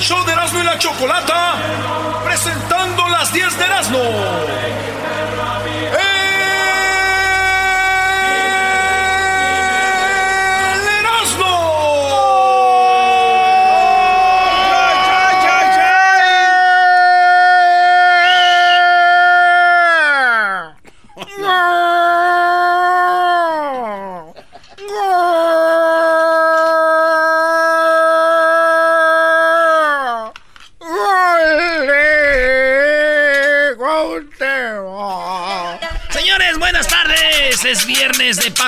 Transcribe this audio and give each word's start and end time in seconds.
del 0.00 0.08
show 0.08 0.24
de 0.24 0.32
Erasmo 0.32 0.60
y 0.60 0.64
la 0.64 0.78
Chocolata, 0.78 1.56
presentando 2.24 3.06
las 3.08 3.30
10 3.34 3.58
de 3.58 3.64
Erasmo. 3.64 3.98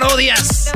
Parodias. 0.02 0.72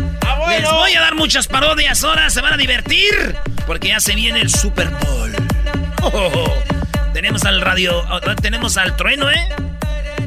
Les 0.48 0.70
voy 0.70 0.94
a 0.94 1.00
dar 1.00 1.14
muchas 1.14 1.46
parodias 1.48 2.02
ahora. 2.04 2.30
Se 2.30 2.40
van 2.40 2.54
a 2.54 2.56
divertir. 2.56 3.36
Porque 3.66 3.88
ya 3.88 4.00
se 4.00 4.14
viene 4.14 4.40
el 4.40 4.50
Super 4.50 4.88
Bowl. 4.88 5.32
Oh, 6.02 6.06
oh, 6.06 6.32
oh. 6.34 7.12
Tenemos 7.12 7.44
al 7.44 7.60
radio. 7.60 8.04
oh, 8.08 8.20
Tenemos 8.36 8.76
al 8.76 8.96
trueno, 8.96 9.30
¿eh? 9.30 9.48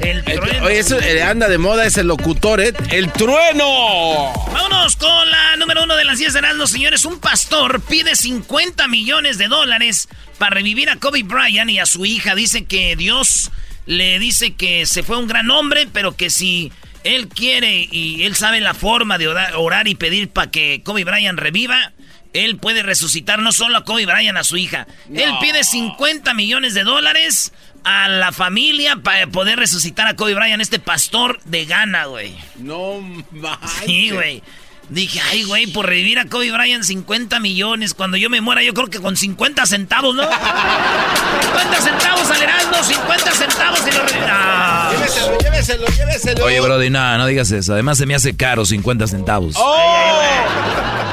El 0.01 0.23
trueno. 0.23 0.65
Oye, 0.65 0.79
eso 0.79 0.99
eh, 0.99 1.23
anda 1.23 1.47
de 1.47 1.57
moda 1.57 1.85
ese 1.85 2.03
locutor, 2.03 2.61
¿eh? 2.61 2.73
¡El 2.89 3.11
trueno! 3.11 4.33
Vámonos 4.51 4.95
con 4.95 5.29
la 5.29 5.55
número 5.57 5.83
uno 5.83 5.95
de 5.95 6.05
las 6.05 6.19
10 6.19 6.33
de 6.33 6.41
los 6.53 6.71
señores. 6.71 7.05
Un 7.05 7.19
pastor 7.19 7.81
pide 7.81 8.15
50 8.15 8.87
millones 8.87 9.37
de 9.37 9.47
dólares 9.47 10.07
para 10.37 10.55
revivir 10.55 10.89
a 10.89 10.97
Kobe 10.97 11.23
Bryant 11.23 11.69
y 11.69 11.79
a 11.79 11.85
su 11.85 12.05
hija. 12.05 12.35
Dice 12.35 12.65
que 12.65 12.95
Dios 12.95 13.51
le 13.85 14.19
dice 14.19 14.55
que 14.55 14.85
se 14.85 15.03
fue 15.03 15.17
un 15.17 15.27
gran 15.27 15.49
hombre, 15.51 15.87
pero 15.91 16.15
que 16.15 16.29
si 16.29 16.71
él 17.03 17.27
quiere 17.27 17.87
y 17.91 18.23
él 18.23 18.35
sabe 18.35 18.59
la 18.61 18.73
forma 18.73 19.17
de 19.17 19.27
orar, 19.27 19.87
y 19.87 19.95
pedir 19.95 20.29
para 20.29 20.51
que 20.51 20.81
Kobe 20.83 21.03
Bryant 21.03 21.39
reviva, 21.39 21.93
él 22.33 22.57
puede 22.57 22.83
resucitar 22.83 23.39
no 23.39 23.51
solo 23.51 23.77
a 23.77 23.85
Kobe 23.85 24.05
Bryant, 24.05 24.37
a 24.37 24.43
su 24.43 24.57
hija. 24.57 24.87
Él 25.13 25.31
pide 25.41 25.63
50 25.63 26.33
millones 26.33 26.73
de 26.73 26.83
dólares 26.83 27.53
a 27.83 28.07
la 28.09 28.31
familia 28.31 28.97
para 28.97 29.25
poder 29.27 29.57
resucitar 29.57 30.07
a 30.07 30.15
Kobe 30.15 30.35
Bryant, 30.35 30.61
este 30.61 30.79
pastor 30.79 31.39
de 31.45 31.65
Ghana, 31.65 32.05
güey. 32.05 32.35
No 32.57 32.99
manches. 33.31 33.71
Sí, 33.85 34.11
güey. 34.11 34.43
Dije, 34.89 35.21
ay, 35.29 35.43
güey, 35.43 35.67
por 35.67 35.85
revivir 35.85 36.17
a 36.17 36.25
Kobe 36.25 36.51
Bryant 36.51 36.83
50 36.83 37.39
millones. 37.39 37.93
Cuando 37.93 38.17
yo 38.17 38.29
me 38.29 38.41
muera, 38.41 38.63
yo 38.63 38.73
creo 38.73 38.87
que 38.87 38.99
con 38.99 39.15
50 39.15 39.65
centavos, 39.67 40.15
¿no? 40.15 40.23
50 40.23 41.81
centavos 41.81 42.31
al 42.31 42.41
Heraldo, 42.41 42.83
50 42.83 43.31
centavos 43.31 43.79
y 43.87 43.91
lo 43.95 44.03
revivirá. 44.03 44.89
Lléveselo, 44.91 45.37
lléveselo, 45.37 45.85
lléveselo. 45.87 46.45
Oye, 46.45 46.59
Brody, 46.59 46.89
nada, 46.89 47.17
no 47.19 47.27
digas 47.27 47.51
eso. 47.51 47.73
Además 47.73 47.99
se 47.99 48.07
me 48.07 48.15
hace 48.15 48.35
caro 48.35 48.65
50 48.65 49.07
centavos. 49.07 49.53
No 49.55 49.61
te 49.61 49.67
voy. 49.67 51.08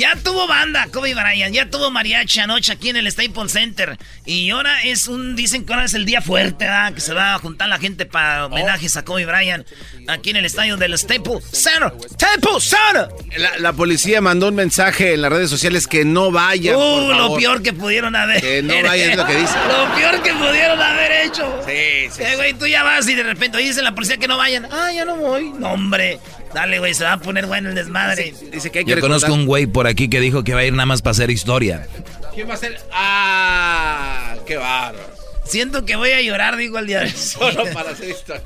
Ya 0.00 0.16
tuvo 0.16 0.46
banda 0.48 0.86
Kobe 0.90 1.14
Bryant, 1.14 1.54
ya 1.54 1.68
tuvo 1.68 1.90
mariachi 1.90 2.40
anoche 2.40 2.72
aquí 2.72 2.88
en 2.88 2.96
el 2.96 3.12
Staples 3.12 3.52
Center. 3.52 3.98
Y 4.24 4.48
ahora 4.48 4.82
es 4.82 5.08
un, 5.08 5.36
dicen 5.36 5.66
que 5.66 5.74
ahora 5.74 5.84
es 5.84 5.92
el 5.92 6.06
día 6.06 6.22
fuerte, 6.22 6.64
¿verdad? 6.64 6.94
Que 6.94 7.02
se 7.02 7.12
va 7.12 7.34
a 7.34 7.38
juntar 7.38 7.68
la 7.68 7.78
gente 7.78 8.06
para 8.06 8.46
homenajes 8.46 8.96
a 8.96 9.04
Kobe 9.04 9.26
Bryant 9.26 9.66
aquí 10.08 10.30
en 10.30 10.36
el 10.36 10.46
estadio 10.46 10.78
del 10.78 10.96
Staples 10.96 11.44
Center. 11.52 11.92
Staples 12.14 12.64
Center. 12.64 13.08
La, 13.36 13.58
la 13.58 13.72
policía 13.74 14.22
mandó 14.22 14.48
un 14.48 14.54
mensaje 14.54 15.12
en 15.12 15.20
las 15.20 15.30
redes 15.30 15.50
sociales 15.50 15.86
que 15.86 16.06
no 16.06 16.30
vayan, 16.30 16.76
por 16.76 16.82
Uh, 17.02 17.08
lo 17.12 17.36
peor 17.36 17.62
que 17.62 17.74
pudieron 17.74 18.16
haber. 18.16 18.40
Que 18.40 18.62
no 18.62 18.72
vayan, 18.82 19.10
es 19.10 19.16
lo 19.18 19.26
que 19.26 19.36
dice. 19.36 19.52
Lo 19.68 19.94
peor 19.94 20.22
que 20.22 20.32
pudieron 20.32 20.80
haber 20.80 21.26
hecho. 21.26 21.62
Sí, 21.66 22.08
sí, 22.10 22.22
Eh, 22.22 22.36
güey, 22.36 22.54
tú 22.54 22.66
ya 22.66 22.82
vas 22.82 23.06
y 23.06 23.14
de 23.14 23.22
repente 23.22 23.58
oye, 23.58 23.66
dice 23.66 23.82
la 23.82 23.94
policía 23.94 24.16
que 24.16 24.26
no 24.28 24.38
vayan. 24.38 24.66
Ah, 24.72 24.90
ya 24.94 25.04
no 25.04 25.16
voy. 25.16 25.50
No, 25.58 25.72
hombre. 25.72 26.18
Dale, 26.54 26.78
güey, 26.78 26.94
se 26.94 27.04
va 27.04 27.14
a 27.14 27.18
poner 27.18 27.46
bueno 27.46 27.68
el 27.68 27.74
desmadre. 27.74 28.34
Dice 28.50 28.70
que 28.70 28.80
hay 28.80 28.84
que 28.84 28.90
Yo 28.90 29.00
conozco 29.00 29.32
un 29.32 29.46
güey 29.46 29.66
por 29.66 29.86
aquí 29.86 30.08
que 30.08 30.20
dijo 30.20 30.42
que 30.42 30.54
va 30.54 30.60
a 30.60 30.64
ir 30.64 30.72
nada 30.72 30.86
más 30.86 31.02
para 31.02 31.12
hacer 31.12 31.30
historia. 31.30 31.86
¿Quién 32.34 32.48
va 32.48 32.54
a 32.54 32.56
ser? 32.56 32.80
¡Ah! 32.92 34.36
¡Qué 34.46 34.56
bárbaro! 34.56 35.10
Siento 35.44 35.84
que 35.84 35.96
voy 35.96 36.10
a 36.10 36.20
llorar, 36.20 36.56
digo, 36.56 36.78
el 36.78 36.86
día 36.86 37.00
de 37.00 37.10
Solo 37.16 37.64
para 37.72 37.90
hacer 37.90 38.10
historia. 38.10 38.42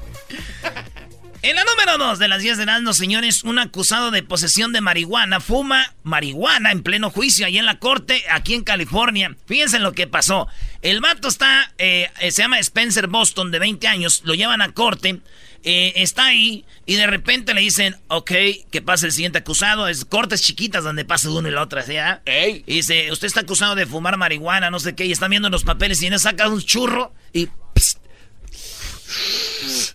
En 1.44 1.56
la 1.56 1.64
número 1.64 1.98
2 1.98 2.18
de 2.18 2.28
las 2.28 2.40
10 2.40 2.56
de 2.56 2.64
no 2.64 2.94
señores, 2.94 3.44
un 3.44 3.58
acusado 3.58 4.10
de 4.10 4.22
posesión 4.22 4.72
de 4.72 4.80
marihuana 4.80 5.40
fuma 5.40 5.92
marihuana 6.02 6.72
en 6.72 6.82
pleno 6.82 7.10
juicio 7.10 7.44
ahí 7.44 7.58
en 7.58 7.66
la 7.66 7.78
corte, 7.78 8.24
aquí 8.30 8.54
en 8.54 8.64
California. 8.64 9.36
Fíjense 9.44 9.76
en 9.76 9.82
lo 9.82 9.92
que 9.92 10.06
pasó. 10.06 10.48
El 10.80 11.02
vato 11.02 11.28
está, 11.28 11.70
eh, 11.76 12.08
eh, 12.20 12.30
se 12.30 12.40
llama 12.40 12.58
Spencer 12.60 13.08
Boston, 13.08 13.50
de 13.50 13.58
20 13.58 13.86
años, 13.86 14.22
lo 14.24 14.32
llevan 14.32 14.62
a 14.62 14.72
corte, 14.72 15.20
eh, 15.64 15.94
está 15.96 16.26
ahí 16.26 16.64
y 16.86 16.96
de 16.96 17.06
repente 17.06 17.54
le 17.54 17.62
dicen, 17.62 17.96
ok, 18.08 18.30
que 18.70 18.82
pase 18.82 19.06
el 19.06 19.12
siguiente 19.12 19.38
acusado. 19.38 19.88
Es 19.88 20.04
cortes 20.04 20.42
chiquitas 20.42 20.84
donde 20.84 21.04
pasa 21.04 21.30
uno 21.30 21.48
y 21.48 21.50
la 21.50 21.62
otra, 21.62 21.82
¿sí? 21.82 21.96
ah? 21.96 22.20
Ey. 22.26 22.62
Y 22.66 22.76
dice, 22.76 23.10
usted 23.10 23.26
está 23.26 23.40
acusado 23.40 23.74
de 23.74 23.86
fumar 23.86 24.16
marihuana, 24.16 24.70
no 24.70 24.78
sé 24.78 24.94
qué, 24.94 25.06
y 25.06 25.12
están 25.12 25.30
viendo 25.30 25.48
los 25.48 25.64
papeles 25.64 26.02
y 26.02 26.06
él 26.06 26.20
saca 26.20 26.48
un 26.48 26.60
churro 26.60 27.12
y... 27.32 27.48
psst, 27.74 27.98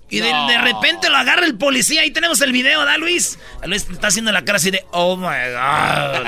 y 0.09 0.19
de, 0.19 0.28
de 0.28 0.57
repente 0.62 1.09
lo 1.09 1.18
agarra 1.18 1.46
el 1.46 1.56
policía. 1.56 2.01
Ahí 2.01 2.12
tenemos 2.12 2.41
el 2.41 2.51
video, 2.51 2.84
¿da, 2.86 2.97
Luis? 2.97 3.38
Luis 3.66 3.88
está 3.90 4.07
haciendo 4.07 4.31
la 4.31 4.44
cara 4.44 4.57
así 4.57 4.72
de, 4.72 4.84
oh 4.91 5.16
my 5.18 5.24
God. 5.24 6.25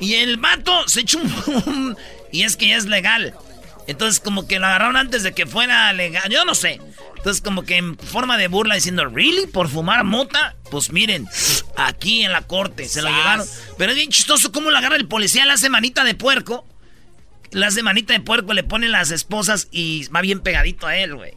y 0.00 0.14
el 0.14 0.38
vato 0.38 0.88
se 0.88 1.00
echó 1.00 1.18
un... 1.18 1.96
y 2.32 2.44
es 2.44 2.56
que 2.56 2.68
ya 2.68 2.76
es 2.76 2.86
legal. 2.86 3.34
Entonces, 3.86 4.20
como 4.20 4.46
que 4.46 4.58
lo 4.58 4.66
agarraron 4.66 4.96
antes 4.96 5.22
de 5.22 5.32
que 5.32 5.46
fuera 5.46 5.92
legal. 5.92 6.30
Yo 6.30 6.44
no 6.44 6.54
sé. 6.54 6.80
Entonces, 7.28 7.44
como 7.44 7.64
que 7.64 7.76
en 7.76 7.98
forma 7.98 8.38
de 8.38 8.48
burla 8.48 8.74
diciendo, 8.76 9.04
¿really? 9.04 9.46
¿Por 9.48 9.68
fumar 9.68 10.02
mota? 10.02 10.56
Pues 10.70 10.90
miren, 10.92 11.28
aquí 11.76 12.22
en 12.22 12.32
la 12.32 12.40
corte 12.40 12.88
se 12.88 13.02
lo 13.02 13.10
llevaron. 13.10 13.46
Pero 13.76 13.92
es 13.92 13.98
bien 13.98 14.08
chistoso 14.08 14.50
cómo 14.50 14.70
lo 14.70 14.78
agarra 14.78 14.96
el 14.96 15.06
policía, 15.08 15.44
le 15.44 15.52
hace 15.52 15.68
manita 15.68 16.04
de 16.04 16.14
puerco. 16.14 16.66
Le 17.50 17.66
hace 17.66 17.82
manita 17.82 18.14
de 18.14 18.20
puerco, 18.20 18.54
le 18.54 18.64
pone 18.64 18.88
las 18.88 19.10
esposas 19.10 19.68
y 19.70 20.08
va 20.08 20.22
bien 20.22 20.40
pegadito 20.40 20.86
a 20.86 20.96
él, 20.96 21.16
güey. 21.16 21.34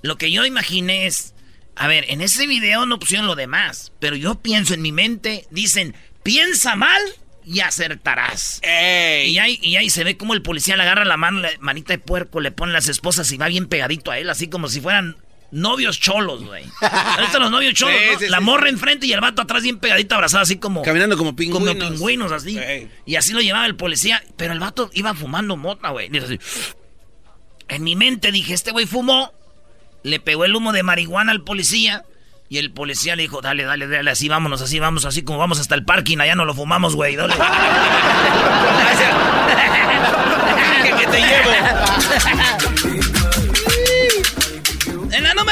Lo 0.00 0.16
que 0.16 0.30
yo 0.30 0.46
imaginé 0.46 1.08
es, 1.08 1.34
a 1.74 1.88
ver, 1.88 2.04
en 2.06 2.20
ese 2.20 2.46
video 2.46 2.86
no 2.86 3.00
pusieron 3.00 3.26
lo 3.26 3.34
demás, 3.34 3.90
pero 3.98 4.14
yo 4.14 4.36
pienso 4.36 4.74
en 4.74 4.82
mi 4.82 4.92
mente, 4.92 5.48
dicen, 5.50 5.96
piensa 6.22 6.76
mal 6.76 7.02
y 7.44 7.58
acertarás. 7.58 8.60
Y 8.62 9.38
ahí, 9.38 9.58
y 9.60 9.74
ahí 9.74 9.90
se 9.90 10.04
ve 10.04 10.16
como 10.16 10.34
el 10.34 10.42
policía 10.42 10.76
le 10.76 10.84
agarra 10.84 11.04
la 11.04 11.16
mano, 11.16 11.40
la 11.40 11.50
manita 11.58 11.94
de 11.94 11.98
puerco, 11.98 12.38
le 12.38 12.52
pone 12.52 12.72
las 12.72 12.88
esposas 12.88 13.32
y 13.32 13.38
va 13.38 13.48
bien 13.48 13.66
pegadito 13.66 14.12
a 14.12 14.18
él, 14.20 14.30
así 14.30 14.46
como 14.46 14.68
si 14.68 14.80
fueran 14.80 15.16
novios 15.52 16.00
cholos, 16.00 16.44
güey. 16.44 16.64
¿Has 16.80 17.20
visto 17.20 17.38
los 17.38 17.50
novios 17.50 17.74
cholos? 17.74 17.94
Sí, 17.96 18.12
no? 18.14 18.18
sí, 18.18 18.28
la 18.28 18.38
sí, 18.38 18.44
morra 18.44 18.68
enfrente 18.68 19.06
y 19.06 19.12
el 19.12 19.20
vato 19.20 19.42
atrás 19.42 19.62
bien 19.62 19.78
pegadito, 19.78 20.16
abrazado, 20.16 20.42
así 20.42 20.56
como... 20.56 20.82
Caminando 20.82 21.16
como 21.16 21.30
Como 21.30 21.36
pingüinos. 21.36 21.90
pingüinos, 21.90 22.32
así. 22.32 22.58
Y 23.06 23.14
así 23.16 23.32
lo 23.32 23.40
llevaba 23.40 23.66
el 23.66 23.76
policía. 23.76 24.24
Pero 24.36 24.52
el 24.52 24.58
vato 24.58 24.90
iba 24.94 25.14
fumando 25.14 25.56
mota, 25.56 25.90
güey. 25.90 26.10
En 27.68 27.84
mi 27.84 27.94
mente 27.94 28.32
dije, 28.32 28.54
este 28.54 28.72
güey 28.72 28.86
fumó. 28.86 29.32
Le 30.02 30.18
pegó 30.18 30.44
el 30.44 30.56
humo 30.56 30.72
de 30.72 30.82
marihuana 30.82 31.30
al 31.30 31.42
policía. 31.44 32.04
Y 32.48 32.58
el 32.58 32.72
policía 32.72 33.16
le 33.16 33.22
dijo, 33.22 33.40
dale, 33.40 33.64
dale, 33.64 33.86
dale, 33.88 34.10
así 34.10 34.28
vámonos, 34.28 34.60
así 34.60 34.78
vamos, 34.78 35.06
así 35.06 35.22
como 35.22 35.38
vamos 35.38 35.58
hasta 35.58 35.74
el 35.74 35.84
parking. 35.86 36.18
Allá 36.18 36.34
no 36.34 36.44
lo 36.44 36.52
fumamos, 36.54 36.94
güey. 36.96 37.16
Dale. 37.16 37.32
que 40.98 41.06
te 41.06 41.20
llevo. 41.20 42.91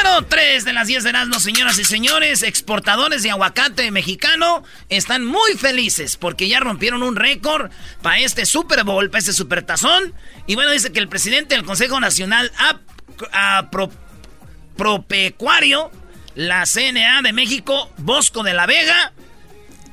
Número 0.03 0.25
3 0.27 0.65
de 0.65 0.73
las 0.73 0.87
10 0.87 1.05
de 1.05 1.11
Erasmo, 1.11 1.39
señoras 1.41 1.79
y 1.79 1.85
señores, 1.85 2.43
exportadores 2.43 3.23
de 3.23 3.31
aguacate 3.31 3.91
mexicano 3.91 4.63
están 4.89 5.27
muy 5.27 5.53
felices 5.59 6.17
porque 6.17 6.49
ya 6.49 6.59
rompieron 6.59 7.03
un 7.03 7.17
récord 7.17 7.71
para 8.01 8.19
este 8.19 8.47
Super 8.47 8.83
Bowl, 8.85 9.11
para 9.11 9.19
este 9.19 9.35
Super 9.35 9.63
Tazón. 9.63 10.15
Y 10.47 10.55
bueno, 10.55 10.71
dice 10.71 10.91
que 10.91 11.01
el 11.01 11.09
presidente 11.09 11.55
del 11.55 11.65
Consejo 11.67 12.01
Nacional 12.01 12.51
Ap- 12.57 12.81
a 13.33 13.69
Pro- 13.71 13.93
Propecuario, 14.77 15.91
la 16.35 16.65
CNA 16.65 17.21
de 17.23 17.35
México, 17.35 17.91
Bosco 17.99 18.43
de 18.43 18.55
la 18.55 18.65
Vega, 18.65 19.13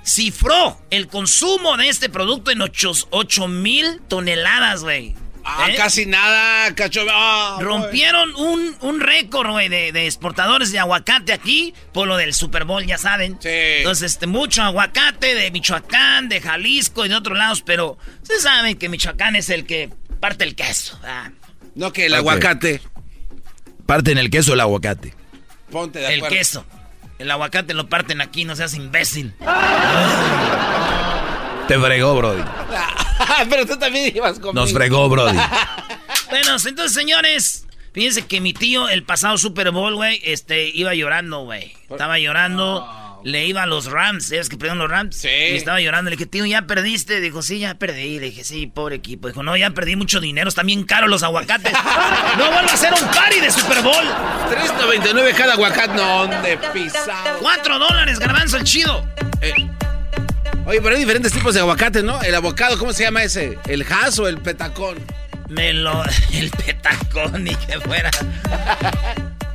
cifró 0.05 0.81
el 0.89 1.07
consumo 1.07 1.75
de 1.75 1.89
este 1.89 2.07
producto 2.09 2.51
en 2.51 2.61
8 2.61 3.47
mil 3.49 3.99
toneladas, 4.07 4.83
güey. 4.83 5.15
Ah, 5.49 5.67
¿Eh? 5.69 5.75
casi 5.75 6.05
nada, 6.05 6.75
cacho. 6.75 7.01
Ah, 7.09 7.57
Rompieron 7.61 8.35
un, 8.35 8.75
un 8.81 8.99
récord, 8.99 9.49
güey, 9.49 9.69
de, 9.69 9.93
de 9.93 10.05
exportadores 10.05 10.73
de 10.73 10.79
aguacate 10.79 11.31
aquí 11.31 11.73
por 11.93 12.05
lo 12.07 12.17
del 12.17 12.33
Super 12.33 12.65
Bowl, 12.65 12.85
ya 12.85 12.97
saben. 12.97 13.37
Sí. 13.41 13.47
Entonces, 13.49 14.11
este, 14.11 14.27
mucho 14.27 14.61
aguacate 14.61 15.35
de 15.35 15.49
Michoacán, 15.51 16.27
de 16.27 16.41
Jalisco 16.41 17.05
y 17.05 17.09
de 17.09 17.15
otros 17.15 17.37
lados, 17.37 17.61
pero 17.61 17.97
ustedes 18.21 18.41
saben 18.43 18.77
que 18.77 18.89
Michoacán 18.89 19.37
es 19.37 19.49
el 19.49 19.65
que 19.65 19.89
parte 20.19 20.43
el 20.43 20.53
queso. 20.55 20.99
ah. 21.05 21.29
No 21.75 21.93
que 21.93 22.07
el 22.07 22.15
aguacate. 22.15 22.81
Parten 23.85 24.17
el 24.17 24.29
queso 24.29 24.53
el 24.53 24.59
aguacate. 24.59 25.13
Ponte 25.71 25.99
de 25.99 26.07
El 26.07 26.15
acuerdo. 26.19 26.35
queso. 26.35 26.65
El 27.19 27.31
aguacate 27.31 27.73
lo 27.73 27.87
parten 27.87 28.19
aquí, 28.19 28.43
no 28.45 28.55
seas 28.55 28.73
imbécil. 28.73 29.33
Te 31.67 31.77
fregó, 31.79 32.15
Brody. 32.15 32.41
Pero 33.49 33.65
tú 33.65 33.77
también 33.77 34.15
ibas 34.15 34.39
conmigo. 34.39 34.53
Nos 34.53 34.73
fregó, 34.73 35.09
Brody. 35.09 35.37
Bueno, 36.29 36.57
entonces, 36.65 36.91
señores, 36.91 37.67
fíjense 37.93 38.25
que 38.25 38.41
mi 38.41 38.51
tío, 38.51 38.89
el 38.89 39.03
pasado 39.03 39.37
Super 39.37 39.71
Bowl, 39.71 39.95
güey, 39.95 40.19
este, 40.25 40.67
iba 40.67 40.93
llorando, 40.93 41.45
güey. 41.45 41.73
Estaba 41.89 42.19
llorando. 42.19 42.85
Le 43.23 43.45
iba 43.45 43.63
a 43.63 43.65
los 43.65 43.91
Rams, 43.91 44.27
¿sabes 44.27 44.47
que 44.47 44.57
perdieron 44.57 44.77
los 44.77 44.89
Rams? 44.89 45.15
Sí. 45.15 45.27
Y 45.27 45.55
estaba 45.55 45.81
llorando. 45.81 46.09
Le 46.09 46.15
dije, 46.17 46.27
tío, 46.27 46.45
¿ya 46.45 46.61
perdiste? 46.67 47.19
Dijo, 47.19 47.41
sí, 47.41 47.59
ya 47.59 47.75
perdí. 47.75 48.19
Le 48.19 48.27
dije, 48.27 48.43
sí, 48.43 48.67
pobre 48.67 48.95
equipo. 48.97 49.27
Dijo, 49.27 49.41
no, 49.41 49.57
ya 49.57 49.71
perdí 49.71 49.95
mucho 49.95 50.19
dinero. 50.19 50.49
Están 50.49 50.67
bien 50.67 50.83
caros 50.83 51.09
los 51.09 51.23
aguacates. 51.23 51.73
no 52.37 52.51
vuelvo 52.51 52.69
a 52.69 52.73
hacer 52.73 52.93
un 52.93 53.07
party 53.09 53.39
de 53.39 53.51
Super 53.51 53.81
Bowl. 53.81 54.05
3.99 54.51 55.33
cada 55.35 55.53
aguacate. 55.53 55.93
No, 55.95 56.27
de 56.27 56.57
pisado. 56.73 57.39
Cuatro 57.39 57.79
dólares, 57.79 58.19
garbanzo, 58.19 58.57
el 58.57 58.63
chido. 58.63 59.05
Eh, 59.41 59.53
Oye, 60.67 60.81
pero 60.81 60.95
hay 60.95 60.99
diferentes 60.99 61.31
tipos 61.31 61.53
de 61.53 61.61
aguacate, 61.61 62.03
¿no? 62.03 62.21
El 62.21 62.35
abocado, 62.35 62.77
¿cómo 62.77 62.91
se 62.91 63.03
llama 63.03 63.23
ese? 63.23 63.57
¿El 63.67 63.83
has 63.89 64.19
o 64.19 64.27
el 64.27 64.37
petacón? 64.39 64.97
Me 65.47 65.71
lo... 65.71 66.03
El 66.33 66.49
petacón, 66.51 67.45
ni 67.45 67.55
que 67.55 67.79
fuera. 67.79 68.11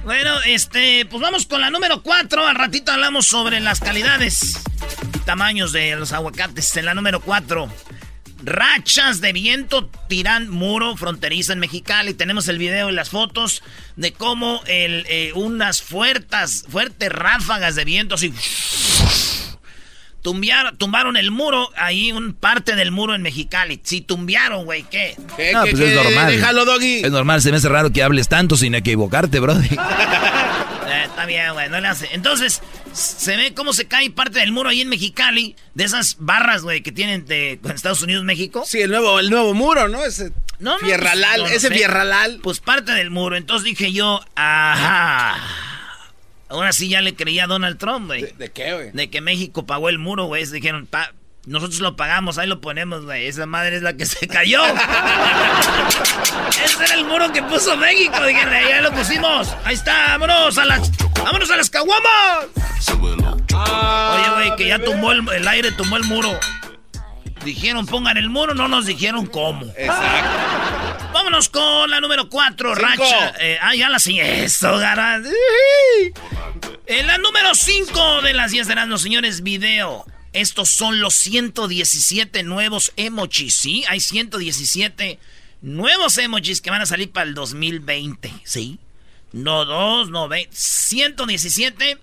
Bueno, 0.04 0.42
este, 0.46 1.06
pues 1.06 1.22
vamos 1.22 1.46
con 1.46 1.60
la 1.60 1.70
número 1.70 2.02
4. 2.02 2.44
Al 2.44 2.56
ratito 2.56 2.90
hablamos 2.90 3.24
sobre 3.24 3.60
las 3.60 3.78
calidades 3.78 4.58
y 5.14 5.18
tamaños 5.20 5.70
de 5.70 5.94
los 5.94 6.10
aguacates. 6.10 6.76
En 6.76 6.86
la 6.86 6.94
número 6.94 7.20
4, 7.20 7.68
rachas 8.42 9.20
de 9.20 9.32
viento 9.32 9.88
tiran 10.08 10.48
muro 10.48 10.96
fronterizo 10.96 11.52
en 11.52 11.60
Mexicali. 11.60 12.14
Tenemos 12.14 12.48
el 12.48 12.58
video 12.58 12.90
y 12.90 12.94
las 12.94 13.10
fotos 13.10 13.62
de 13.94 14.12
cómo 14.12 14.60
el, 14.66 15.06
eh, 15.08 15.30
unas 15.36 15.82
fuertes, 15.82 16.64
fuertes 16.68 17.12
ráfagas 17.12 17.76
de 17.76 17.84
viento 17.84 18.16
así... 18.16 18.34
Tumbiaron, 20.22 20.76
tumbaron 20.78 21.16
el 21.16 21.30
muro, 21.32 21.70
ahí 21.76 22.12
un 22.12 22.32
parte 22.32 22.76
del 22.76 22.92
muro 22.92 23.14
en 23.14 23.22
Mexicali. 23.22 23.80
Sí, 23.82 24.00
tumbiaron, 24.02 24.64
güey, 24.64 24.84
¿qué? 24.84 25.16
¿Qué, 25.36 25.52
No, 25.52 25.64
qué, 25.64 25.72
pues 25.72 25.82
qué? 25.82 25.88
es 25.98 26.04
normal. 26.04 26.30
Déjalo, 26.32 26.64
Doggy. 26.64 27.00
Es 27.04 27.10
normal, 27.10 27.42
se 27.42 27.50
me 27.50 27.56
hace 27.56 27.69
raro 27.69 27.90
que 27.92 28.02
hables 28.04 28.28
tanto 28.28 28.56
sin 28.56 28.74
equivocarte, 28.74 29.40
Brody. 29.40 29.69
Eh, 30.84 31.04
está 31.06 31.24
bien, 31.24 31.52
güey, 31.54 31.70
no 31.70 31.80
le 31.80 31.88
hace. 31.88 32.08
Entonces, 32.12 32.60
se 32.92 33.36
ve 33.36 33.54
cómo 33.54 33.72
se 33.72 33.86
cae 33.86 34.10
parte 34.10 34.40
del 34.40 34.52
muro 34.52 34.69
ahí 34.69 34.82
en 34.82 34.88
Mexicali, 34.90 35.56
de 35.74 35.84
esas 35.84 36.16
barras, 36.19 36.62
güey, 36.62 36.82
que 36.82 36.92
tienen 36.92 37.24
de 37.24 37.58
con 37.62 37.70
Estados 37.72 38.02
Unidos, 38.02 38.24
México. 38.24 38.64
Sí, 38.66 38.80
el 38.82 38.90
nuevo, 38.90 39.19
el 39.19 39.30
nuevo 39.30 39.54
muro, 39.54 39.88
¿no? 39.88 40.04
Ese 40.04 40.32
No, 40.58 40.72
no, 40.78 40.78
fierralal, 40.80 41.40
pues, 41.40 41.42
no, 41.44 41.48
no 41.48 41.54
ese 41.56 41.69
sé. 41.69 41.74
fierralal. 41.74 42.40
Pues 42.42 42.60
parte 42.60 42.92
del 42.92 43.10
muro. 43.10 43.36
Entonces 43.36 43.64
dije 43.64 43.90
yo, 43.92 44.20
ajá. 44.34 45.36
Ahora 46.52 46.72
sí 46.72 46.88
ya 46.88 47.00
le 47.00 47.14
creía 47.14 47.44
a 47.44 47.46
Donald 47.46 47.78
Trump, 47.78 48.06
güey. 48.06 48.22
¿De, 48.22 48.32
de 48.32 48.50
qué, 48.50 48.75
güey? 48.75 48.90
De 48.93 49.08
que 49.08 49.22
México 49.22 49.64
pagó 49.64 49.88
el 49.88 49.99
muro, 49.99 50.26
güey. 50.26 50.44
Dijeron, 50.44 50.87
pa, 50.87 51.12
nosotros 51.46 51.81
lo 51.81 51.96
pagamos, 51.96 52.37
ahí 52.37 52.46
lo 52.46 52.60
ponemos, 52.60 53.06
güey. 53.06 53.26
Esa 53.26 53.46
madre 53.46 53.76
es 53.76 53.82
la 53.82 53.96
que 53.96 54.04
se 54.04 54.28
cayó. 54.28 54.62
Ese 56.64 56.84
era 56.84 56.94
el 56.94 57.04
muro 57.04 57.32
que 57.32 57.43
puso 57.43 57.76
México. 57.76 58.22
Dijeron, 58.25 58.52
ahí 58.52 58.82
lo 58.82 58.93
pusimos. 58.93 59.49
Ahí 59.64 59.75
está, 59.75 60.19
vámonos 60.19 60.58
a 60.58 60.64
las, 60.66 60.90
vámonos 61.25 61.50
a 61.50 61.56
las 61.56 61.70
caguamas. 61.70 62.46
Oye, 62.94 64.31
güey, 64.34 64.56
que 64.56 64.69
ya 64.69 64.78
tumbó 64.78 65.12
el, 65.12 65.26
el 65.31 65.48
aire, 65.48 65.72
tumbó 65.72 65.96
el 65.96 66.05
muro. 66.05 66.38
Dijeron, 67.44 67.86
pongan 67.86 68.16
el 68.16 68.28
muro, 68.30 68.54
no 68.54 68.68
nos 68.68 68.86
dijeron 68.86 69.26
cómo. 69.26 69.66
Exacto. 69.76 71.08
Vámonos 71.12 71.48
con 71.48 71.90
la 71.90 72.00
número 72.00 72.28
4, 72.28 72.74
Cinco. 72.76 72.86
Racha. 72.88 73.34
Eh, 73.40 73.58
ah, 73.60 73.74
ya 73.74 73.88
la. 73.88 73.96
Eso, 73.96 74.78
gara. 74.78 75.20
En 76.86 77.06
la 77.06 77.18
número 77.18 77.54
5 77.54 78.22
de 78.22 78.34
las 78.34 78.50
10 78.52 78.66
de 78.68 78.86
los 78.86 79.02
señores, 79.02 79.42
video. 79.42 80.04
Estos 80.32 80.70
son 80.70 81.00
los 81.00 81.14
117 81.14 82.42
nuevos 82.42 82.92
emojis, 82.96 83.54
¿sí? 83.54 83.84
Hay 83.88 84.00
117 84.00 85.18
nuevos 85.60 86.16
emojis 86.18 86.60
que 86.62 86.70
van 86.70 86.80
a 86.80 86.86
salir 86.86 87.10
para 87.12 87.26
el 87.28 87.34
2020, 87.34 88.32
¿sí? 88.44 88.78
No 89.32 89.64
dos, 89.64 90.08
no 90.10 90.28
veinte. 90.28 90.54
117. 90.56 91.98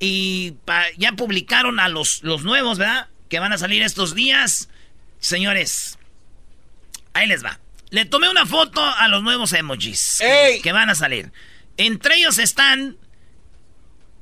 Y 0.00 0.52
pa- 0.64 0.86
ya 0.96 1.12
publicaron 1.12 1.78
a 1.78 1.88
los, 1.88 2.22
los 2.22 2.42
nuevos, 2.42 2.78
¿verdad? 2.78 3.08
Que 3.30 3.38
van 3.38 3.54
a 3.54 3.58
salir 3.58 3.82
estos 3.82 4.14
días. 4.14 4.68
Señores, 5.20 5.98
ahí 7.14 7.26
les 7.26 7.42
va. 7.42 7.58
Le 7.88 8.04
tomé 8.04 8.28
una 8.28 8.44
foto 8.44 8.84
a 8.84 9.08
los 9.08 9.22
nuevos 9.22 9.52
emojis 9.52 10.20
¡Ey! 10.20 10.60
que 10.60 10.72
van 10.72 10.90
a 10.90 10.94
salir. 10.94 11.32
Entre 11.78 12.16
ellos 12.16 12.38
están. 12.38 12.98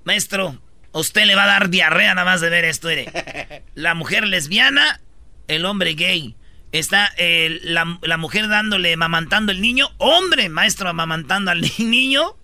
Maestro, 0.05 0.63
usted 0.93 1.25
le 1.25 1.35
va 1.35 1.45
a 1.45 1.49
dar 1.49 1.69
diarrea 1.71 2.15
nada 2.15 2.25
más 2.25 2.41
de 2.41 2.51
ver 2.51 2.65
esto, 2.65 2.89
mire. 2.89 3.65
La 3.75 3.95
mujer 3.95 4.27
lesbiana, 4.27 5.01
el 5.49 5.65
hombre 5.65 5.95
gay. 5.95 6.37
Está 6.71 7.11
eh, 7.17 7.61
la, 7.63 7.99
la 8.03 8.19
mujer 8.19 8.47
dándole, 8.49 8.95
mamantando 8.97 9.53
el 9.53 9.63
niño. 9.63 9.91
Hombre, 9.97 10.51
maestro, 10.51 10.89
amamantando 10.91 11.51
al 11.51 11.63
niño. 11.79 12.37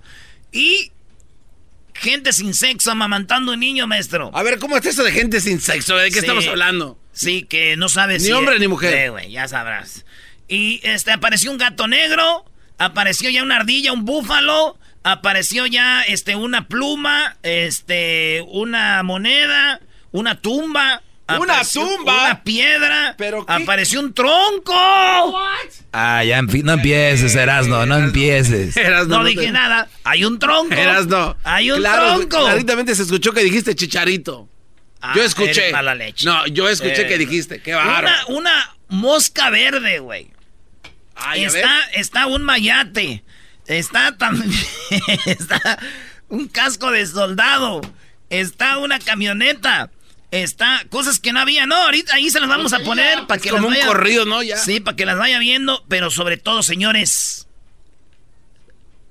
Y 0.50 0.92
gente 1.94 2.32
sin 2.32 2.54
sexo 2.54 2.90
amamantando 2.90 3.52
un 3.52 3.60
niño, 3.60 3.86
maestro. 3.86 4.30
A 4.34 4.42
ver, 4.42 4.58
¿cómo 4.58 4.76
es 4.76 4.84
eso 4.86 5.02
de 5.04 5.12
gente 5.12 5.40
sin 5.40 5.60
sexo? 5.60 5.96
¿De 5.96 6.08
qué 6.08 6.14
Sí. 6.14 6.18
estamos 6.20 6.46
hablando? 6.46 6.98
Sí, 7.12 7.44
que 7.44 7.76
no 7.76 7.88
sabes 7.88 8.22
Ni 8.24 8.32
hombre 8.32 8.58
ni 8.58 8.66
mujer. 8.68 9.04
Sí, 9.04 9.08
güey, 9.08 9.30
ya 9.30 9.46
sabrás. 9.48 10.04
Y 10.48 10.80
este 10.82 11.12
apareció 11.12 11.50
un 11.50 11.58
gato 11.58 11.86
negro, 11.86 12.44
apareció 12.78 13.30
ya 13.30 13.42
una 13.42 13.56
ardilla, 13.56 13.92
un 13.92 14.04
búfalo, 14.04 14.78
apareció 15.04 15.66
ya 15.66 16.02
este 16.02 16.34
una 16.36 16.66
pluma, 16.68 17.36
este 17.42 18.44
una 18.48 19.02
moneda, 19.02 19.80
una 20.10 20.40
tumba. 20.40 21.02
¿Una 21.26 21.62
tumba? 21.64 22.24
Una 22.26 22.42
piedra. 22.44 23.14
¿Pero 23.16 23.46
qué? 23.46 23.52
Apareció 23.52 24.00
un 24.00 24.12
tronco. 24.12 24.74
Ah, 25.92 26.22
ya, 26.24 26.38
en 26.38 26.48
fin, 26.50 26.66
no 26.66 26.72
empieces, 26.74 27.34
Erasno, 27.34 27.86
no 27.86 27.96
empieces. 27.96 28.76
Eras 28.76 29.06
No, 29.08 29.24
dije 29.24 29.50
nada. 29.50 29.88
Hay 30.04 30.24
un 30.24 30.38
tronco. 30.38 30.74
Eras 30.74 31.06
no. 31.06 31.36
Hay 31.44 31.70
un 31.70 31.78
Claro, 31.78 32.14
tronco. 32.16 32.44
Claritamente 32.44 32.94
se 32.94 33.02
escuchó 33.04 33.32
que 33.32 33.42
dijiste 33.42 33.74
chicharito. 33.74 34.48
Ah, 35.00 35.12
yo 35.16 35.22
escuché. 35.22 35.70
mala 35.72 35.94
leche. 35.94 36.26
No, 36.26 36.46
yo 36.46 36.68
escuché 36.68 37.02
Eh, 37.02 37.06
que 37.08 37.18
dijiste. 37.18 37.60
Qué 37.60 37.74
Una, 37.74 37.84
bárbaro. 37.84 38.26
una 38.28 38.74
mosca 38.88 39.50
verde, 39.50 39.98
güey. 40.00 40.30
Está, 41.36 41.80
está 41.94 42.26
un 42.26 42.42
mayate. 42.42 43.22
Está 43.66 44.16
también. 44.16 44.52
está 45.26 45.78
un 46.28 46.48
casco 46.48 46.90
de 46.90 47.06
soldado. 47.06 47.80
Está 48.30 48.78
una 48.78 48.98
camioneta. 48.98 49.90
Está 50.42 50.82
cosas 50.90 51.20
que 51.20 51.32
no 51.32 51.38
había. 51.40 51.64
No, 51.66 51.76
ahorita 51.76 52.14
ahí 52.14 52.28
se 52.30 52.40
las 52.40 52.48
vamos 52.48 52.72
a 52.72 52.80
poner 52.80 53.26
para 53.26 53.36
Es 53.36 53.42
que 53.42 53.50
como 53.50 53.62
las 53.62 53.68
un 53.68 53.74
vaya- 53.74 53.86
corrido, 53.86 54.24
¿no? 54.24 54.42
Ya. 54.42 54.56
Sí, 54.56 54.80
para 54.80 54.96
que 54.96 55.06
las 55.06 55.16
vaya 55.16 55.38
viendo. 55.38 55.84
Pero 55.88 56.10
sobre 56.10 56.36
todo, 56.38 56.62
señores, 56.64 57.46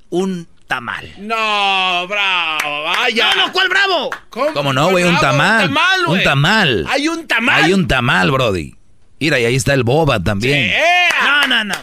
un 0.10 0.48
tamal. 0.68 1.14
No, 1.20 2.08
bravo, 2.08 2.84
vaya. 2.84 3.34
No, 3.36 3.48
no, 3.48 3.54
¿cuál 3.54 3.70
bravo? 3.70 4.10
¿Cómo 4.54 4.74
no, 4.74 4.90
güey? 4.92 5.06
Un 5.06 5.18
tamal. 5.18 5.72
güey. 6.06 6.18
Un 6.20 6.24
tamal. 6.24 6.86
Hay 6.90 7.08
un 7.08 7.28
tamal. 7.28 7.64
Hay 7.64 7.74
un 7.74 7.88
tamal, 7.88 8.32
Brody. 8.32 8.76
Mira, 9.20 9.40
y 9.40 9.46
ahí 9.46 9.56
está 9.56 9.74
el 9.74 9.84
boba 9.84 10.20
también. 10.20 10.72
¡Eh! 10.72 11.08
No, 11.24 11.48
no, 11.48 11.64
no. 11.64 11.76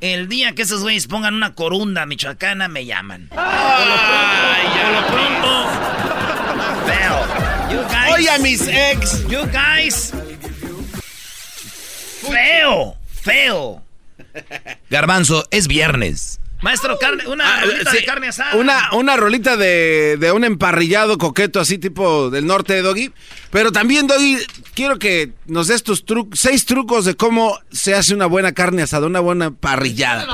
El 0.00 0.28
día 0.28 0.52
que 0.54 0.62
esos 0.62 0.82
güeyes 0.82 1.06
pongan 1.08 1.34
una 1.34 1.54
corunda 1.54 2.06
michoacana, 2.06 2.68
me 2.68 2.84
llaman. 2.86 3.28
Ay, 3.36 4.66
Por 4.68 4.92
lo 4.92 5.06
pronto. 5.08 5.71
You 8.22 8.28
guys. 8.28 8.30
Oye, 8.30 8.30
a 8.30 8.38
mis 8.38 8.68
ex. 8.68 9.28
You 9.28 9.46
guys. 9.50 10.12
Feo. 12.22 12.96
Feo. 13.22 13.82
Garbanzo, 14.90 15.44
es 15.50 15.66
viernes. 15.66 16.38
Maestro, 16.62 16.96
carne, 17.00 17.26
una 17.26 17.56
Ah, 17.58 17.60
rolita 17.64 17.90
sí, 17.90 17.96
de 17.96 18.04
carne 18.04 18.28
asada. 18.28 18.54
Una, 18.54 18.90
una 18.92 19.16
rolita 19.16 19.56
de, 19.56 20.16
de 20.20 20.30
un 20.30 20.44
emparrillado 20.44 21.18
coqueto 21.18 21.58
así 21.58 21.78
tipo 21.78 22.30
del 22.30 22.46
norte 22.46 22.74
de 22.74 22.82
Doggy. 22.82 23.12
Pero 23.50 23.72
también, 23.72 24.06
Doggy, 24.06 24.38
quiero 24.74 25.00
que 25.00 25.32
nos 25.46 25.66
des 25.66 25.82
tus 25.82 26.04
trucos, 26.04 26.38
seis 26.38 26.64
trucos 26.64 27.04
de 27.04 27.16
cómo 27.16 27.58
se 27.72 27.94
hace 27.96 28.14
una 28.14 28.26
buena 28.26 28.52
carne 28.52 28.82
asada, 28.82 29.08
una 29.08 29.18
buena 29.18 29.50
parrillada. 29.50 30.24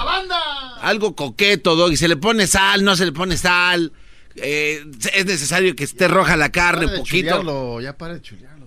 Algo 0.83 1.17
coqueto, 1.17 1.75
Doggy. 1.77 1.97
Se 1.97 2.09
le 2.09 2.19
pone 2.19 2.47
sal, 2.47 2.85
no 2.85 2.95
se 2.97 3.07
le 3.07 3.13
pone 3.13 3.39
sal. 3.39 3.93
Eh, 4.37 4.85
es 5.15 5.27
necesario 5.27 5.75
que 5.75 5.85
esté 5.85 6.07
roja 6.09 6.37
la 6.37 6.51
carne, 6.51 6.87
de 6.87 6.99
poquito. 6.99 7.29
chulearlo, 7.31 7.81
ya 7.81 7.97
para 7.97 8.15
de 8.15 8.23
chulearlo. 8.23 8.59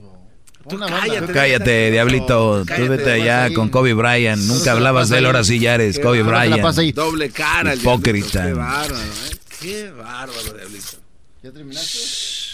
Tú 0.70 0.78
cállate, 0.78 1.28
Tú 1.28 1.34
cállate, 1.34 1.92
diablito. 1.92 2.60
Tú 2.62 2.66
Cállate, 2.68 2.90
vete 2.90 3.04
vas 3.04 3.14
allá 3.22 3.44
ahí. 3.46 3.54
con 3.54 3.70
Kobe 3.70 3.94
Bryant. 3.94 4.42
Nunca 4.44 4.66
la 4.66 4.72
hablabas 4.74 5.10
de 5.10 5.18
él, 5.18 5.26
ahora 5.26 5.44
sí 5.44 5.60
ya 5.60 5.74
eres 5.76 5.98
Kobe 6.00 6.22
Bryant. 6.24 6.64
ahí. 6.78 6.92
Doble 6.92 7.30
cara, 7.32 7.74
el 7.74 7.80
Hipócrita. 7.80 8.46
diablito, 8.46 8.54
Qué 8.54 8.60
bárbaro, 8.60 8.96
¿eh? 9.02 9.38
Qué 9.60 9.92
bárbaro, 9.92 10.54
diablito. 10.54 10.98
¿Ya 11.44 11.52
terminaste? 11.52 11.98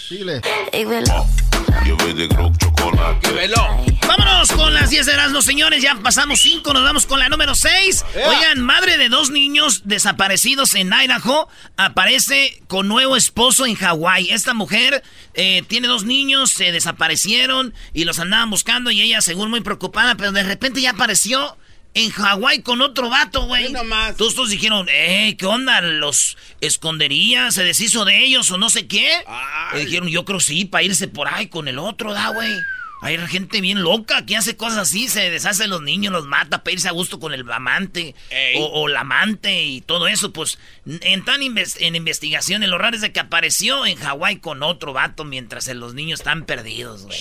Síguele. 0.07 0.39
Vámonos 4.07 4.51
con 4.53 4.73
las 4.73 4.89
10 4.89 5.05
de 5.05 5.11
Erasmus, 5.11 5.43
señores. 5.43 5.83
Ya 5.83 5.95
pasamos 5.95 6.39
5, 6.39 6.73
nos 6.73 6.83
vamos 6.83 7.05
con 7.05 7.19
la 7.19 7.27
número 7.27 7.53
6. 7.55 8.05
Oigan, 8.15 8.61
madre 8.61 8.97
de 8.97 9.09
dos 9.09 9.31
niños 9.31 9.81
desaparecidos 9.83 10.75
en 10.75 10.93
Idaho 10.93 11.49
aparece 11.75 12.61
con 12.67 12.87
nuevo 12.87 13.17
esposo 13.17 13.65
en 13.65 13.75
Hawái. 13.75 14.29
Esta 14.29 14.53
mujer 14.53 15.03
eh, 15.33 15.63
tiene 15.67 15.89
dos 15.89 16.05
niños, 16.05 16.51
se 16.51 16.71
desaparecieron 16.71 17.73
y 17.91 18.05
los 18.05 18.19
andaban 18.19 18.49
buscando 18.49 18.91
y 18.91 19.01
ella, 19.01 19.19
según 19.19 19.49
muy 19.49 19.59
preocupada, 19.59 20.15
pero 20.15 20.31
de 20.31 20.43
repente 20.43 20.79
ya 20.79 20.91
apareció 20.91 21.57
en 22.03 22.11
Hawái 22.11 22.61
con 22.61 22.81
otro 22.81 23.09
vato, 23.09 23.45
güey. 23.45 23.65
Todos 24.17 24.35
todos 24.35 24.49
dijeron, 24.49 24.87
eh, 24.89 25.35
¿qué 25.37 25.45
onda? 25.45 25.81
¿Los 25.81 26.37
escondería? 26.61 27.51
¿Se 27.51 27.63
deshizo 27.63 28.05
de 28.05 28.23
ellos 28.23 28.49
o 28.51 28.57
no 28.57 28.69
sé 28.69 28.87
qué? 28.87 29.09
Y 29.77 29.85
dijeron, 29.85 30.09
yo 30.09 30.25
creo 30.25 30.39
sí, 30.39 30.65
para 30.65 30.83
irse 30.83 31.07
por 31.07 31.27
ahí 31.27 31.47
con 31.47 31.67
el 31.67 31.79
otro, 31.79 32.13
da, 32.13 32.29
güey. 32.29 32.53
Hay 33.03 33.15
gente 33.27 33.61
bien 33.61 33.83
loca 33.83 34.25
que 34.25 34.35
hace 34.35 34.57
cosas 34.57 34.79
así, 34.79 35.07
se 35.07 35.29
deshace 35.29 35.63
de 35.63 35.67
los 35.69 35.83
niños, 35.83 36.11
los 36.11 36.25
mata, 36.25 36.63
para 36.63 36.73
irse 36.73 36.87
a 36.87 36.91
gusto 36.91 37.19
con 37.19 37.31
el 37.31 37.49
amante 37.51 38.15
o, 38.57 38.65
o 38.81 38.87
la 38.87 39.01
amante 39.01 39.63
y 39.65 39.81
todo 39.81 40.07
eso. 40.07 40.33
Pues 40.33 40.57
en 40.87 41.23
tan 41.23 41.41
inves- 41.41 41.77
en 41.79 41.95
investigación, 41.95 42.67
lo 42.67 42.77
raro 42.79 42.95
es 42.95 43.03
de 43.03 43.11
que 43.11 43.19
apareció 43.19 43.85
en 43.85 43.97
Hawái 43.97 44.37
con 44.39 44.63
otro 44.63 44.93
vato 44.93 45.25
mientras 45.25 45.67
los 45.75 45.93
niños 45.93 46.21
están 46.21 46.45
perdidos, 46.45 47.03
güey. 47.03 47.15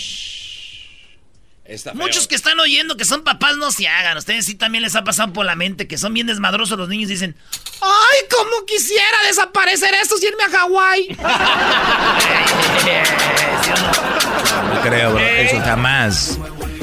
Está 1.69 1.93
feo. 1.93 2.01
Muchos 2.01 2.29
que 2.29 2.35
están 2.35 2.59
oyendo 2.61 2.97
que 2.97 3.05
son 3.05 3.23
papás 3.25 3.57
no 3.57 3.71
se 3.71 3.89
hagan. 3.89 4.17
Ustedes 4.17 4.47
sí 4.47 4.55
también 4.55 4.83
les 4.83 4.95
ha 4.95 5.05
pasado 5.05 5.33
por 5.33 5.45
la 5.47 5.57
mente 5.57 5.87
que 5.89 5.99
son 5.99 6.15
bien 6.15 6.27
desmadrosos 6.27 6.79
los 6.79 6.89
niños 6.89 7.11
y 7.11 7.15
dicen, 7.15 7.37
¡ay, 7.81 8.19
cómo 8.31 8.65
quisiera 8.67 9.23
desaparecer 9.27 9.95
estos 9.95 10.23
y 10.23 10.27
irme 10.27 10.45
a 10.45 10.51
Hawái! 10.51 11.07
¿Sí 13.63 13.71
o 13.71 13.77
no? 13.77 14.75
No 14.75 14.81
creo, 14.83 15.13
bro. 15.13 15.21
Eso 15.21 15.61
jamás. 15.61 16.39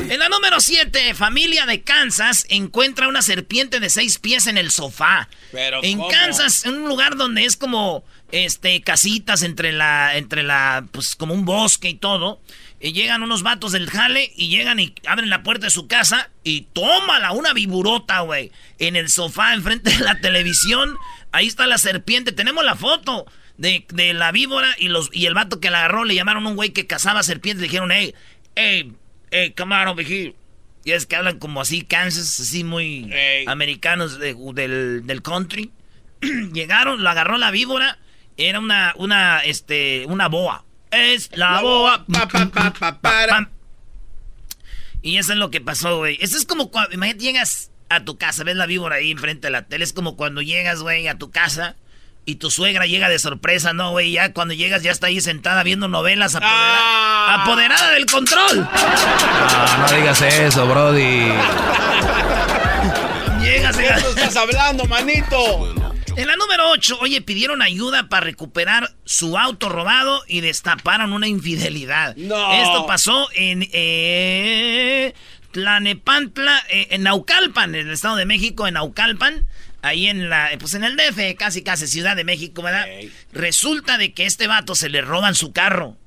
En 0.09 0.19
la 0.19 0.29
número 0.29 0.59
7, 0.59 1.13
familia 1.13 1.65
de 1.65 1.81
Kansas 1.81 2.45
encuentra 2.49 3.07
una 3.07 3.21
serpiente 3.21 3.79
de 3.79 3.89
seis 3.89 4.19
pies 4.19 4.47
en 4.47 4.57
el 4.57 4.69
sofá. 4.69 5.29
Pero, 5.51 5.79
en 5.81 5.97
¿cómo? 5.97 6.09
Kansas, 6.09 6.65
en 6.65 6.75
un 6.75 6.89
lugar 6.89 7.15
donde 7.15 7.45
es 7.45 7.55
como 7.55 8.03
este 8.31 8.81
casitas 8.81 9.43
entre 9.43 9.71
la 9.71 10.17
entre 10.17 10.43
la 10.43 10.85
pues 10.91 11.15
como 11.15 11.33
un 11.33 11.45
bosque 11.45 11.89
y 11.89 11.93
todo. 11.95 12.41
Y 12.85 12.91
llegan 12.91 13.23
unos 13.23 13.43
vatos 13.43 13.71
del 13.71 13.89
jale 13.89 14.33
y 14.35 14.49
llegan 14.49 14.77
y 14.77 14.93
abren 15.07 15.29
la 15.29 15.41
puerta 15.41 15.67
de 15.67 15.69
su 15.71 15.87
casa 15.87 16.29
y 16.43 16.67
tómala 16.73 17.31
una 17.31 17.53
viburota, 17.53 18.19
güey, 18.19 18.51
en 18.77 18.97
el 18.97 19.07
sofá 19.09 19.53
enfrente 19.53 19.89
de 19.89 19.99
la 20.03 20.19
televisión. 20.19 20.97
Ahí 21.31 21.47
está 21.47 21.65
la 21.65 21.77
serpiente, 21.77 22.33
tenemos 22.33 22.65
la 22.65 22.75
foto 22.75 23.25
de, 23.57 23.85
de 23.93 24.13
la 24.13 24.33
víbora 24.33 24.75
y 24.77 24.89
los 24.89 25.09
y 25.13 25.27
el 25.27 25.33
vato 25.33 25.61
que 25.61 25.69
la 25.69 25.79
agarró 25.79 26.03
le 26.03 26.13
llamaron 26.15 26.45
a 26.45 26.49
un 26.49 26.55
güey 26.57 26.71
que 26.71 26.85
cazaba 26.85 27.23
serpientes, 27.23 27.61
le 27.61 27.67
dijeron, 27.69 27.89
"Hey, 27.89 28.13
hey, 28.57 28.91
hey, 29.31 29.53
come 29.57 29.73
on 29.75 29.87
over 29.87 30.05
here." 30.05 30.35
Y 30.83 30.91
es 30.91 31.05
que 31.05 31.15
hablan 31.15 31.39
como 31.39 31.61
así, 31.61 31.83
Kansas, 31.83 32.37
así 32.41 32.65
muy 32.65 33.09
americanos 33.47 34.19
de- 34.19 34.35
del, 34.53 35.07
del 35.07 35.21
country. 35.21 35.71
Llegaron, 36.53 37.01
lo 37.01 37.09
agarró 37.09 37.37
la 37.37 37.51
víbora, 37.51 37.97
era 38.35 38.59
una, 38.59 38.93
una, 38.97 39.39
este, 39.45 40.05
una 40.07 40.27
boa. 40.27 40.65
Es 40.93 41.29
la, 41.33 41.61
boa. 41.61 42.05
Pa, 42.11 42.27
pa, 42.27 42.45
pa, 42.47 42.71
pa, 42.73 42.99
para. 43.01 43.27
Pam. 43.33 43.49
Y 45.01 45.17
eso 45.17 45.33
es 45.33 45.37
lo 45.39 45.49
que 45.51 45.59
pasó, 45.61 45.97
güey. 45.97 46.17
Eso 46.21 46.37
es 46.37 46.45
como 46.45 46.69
cuando, 46.71 46.93
imagínate, 46.93 47.23
llegas 47.25 47.71
a 47.89 47.99
tu 48.05 48.17
casa, 48.17 48.43
ves 48.43 48.55
la 48.55 48.65
víbora 48.65 48.95
ahí 48.97 49.11
enfrente 49.11 49.47
de 49.47 49.51
la 49.51 49.63
tele. 49.63 49.83
Es 49.83 49.91
como 49.93 50.15
cuando 50.15 50.41
llegas, 50.41 50.79
güey, 50.81 51.07
a 51.07 51.17
tu 51.17 51.29
casa 51.31 51.75
y 52.25 52.35
tu 52.35 52.49
suegra 52.49 52.85
llega 52.85 53.09
de 53.09 53.19
sorpresa, 53.19 53.73
¿no, 53.73 53.91
güey? 53.91 54.13
Ya 54.13 54.31
cuando 54.31 54.53
llegas 54.53 54.81
ya 54.81 54.91
está 54.91 55.07
ahí 55.07 55.19
sentada 55.19 55.61
viendo 55.63 55.89
novelas 55.89 56.35
apodera- 56.35 56.77
Ah. 56.79 57.41
apoderada 57.43 57.91
del 57.91 58.05
control. 58.05 58.59
No, 58.61 59.77
no 59.79 59.91
digas 59.97 60.21
eso, 60.21 60.65
Brody. 60.67 61.31
Llegas 63.41 63.75
¿Qué 63.75 63.83
y- 63.97 64.01
tú 64.01 64.07
estás 64.09 64.35
hablando, 64.37 64.85
manito? 64.85 65.73
En 66.15 66.27
la 66.27 66.35
número 66.35 66.69
8, 66.71 66.97
oye, 67.01 67.21
pidieron 67.21 67.61
ayuda 67.61 68.09
para 68.09 68.25
recuperar 68.25 68.93
su 69.05 69.37
auto 69.37 69.69
robado 69.69 70.23
y 70.27 70.41
destaparon 70.41 71.13
una 71.13 71.27
infidelidad. 71.27 72.15
No. 72.15 72.53
Esto 72.53 72.85
pasó 72.85 73.27
en 73.33 73.67
eh, 73.71 75.13
Tlanepantla, 75.51 76.63
eh, 76.69 76.87
en 76.91 77.03
Naucalpan, 77.03 77.75
en 77.75 77.87
el 77.87 77.93
Estado 77.93 78.15
de 78.15 78.25
México, 78.25 78.67
en 78.67 78.75
Naucalpan. 78.75 79.45
Ahí 79.81 80.07
en 80.07 80.29
la, 80.29 80.49
pues 80.59 80.75
en 80.75 80.83
el 80.85 80.95
DF, 80.95 81.35
casi 81.37 81.61
casi 81.61 81.87
Ciudad 81.87 82.15
de 82.15 82.23
México, 82.23 82.61
¿verdad? 82.61 82.87
Resulta 83.33 83.97
de 83.97 84.13
que 84.13 84.25
este 84.25 84.47
vato 84.47 84.75
se 84.75 84.87
le 84.89 85.01
roban 85.01 85.35
su 85.35 85.51
carro. 85.51 85.97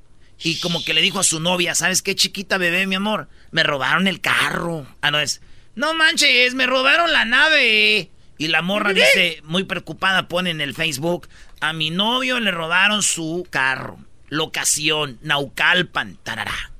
Y 0.42 0.58
como 0.60 0.84
que 0.84 0.94
le 0.94 1.00
dijo 1.00 1.20
a 1.20 1.24
su 1.24 1.40
novia, 1.40 1.74
¿sabes 1.74 2.02
qué, 2.02 2.14
chiquita 2.14 2.58
bebé, 2.58 2.86
mi 2.86 2.94
amor? 2.94 3.28
Me 3.50 3.62
robaron 3.62 4.06
el 4.06 4.20
carro. 4.20 4.86
Ah, 5.00 5.10
no 5.10 5.18
es. 5.20 5.40
No 5.74 5.92
manches, 5.94 6.54
me 6.54 6.66
robaron 6.66 7.12
la 7.12 7.24
nave. 7.24 8.10
Y 8.38 8.48
la 8.48 8.62
morra 8.62 8.92
dice, 8.92 9.40
muy 9.44 9.64
preocupada, 9.64 10.28
pone 10.28 10.50
en 10.50 10.60
el 10.60 10.74
Facebook, 10.74 11.28
a 11.60 11.72
mi 11.72 11.90
novio 11.90 12.38
le 12.40 12.50
robaron 12.50 13.02
su 13.02 13.46
carro. 13.50 13.98
Locación, 14.28 15.18
Naucalpan, 15.22 16.18
tarará. 16.22 16.72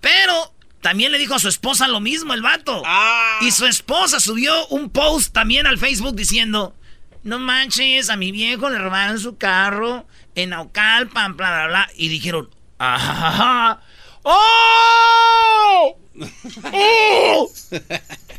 Pero 0.00 0.54
también 0.80 1.12
le 1.12 1.18
dijo 1.18 1.34
a 1.34 1.38
su 1.38 1.48
esposa 1.48 1.88
lo 1.88 1.98
mismo 2.00 2.34
el 2.34 2.42
vato. 2.42 2.82
Ah. 2.84 3.38
Y 3.40 3.50
su 3.50 3.66
esposa 3.66 4.20
subió 4.20 4.66
un 4.68 4.90
post 4.90 5.32
también 5.32 5.66
al 5.66 5.78
Facebook 5.78 6.14
diciendo, 6.14 6.76
no 7.22 7.38
manches, 7.38 8.10
a 8.10 8.16
mi 8.16 8.30
viejo 8.32 8.68
le 8.68 8.78
robaron 8.78 9.18
su 9.18 9.36
carro 9.36 10.06
en 10.34 10.50
Naucalpan, 10.50 11.36
bla, 11.36 11.50
bla, 11.50 11.66
bla. 11.68 11.90
Y 11.96 12.08
dijeron, 12.08 12.50
¡ah! 12.78 13.80
¡Oh! 14.22 15.96
¡Oh! 16.72 17.50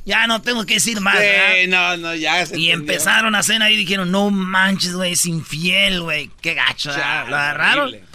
Ya 0.06 0.28
no 0.28 0.42
tengo 0.42 0.66
que 0.66 0.76
decir 0.76 1.02
más. 1.02 1.18
Sí, 1.18 1.68
no, 1.68 1.98
no, 1.98 2.14
ya 2.14 2.46
se 2.46 2.58
Y 2.60 2.70
entendió. 2.72 2.94
empezaron 2.94 3.34
a 3.36 3.40
hacer 3.40 3.62
ahí 3.64 3.74
y 3.74 3.78
dijeron, 3.78 4.12
no 4.12 4.30
manches, 4.30 4.94
güey, 4.94 5.14
es 5.14 5.26
infiel, 5.26 6.02
güey. 6.02 6.30
Qué 6.42 6.54
gacho. 6.54 6.94
Chale, 6.94 7.30
¿Lo 7.32 7.36
agarraron? 7.36 7.88
horrible. 7.90 8.06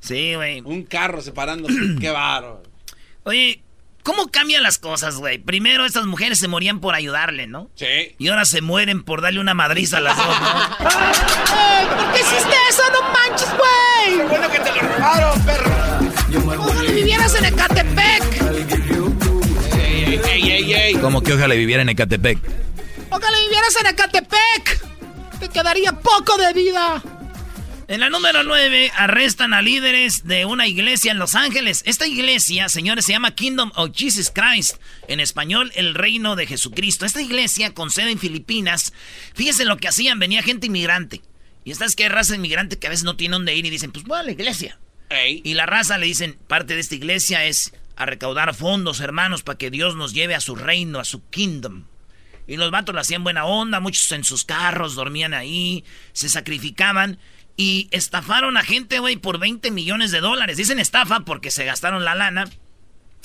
Sí, 0.00 0.34
güey. 0.34 0.60
Un 0.62 0.82
carro 0.84 1.22
separándose. 1.22 1.74
Qué 2.00 2.10
bárbaro. 2.10 2.62
Oye, 3.22 3.62
¿cómo 4.02 4.28
cambian 4.28 4.62
las 4.64 4.78
cosas, 4.78 5.16
güey? 5.16 5.38
Primero 5.38 5.84
estas 5.86 6.06
mujeres 6.06 6.38
se 6.40 6.48
morían 6.48 6.80
por 6.80 6.94
ayudarle, 6.96 7.46
¿no? 7.46 7.70
Sí. 7.76 8.14
Y 8.18 8.28
ahora 8.28 8.44
se 8.44 8.60
mueren 8.60 9.04
por 9.04 9.20
darle 9.22 9.38
una 9.40 9.54
madriza 9.54 9.98
a 9.98 10.00
las 10.00 10.16
dos, 10.16 10.26
¿no? 10.26 10.78
¿Por 10.78 12.12
qué 12.12 12.20
hiciste 12.20 12.54
eso? 12.70 12.82
¡No 12.92 13.02
manches, 13.12 13.48
güey! 13.56 14.28
Bueno 14.28 14.50
que 14.50 14.58
te 14.60 14.72
lo 14.72 14.80
robaron, 14.82 15.42
perro. 15.44 15.72
¡Ojalá 16.64 16.82
vivieras 16.92 17.34
en 17.36 17.44
Ecatepec! 17.46 17.95
Ey, 20.46 20.52
ey, 20.52 20.74
ey, 20.74 20.80
ey. 20.80 20.94
Como 20.94 21.24
que 21.24 21.32
ojalá 21.32 21.56
viviera 21.56 21.82
en 21.82 21.88
Ecatepec. 21.88 22.38
¡Ojalá 23.10 23.40
vivieras 23.40 23.76
en 23.80 23.86
Ecatepec! 23.88 24.80
Te 25.40 25.48
quedaría 25.48 25.90
poco 25.92 26.36
de 26.38 26.52
vida. 26.52 27.02
En 27.88 27.98
la 27.98 28.10
número 28.10 28.44
9, 28.44 28.92
arrestan 28.94 29.54
a 29.54 29.60
líderes 29.60 30.24
de 30.24 30.44
una 30.44 30.68
iglesia 30.68 31.10
en 31.10 31.18
Los 31.18 31.34
Ángeles. 31.34 31.82
Esta 31.84 32.06
iglesia, 32.06 32.68
señores, 32.68 33.06
se 33.06 33.12
llama 33.12 33.34
Kingdom 33.34 33.72
of 33.74 33.90
Jesus 33.92 34.30
Christ. 34.32 34.76
En 35.08 35.18
español, 35.18 35.72
el 35.74 35.96
reino 35.96 36.36
de 36.36 36.46
Jesucristo. 36.46 37.06
Esta 37.06 37.22
iglesia, 37.22 37.74
con 37.74 37.90
sede 37.90 38.12
en 38.12 38.20
Filipinas, 38.20 38.92
fíjense 39.34 39.64
lo 39.64 39.78
que 39.78 39.88
hacían. 39.88 40.20
Venía 40.20 40.44
gente 40.44 40.68
inmigrante. 40.68 41.22
Y 41.64 41.72
esta 41.72 41.86
es 41.86 41.96
que 41.96 42.04
hay 42.04 42.10
raza 42.10 42.36
inmigrante 42.36 42.78
que 42.78 42.86
a 42.86 42.90
veces 42.90 43.04
no 43.04 43.16
tiene 43.16 43.32
dónde 43.32 43.56
ir 43.56 43.66
y 43.66 43.70
dicen, 43.70 43.90
pues 43.90 44.04
voy 44.04 44.20
a 44.20 44.22
la 44.22 44.30
iglesia. 44.30 44.78
Ey. 45.08 45.40
Y 45.44 45.54
la 45.54 45.66
raza 45.66 45.98
le 45.98 46.06
dicen, 46.06 46.38
parte 46.46 46.74
de 46.74 46.80
esta 46.80 46.94
iglesia 46.94 47.44
es 47.44 47.72
a 47.96 48.06
recaudar 48.06 48.54
fondos, 48.54 49.00
hermanos, 49.00 49.42
para 49.42 49.58
que 49.58 49.70
Dios 49.70 49.96
nos 49.96 50.12
lleve 50.12 50.34
a 50.34 50.40
su 50.40 50.54
reino, 50.54 50.98
a 51.00 51.04
su 51.04 51.26
kingdom. 51.30 51.84
Y 52.46 52.56
los 52.58 52.70
vatos 52.70 52.94
lo 52.94 53.00
hacían 53.00 53.24
buena 53.24 53.44
onda, 53.44 53.80
muchos 53.80 54.10
en 54.12 54.22
sus 54.22 54.44
carros 54.44 54.94
dormían 54.94 55.34
ahí, 55.34 55.84
se 56.12 56.28
sacrificaban 56.28 57.18
y 57.56 57.88
estafaron 57.90 58.56
a 58.56 58.62
gente, 58.62 58.98
güey, 59.00 59.16
por 59.16 59.38
20 59.38 59.70
millones 59.70 60.10
de 60.12 60.20
dólares. 60.20 60.56
Dicen 60.56 60.78
estafa 60.78 61.20
porque 61.20 61.50
se 61.50 61.64
gastaron 61.64 62.04
la 62.04 62.14
lana. 62.14 62.48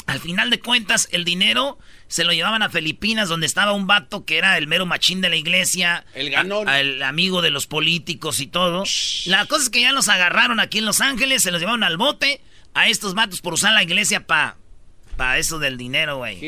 Al 0.08 0.20
final 0.20 0.50
de 0.50 0.60
cuentas, 0.60 1.08
el 1.12 1.24
dinero 1.26 1.78
se 2.08 2.24
lo 2.24 2.34
llevaban 2.34 2.64
a 2.64 2.70
Filipinas, 2.70 3.30
donde 3.30 3.46
estaba 3.46 3.74
un 3.74 3.86
vato 3.86 4.26
que 4.26 4.38
era 4.40 4.58
el 4.58 4.66
mero 4.68 4.86
machín 4.88 5.22
de 5.22 5.30
la 5.30 5.36
iglesia. 5.36 6.06
El 6.16 6.32
ganón. 6.32 6.68
a- 6.68 6.80
el 6.80 7.04
amigo 7.04 7.42
de 7.44 7.52
los 7.52 7.68
políticos 7.68 8.40
y 8.40 8.48
todo. 8.48 8.84
La 9.28 9.46
cosa 9.46 9.64
es 9.64 9.70
que 9.70 9.82
ya 9.82 9.92
los 9.92 10.10
agarraron 10.10 10.60
aquí 10.60 10.80
en 10.80 10.86
Los 10.86 11.02
Ángeles, 11.02 11.44
se 11.44 11.52
los 11.52 11.60
llevaron 11.60 11.84
al 11.84 11.98
bote 11.98 12.42
a 12.74 12.88
estos 12.88 13.14
vatos 13.14 13.42
por 13.42 13.54
usar 13.54 13.74
la 13.74 13.84
iglesia 13.84 14.26
para 14.26 14.58
Para 15.18 15.38
eso 15.38 15.60
del 15.60 15.78
dinero, 15.78 16.18
güey. 16.18 16.40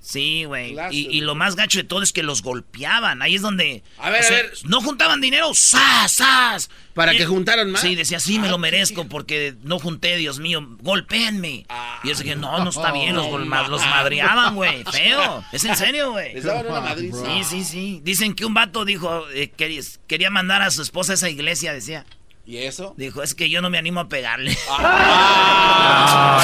Sí, 0.00 0.44
güey. 0.44 0.74
Y, 0.90 1.16
y, 1.16 1.20
lo 1.20 1.34
más 1.34 1.54
gacho 1.54 1.78
de 1.78 1.84
todo 1.84 2.02
es 2.02 2.12
que 2.12 2.22
los 2.22 2.42
golpeaban. 2.42 3.22
Ahí 3.22 3.36
es 3.36 3.42
donde. 3.42 3.84
A 3.98 4.10
ver, 4.10 4.24
a 4.24 4.30
ver. 4.30 4.52
No 4.64 4.80
juntaban 4.80 5.20
dinero. 5.20 5.52
¡Sas, 5.54 6.12
sas! 6.12 6.70
Para 6.94 7.12
que 7.12 7.26
juntaran 7.26 7.70
más. 7.70 7.82
Sí, 7.82 7.94
decía, 7.94 8.18
sí, 8.18 8.38
me 8.38 8.48
lo 8.48 8.58
merezco 8.58 9.06
porque 9.06 9.54
no 9.62 9.78
junté, 9.78 10.16
Dios 10.16 10.40
mío. 10.40 10.66
Golpéenme. 10.80 11.66
y 12.02 12.08
yo 12.08 12.14
decía, 12.16 12.34
no, 12.34 12.64
no 12.64 12.70
está 12.70 12.90
bien. 12.90 13.14
Los, 13.14 13.30
los 13.68 13.86
madreaban, 13.86 14.56
güey. 14.56 14.82
Feo. 14.92 15.44
Es 15.52 15.64
en 15.64 15.76
serio, 15.76 16.12
güey. 16.12 16.40
Sí, 16.40 17.44
sí, 17.44 17.64
sí. 17.64 18.00
Dicen 18.02 18.34
que 18.34 18.44
un 18.44 18.54
vato 18.54 18.84
dijo, 18.84 19.28
eh, 19.30 19.50
quería, 19.50 19.82
quería 20.08 20.30
mandar 20.30 20.62
a 20.62 20.70
su 20.70 20.82
esposa 20.82 21.12
a 21.12 21.14
esa 21.14 21.28
iglesia, 21.28 21.72
decía. 21.72 22.06
¿Y 22.50 22.58
eso? 22.58 22.94
Dijo, 22.96 23.22
es 23.22 23.36
que 23.36 23.48
yo 23.48 23.62
no 23.62 23.70
me 23.70 23.78
animo 23.78 24.00
a 24.00 24.08
pegarle. 24.08 24.58
Ah. 24.72 26.42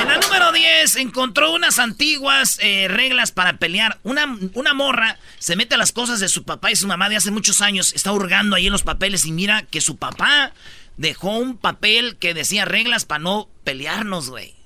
En 0.00 0.08
la 0.08 0.18
número 0.18 0.52
10 0.52 0.96
encontró 0.96 1.52
unas 1.52 1.78
antiguas 1.78 2.58
eh, 2.62 2.86
reglas 2.88 3.32
para 3.32 3.58
pelear. 3.58 3.98
Una, 4.04 4.38
una 4.54 4.72
morra 4.72 5.18
se 5.38 5.56
mete 5.56 5.74
a 5.74 5.78
las 5.78 5.92
cosas 5.92 6.20
de 6.20 6.28
su 6.28 6.44
papá 6.44 6.70
y 6.70 6.76
su 6.76 6.86
mamá 6.86 7.10
de 7.10 7.16
hace 7.16 7.30
muchos 7.30 7.60
años. 7.60 7.92
Está 7.92 8.12
hurgando 8.12 8.56
ahí 8.56 8.66
en 8.66 8.72
los 8.72 8.82
papeles 8.82 9.26
y 9.26 9.32
mira 9.32 9.62
que 9.62 9.82
su 9.82 9.96
papá 9.96 10.52
dejó 10.96 11.36
un 11.36 11.58
papel 11.58 12.16
que 12.16 12.32
decía 12.32 12.64
reglas 12.64 13.04
para 13.04 13.18
no 13.18 13.50
pelearnos, 13.64 14.30
güey. 14.30 14.57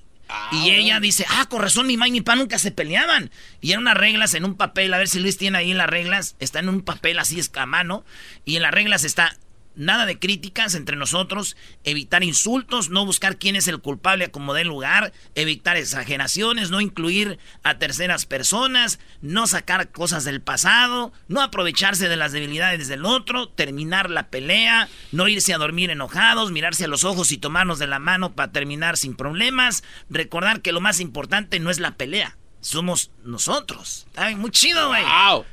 Y 0.51 0.71
ella 0.71 0.99
dice, 0.99 1.25
ah, 1.29 1.47
con 1.49 1.61
razón, 1.61 1.87
mi 1.87 1.97
mamá 1.97 2.07
y 2.07 2.11
mi 2.11 2.21
papá 2.21 2.35
nunca 2.35 2.59
se 2.59 2.71
peleaban. 2.71 3.31
Y 3.61 3.71
eran 3.71 3.83
unas 3.83 3.97
reglas 3.97 4.33
en 4.33 4.45
un 4.45 4.55
papel, 4.55 4.93
a 4.93 4.97
ver 4.97 5.07
si 5.07 5.19
Luis 5.19 5.37
tiene 5.37 5.57
ahí 5.57 5.73
las 5.73 5.89
reglas. 5.89 6.35
Está 6.39 6.59
en 6.59 6.69
un 6.69 6.81
papel 6.81 7.19
así 7.19 7.39
es 7.39 7.51
a 7.55 7.65
mano. 7.65 8.03
Y 8.45 8.55
en 8.55 8.63
las 8.63 8.71
reglas 8.71 9.03
está, 9.03 9.37
nada 9.75 10.05
de 10.05 10.19
críticas 10.19 10.75
entre 10.75 10.95
nosotros, 10.95 11.55
evitar 11.83 12.23
insultos, 12.23 12.89
no 12.89 13.05
buscar 13.05 13.37
quién 13.37 13.55
es 13.55 13.67
el 13.67 13.79
culpable 13.79 14.25
a 14.25 14.31
como 14.31 14.53
dé 14.53 14.63
lugar, 14.63 15.13
evitar 15.35 15.77
exageraciones, 15.77 16.69
no 16.69 16.81
incluir 16.81 17.39
a 17.63 17.77
terceras 17.77 18.25
personas, 18.25 18.99
no 19.21 19.47
sacar 19.47 19.89
cosas 19.91 20.23
del 20.23 20.41
pasado, 20.41 21.13
no 21.27 21.41
aprovecharse 21.41 22.09
de 22.09 22.17
las 22.17 22.31
debilidades 22.31 22.87
del 22.87 23.05
otro, 23.05 23.49
terminar 23.49 24.09
la 24.09 24.27
pelea, 24.27 24.89
no 25.11 25.27
irse 25.27 25.53
a 25.53 25.57
dormir 25.57 25.89
enojados, 25.89 26.51
mirarse 26.51 26.85
a 26.85 26.89
los 26.89 27.03
ojos 27.03 27.31
y 27.31 27.37
tomarnos 27.37 27.79
de 27.79 27.87
la 27.87 27.99
mano 27.99 28.33
para 28.33 28.51
terminar 28.51 28.97
sin 28.97 29.15
problemas, 29.15 29.83
recordar 30.09 30.61
que 30.61 30.71
lo 30.71 30.81
más 30.81 30.99
importante 30.99 31.59
no 31.59 31.69
es 31.69 31.79
la 31.79 31.95
pelea, 31.95 32.37
somos 32.63 33.11
nosotros. 33.25 34.07
Ay, 34.15 34.35
muy 34.35 34.49
chido, 34.49 34.87
güey. 34.87 35.03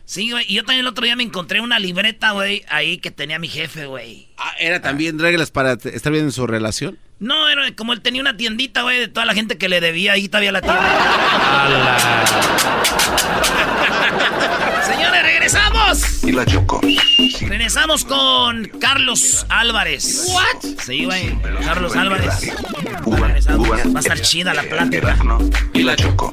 Sí, 0.04 0.30
güey. 0.30 0.46
Y 0.48 0.54
yo 0.54 0.62
también 0.62 0.80
el 0.80 0.86
otro 0.86 1.04
día 1.04 1.16
me 1.16 1.24
encontré 1.24 1.60
una 1.60 1.78
libreta, 1.78 2.30
güey, 2.30 2.64
ahí 2.68 2.98
que 2.98 3.10
tenía 3.10 3.38
mi 3.38 3.48
jefe, 3.48 3.86
güey. 3.86 4.28
Ah, 4.38 4.52
¿Era 4.58 4.80
también 4.80 5.18
reglas 5.18 5.50
para 5.50 5.72
estar 5.72 6.12
bien 6.12 6.26
en 6.26 6.32
su 6.32 6.46
relación? 6.46 6.98
No, 7.18 7.48
era 7.48 7.74
como 7.74 7.92
él 7.92 8.00
tenía 8.00 8.22
una 8.22 8.36
tiendita, 8.36 8.82
güey, 8.82 9.00
de 9.00 9.08
toda 9.08 9.26
la 9.26 9.34
gente 9.34 9.58
que 9.58 9.68
le 9.68 9.80
debía 9.80 10.12
ahí 10.12 10.28
todavía 10.28 10.52
la 10.52 10.62
tienda. 10.62 10.80
Señores, 14.86 15.22
regresamos. 15.22 16.24
Y 16.24 16.32
la 16.32 16.46
Choco. 16.46 16.80
Regresamos 17.40 18.04
con 18.04 18.66
Carlos 18.80 19.44
Álvarez. 19.48 20.26
¿What? 20.28 20.78
Sí, 20.84 21.04
güey. 21.04 21.36
Carlos 21.64 21.96
Álvarez. 21.96 22.52
Regresamos. 23.04 23.68
Va 23.68 23.98
a 23.98 24.00
estar 24.00 24.20
chida 24.20 24.54
la 24.54 24.62
plática. 24.62 25.16
Y 25.74 25.82
la 25.82 25.96
Choco. 25.96 26.32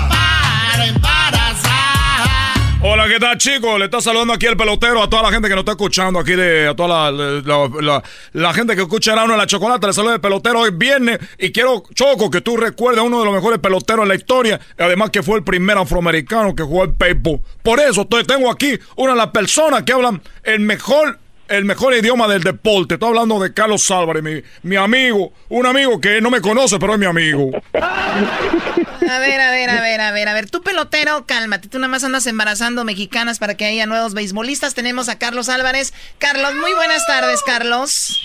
Hola, 2.83 3.07
¿qué 3.07 3.19
tal, 3.19 3.37
chicos? 3.37 3.77
Le 3.77 3.85
está 3.85 4.01
saludando 4.01 4.33
aquí 4.33 4.47
el 4.47 4.57
pelotero 4.57 5.03
a 5.03 5.07
toda 5.09 5.21
la 5.21 5.31
gente 5.31 5.47
que 5.47 5.53
nos 5.53 5.61
está 5.61 5.73
escuchando, 5.73 6.17
aquí 6.17 6.31
de 6.31 6.67
a 6.67 6.75
toda 6.75 7.11
la, 7.11 8.01
la, 8.33 8.53
gente 8.55 8.75
que 8.75 8.81
escucha 8.81 9.13
a 9.13 9.23
uno 9.23 9.33
en 9.33 9.39
la 9.39 9.45
chocolate. 9.45 9.85
Le 9.85 9.93
saluda 9.93 10.15
el 10.15 10.21
pelotero 10.21 10.61
hoy 10.61 10.71
viernes 10.73 11.19
y 11.37 11.51
quiero, 11.51 11.83
Choco, 11.93 12.31
que 12.31 12.41
tú 12.41 12.57
recuerdes 12.57 13.01
a 13.01 13.03
uno 13.03 13.19
de 13.19 13.25
los 13.25 13.35
mejores 13.35 13.59
peloteros 13.59 14.01
en 14.03 14.09
la 14.09 14.15
historia, 14.15 14.59
además 14.79 15.11
que 15.11 15.21
fue 15.21 15.37
el 15.37 15.43
primer 15.43 15.77
afroamericano 15.77 16.55
que 16.55 16.63
jugó 16.63 16.85
el 16.85 16.93
béisbol. 16.97 17.39
Por 17.61 17.79
eso 17.79 18.01
estoy- 18.01 18.23
tengo 18.25 18.49
aquí 18.49 18.79
una 18.95 19.11
de 19.11 19.17
las 19.17 19.27
personas 19.27 19.83
que 19.83 19.93
hablan 19.93 20.19
el 20.43 20.61
mejor 20.61 21.19
el 21.49 21.65
mejor 21.65 21.93
idioma 21.93 22.29
del 22.29 22.41
deporte. 22.43 22.93
Estoy 22.95 23.09
hablando 23.09 23.37
de 23.37 23.53
Carlos 23.53 23.91
Álvarez, 23.91 24.23
mi, 24.23 24.41
mi 24.63 24.77
amigo, 24.77 25.33
un 25.49 25.65
amigo 25.65 25.99
que 25.99 26.21
no 26.21 26.31
me 26.31 26.39
conoce, 26.39 26.79
pero 26.79 26.93
es 26.93 26.99
mi 26.99 27.05
amigo. 27.05 27.51
A 29.09 29.19
ver, 29.19 29.41
a 29.41 29.51
ver, 29.51 29.69
a 29.69 29.81
ver, 29.81 30.01
a 30.01 30.11
ver, 30.11 30.27
a 30.27 30.33
ver. 30.33 30.49
Tú 30.49 30.61
pelotero, 30.61 31.25
cálmate. 31.25 31.67
Tú 31.67 31.79
nada 31.79 31.87
más 31.89 32.03
andas 32.03 32.25
embarazando 32.27 32.83
mexicanas 32.83 33.39
para 33.39 33.55
que 33.55 33.65
haya 33.65 33.85
nuevos 33.85 34.13
beisbolistas. 34.13 34.73
Tenemos 34.73 35.09
a 35.09 35.17
Carlos 35.17 35.49
Álvarez. 35.49 35.93
Carlos, 36.19 36.53
muy 36.55 36.73
buenas 36.73 37.05
tardes, 37.07 37.41
Carlos. 37.43 38.17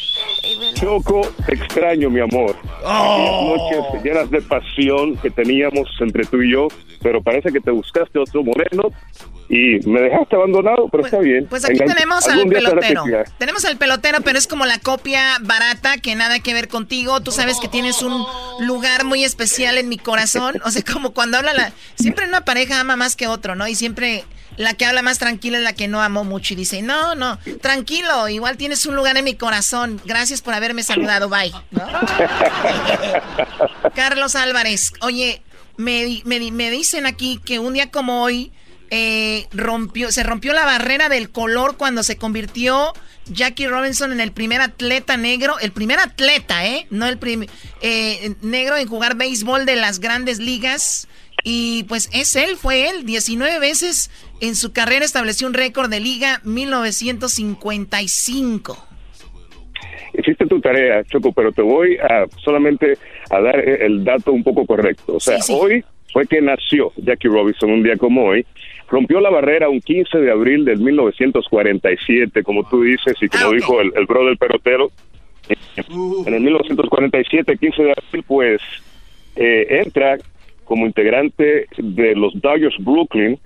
Choco, 0.75 1.23
te 1.47 1.55
extraño, 1.55 2.11
mi 2.11 2.21
amor. 2.21 2.57
Aquellas 2.85 3.43
noches 3.43 4.05
llenas 4.05 4.31
de 4.31 4.43
pasión 4.43 5.17
que 5.17 5.31
teníamos 5.31 5.89
entre 6.01 6.25
tú 6.25 6.41
y 6.43 6.53
yo, 6.53 6.69
pero 7.03 7.23
parece 7.23 7.53
que 7.53 7.61
te 7.61 7.71
buscaste 7.71 8.19
otro 8.19 8.43
moreno 8.43 8.91
y 9.49 9.79
me 9.89 10.01
dejaste 10.01 10.35
abandonado, 10.35 10.89
pero 10.91 11.05
está 11.05 11.19
bien. 11.19 11.47
Pues 11.49 11.65
aquí 11.65 11.75
Engan- 11.79 11.95
tenemos 11.95 12.27
al 12.27 12.47
pelotero. 12.49 13.05
Tenemos 13.39 13.65
al 13.65 13.77
pelotero, 13.77 14.21
pero 14.23 14.39
es 14.39 14.47
como 14.49 14.67
la 14.67 14.79
copia 14.81 15.37
barata 15.41 15.99
que 15.99 16.15
nada 16.17 16.41
que 16.41 16.53
ver 16.53 16.69
contigo. 16.69 17.21
Tú 17.21 17.31
sabes 17.31 17.59
que 17.61 17.69
tienes 17.69 18.03
un 18.03 18.25
lugar 18.61 19.05
muy 19.05 19.23
especial 19.25 19.79
en 19.79 19.89
mi 19.89 19.99
corazón. 19.99 20.57
O 20.67 20.71
sea, 20.73 20.83
como 20.83 21.13
cuando 21.13 21.39
habla 21.39 21.55
la... 21.55 21.73
Siempre 21.95 22.27
una 22.27 22.45
pareja 22.45 22.81
ama 22.81 22.97
más 22.97 23.15
que 23.15 23.29
otro, 23.29 23.55
¿no? 23.55 23.69
Y 23.69 23.77
siempre 23.77 24.25
la 24.57 24.75
que 24.75 24.85
habla 24.85 25.01
más 25.01 25.19
tranquila 25.19 25.59
es 25.59 25.65
la 25.65 25.75
que 25.75 25.87
no 25.87 26.03
amó 26.03 26.25
mucho 26.25 26.55
y 26.55 26.57
dice, 26.57 26.83
no, 26.83 27.15
no, 27.15 27.39
tranquilo, 27.61 28.29
igual 28.29 28.57
tienes 28.57 28.85
un 28.85 28.97
lugar 28.97 29.17
en 29.17 29.25
mi 29.25 29.35
corazón. 29.35 30.01
Gracias 30.05 30.43
por 30.43 30.55
haberme 30.55 30.83
saludado, 30.83 31.29
bye. 31.29 31.53
¿no? 31.71 31.87
Carlos 33.95 34.35
Álvarez, 34.35 34.93
oye, 35.03 35.41
me, 35.77 36.23
me, 36.25 36.51
me 36.51 36.71
dicen 36.71 37.07
aquí 37.07 37.41
que 37.45 37.61
un 37.61 37.75
día 37.75 37.93
como 37.93 38.23
hoy 38.23 38.51
eh, 38.91 39.47
rompió, 39.53 40.11
se 40.11 40.25
rompió 40.25 40.53
la 40.53 40.65
barrera 40.65 41.09
del 41.09 41.31
color 41.31 41.77
cuando 41.77 42.03
se 42.03 42.17
convirtió 42.17 42.93
Jackie 43.29 43.67
Robinson 43.67 44.12
en 44.12 44.21
el 44.21 44.31
primer 44.33 44.61
atleta 44.61 45.17
negro, 45.17 45.59
el 45.61 45.73
primer 45.73 45.99
atleta, 45.99 46.67
¿eh? 46.67 46.87
No 46.91 47.07
el 47.07 47.19
primer 47.19 47.49
negro 48.43 48.77
en 48.77 48.87
jugar 48.89 49.17
béisbol 49.17 49.65
de 49.67 49.77
las 49.77 50.01
grandes 50.01 50.39
ligas. 50.39 51.09
Y 51.45 51.85
pues 51.85 52.09
es 52.12 52.35
él, 52.35 52.57
fue 52.57 52.89
él, 52.89 53.05
19 53.07 53.59
veces 53.61 54.11
en 54.41 54.57
su 54.57 54.73
carrera 54.73 55.05
estableció 55.05 55.47
un 55.47 55.55
récord 55.55 55.89
de 55.91 56.01
liga 56.01 56.41
1955. 56.45 58.85
Hiciste 60.19 60.47
tu 60.47 60.61
tarea, 60.61 61.05
Choco, 61.05 61.33
pero 61.33 61.53
te 61.53 61.62
voy 61.62 61.99
a 61.99 62.25
solamente 62.43 62.99
a 63.31 63.41
dar 63.41 63.59
eh, 63.61 63.85
el 63.87 64.03
dato 64.03 64.33
un 64.33 64.43
poco 64.43 64.67
correcto. 64.67 65.17
O 65.17 65.21
sea, 65.21 65.41
Sí, 65.41 65.53
sí. 65.53 65.59
hoy 65.61 65.85
fue 66.12 66.27
que 66.27 66.41
nació 66.41 66.93
Jackie 66.97 67.29
Robinson 67.29 67.71
un 67.71 67.83
día 67.83 67.97
como 67.97 68.25
hoy. 68.25 68.45
Rompió 68.88 69.20
la 69.20 69.31
barrera 69.31 69.68
un 69.68 69.81
15 69.81 70.18
de 70.18 70.31
abril 70.31 70.64
del 70.64 70.79
1947, 70.79 72.42
como 72.42 72.68
tú 72.68 72.83
dices, 72.83 73.14
y 73.20 73.29
como 73.29 73.46
Ah, 73.46 73.55
dijo 73.55 73.81
el, 73.81 73.92
el 73.96 74.07
bro 74.07 74.25
del 74.27 74.37
perotero. 74.37 74.90
En 76.27 76.35
el 76.35 76.40
1947, 76.40 77.57
15 77.57 77.83
de 77.83 77.90
abril, 77.92 78.25
pues 78.27 78.61
eh, 79.37 79.83
entra 79.85 80.18
como 80.64 80.87
integrante 80.87 81.66
de 81.77 82.14
los 82.16 82.40
Dodgers 82.40 82.77
Brooklyn. 82.79 83.38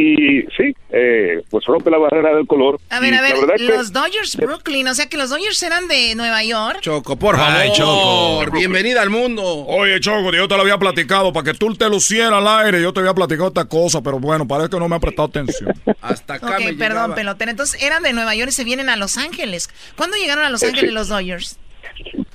Y 0.00 0.42
sí, 0.56 0.72
eh, 0.90 1.42
pues 1.50 1.64
rompe 1.64 1.90
la 1.90 1.98
barrera 1.98 2.36
del 2.36 2.46
color. 2.46 2.78
A 2.90 3.00
ver, 3.00 3.14
a 3.14 3.20
ver, 3.20 3.34
la 3.34 3.40
verdad 3.40 3.54
que- 3.56 3.64
los 3.66 3.92
Dodgers 3.92 4.36
Brooklyn, 4.36 4.86
o 4.86 4.94
sea 4.94 5.08
que 5.08 5.16
los 5.16 5.30
Dodgers 5.30 5.60
eran 5.64 5.88
de 5.88 6.14
Nueva 6.14 6.44
York. 6.44 6.78
Choco, 6.82 7.16
por 7.16 7.36
favor. 7.36 7.52
Ay, 7.56 7.70
Choco. 7.72 8.44
Bienvenida 8.52 9.02
al 9.02 9.10
mundo. 9.10 9.42
Oye, 9.44 9.98
Choco, 9.98 10.32
yo 10.32 10.46
te 10.46 10.54
lo 10.54 10.62
había 10.62 10.78
platicado 10.78 11.32
para 11.32 11.50
que 11.50 11.58
tú 11.58 11.74
te 11.74 11.88
lucieras 11.88 12.32
al 12.34 12.46
aire. 12.66 12.80
Yo 12.80 12.92
te 12.92 13.00
había 13.00 13.12
platicado 13.14 13.48
esta 13.48 13.64
cosa, 13.64 14.00
pero 14.02 14.20
bueno, 14.20 14.46
parece 14.46 14.70
que 14.70 14.78
no 14.78 14.88
me 14.88 14.94
ha 14.96 15.00
prestado 15.00 15.26
atención. 15.28 15.72
Hasta 16.00 16.34
acá 16.34 16.46
Ok, 16.50 16.58
me 16.60 16.74
perdón, 16.74 16.78
llegaba. 16.78 17.14
pelotero. 17.16 17.50
Entonces 17.50 17.82
eran 17.82 18.02
de 18.04 18.12
Nueva 18.12 18.36
York 18.36 18.50
y 18.50 18.52
se 18.52 18.62
vienen 18.64 18.88
a 18.90 18.96
Los 18.96 19.18
Ángeles. 19.18 19.68
¿Cuándo 19.96 20.16
llegaron 20.16 20.44
a 20.44 20.50
Los 20.50 20.62
Eh, 20.62 20.66
Ángeles 20.68 20.90
sí. 20.90 20.94
los 20.94 21.08
Dodgers? 21.08 21.58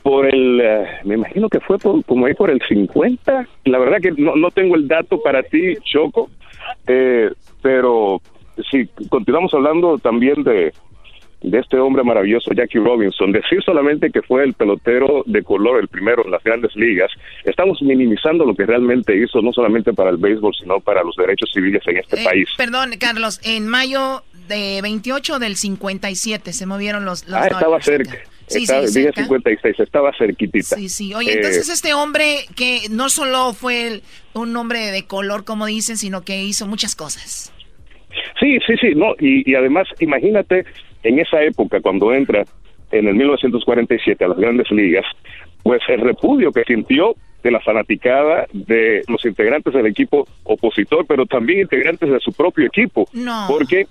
por 0.02 0.26
el, 0.28 0.60
eh, 0.62 0.86
me 1.06 1.16
imagino 1.16 1.48
que 1.48 1.62
fue 1.62 1.78
por, 1.78 2.04
como 2.04 2.26
ahí 2.26 2.34
por 2.34 2.50
el 2.50 2.62
50. 2.68 3.48
La 3.64 3.80
verdad 3.80 4.00
que 4.02 4.12
no, 4.12 4.36
no 4.36 4.52
tengo 4.52 4.76
el 4.76 4.90
dato 4.90 5.22
para 5.22 5.42
ti, 5.44 5.76
Choco, 5.90 6.30
eh, 6.88 7.32
pero 7.62 8.22
si 8.70 8.88
continuamos 9.10 9.54
hablando 9.54 9.98
también 9.98 10.44
de, 10.44 10.74
de 11.42 11.60
este 11.60 11.78
hombre 11.78 12.04
maravilloso, 12.04 12.52
Jackie 12.54 12.80
Robinson, 12.80 13.32
decir 13.32 13.62
solamente 13.64 14.12
que 14.12 14.22
fue 14.22 14.44
el 14.44 14.54
pelotero 14.54 15.24
de 15.26 15.44
color 15.44 15.80
el 15.80 15.88
primero 15.88 16.24
en 16.26 16.32
las 16.32 16.44
grandes 16.44 16.76
ligas, 16.76 17.12
estamos 17.44 17.82
minimizando 17.82 18.46
lo 18.46 18.56
que 18.56 18.66
realmente 18.66 19.16
hizo, 19.18 19.42
no 19.42 19.52
solamente 19.52 19.94
para 19.94 20.10
el 20.10 20.18
béisbol, 20.18 20.54
sino 20.60 20.80
para 20.80 21.04
los 21.04 21.16
derechos 21.16 21.50
civiles 21.54 21.82
en 21.88 21.98
este 21.98 22.22
Eh, 22.22 22.24
país. 22.24 22.48
Perdón, 22.58 22.92
Carlos, 23.00 23.40
en 23.44 23.68
mayo 23.68 24.24
de 24.48 24.80
28 24.82 25.40
del 25.40 25.56
57, 25.56 26.54
se 26.54 26.66
movieron 26.66 27.06
los, 27.06 27.28
los 27.28 27.40
ah, 27.40 27.48
estaba 27.48 27.82
cerca. 27.82 28.18
Sí, 28.48 28.64
estaba, 28.64 28.88
sí, 28.88 29.04
cerca. 29.04 29.24
56, 29.24 29.80
estaba 29.80 30.12
cerquitita. 30.18 30.76
Sí, 30.76 30.90
sí. 30.90 31.14
Oye, 31.14 31.32
Eh, 31.32 31.36
entonces 31.36 31.70
este 31.70 31.94
hombre 31.94 32.46
que 32.56 32.82
no 32.90 33.10
solo 33.10 33.54
fue 33.54 33.88
el- 33.88 34.04
un 34.34 34.56
hombre 34.58 34.92
de 34.92 35.06
color, 35.06 35.44
como 35.46 35.66
dicen, 35.66 35.98
sino 35.98 36.24
que 36.24 36.44
hizo 36.44 36.68
muchas 36.68 36.96
cosas. 36.96 37.54
Sí, 38.40 38.58
sí, 38.68 38.74
sí, 38.80 38.88
no, 38.96 39.16
y, 39.20 39.50
y 39.50 39.56
además, 39.56 39.88
imagínate, 40.00 40.66
en 41.04 41.20
esa 41.20 41.42
época, 41.44 41.80
cuando 41.82 42.14
entra 42.14 42.44
en 42.92 43.08
el 43.08 43.16
1947 43.16 44.24
a 44.24 44.28
las 44.28 44.38
grandes 44.38 44.70
ligas, 44.72 45.06
pues 45.64 45.82
el 45.88 46.02
repudio 46.02 46.52
que 46.52 46.64
sintió 46.66 47.16
de 47.44 47.52
la 47.52 47.60
fanaticada 47.60 48.46
de 48.54 49.04
los 49.08 49.24
integrantes 49.26 49.74
del 49.74 49.88
equipo 49.88 50.28
opositor, 50.44 51.06
pero 51.08 51.26
también 51.26 51.60
integrantes 51.62 52.10
de 52.10 52.20
su 52.20 52.32
propio 52.34 52.66
equipo, 52.68 53.08
No. 53.14 53.46
porque 53.50 53.88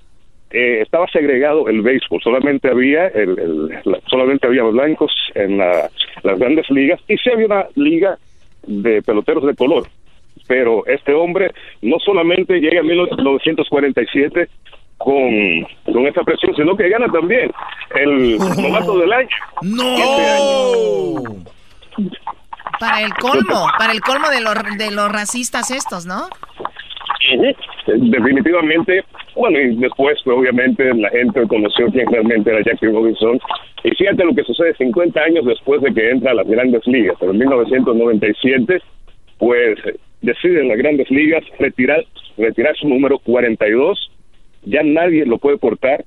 eh, 0.53 0.81
estaba 0.83 1.07
segregado 1.09 1.69
el 1.69 1.83
béisbol, 1.83 2.21
solamente 2.23 2.69
había 2.69 3.07
el, 3.09 3.39
el- 3.39 3.69
la- 3.85 4.01
solamente 4.07 4.47
había 4.47 4.63
blancos 4.65 5.13
en 5.35 5.59
la- 5.59 5.89
las 6.23 6.39
grandes 6.39 6.69
ligas 6.71 7.01
y 7.09 7.17
sí 7.19 7.31
había 7.31 7.47
una 7.47 7.67
liga 7.75 8.19
de 8.67 9.03
peloteros 9.03 9.45
de 9.47 9.55
color, 9.57 9.89
pero 10.47 10.87
este 10.87 11.13
hombre 11.15 11.51
no 11.81 11.99
solamente 11.99 12.61
llega 12.61 12.81
en 12.81 12.87
1947 12.87 14.49
con, 14.99 15.67
con 15.93 16.07
esa 16.07 16.23
presión, 16.23 16.55
sino 16.55 16.77
que 16.77 16.89
gana 16.89 17.07
también 17.09 17.51
el 17.97 18.39
novato 18.39 18.99
del 18.99 19.13
año. 19.13 19.29
Este 19.63 20.27
año. 20.31 21.45
Para 22.79 23.03
el 23.03 23.13
colmo, 23.15 23.67
para 23.79 23.93
el 23.93 24.01
colmo 24.01 24.29
de 24.31 24.41
los, 24.41 24.55
de 24.79 24.91
los 24.91 25.11
racistas 25.11 25.71
estos, 25.71 26.07
¿no? 26.07 26.29
Definitivamente, 27.87 29.05
bueno, 29.35 29.59
y 29.59 29.77
después, 29.77 30.19
pues, 30.25 30.37
obviamente, 30.37 30.93
la 30.95 31.11
gente 31.11 31.47
conoció 31.49 31.87
quién 31.89 32.11
realmente 32.11 32.51
era 32.51 32.63
Jackie 32.65 32.87
Robinson. 32.87 33.41
Y 33.85 33.91
fíjate 33.91 34.25
lo 34.25 34.35
que 34.35 34.45
sucede 34.45 34.75
50 34.77 35.21
años 35.21 35.45
después 35.45 35.81
de 35.83 35.93
que 35.93 36.11
entra 36.11 36.31
a 36.31 36.35
las 36.35 36.47
grandes 36.47 36.87
ligas. 36.87 37.17
En 37.21 37.39
1997, 37.39 38.81
pues 39.39 39.79
decide 40.21 40.61
en 40.61 40.69
las 40.69 40.79
grandes 40.79 41.11
ligas 41.11 41.43
retirar, 41.59 42.05
retirar 42.39 42.77
su 42.77 42.89
número 42.89 43.19
42. 43.19 44.11
Ya 44.65 44.83
nadie 44.83 45.27
lo 45.27 45.39
puede 45.39 45.59
portar. 45.59 46.05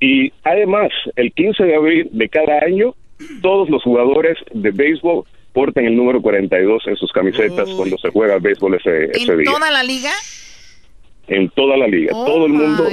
Y 0.00 0.32
además, 0.44 0.90
el 1.16 1.32
15 1.32 1.64
de 1.64 1.74
abril 1.74 2.08
de 2.12 2.28
cada 2.28 2.58
año, 2.58 2.94
todos 3.40 3.70
los 3.70 3.82
jugadores 3.82 4.36
de 4.52 4.70
béisbol 4.70 5.24
portan 5.54 5.86
el 5.86 5.96
número 5.96 6.20
42 6.20 6.86
en 6.86 6.96
sus 6.96 7.10
camisetas 7.12 7.70
cuando 7.70 7.96
se 7.96 8.10
juega 8.10 8.38
béisbol 8.38 8.74
ese, 8.74 9.04
ese 9.06 9.32
En 9.32 9.38
día 9.38 9.50
toda 9.50 9.70
la 9.70 9.82
liga. 9.82 10.10
En 11.28 11.48
toda 11.50 11.76
la 11.76 11.86
liga. 11.86 12.12
Oh 12.14 12.24
Todo 12.26 12.46
el 12.46 12.52
mundo 12.52 12.88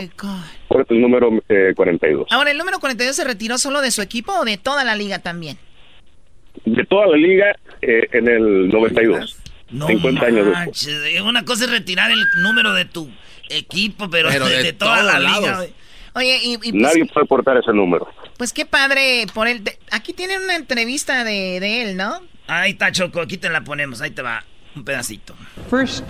porta 0.68 0.94
el 0.94 1.02
número 1.02 1.30
eh, 1.50 1.74
42. 1.76 2.28
Ahora, 2.32 2.52
¿el 2.52 2.58
número 2.58 2.80
42 2.80 3.16
se 3.16 3.24
retiró 3.24 3.58
solo 3.58 3.82
de 3.82 3.92
su 3.92 4.02
equipo 4.02 4.32
o 4.34 4.46
de 4.46 4.58
toda 4.58 4.84
la 4.84 4.96
liga 4.96 5.20
también? 5.20 5.58
De 6.66 6.84
toda 6.86 7.08
la 7.08 7.18
liga 7.18 7.56
eh, 7.82 8.08
en 8.12 8.28
el 8.28 8.70
92. 8.70 9.38
No 9.72 9.88
50 9.88 10.26
años 10.26 10.46
después. 10.46 10.66
manches, 10.66 10.88
eh, 11.16 11.22
una 11.22 11.46
cosa 11.46 11.66
es 11.66 11.72
retirar 11.72 12.12
el 12.12 12.24
número 12.44 12.74
de 12.74 12.86
tu 12.86 13.10
equipo, 13.50 14.10
pero, 14.10 14.30
Pero 14.30 14.46
de, 14.48 14.58
de 14.58 14.64
de 14.64 14.74
toda 14.74 15.02
la 15.04 15.20
liga. 15.20 15.40
lados. 15.42 15.58
güey. 15.58 15.74
Oye, 16.16 16.40
y, 16.44 16.54
y 16.54 16.58
pues, 16.58 16.74
Nadie 16.74 17.06
puede 17.08 17.26
portar 17.26 17.58
ese 17.58 17.74
número. 17.74 18.08
pues 18.38 18.54
qué 18.54 18.66
padre 18.68 19.26
por 19.34 19.48
él. 19.48 19.64
Aquí 19.92 20.14
tienen 20.14 20.42
una 20.44 20.56
entrevista 20.56 21.24
de, 21.24 21.60
de 21.60 21.82
él, 21.82 21.98
¿no? 21.98 22.20
Ahí 22.46 22.72
está, 22.72 22.92
Choco, 22.92 23.20
aquí 23.22 23.38
te 23.38 23.50
la 23.50 23.62
ponemos, 23.64 24.00
ahí 24.02 24.12
te 24.12 24.22
va 24.22 24.44
un 24.76 24.84
pedacito. 24.86 25.34
First 25.72 26.04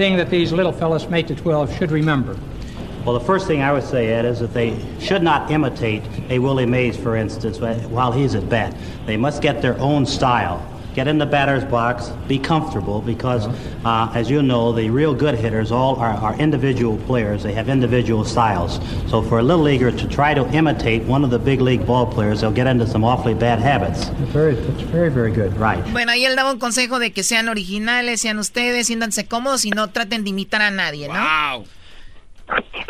thing 0.00 0.16
that 0.16 0.30
these 0.30 0.50
little 0.50 0.72
fellas 0.72 1.06
make 1.10 1.26
to 1.26 1.34
12 1.34 1.76
should 1.76 1.90
remember 1.90 2.34
Well, 3.04 3.12
the 3.12 3.20
first 3.20 3.46
thing 3.46 3.60
I 3.60 3.70
would 3.70 3.82
say, 3.82 4.06
Ed, 4.06 4.24
is 4.24 4.40
that 4.40 4.54
they 4.54 4.74
should 4.98 5.22
not 5.22 5.50
imitate 5.50 6.02
a 6.30 6.38
Willie 6.38 6.64
Mays, 6.64 6.96
for 6.96 7.16
instance, 7.16 7.60
while 7.60 8.10
he's 8.10 8.34
at 8.34 8.48
bat. 8.48 8.74
They 9.04 9.18
must 9.18 9.42
get 9.42 9.60
their 9.60 9.78
own 9.78 10.06
style. 10.06 10.66
Get 10.94 11.06
in 11.06 11.18
the 11.18 11.26
batter's 11.26 11.64
box, 11.64 12.08
be 12.26 12.38
comfortable, 12.38 13.00
because, 13.00 13.46
uh, 13.84 14.10
as 14.14 14.28
you 14.28 14.42
know, 14.42 14.72
the 14.72 14.90
real 14.90 15.14
good 15.14 15.34
hitters 15.34 15.70
all 15.70 15.96
are, 15.96 16.14
are 16.14 16.34
individual 16.38 16.96
players. 17.06 17.42
They 17.42 17.52
have 17.52 17.68
individual 17.68 18.24
styles. 18.24 18.80
So 19.08 19.22
for 19.22 19.38
a 19.38 19.42
little 19.42 19.62
leaguer 19.62 19.90
to 19.90 20.08
try 20.08 20.34
to 20.34 20.46
imitate 20.52 21.04
one 21.04 21.24
of 21.24 21.30
the 21.30 21.38
big 21.38 21.60
league 21.60 21.86
ball 21.86 22.06
players, 22.06 22.40
they'll 22.40 22.50
get 22.50 22.66
into 22.66 22.86
some 22.86 23.04
awfully 23.04 23.34
bad 23.34 23.60
habits. 23.60 24.08
very, 24.32 24.54
that's 24.54 24.82
very, 24.82 25.10
very 25.10 25.30
good. 25.30 25.56
Right. 25.56 25.82
Bueno, 25.92 26.12
ahí 26.12 26.24
él 26.24 26.36
daba 26.36 26.52
un 26.52 26.58
consejo 26.58 26.98
de 26.98 27.12
que 27.12 27.22
sean 27.22 27.48
originales, 27.48 28.20
sean 28.20 28.38
ustedes, 28.38 28.86
siéntanse 28.86 29.26
cómodos 29.26 29.64
y 29.64 29.70
no 29.70 29.88
traten 29.88 30.24
de 30.24 30.30
imitar 30.30 30.62
a 30.62 30.70
nadie, 30.70 31.08
¿no? 31.08 31.14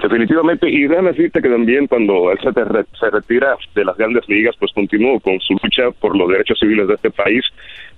Definitivamente, 0.02 0.68
y 0.68 0.86
déjame 0.86 1.10
decirte 1.10 1.42
que 1.42 1.48
también 1.48 1.86
cuando 1.86 2.30
él 2.32 2.38
se, 2.42 2.52
te- 2.52 2.64
se 2.98 3.10
retira 3.10 3.56
de 3.74 3.84
las 3.84 3.96
grandes 3.96 4.28
ligas, 4.28 4.54
pues 4.58 4.72
continuó 4.72 5.20
con 5.20 5.38
su 5.40 5.54
lucha 5.62 5.90
por 6.00 6.16
los 6.16 6.28
derechos 6.28 6.58
civiles 6.58 6.88
de 6.88 6.94
este 6.94 7.10
país. 7.10 7.44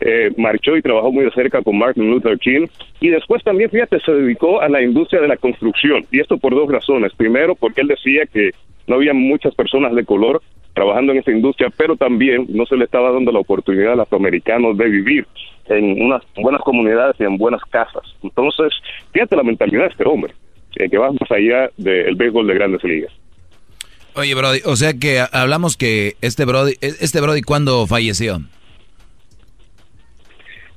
Eh, 0.01 0.33
marchó 0.37 0.77
y 0.77 0.83
trabajó 0.83 1.12
muy 1.12 1.25
de 1.25 1.31
cerca 1.31 1.62
con 1.62 1.79
Martin 1.79 2.11
Luther 2.11 2.38
King. 2.38 2.66
Y 3.01 3.09
después 3.11 3.42
también, 3.44 3.70
fíjate, 3.70 4.01
se 4.01 4.12
dedicó 4.12 4.61
a 4.61 4.68
la 4.68 4.83
industria 4.83 5.20
de 5.20 5.29
la 5.29 5.37
construcción. 5.37 6.05
Y 6.11 6.20
esto 6.20 6.38
por 6.38 6.55
dos 6.55 6.70
razones. 6.70 7.12
Primero, 7.14 7.55
porque 7.55 7.83
él 7.83 7.88
decía 7.88 8.22
que 8.27 8.51
no 8.88 8.96
había 8.96 9.14
muchas 9.14 9.55
personas 9.55 9.94
de 9.94 10.05
color 10.05 10.42
trabajando 10.75 11.12
en 11.12 11.18
esta 11.18 11.31
industria, 11.31 11.68
pero 11.77 11.96
también 11.96 12.46
no 12.48 12.64
se 12.66 12.77
le 12.77 12.85
estaba 12.85 13.12
dando 13.12 13.31
la 13.31 13.38
oportunidad 13.40 13.92
a 13.92 13.96
los 13.96 14.03
afroamericanos 14.07 14.77
de 14.79 14.88
vivir 14.88 15.27
en 15.68 16.03
unas 16.03 16.22
buenas 16.35 16.62
comunidades 16.62 17.14
y 17.20 17.25
en 17.25 17.37
buenas 17.37 17.62
casas. 17.66 18.03
Entonces, 18.22 18.72
fíjate 19.12 19.37
la 19.37 19.42
mentalidad 19.42 19.83
de 19.83 19.88
este 19.88 20.05
hombre, 20.09 20.33
que 20.75 20.99
va 20.99 21.13
más 21.13 21.31
allá 21.31 21.71
del 21.77 22.15
béisbol 22.17 22.47
de 22.47 22.55
grandes 22.55 22.83
ligas. 22.85 23.13
Oye, 24.15 24.35
Brody, 24.35 24.61
o 24.65 24.77
sea 24.77 24.95
que 24.95 25.23
hablamos 25.33 25.77
que 25.77 26.17
este 26.21 26.45
Brody, 26.45 26.75
este 26.81 27.21
Brody, 27.21 27.43
¿cuándo 27.43 27.87
falleció? 27.87 28.41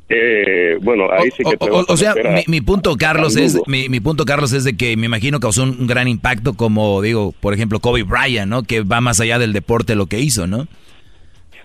Eh, 0.08 0.78
bueno, 0.82 1.10
ahí 1.12 1.32
sí 1.36 1.44
que 1.44 1.58
te 1.58 1.68
O, 1.70 1.98
sea, 1.98 2.14
mi, 2.14 2.44
mi 2.48 2.62
punto, 2.62 2.96
Carlos, 2.96 3.36
es 3.36 3.60
mi, 3.66 3.90
mi 3.90 4.00
punto, 4.00 4.24
Carlos, 4.24 4.54
es 4.54 4.64
de 4.64 4.78
que 4.78 4.96
me 4.96 5.08
imagino 5.08 5.40
causó 5.40 5.64
un, 5.64 5.70
un 5.80 5.88
gran 5.88 6.08
impacto, 6.08 6.54
como 6.54 7.02
digo, 7.02 7.34
por 7.40 7.54
ejemplo, 7.54 7.80
Kobe 7.80 8.04
Bryant, 8.04 8.50
¿no? 8.50 8.64
Que 8.64 8.82
va 8.82 9.02
más 9.02 9.20
allá 9.20 9.40
del 9.40 9.52
deporte 9.52 9.96
lo 9.96 10.06
que 10.06 10.20
hizo, 10.20 10.46
¿no? 10.48 10.68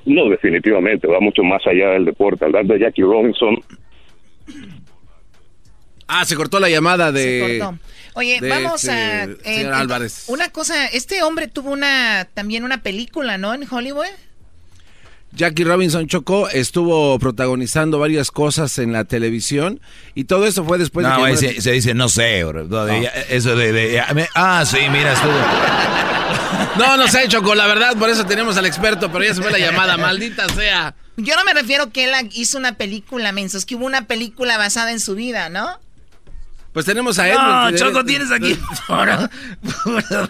No, 0.06 0.30
definitivamente, 0.30 1.06
va 1.06 1.20
mucho 1.20 1.42
más 1.42 1.64
allá 1.66 1.90
del 1.90 2.06
deporte. 2.06 2.46
Hablando 2.46 2.72
de 2.72 2.80
Jackie 2.80 3.02
Robinson, 3.02 3.58
Ah, 6.12 6.24
se 6.24 6.34
cortó 6.34 6.58
la 6.58 6.68
llamada 6.68 7.12
de... 7.12 7.22
Se 7.22 7.58
cortó. 7.60 7.78
Oye, 8.14 8.40
de 8.40 8.48
vamos 8.48 8.84
este 8.84 8.92
a... 8.92 9.26
señor 9.44 9.74
Álvarez. 9.74 10.24
Una 10.28 10.48
cosa, 10.50 10.86
este 10.86 11.22
hombre 11.22 11.48
tuvo 11.48 11.70
una 11.70 12.26
también 12.34 12.64
una 12.64 12.82
película, 12.82 13.38
¿no? 13.38 13.54
En 13.54 13.66
Hollywood. 13.70 14.06
Jackie 15.32 15.62
Robinson 15.62 16.08
Chocó 16.08 16.48
estuvo 16.48 17.16
protagonizando 17.20 18.00
varias 18.00 18.32
cosas 18.32 18.76
en 18.78 18.92
la 18.92 19.04
televisión 19.04 19.80
y 20.16 20.24
todo 20.24 20.44
eso 20.44 20.64
fue 20.64 20.76
después 20.76 21.06
no, 21.06 21.24
de 21.24 21.34
que... 21.36 21.46
ese- 21.50 21.60
se 21.60 21.70
dice, 21.70 21.94
no 21.94 22.08
sé, 22.08 22.42
bro, 22.42 22.66
eso 23.28 23.54
de, 23.54 23.72
de- 23.72 23.92
ya 23.92 24.12
me- 24.12 24.28
ah, 24.34 24.64
sí, 24.66 24.78
mira, 24.90 25.12
estuvo. 25.12 25.32
No, 26.76 26.96
no 26.96 27.08
sé, 27.08 27.26
Choco, 27.28 27.54
la 27.54 27.66
verdad, 27.66 27.96
por 27.96 28.08
eso 28.10 28.24
tenemos 28.26 28.56
al 28.56 28.64
experto, 28.64 29.10
pero 29.10 29.24
ya 29.24 29.34
se 29.34 29.42
fue 29.42 29.50
la 29.50 29.58
llamada, 29.58 29.96
maldita 29.98 30.48
sea. 30.50 30.94
Yo 31.16 31.34
no 31.36 31.44
me 31.44 31.52
refiero 31.52 31.90
que 31.90 32.04
él 32.04 32.12
hizo 32.32 32.58
una 32.58 32.74
película, 32.76 33.32
menso, 33.32 33.58
es 33.58 33.66
que 33.66 33.74
hubo 33.74 33.86
una 33.86 34.06
película 34.06 34.56
basada 34.56 34.92
en 34.92 35.00
su 35.00 35.14
vida, 35.14 35.48
¿no? 35.48 35.78
Pues 36.72 36.86
tenemos 36.86 37.18
a 37.18 37.28
él. 37.28 37.34
No, 37.34 37.76
Choco, 37.76 38.04
tienes 38.04 38.30
aquí. 38.30 38.56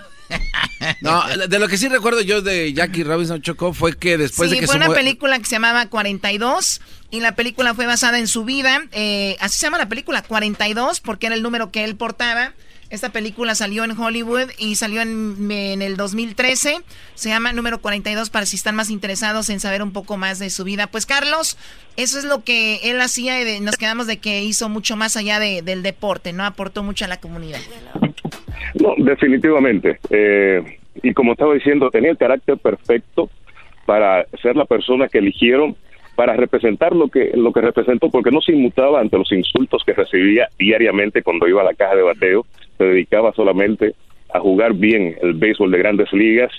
No, 1.00 1.22
de 1.48 1.59
lo 1.59 1.68
que 1.68 1.76
sí 1.76 1.88
recuerdo 1.88 2.20
yo 2.20 2.40
de 2.40 2.72
Jackie 2.72 3.03
Robinson 3.03 3.42
Chocó 3.42 3.74
fue 3.74 3.96
que 3.96 4.16
después 4.16 4.48
sí, 4.48 4.55
de 4.55 4.61
que 4.61 4.66
fue 4.66 4.76
una 4.76 4.88
película 4.88 5.38
que 5.38 5.44
se 5.44 5.53
llamaba 5.53 5.87
42 5.87 6.81
y 7.11 7.20
la 7.20 7.35
película 7.35 7.74
fue 7.74 7.87
basada 7.87 8.18
en 8.18 8.29
su 8.29 8.44
vida. 8.44 8.83
eh, 8.92 9.37
así 9.40 9.59
se 9.59 9.66
llama 9.66 9.79
la 9.79 9.88
película, 9.88 10.22
42, 10.22 11.00
porque 11.00 11.26
era 11.26 11.35
el 11.35 11.42
número 11.42 11.70
que 11.70 11.85
él 11.85 11.96
portaba. 11.96 12.53
Esta 12.90 13.11
película 13.11 13.55
salió 13.55 13.85
en 13.85 13.92
Hollywood 13.92 14.50
y 14.59 14.74
salió 14.74 15.00
en, 15.00 15.37
en 15.50 15.81
el 15.81 15.96
2013. 15.96 16.74
Se 17.14 17.29
llama 17.29 17.53
número 17.53 17.81
42 17.81 18.31
para 18.31 18.46
si 18.46 18.57
están 18.57 18.74
más 18.74 18.90
interesados 18.90 19.48
en 19.48 19.61
saber 19.61 19.83
un 19.83 19.92
poco 19.92 20.16
más 20.16 20.40
de 20.40 20.50
su 20.50 20.64
vida. 20.64 20.88
Pues 20.88 21.07
Carlos, 21.07 21.57
eso 21.96 22.18
es 22.18 22.24
lo 22.24 22.42
que 22.42 22.90
él 22.90 23.00
hacía 23.00 23.40
y 23.57 23.61
nos 23.61 23.76
quedamos 23.76 24.09
de 24.09 24.18
que 24.18 24.42
hizo 24.42 24.68
mucho 24.68 24.96
más 24.96 25.16
allá 25.16 25.38
de- 25.38 25.62
del 25.62 25.83
deporte, 25.85 26.33
¿no? 26.33 26.44
Aportó 26.44 26.83
mucho 26.83 27.05
a 27.05 27.09
la 27.09 27.20
comunidad. 27.20 27.61
No, 28.74 28.94
definitivamente. 28.98 30.00
Eh, 30.11 30.79
y 31.03 31.12
como 31.14 31.33
estaba 31.33 31.55
diciendo, 31.55 31.90
tenía 31.90 32.11
el 32.11 32.18
carácter 32.18 32.59
perfecto 32.59 33.31
para 33.87 34.26
ser 34.42 34.57
la 34.57 34.64
persona 34.64 35.07
que 35.09 35.18
eligieron 35.18 35.76
para 36.16 36.35
representar 36.37 36.94
lo 36.94 37.09
que 37.09 37.31
lo 37.35 37.53
que 37.53 37.61
representó, 37.62 38.11
porque 38.11 38.31
no 38.31 38.40
se 38.42 38.53
inmutaba 38.53 39.00
ante 39.00 39.16
los 39.16 39.31
insultos 39.33 39.83
que 39.87 39.92
recibía 39.94 40.48
diariamente 40.59 41.22
cuando 41.22 41.48
iba 41.48 41.62
a 41.62 41.64
la 41.64 41.72
caja 41.74 41.94
de 41.96 42.03
bateo, 42.03 42.44
se 42.81 42.87
dedicaba 42.87 43.31
solamente 43.35 43.95
a 44.33 44.40
jugar 44.40 44.73
bien 44.73 45.14
el 45.21 45.35
béisbol 45.35 45.71
de 45.71 45.79
grandes 45.79 46.11
ligas 46.14 46.51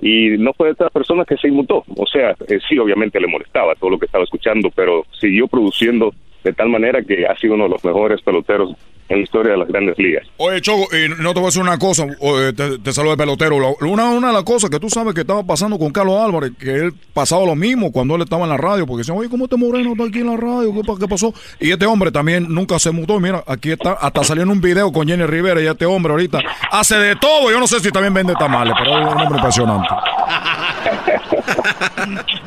y 0.00 0.30
no 0.38 0.52
fue 0.52 0.66
de 0.66 0.72
estas 0.72 0.90
personas 0.90 1.24
que 1.24 1.36
se 1.36 1.46
inmutó. 1.46 1.84
O 1.96 2.06
sea, 2.06 2.34
eh, 2.48 2.58
sí, 2.68 2.76
obviamente 2.78 3.20
le 3.20 3.28
molestaba 3.28 3.76
todo 3.76 3.90
lo 3.90 3.98
que 3.98 4.06
estaba 4.06 4.24
escuchando, 4.24 4.70
pero 4.74 5.04
siguió 5.20 5.46
produciendo 5.46 6.12
de 6.42 6.52
tal 6.52 6.68
manera 6.68 7.02
que 7.02 7.26
ha 7.26 7.36
sido 7.36 7.54
uno 7.54 7.64
de 7.64 7.70
los 7.70 7.84
mejores 7.84 8.20
peloteros 8.22 8.74
en 9.08 9.16
la 9.18 9.24
historia 9.24 9.52
de 9.52 9.58
las 9.58 9.68
grandes 9.68 9.96
ligas. 9.98 10.26
Oye, 10.36 10.60
Choco, 10.60 10.86
y 10.94 11.08
no 11.08 11.32
te 11.32 11.40
voy 11.40 11.44
a 11.44 11.46
decir 11.46 11.62
una 11.62 11.78
cosa, 11.78 12.04
eh, 12.20 12.52
te, 12.54 12.78
te 12.78 12.92
saludo 12.92 13.12
de 13.12 13.16
pelotero. 13.16 13.58
Lo- 13.58 13.76
Una, 13.88 14.10
una 14.10 14.26
de 14.28 14.34
las 14.34 14.42
cosas 14.42 14.68
que 14.68 14.78
tú 14.78 14.90
sabes 14.90 15.14
que 15.14 15.22
estaba 15.22 15.42
pasando 15.44 15.78
con 15.78 15.90
Carlos 15.90 16.20
Álvarez, 16.20 16.52
que 16.58 16.74
él 16.74 16.92
pasaba 17.14 17.46
lo 17.46 17.54
mismo 17.54 17.90
cuando 17.90 18.16
él 18.16 18.22
estaba 18.22 18.42
en 18.44 18.50
la 18.50 18.58
radio, 18.58 18.86
porque 18.86 19.00
decían, 19.00 19.16
oye, 19.16 19.30
¿cómo 19.30 19.44
este 19.44 19.56
moreno 19.56 19.92
está 19.92 20.04
aquí 20.04 20.18
en 20.20 20.26
la 20.26 20.36
radio? 20.36 20.74
¿Qué, 20.74 20.82
qué 21.00 21.08
pasó? 21.08 21.32
Y 21.58 21.70
este 21.70 21.86
hombre 21.86 22.12
también 22.12 22.52
nunca 22.52 22.78
se 22.78 22.90
mutó. 22.90 23.18
Mira, 23.18 23.42
aquí 23.46 23.70
está, 23.72 23.92
hasta 23.92 24.24
salió 24.24 24.42
en 24.42 24.50
un 24.50 24.60
video 24.60 24.92
con 24.92 25.08
Jenny 25.08 25.24
Rivera 25.24 25.62
y 25.62 25.66
este 25.66 25.86
hombre 25.86 26.12
ahorita 26.12 26.40
hace 26.70 26.96
de 26.96 27.16
todo. 27.16 27.50
Yo 27.50 27.58
no 27.60 27.66
sé 27.66 27.80
si 27.80 27.90
también 27.90 28.12
vende 28.12 28.34
tamales, 28.34 28.74
pero 28.78 28.90
es 29.00 29.06
un 29.14 29.20
hombre 29.20 29.38
impresionante. 29.38 29.88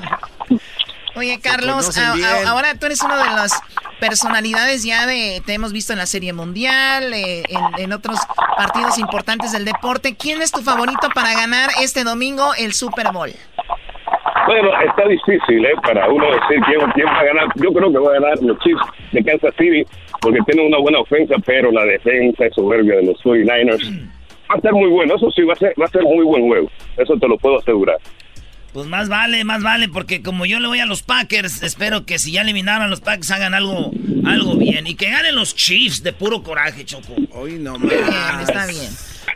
Oye, 1.15 1.39
Carlos, 1.41 1.97
a- 1.97 2.13
a- 2.13 2.49
ahora 2.49 2.75
tú 2.75 2.85
eres 2.85 3.01
uno 3.01 3.17
de 3.17 3.23
las 3.25 3.51
personalidades 4.01 4.83
ya 4.83 5.05
de, 5.05 5.41
te 5.45 5.53
hemos 5.53 5.71
visto 5.71 5.93
en 5.93 5.99
la 5.99 6.07
Serie 6.07 6.33
Mundial, 6.33 7.13
eh, 7.13 7.43
en, 7.77 7.93
otros 7.93 8.17
partidos 8.57 8.97
importantes 8.97 9.53
del 9.53 9.63
deporte. 9.63 10.15
¿Quién 10.17 10.41
es 10.41 10.51
tu 10.51 10.61
favorito 10.61 11.07
para 11.13 11.33
ganar 11.33 11.69
este 11.81 12.03
domingo 12.03 12.51
el 12.57 12.73
Super 12.73 13.13
Bowl? 13.13 13.29
Bueno, 14.47 14.69
está 14.89 15.07
difícil, 15.07 15.63
¿eh? 15.63 15.73
Para 15.83 16.09
uno 16.09 16.25
decir 16.25 16.59
quién, 16.65 16.79
quién 16.95 17.05
va 17.05 17.19
a 17.19 17.23
ganar. 17.23 17.47
Yo 17.55 17.71
creo 17.71 17.91
que 17.91 17.99
va 17.99 18.09
a 18.09 18.19
ganar 18.19 18.41
los 18.41 18.57
Chiefs 18.59 18.81
de 19.11 19.23
Kansas 19.23 19.53
City 19.57 19.85
porque 20.19 20.39
tienen 20.47 20.65
una 20.65 20.79
buena 20.79 20.99
ofensa, 20.99 21.35
pero 21.45 21.71
la 21.71 21.85
defensa 21.85 22.45
es 22.45 22.55
soberbia 22.55 22.95
de 22.95 23.03
los 23.03 23.23
49ers. 23.23 24.09
Va 24.49 24.55
a 24.55 24.61
ser 24.61 24.73
muy 24.73 24.89
bueno, 24.89 25.15
eso 25.15 25.29
sí, 25.29 25.43
va 25.43 25.53
a 25.53 25.57
ser, 25.57 25.73
va 25.79 25.85
a 25.85 25.89
ser 25.89 26.01
muy 26.01 26.25
buen 26.25 26.47
juego. 26.47 26.67
Eso 26.97 27.15
te 27.17 27.27
lo 27.27 27.37
puedo 27.37 27.59
asegurar. 27.59 27.97
Pues 28.73 28.87
más 28.87 29.09
vale, 29.09 29.43
más 29.43 29.61
vale, 29.63 29.89
porque 29.89 30.21
como 30.21 30.45
yo 30.45 30.59
le 30.59 30.67
voy 30.67 30.79
a 30.79 30.85
los 30.85 31.03
Packers, 31.03 31.61
espero 31.61 32.05
que 32.05 32.19
si 32.19 32.31
ya 32.31 32.41
eliminaron 32.41 32.83
a 32.83 32.87
los 32.87 33.01
Packers 33.01 33.31
hagan 33.31 33.53
algo, 33.53 33.91
algo 34.25 34.55
bien. 34.55 34.87
Y 34.87 34.95
que 34.95 35.09
ganen 35.09 35.35
los 35.35 35.55
Chiefs 35.55 36.03
de 36.03 36.13
puro 36.13 36.41
coraje, 36.41 36.85
Choco. 36.85 37.15
Hoy 37.31 37.53
no 37.59 37.77
Muy 37.77 37.89
bien, 37.89 38.07
más. 38.07 38.47
está 38.47 38.65
bien. 38.67 38.89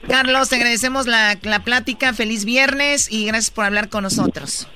Carlos, 0.07 0.49
te 0.49 0.55
agradecemos 0.55 1.05
la, 1.05 1.37
la 1.41 1.59
plática, 1.63 2.13
feliz 2.13 2.45
viernes 2.45 3.11
y 3.11 3.25
gracias 3.25 3.51
por 3.51 3.65
hablar 3.65 3.89
con 3.89 4.03
nosotros. 4.03 4.67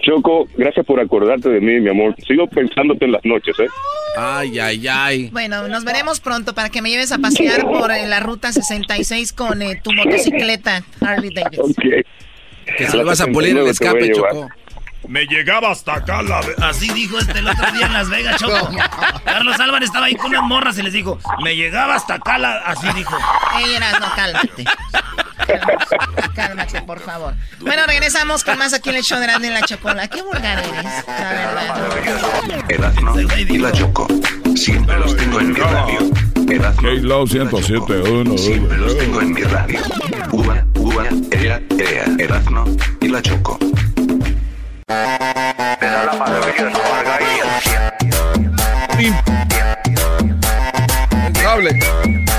Choco, 0.00 0.46
gracias 0.56 0.84
por 0.84 1.00
acordarte 1.00 1.48
de 1.48 1.60
mí, 1.60 1.80
mi 1.80 1.90
amor. 1.90 2.14
Sigo 2.26 2.46
pensándote 2.46 3.04
en 3.04 3.12
las 3.12 3.24
noches, 3.24 3.54
¿eh? 3.60 3.68
Ay, 4.16 4.58
ay, 4.58 4.86
ay. 4.88 5.28
Bueno, 5.30 5.68
nos 5.68 5.84
veremos 5.84 6.20
pronto 6.20 6.54
para 6.54 6.68
que 6.70 6.82
me 6.82 6.90
lleves 6.90 7.12
a 7.12 7.18
pasear 7.18 7.62
por 7.62 7.90
eh, 7.92 8.06
la 8.06 8.20
ruta 8.20 8.52
66 8.52 9.32
con 9.32 9.62
eh, 9.62 9.80
tu 9.82 9.92
motocicleta 9.92 10.82
Harley 11.00 11.30
Davidson. 11.30 11.70
Ok. 11.70 12.04
Que 12.76 12.88
se 12.88 12.96
le 12.96 13.04
vas 13.04 13.20
a 13.20 13.26
pulir 13.26 13.56
el 13.56 13.68
escape, 13.68 14.10
Choco. 14.12 14.48
Me 15.06 15.26
llegaba 15.26 15.70
hasta 15.70 15.94
acá 15.94 16.22
la... 16.22 16.40
Así 16.60 16.92
dijo 16.92 17.18
este 17.18 17.38
el 17.38 17.48
otro 17.48 17.70
día 17.72 17.86
en 17.86 17.92
Las 17.94 18.10
Vegas, 18.10 18.36
Choco. 18.36 18.68
Carlos 19.24 19.58
Álvarez 19.58 19.86
estaba 19.86 20.04
ahí 20.06 20.14
con 20.14 20.26
unas 20.26 20.42
morras 20.42 20.76
y 20.78 20.82
les 20.82 20.92
dijo, 20.92 21.18
me 21.42 21.56
llegaba 21.56 21.94
hasta 21.94 22.14
acá 22.14 22.36
la... 22.36 22.58
Así 22.58 22.86
dijo. 22.94 23.16
Ey, 23.58 23.74
Erasmo, 23.74 24.06
cálmate. 24.14 24.64
Cálmate, 25.46 25.96
cálmate, 26.34 26.82
por 26.82 27.00
favor. 27.00 27.32
Bueno, 27.60 27.86
regresamos 27.86 28.44
con 28.44 28.58
más 28.58 28.74
aquí 28.74 28.90
en 28.90 28.96
el 28.96 29.02
show 29.02 29.18
de 29.18 29.24
Erasmo 29.24 29.46
y 29.46 29.50
la 29.50 29.62
Chocola. 29.62 30.08
Qué 30.08 30.20
vulgar 30.20 30.58
eres, 30.58 31.06
la 31.06 31.32
verdad. 31.32 31.74
Y 33.48 33.58
la 33.58 33.72
Choco. 33.72 34.06
Siempre 34.56 34.98
los 34.98 35.16
tengo 35.16 35.40
en 35.40 35.52
mi 35.52 35.58
radio. 35.58 36.10
K-Low 36.48 37.26
107.1. 37.26 38.38
siempre 38.38 38.78
los 38.78 38.96
tengo 38.96 39.20
en 39.20 39.32
mi 39.34 39.42
radio. 39.42 39.80
Uva, 40.32 40.64
uva, 40.76 41.04
ea, 41.30 41.60
ea. 41.78 42.06
Erazno 42.18 42.64
y 43.02 43.08
la 43.08 43.20
Choco. 43.20 43.58
Impensable. 51.12 51.78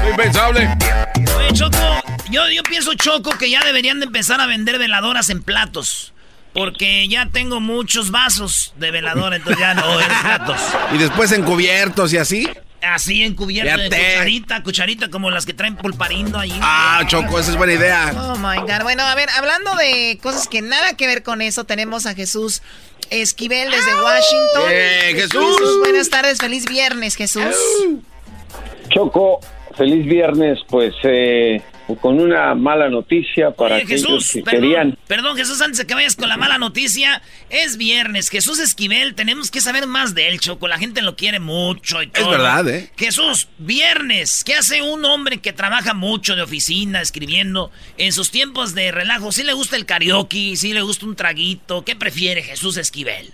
Impensable. 0.10 0.70
Oye, 1.38 1.54
Choco, 1.54 1.78
yo, 2.32 2.50
yo 2.50 2.64
pienso, 2.64 2.96
Choco, 2.96 3.30
que 3.38 3.52
ya 3.52 3.64
deberían 3.64 4.00
de 4.00 4.08
empezar 4.08 4.42
a 4.42 4.48
vender 4.48 4.80
veladoras 4.80 5.30
en 5.30 5.44
platos. 5.44 6.14
Porque 6.56 7.08
ya 7.08 7.28
tengo 7.28 7.60
muchos 7.60 8.10
vasos 8.10 8.74
de 8.78 8.90
veladora, 8.90 9.36
entonces 9.36 9.60
ya 9.60 9.76
no, 9.76 10.02
en 10.02 10.08
platos. 10.24 10.60
Y 10.96 10.98
después 10.98 11.32
encubiertos 11.32 12.12
y 12.12 12.18
así. 12.18 12.50
Así 12.82 13.24
encubierto 13.24 13.78
de 13.78 13.90
cucharita, 13.90 14.64
cucharita 14.64 15.10
como 15.10 15.32
las 15.32 15.46
que 15.46 15.54
traen 15.54 15.76
pulparindo 15.76 16.40
ahí. 16.40 16.58
Ah, 16.62 17.04
Choco, 17.08 17.40
esa 17.40 17.52
es 17.52 17.58
buena 17.58 17.74
idea. 17.74 18.14
Oh 18.16 18.38
my 18.38 18.58
God. 18.62 18.84
Bueno, 18.84 19.04
a 19.04 19.16
ver, 19.16 19.30
hablando 19.32 19.76
de 19.76 20.18
cosas 20.22 20.48
que 20.48 20.62
nada 20.62 20.96
que 20.96 21.06
ver 21.06 21.24
con 21.24 21.42
eso, 21.42 21.66
tenemos 21.66 22.06
a 22.06 22.16
Jesús 22.16 22.62
Esquivel 23.10 23.72
desde 23.72 23.96
Washington. 23.96 24.70
¡Eh, 24.70 25.14
Jesús! 25.16 25.80
buenas 25.80 26.10
tardes, 26.10 26.38
feliz 26.38 26.66
viernes, 26.66 27.16
Jesús. 27.16 27.56
Choco, 28.90 29.40
feliz 29.76 30.06
viernes, 30.06 30.60
pues 30.70 30.94
eh, 31.04 31.62
con 31.98 32.20
una 32.20 32.56
mala 32.56 32.90
noticia 32.90 33.52
para 33.52 33.76
Oye, 33.76 33.86
Jesús, 33.86 34.32
que 34.32 34.44
perdón, 34.44 34.62
querían. 34.62 34.98
perdón, 35.08 35.38
Jesús, 35.38 35.62
antes 35.62 35.80
de 35.80 35.88
que 35.88 35.94
vayas 35.94 36.16
con 36.16 36.30
la 36.30 36.38
mala 36.38 36.58
noticia, 36.58 37.22
es 37.50 37.78
viernes. 37.78 38.30
Jesús 38.30 38.60
Esquivel, 38.60 39.16
tenemos 39.16 39.52
que 39.52 39.62
saber 39.62 39.88
más 39.88 40.14
de 40.16 40.28
él, 40.30 40.40
Choco. 40.40 40.68
La 40.68 40.78
gente 40.78 41.02
lo 41.02 41.16
quiere 41.16 41.40
mucho 41.40 42.02
y 42.02 42.08
todo. 42.08 42.30
verdad, 42.30 42.68
¿eh? 42.70 42.92
Jesús, 42.98 43.48
viernes, 43.58 44.44
¿qué 44.44 44.56
hace 44.56 44.82
un 44.82 45.06
hombre 45.06 45.40
que 45.40 45.54
trabaja 45.54 45.94
mucho 45.94 46.36
de 46.36 46.42
oficina, 46.42 47.02
escribiendo, 47.02 47.72
en 47.98 48.12
sus 48.14 48.32
tiempos 48.32 48.76
de 48.76 48.92
relajo? 48.92 49.32
¿Sí 49.32 49.44
le 49.44 49.54
gusta 49.54 49.76
el 49.76 49.86
karaoke? 49.86 50.56
¿Sí 50.56 50.74
le 50.74 50.82
gusta 50.82 51.06
un 51.06 51.16
traguito? 51.16 51.84
¿Qué 51.84 51.96
prefiere 51.96 52.44
Jesús 52.44 52.78
Esquivel? 52.78 53.34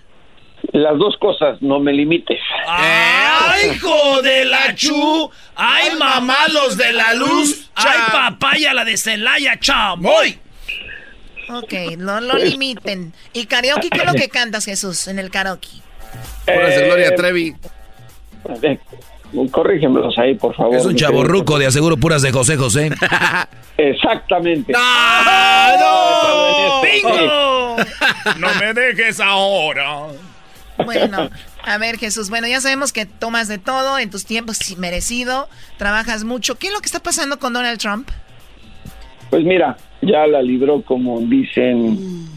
Las 0.72 0.98
dos 0.98 1.16
cosas, 1.18 1.60
no 1.62 1.78
me 1.80 1.92
limites. 1.92 2.40
¡Ay, 2.66 3.70
hijo 3.74 4.20
de 4.22 4.44
la 4.46 4.74
chu! 4.74 5.30
¡Ay, 5.54 5.90
mamá, 5.98 6.36
los 6.52 6.76
de 6.76 6.92
la 6.92 7.14
luz! 7.14 7.70
¡Ay, 7.74 7.98
papaya, 8.10 8.74
la 8.74 8.84
de 8.84 8.96
Celaya, 8.96 9.58
chamoy! 9.60 10.38
Ok, 11.48 11.72
no 11.98 12.20
lo 12.20 12.34
limiten. 12.36 13.12
¿Y 13.32 13.46
karaoke 13.46 13.88
qué 13.90 13.98
es 13.98 14.04
lo 14.06 14.14
que 14.14 14.28
cantas, 14.28 14.64
Jesús, 14.64 15.06
en 15.08 15.18
el 15.20 15.30
karaoke? 15.30 15.68
Puras 16.44 16.68
de 16.70 16.82
Eh, 16.82 16.86
Gloria 16.86 17.14
Trevi. 17.14 17.54
eh, 18.62 18.78
corrígemelos 19.52 20.18
ahí, 20.18 20.34
por 20.34 20.54
favor. 20.56 20.76
Es 20.76 20.84
un 20.84 20.96
chaborruco 20.96 21.58
de 21.58 21.66
aseguro 21.66 21.96
puras 21.96 22.22
de 22.22 22.32
José 22.32 22.56
José. 22.56 22.90
Exactamente. 23.76 24.72
¡No! 24.72 24.80
¡Bingo! 26.82 27.76
No 28.38 28.48
me 28.58 28.74
dejes 28.74 29.20
ahora. 29.20 30.06
Bueno, 30.84 31.30
a 31.64 31.78
ver, 31.78 31.96
Jesús, 31.96 32.30
bueno, 32.30 32.46
ya 32.46 32.60
sabemos 32.60 32.92
que 32.92 33.06
tomas 33.06 33.48
de 33.48 33.58
todo 33.58 33.98
en 33.98 34.10
tus 34.10 34.26
tiempos 34.26 34.76
merecido, 34.78 35.48
trabajas 35.78 36.24
mucho. 36.24 36.56
¿Qué 36.56 36.68
es 36.68 36.72
lo 36.72 36.80
que 36.80 36.86
está 36.86 37.00
pasando 37.00 37.38
con 37.38 37.52
Donald 37.52 37.78
Trump? 37.78 38.08
Pues 39.30 39.44
mira, 39.44 39.76
ya 40.02 40.26
la 40.26 40.42
libró, 40.42 40.82
como 40.82 41.20
dicen 41.20 42.28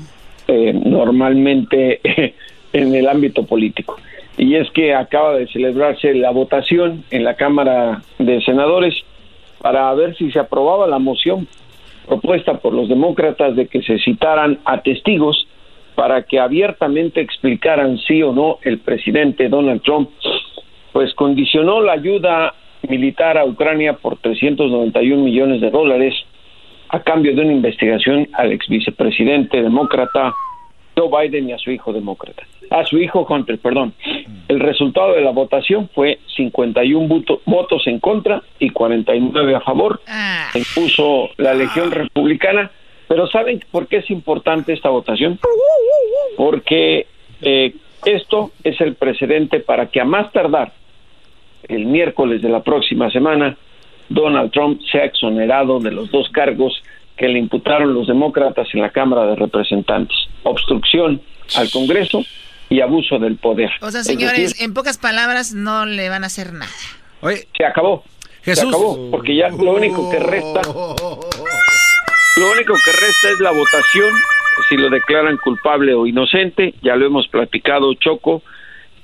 eh, 0.47 0.73
normalmente 0.73 1.99
en 2.73 2.95
el 2.95 3.07
ámbito 3.07 3.45
político. 3.45 3.97
Y 4.37 4.55
es 4.55 4.71
que 4.71 4.95
acaba 4.95 5.35
de 5.35 5.47
celebrarse 5.47 6.13
la 6.13 6.31
votación 6.31 7.03
en 7.11 7.25
la 7.25 7.35
Cámara 7.35 8.01
de 8.19 8.41
Senadores 8.41 8.95
para 9.61 9.93
ver 9.93 10.15
si 10.15 10.31
se 10.31 10.39
aprobaba 10.39 10.87
la 10.87 10.97
moción 10.97 11.47
propuesta 12.07 12.57
por 12.57 12.73
los 12.73 12.87
demócratas 12.87 13.55
de 13.55 13.67
que 13.67 13.81
se 13.81 13.99
citaran 13.99 14.59
a 14.63 14.81
testigos 14.81 15.45
para 15.99 16.23
que 16.23 16.39
abiertamente 16.39 17.19
explicaran 17.19 17.97
sí 18.07 18.23
o 18.23 18.31
no 18.31 18.57
el 18.61 18.79
presidente 18.79 19.49
Donald 19.49 19.81
Trump, 19.81 20.09
pues 20.93 21.13
condicionó 21.13 21.81
la 21.81 21.91
ayuda 21.91 22.53
militar 22.87 23.37
a 23.37 23.43
Ucrania 23.43 23.91
por 23.97 24.15
391 24.17 25.21
millones 25.21 25.59
de 25.59 25.69
dólares 25.69 26.13
a 26.87 27.01
cambio 27.01 27.35
de 27.35 27.41
una 27.41 27.51
investigación 27.51 28.29
al 28.31 28.53
ex 28.53 28.65
vicepresidente 28.69 29.61
demócrata 29.61 30.33
Joe 30.95 31.09
Biden 31.27 31.49
y 31.49 31.51
a 31.53 31.57
su 31.57 31.69
hijo 31.69 31.91
demócrata, 31.91 32.43
a 32.69 32.85
su 32.85 32.97
hijo 32.97 33.27
Hunter, 33.29 33.59
perdón. 33.59 33.93
El 34.47 34.61
resultado 34.61 35.13
de 35.15 35.21
la 35.21 35.31
votación 35.31 35.89
fue 35.93 36.19
51 36.37 37.07
voto- 37.09 37.41
votos 37.45 37.85
en 37.87 37.99
contra 37.99 38.41
y 38.57 38.69
49 38.69 39.53
a 39.55 39.59
favor. 39.59 39.99
Ah, 40.07 40.47
Se 40.53 40.59
impuso 40.59 41.29
la 41.37 41.53
Legión 41.53 41.91
Republicana, 41.91 42.71
pero 43.09 43.27
¿saben 43.27 43.59
por 43.71 43.87
qué 43.87 43.97
es 43.97 44.09
importante 44.11 44.71
esta 44.71 44.87
votación? 44.89 45.39
Porque 46.37 47.07
eh, 47.41 47.73
esto 48.05 48.51
es 48.63 48.79
el 48.79 48.95
precedente 48.95 49.59
para 49.59 49.87
que 49.87 49.99
a 49.99 50.05
más 50.05 50.31
tardar 50.31 50.71
el 51.67 51.85
miércoles 51.85 52.41
de 52.41 52.49
la 52.49 52.61
próxima 52.63 53.09
semana 53.11 53.57
Donald 54.09 54.51
Trump 54.51 54.79
sea 54.91 55.05
exonerado 55.05 55.79
de 55.79 55.91
los 55.91 56.11
dos 56.11 56.29
cargos 56.29 56.81
que 57.17 57.27
le 57.27 57.39
imputaron 57.39 57.93
los 57.93 58.07
demócratas 58.07 58.67
en 58.73 58.81
la 58.81 58.91
Cámara 58.91 59.25
de 59.25 59.35
Representantes, 59.35 60.15
obstrucción 60.43 61.21
al 61.55 61.69
Congreso 61.71 62.23
y 62.69 62.81
abuso 62.81 63.17
del 63.17 63.37
poder. 63.37 63.71
o 63.81 63.89
sea, 63.91 64.01
Es 64.01 64.07
señores, 64.07 64.39
decir, 64.39 64.65
en 64.65 64.73
pocas 64.75 64.99
palabras 64.99 65.53
no 65.53 65.85
le 65.85 66.09
van 66.09 66.23
a 66.23 66.27
hacer 66.27 66.53
nada. 66.53 66.71
Oye, 67.21 67.47
se 67.57 67.65
acabó. 67.65 68.03
Jesús. 68.43 68.61
Se 68.61 68.69
acabó, 68.69 69.11
porque 69.11 69.35
ya 69.35 69.49
lo 69.49 69.73
único 69.73 70.09
que 70.09 70.19
resta, 70.19 70.61
lo 72.37 72.51
único 72.51 72.73
que 72.83 72.91
resta 72.91 73.29
es 73.31 73.39
la 73.39 73.51
votación, 73.51 74.13
si 74.67 74.77
lo 74.77 74.89
declaran 74.89 75.37
culpable 75.37 75.93
o 75.93 76.05
inocente, 76.05 76.73
ya 76.81 76.95
lo 76.95 77.05
hemos 77.05 77.27
platicado, 77.27 77.93
Choco, 77.95 78.43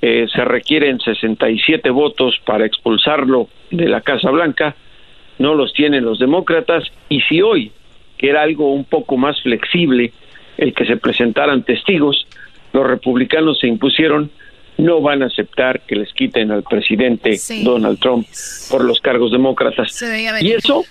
eh, 0.02 0.26
se 0.32 0.44
requieren 0.44 1.00
67 1.00 1.90
votos 1.90 2.38
para 2.44 2.66
expulsarlo 2.66 3.48
de 3.70 3.88
la 3.88 4.00
Casa 4.00 4.30
Blanca, 4.30 4.76
no 5.38 5.54
los 5.54 5.72
tienen 5.72 6.04
los 6.04 6.18
demócratas, 6.18 6.84
y 7.08 7.20
si 7.22 7.42
hoy, 7.42 7.72
que 8.18 8.30
era 8.30 8.42
algo 8.42 8.72
un 8.72 8.84
poco 8.84 9.16
más 9.16 9.40
flexible, 9.42 10.12
el 10.56 10.72
que 10.74 10.86
se 10.86 10.96
presentaran 10.96 11.62
testigos, 11.64 12.26
los 12.72 12.86
republicanos 12.86 13.58
se 13.58 13.66
impusieron, 13.66 14.30
no 14.78 15.00
van 15.00 15.22
a 15.22 15.26
aceptar 15.26 15.80
que 15.80 15.96
les 15.96 16.12
quiten 16.12 16.50
al 16.50 16.62
presidente 16.62 17.36
Sí. 17.36 17.64
Donald 17.64 17.98
Trump 17.98 18.26
por 18.70 18.84
los 18.84 19.00
cargos 19.00 19.32
demócratas. 19.32 20.02
Y 20.42 20.52
eso, 20.52 20.84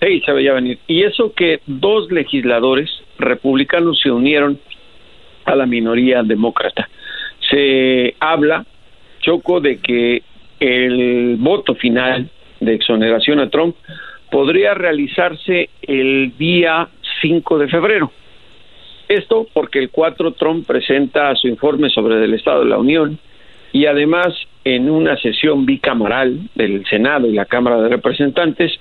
sí, 0.00 0.20
se 0.24 0.32
venir. 0.32 0.78
Y 0.86 1.02
eso 1.02 1.32
que 1.32 1.60
dos 1.66 2.10
legisladores 2.10 2.90
republicanos 3.18 4.00
se 4.00 4.10
unieron 4.10 4.58
a 5.44 5.54
la 5.54 5.66
minoría 5.66 6.22
demócrata. 6.22 6.88
Se 7.50 8.14
habla, 8.20 8.64
Choco, 9.20 9.60
de 9.60 9.78
que 9.78 10.22
el 10.60 11.36
voto 11.38 11.74
final 11.74 12.28
de 12.60 12.74
exoneración 12.74 13.40
a 13.40 13.50
Trump 13.50 13.76
podría 14.30 14.74
realizarse 14.74 15.70
el 15.82 16.32
día 16.36 16.88
5 17.22 17.58
de 17.58 17.68
febrero. 17.68 18.10
Esto 19.08 19.46
porque 19.52 19.78
el 19.78 19.90
4 19.90 20.32
Trump 20.32 20.66
presenta 20.66 21.34
su 21.36 21.46
informe 21.46 21.90
sobre 21.90 22.22
el 22.24 22.34
Estado 22.34 22.64
de 22.64 22.70
la 22.70 22.78
Unión 22.78 23.18
y 23.72 23.86
además 23.86 24.34
en 24.64 24.90
una 24.90 25.16
sesión 25.18 25.64
bicameral 25.64 26.48
del 26.54 26.84
Senado 26.86 27.28
y 27.28 27.32
la 27.32 27.44
Cámara 27.44 27.80
de 27.80 27.88
Representantes 27.88 28.72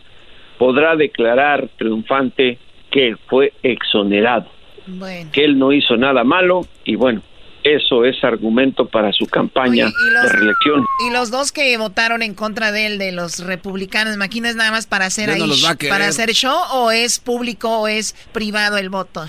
podrá 0.57 0.95
declarar 0.95 1.67
triunfante 1.77 2.57
que 2.91 3.15
fue 3.27 3.53
exonerado, 3.63 4.45
Bueno. 4.87 5.29
que 5.33 5.43
él 5.43 5.57
no 5.59 5.71
hizo 5.73 5.97
nada 5.97 6.23
malo 6.23 6.65
y 6.85 6.95
bueno, 6.95 7.21
eso 7.63 8.05
es 8.05 8.23
argumento 8.23 8.85
para 8.85 9.11
su 9.11 9.25
campaña 9.25 9.85
Oye, 9.87 9.93
¿y 10.07 10.13
los- 10.13 10.23
de 10.23 10.29
reelección. 10.29 10.85
Y 11.09 11.11
los 11.13 11.31
dos 11.31 11.51
que 11.51 11.75
votaron 11.77 12.21
en 12.21 12.35
contra 12.35 12.71
de 12.71 12.85
él, 12.85 12.97
de 12.99 13.11
los 13.11 13.39
republicanos, 13.45 14.09
¿me 14.11 14.15
imagino 14.25 14.47
es 14.47 14.55
nada 14.55 14.69
más 14.71 14.85
para 14.85 15.05
hacer 15.07 15.29
ahí, 15.31 15.39
no 15.39 15.47
para 15.89 16.05
hacer 16.07 16.29
show 16.33 16.55
o 16.73 16.91
es 16.91 17.19
público 17.19 17.79
o 17.81 17.87
es 17.87 18.13
privado 18.31 18.77
el 18.77 18.89
voto? 18.89 19.23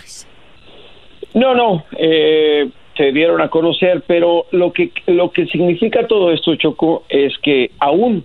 No, 1.35 1.55
no, 1.55 1.85
eh, 1.99 2.69
se 2.97 3.13
dieron 3.13 3.41
a 3.43 3.49
conocer, 3.49 4.05
pero 4.07 4.47
lo 4.53 4.73
que 4.73 4.91
lo 5.07 5.31
que 5.31 5.47
significa 5.47 6.07
todo 6.07 6.31
esto, 6.33 6.55
Choco, 6.57 7.05
es 7.09 7.33
que 7.43 7.71
aún 7.79 8.25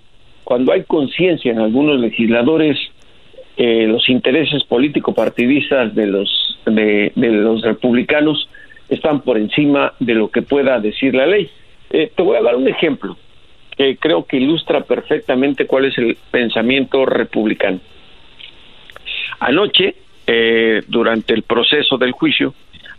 cuando 0.52 0.74
hay 0.74 0.84
conciencia 0.84 1.50
en 1.50 1.60
algunos 1.60 1.98
legisladores, 1.98 2.78
eh, 3.56 3.88
los 3.88 4.10
intereses 4.10 4.66
político-partidistas 4.66 5.96
de 5.96 6.08
los 6.08 7.62
republicanos 7.62 8.50
están 8.90 9.22
por 9.22 9.38
encima 9.38 9.94
de 10.02 10.14
lo 10.14 10.30
que 10.30 10.42
pueda 10.42 10.78
decir 10.82 11.16
la 11.16 11.26
ley. 11.26 11.50
Eh, 11.90 12.12
te 12.14 12.22
voy 12.22 12.36
a 12.36 12.42
dar 12.42 12.58
un 12.58 12.68
ejemplo 12.68 13.16
que 13.78 13.96
creo 13.96 14.26
que 14.26 14.36
ilustra 14.36 14.82
perfectamente 14.82 15.68
cuál 15.68 15.86
es 15.86 15.98
el 15.98 16.18
pensamiento 16.30 17.06
republicano. 17.06 17.80
Anoche, 19.40 19.96
eh, 20.28 20.82
durante 20.86 21.34
el 21.34 21.44
proceso 21.44 21.98
del 21.98 22.12
juicio, 22.12 22.54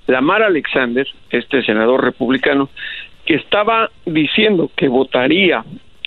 Lamar 0.06 0.42
Alexander, 0.42 1.06
este 1.28 1.62
senador 1.62 2.02
republicano, 2.02 2.70
que 3.26 3.34
estaba 3.34 3.90
diciendo 4.06 4.70
que 4.74 4.88
votaría 4.88 5.62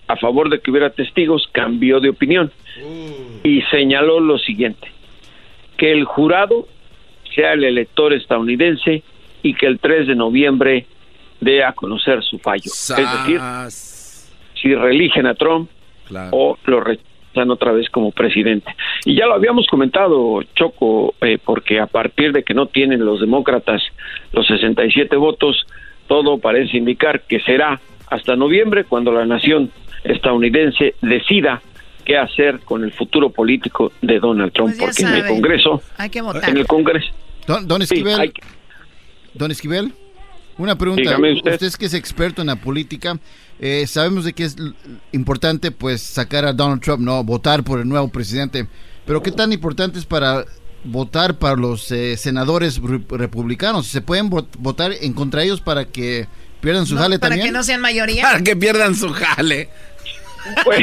a 0.07 0.15
favor 0.17 0.49
de 0.49 0.59
que 0.59 0.71
hubiera 0.71 0.89
testigos, 0.91 1.49
cambió 1.51 1.99
de 1.99 2.09
opinión 2.09 2.51
y 3.43 3.61
señaló 3.63 4.19
lo 4.19 4.37
siguiente, 4.37 4.87
que 5.77 5.91
el 5.91 6.05
jurado 6.05 6.67
sea 7.33 7.53
el 7.53 7.63
elector 7.63 8.13
estadounidense 8.13 9.03
y 9.41 9.53
que 9.53 9.65
el 9.65 9.79
3 9.79 10.07
de 10.07 10.15
noviembre 10.15 10.85
dé 11.41 11.63
a 11.63 11.73
conocer 11.73 12.23
su 12.23 12.39
fallo. 12.39 12.71
Es 12.71 12.95
decir, 12.95 13.39
si 14.61 14.73
reeligen 14.73 15.27
a 15.27 15.35
Trump 15.35 15.69
o 16.31 16.57
lo 16.65 16.79
rechazan 16.81 17.51
otra 17.51 17.71
vez 17.71 17.89
como 17.89 18.11
presidente. 18.11 18.73
Y 19.05 19.15
ya 19.15 19.25
lo 19.25 19.33
habíamos 19.33 19.67
comentado, 19.67 20.41
Choco, 20.55 21.15
eh, 21.21 21.37
porque 21.43 21.79
a 21.79 21.87
partir 21.87 22.31
de 22.31 22.43
que 22.43 22.53
no 22.53 22.67
tienen 22.67 23.03
los 23.05 23.19
demócratas 23.19 23.81
los 24.31 24.47
67 24.47 25.15
votos, 25.17 25.65
todo 26.07 26.37
parece 26.37 26.77
indicar 26.77 27.21
que 27.21 27.39
será 27.41 27.81
hasta 28.09 28.35
noviembre 28.35 28.85
cuando 28.85 29.11
la 29.11 29.25
nación 29.25 29.71
estadounidense 30.05 30.95
decida 31.01 31.61
qué 32.05 32.17
hacer 32.17 32.59
con 32.61 32.83
el 32.83 32.91
futuro 32.93 33.29
político 33.31 33.91
de 34.01 34.19
Donald 34.19 34.53
Trump, 34.53 34.75
Pues 34.77 34.95
porque 34.97 35.03
en 35.11 35.15
el. 35.21 35.27
Congreso, 35.27 35.81
Hay 35.97 36.09
que 36.09 36.21
votar. 36.21 36.49
en 36.49 36.57
el 36.57 36.67
Congreso, 36.67 37.07
Don, 37.47 37.67
don 37.67 37.79
sí, 37.81 37.93
Esquivel, 37.95 38.19
hay 38.19 38.29
que- 38.29 38.41
don 39.33 39.51
Esquivel, 39.51 39.93
una 40.57 40.77
pregunta. 40.77 41.17
Usted. 41.19 41.63
es 41.63 41.77
que 41.77 41.85
es 41.87 41.93
experto 41.93 42.41
en 42.41 42.47
la 42.47 42.55
política. 42.55 43.19
eh, 43.59 43.87
sabemos 43.87 44.25
de 44.25 44.33
que 44.33 44.43
es 44.43 44.55
importante 45.13 45.71
pues 45.71 46.01
sacar 46.01 46.43
a 46.45 46.51
Donald 46.53 46.81
Trump, 46.81 46.99
no 47.01 47.23
votar 47.23 47.63
por 47.63 47.79
el 47.79 47.87
nuevo 47.87 48.09
presidente. 48.09 48.67
Pero 49.05 49.23
qué 49.23 49.31
tan 49.31 49.53
importante 49.53 49.97
es 49.97 50.05
para 50.05 50.43
votar 50.83 51.39
para 51.39 51.55
los 51.55 51.89
eh, 51.91 52.17
senadores 52.17 52.81
re- 52.81 53.01
republicanos. 53.09 53.87
¿Se 53.87 54.01
pueden 54.01 54.29
vot- 54.29 54.47
votar 54.59 54.91
en 54.99 55.13
contra 55.13 55.41
ellos 55.43 55.61
para 55.61 55.85
que 55.85 56.27
pierdan 56.59 56.85
su 56.85 56.95
No, 56.95 57.01
jale 57.01 57.17
para 57.17 57.29
también? 57.29 57.47
que 57.47 57.53
no 57.53 57.63
sean 57.63 57.79
mayoría. 57.81 58.23
Para 58.29 58.43
que 58.43 58.55
pierdan 58.57 58.93
su 58.95 59.09
jale. 59.13 59.69
Pues, 60.63 60.81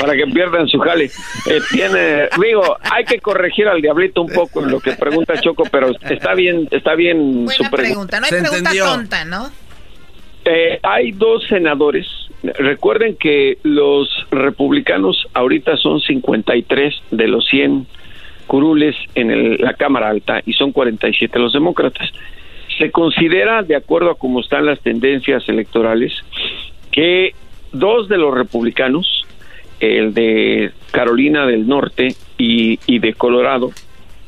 para 0.00 0.14
que 0.16 0.26
pierdan 0.26 0.66
su 0.68 0.78
jale. 0.78 1.04
Eh, 1.04 1.60
tiene, 1.70 2.28
digo, 2.42 2.76
hay 2.90 3.04
que 3.04 3.18
corregir 3.20 3.68
al 3.68 3.80
diablito 3.80 4.22
un 4.22 4.30
poco 4.32 4.62
en 4.62 4.70
lo 4.70 4.80
que 4.80 4.92
pregunta 4.92 5.40
Choco, 5.40 5.64
pero 5.70 5.90
está 6.10 6.34
bien, 6.34 6.68
está 6.70 6.94
bien 6.94 7.46
su 7.48 7.62
Buena 7.62 7.70
pregunta. 7.70 8.18
pregunta. 8.18 8.20
No 8.20 8.24
hay 8.26 8.30
Se 8.30 8.38
pregunta 8.40 8.56
entendió. 8.70 8.84
tonta, 8.84 9.24
¿no? 9.24 9.50
Eh, 10.44 10.78
hay 10.82 11.12
dos 11.12 11.44
senadores. 11.48 12.06
Recuerden 12.42 13.16
que 13.16 13.56
los 13.62 14.08
republicanos 14.30 15.26
ahorita 15.32 15.76
son 15.78 16.00
53 16.00 16.94
de 17.10 17.28
los 17.28 17.46
100 17.48 17.86
curules 18.46 18.94
en 19.14 19.30
el- 19.30 19.56
la 19.58 19.72
Cámara 19.72 20.10
Alta 20.10 20.42
y 20.44 20.52
son 20.52 20.72
47 20.72 21.38
los 21.38 21.54
demócratas. 21.54 22.10
Se 22.76 22.90
considera, 22.90 23.62
de 23.62 23.76
acuerdo 23.76 24.10
a 24.10 24.18
cómo 24.18 24.40
están 24.40 24.66
las 24.66 24.80
tendencias 24.80 25.48
electorales, 25.48 26.12
que 26.92 27.34
dos 27.74 28.08
de 28.08 28.16
los 28.16 28.34
republicanos, 28.34 29.24
el 29.80 30.14
de 30.14 30.72
Carolina 30.90 31.46
del 31.46 31.66
Norte 31.66 32.14
y, 32.38 32.78
y 32.86 32.98
de 32.98 33.14
Colorado, 33.14 33.70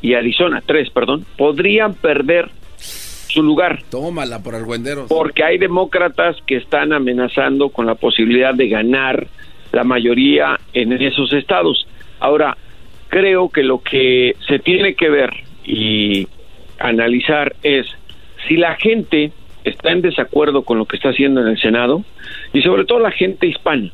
y 0.02 0.14
Arizona, 0.14 0.62
tres, 0.64 0.90
perdón, 0.90 1.24
podrían 1.38 1.94
perder 1.94 2.50
su 2.76 3.42
lugar 3.42 3.82
Tómala 3.90 4.42
por 4.42 4.54
argüenderos. 4.54 5.08
porque 5.08 5.44
hay 5.44 5.58
demócratas 5.58 6.36
que 6.46 6.56
están 6.56 6.92
amenazando 6.92 7.70
con 7.70 7.86
la 7.86 7.94
posibilidad 7.94 8.54
de 8.54 8.68
ganar 8.68 9.26
la 9.72 9.84
mayoría 9.84 10.58
en 10.72 10.92
esos 10.92 11.32
estados. 11.32 11.86
Ahora, 12.20 12.56
creo 13.08 13.48
que 13.50 13.62
lo 13.62 13.82
que 13.82 14.36
se 14.48 14.58
tiene 14.58 14.94
que 14.94 15.08
ver 15.10 15.30
y 15.64 16.28
analizar 16.78 17.54
es 17.62 17.86
si 18.46 18.56
la 18.56 18.76
gente 18.76 19.32
está 19.70 19.92
en 19.92 20.02
desacuerdo 20.02 20.62
con 20.62 20.78
lo 20.78 20.86
que 20.86 20.96
está 20.96 21.10
haciendo 21.10 21.40
en 21.40 21.48
el 21.48 21.58
Senado 21.58 22.04
y 22.52 22.62
sobre 22.62 22.84
todo 22.84 23.00
la 23.00 23.10
gente 23.10 23.46
hispana. 23.46 23.90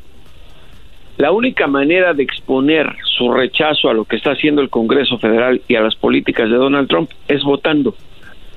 La 1.17 1.31
única 1.31 1.67
manera 1.67 2.13
de 2.13 2.23
exponer 2.23 2.87
su 3.17 3.31
rechazo 3.31 3.89
a 3.89 3.93
lo 3.93 4.05
que 4.05 4.15
está 4.15 4.31
haciendo 4.31 4.61
el 4.61 4.69
Congreso 4.69 5.19
Federal 5.19 5.61
y 5.67 5.75
a 5.75 5.81
las 5.81 5.95
políticas 5.95 6.49
de 6.49 6.55
Donald 6.55 6.87
Trump 6.87 7.09
es 7.27 7.43
votando 7.43 7.95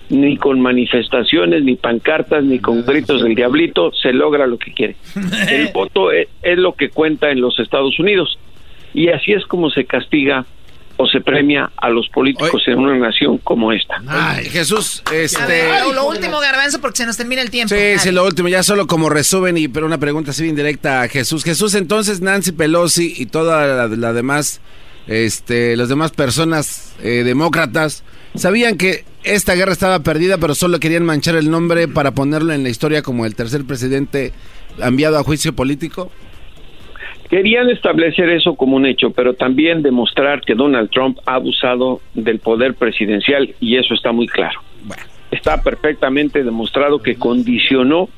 ni 0.08 0.36
con 0.36 0.60
manifestaciones, 0.60 1.64
ni 1.64 1.74
pancartas, 1.74 2.44
ni 2.44 2.58
con 2.60 2.84
gritos 2.84 3.22
del 3.22 3.34
diablito 3.34 3.92
se 3.92 4.12
logra 4.12 4.46
lo 4.46 4.56
que 4.56 4.72
quiere. 4.72 4.96
El 5.50 5.68
voto 5.72 6.12
es, 6.12 6.28
es 6.42 6.58
lo 6.58 6.74
que 6.74 6.90
cuenta 6.90 7.30
en 7.30 7.40
los 7.40 7.58
Estados 7.58 7.98
Unidos 7.98 8.38
y 8.94 9.08
así 9.08 9.32
es 9.32 9.44
como 9.46 9.68
se 9.70 9.84
castiga 9.84 10.46
o 10.98 11.06
se 11.06 11.20
premia 11.20 11.70
a 11.76 11.88
los 11.90 12.08
políticos 12.08 12.62
en 12.66 12.78
una 12.78 12.96
nación 12.96 13.38
como 13.38 13.72
esta. 13.72 14.02
Ay, 14.06 14.46
Jesús, 14.46 15.02
A 15.10 15.14
este... 15.14 15.46
ver, 15.46 15.84
lo, 15.86 15.92
lo 15.92 16.08
último, 16.08 16.40
Garbanzo, 16.40 16.80
porque 16.80 16.98
se 16.98 17.06
nos 17.06 17.16
termina 17.16 17.42
el 17.42 17.50
tiempo. 17.50 17.74
Sí, 17.74 17.80
Dale. 17.80 17.98
sí, 17.98 18.10
lo 18.10 18.24
último, 18.24 18.48
ya 18.48 18.62
solo 18.62 18.86
como 18.86 19.08
resumen, 19.08 19.56
y 19.56 19.68
pero 19.68 19.86
una 19.86 19.98
pregunta 19.98 20.30
así 20.30 20.42
bien 20.42 20.56
directa 20.56 21.02
a 21.02 21.08
Jesús. 21.08 21.44
Jesús, 21.44 21.74
entonces 21.74 22.20
Nancy 22.20 22.52
Pelosi 22.52 23.14
y 23.16 23.26
toda 23.26 23.66
la, 23.66 23.88
la 23.88 24.12
demás, 24.12 24.60
este, 25.06 25.76
las 25.76 25.88
demás 25.88 26.12
personas 26.12 26.94
eh, 27.02 27.22
demócratas, 27.24 28.02
sabían 28.34 28.76
que 28.76 29.04
esta 29.22 29.54
guerra 29.54 29.72
estaba 29.72 30.00
perdida, 30.00 30.38
pero 30.38 30.54
solo 30.54 30.78
querían 30.78 31.04
manchar 31.04 31.36
el 31.36 31.50
nombre 31.50 31.88
para 31.88 32.12
ponerlo 32.12 32.52
en 32.52 32.62
la 32.62 32.68
historia 32.68 33.02
como 33.02 33.26
el 33.26 33.34
tercer 33.34 33.64
presidente 33.64 34.32
enviado 34.78 35.18
a 35.18 35.24
juicio 35.24 35.54
político. 35.54 36.10
Querían 37.28 37.70
establecer 37.70 38.28
eso 38.30 38.54
como 38.54 38.76
un 38.76 38.86
hecho, 38.86 39.10
pero 39.10 39.34
también 39.34 39.82
demostrar 39.82 40.40
que 40.42 40.54
Donald 40.54 40.90
Trump 40.90 41.18
ha 41.26 41.34
abusado 41.34 42.00
del 42.14 42.38
poder 42.38 42.74
presidencial 42.74 43.54
y 43.60 43.76
eso 43.76 43.94
está 43.94 44.12
muy 44.12 44.26
claro. 44.26 44.60
Está 45.30 45.60
perfectamente 45.62 46.44
demostrado 46.44 47.00
que 47.00 47.16
condicionó 47.16 48.08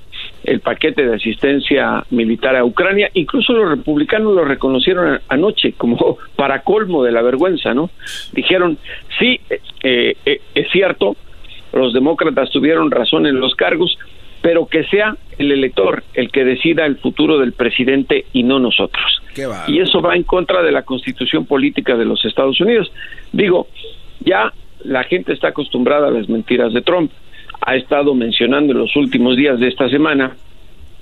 el 0.45 0.61
paquete 0.61 1.07
de 1.07 1.17
asistencia 1.17 2.05
militar 2.11 2.57
a 2.57 2.65
Ucrania. 2.65 3.11
Incluso 3.15 3.53
los 3.53 3.71
republicanos 3.71 4.35
lo 4.35 4.45
reconocieron 4.45 5.21
anoche 5.29 5.73
como 5.73 6.19
para 6.37 6.61
colmo 6.63 7.03
de 7.03 7.13
la 7.13 7.23
vergüenza, 7.23 7.75
¿no? 7.75 7.91
Dijeron, 8.33 8.79
sí, 9.19 9.41
eh, 9.83 10.17
eh, 10.25 10.41
es 10.55 10.71
cierto, 10.71 11.17
los 11.73 11.93
demócratas 11.93 12.51
tuvieron 12.51 12.91
razón 12.91 13.27
en 13.27 13.41
los 13.41 13.55
cargos, 13.55 13.99
pero 14.49 14.65
que 14.65 14.83
sea 14.85 15.15
el 15.37 15.53
elector 15.53 16.05
el 16.15 16.31
que 16.31 16.43
decida 16.43 16.87
el 16.87 16.97
futuro 16.97 17.37
del 17.37 17.53
presidente 17.53 18.25
y 18.33 18.45
no 18.45 18.59
nosotros. 18.59 19.21
Y 19.67 19.79
eso 19.81 20.01
va 20.01 20.17
en 20.17 20.23
contra 20.23 20.63
de 20.63 20.73
la 20.73 20.85
constitución 20.85 21.45
política 21.45 21.99
de 21.99 22.07
los 22.07 22.25
Estados 22.25 22.59
Unidos. 22.59 22.91
Digo, 23.31 23.67
ya 24.21 24.51
la 24.85 25.05
gente 25.05 25.35
está 25.35 25.49
acostumbrada 25.49 26.09
a 26.09 26.11
las 26.11 26.31
mentiras 26.31 26.73
de 26.73 26.81
Trump. 26.81 27.11
Ha 27.61 27.77
estado 27.77 28.15
mencionando 28.15 28.73
en 28.73 28.79
los 28.79 28.97
últimos 28.97 29.37
días 29.37 29.61
de 29.61 29.69
esta 29.69 29.87
semana 29.91 30.35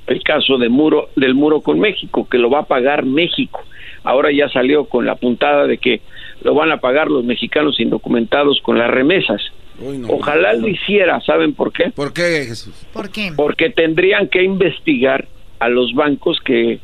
el 0.09 0.25
caso 0.25 0.59
de 0.59 0.69
muro, 0.69 1.11
del 1.15 1.37
muro 1.37 1.61
con 1.61 1.79
México, 1.79 2.27
que 2.29 2.39
lo 2.39 2.51
va 2.51 2.63
a 2.63 2.67
pagar 2.67 3.05
México. 3.05 3.63
Ahora 4.03 4.33
ya 4.33 4.49
salió 4.49 4.87
con 4.87 5.07
la 5.07 5.15
puntada 5.15 5.69
de 5.69 5.79
que 5.79 6.01
lo 6.43 6.53
van 6.53 6.73
a 6.73 6.79
pagar 6.79 7.13
los 7.13 7.25
mexicanos 7.25 7.79
indocumentados 7.79 8.61
con 8.61 8.77
las 8.77 8.91
remesas. 8.91 9.41
Uy, 9.81 9.99
no. 9.99 10.09
Ojalá 10.09 10.55
lo 10.55 10.69
hiciera, 10.69 11.21
¿saben 11.21 11.55
por 11.55 11.73
qué? 11.73 11.91
¿Por 11.95 12.13
qué, 12.13 12.45
Jesús? 12.49 12.75
¿Por 12.93 13.11
qué? 13.11 13.33
Porque 13.37 13.71
tendrían 13.71 14.29
que 14.29 14.43
investigar 14.43 15.27
a 15.59 15.69
los 15.69 15.95
bancos 15.95 16.39
que 16.45 16.81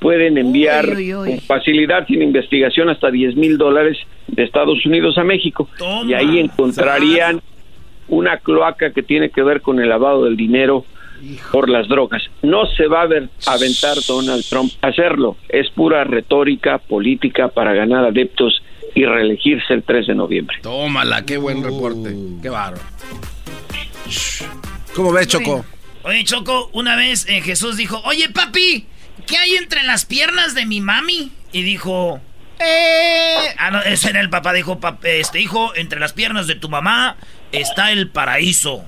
pueden 0.00 0.36
enviar 0.36 0.88
Uy, 0.88 1.14
uy, 1.14 1.14
uy. 1.14 1.30
con 1.30 1.40
facilidad 1.40 2.06
sin 2.06 2.22
investigación 2.22 2.88
hasta 2.88 3.10
10 3.10 3.36
mil 3.36 3.56
dólares 3.56 3.96
de 4.26 4.42
Estados 4.42 4.84
Unidos 4.84 5.16
a 5.18 5.24
México. 5.24 5.68
Toma. 5.78 6.10
Y 6.10 6.14
ahí 6.14 6.38
encontrarían 6.40 7.40
una 8.08 8.38
cloaca 8.38 8.92
que 8.92 9.02
tiene 9.02 9.30
que 9.30 9.42
ver 9.42 9.60
con 9.60 9.78
el 9.80 9.88
lavado 9.88 10.24
del 10.24 10.36
dinero 10.36 10.84
por 11.52 11.68
las 11.68 11.86
drogas. 11.88 12.22
No 12.42 12.66
se 12.66 12.88
va 12.88 13.02
a 13.02 13.06
ver, 13.06 13.28
aventar 13.46 13.96
Donald 14.06 14.44
Trump 14.48 14.72
a 14.82 14.88
hacerlo. 14.88 15.36
Es 15.48 15.70
pura 15.70 16.02
retórica 16.04 16.78
política 16.78 17.48
para 17.48 17.72
ganar 17.74 18.04
adeptos 18.04 18.60
y 18.94 19.04
reelegirse 19.04 19.72
el 19.74 19.82
3 19.82 20.06
de 20.08 20.14
noviembre. 20.14 20.56
Tómala, 20.62 21.24
qué 21.24 21.36
buen 21.38 21.62
reporte. 21.62 22.14
Qué 22.42 22.48
bárbaro. 22.48 22.82
¿Cómo 24.94 25.12
ves, 25.12 25.26
Choco? 25.28 25.64
Oye, 26.04 26.24
Choco, 26.24 26.68
una 26.72 26.96
vez 26.96 27.26
eh, 27.28 27.40
Jesús 27.40 27.76
dijo, 27.76 28.00
oye, 28.04 28.28
papi, 28.28 28.86
¿qué 29.26 29.36
hay 29.38 29.54
entre 29.54 29.82
las 29.84 30.04
piernas 30.04 30.54
de 30.54 30.66
mi 30.66 30.80
mami? 30.80 31.30
Y 31.52 31.62
dijo, 31.62 32.20
eh... 32.58 33.36
Ah, 33.58 33.70
no, 33.70 33.80
ese 33.82 34.10
era 34.10 34.20
el 34.20 34.28
papá, 34.28 34.52
dijo, 34.52 34.80
"Pap- 34.80 35.04
este 35.04 35.40
hijo, 35.40 35.74
entre 35.76 36.00
las 36.00 36.12
piernas 36.12 36.46
de 36.46 36.56
tu 36.56 36.68
mamá 36.68 37.16
está 37.52 37.92
el 37.92 38.10
paraíso. 38.10 38.84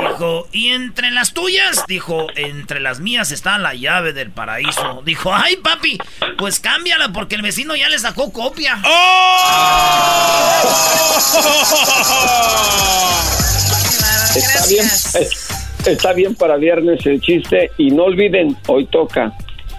Dijo, 0.00 0.48
¿y 0.52 0.68
entre 0.68 1.10
las 1.10 1.32
tuyas? 1.32 1.84
Dijo, 1.88 2.26
entre 2.36 2.80
las 2.80 3.00
mías 3.00 3.32
está 3.32 3.58
la 3.58 3.74
llave 3.74 4.12
del 4.12 4.30
paraíso. 4.30 5.02
Dijo, 5.04 5.34
ay, 5.34 5.56
papi, 5.56 5.98
pues 6.38 6.60
cámbiala 6.60 7.12
porque 7.12 7.34
el 7.36 7.42
vecino 7.42 7.74
ya 7.76 7.88
le 7.88 7.98
sacó 7.98 8.32
copia. 8.32 8.78
Está 14.34 14.66
bien, 14.68 14.86
es- 14.86 15.48
está 15.86 16.12
bien 16.12 16.34
para 16.34 16.56
viernes 16.56 17.04
el 17.06 17.20
chiste 17.20 17.70
y 17.78 17.90
no 17.90 18.04
olviden, 18.04 18.56
hoy 18.66 18.86
toca. 18.86 19.32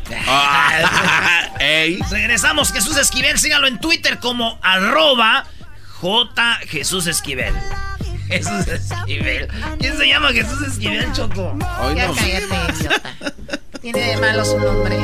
Regresamos, 2.12 2.72
Jesús 2.72 2.98
Esquivel. 2.98 3.38
Sígalo 3.40 3.68
en 3.68 3.80
Twitter 3.80 4.20
como 4.20 4.60
arroba 4.62 5.46
J 6.00 6.60
Jesús 6.68 7.08
Esquivel. 7.08 7.54
Jesús 8.28 8.68
Esquivel. 8.68 9.48
¿Quién 9.80 9.98
se 9.98 10.08
llama 10.08 10.30
Jesús 10.30 10.62
Esquivel, 10.62 11.12
Choco? 11.14 11.56
ya 11.96 12.12
cállate, 12.14 12.74
idiota. 12.80 13.02
Tiene 13.82 14.00
de 14.00 14.18
malo 14.18 14.44
su 14.44 14.60
nombre. 14.60 14.98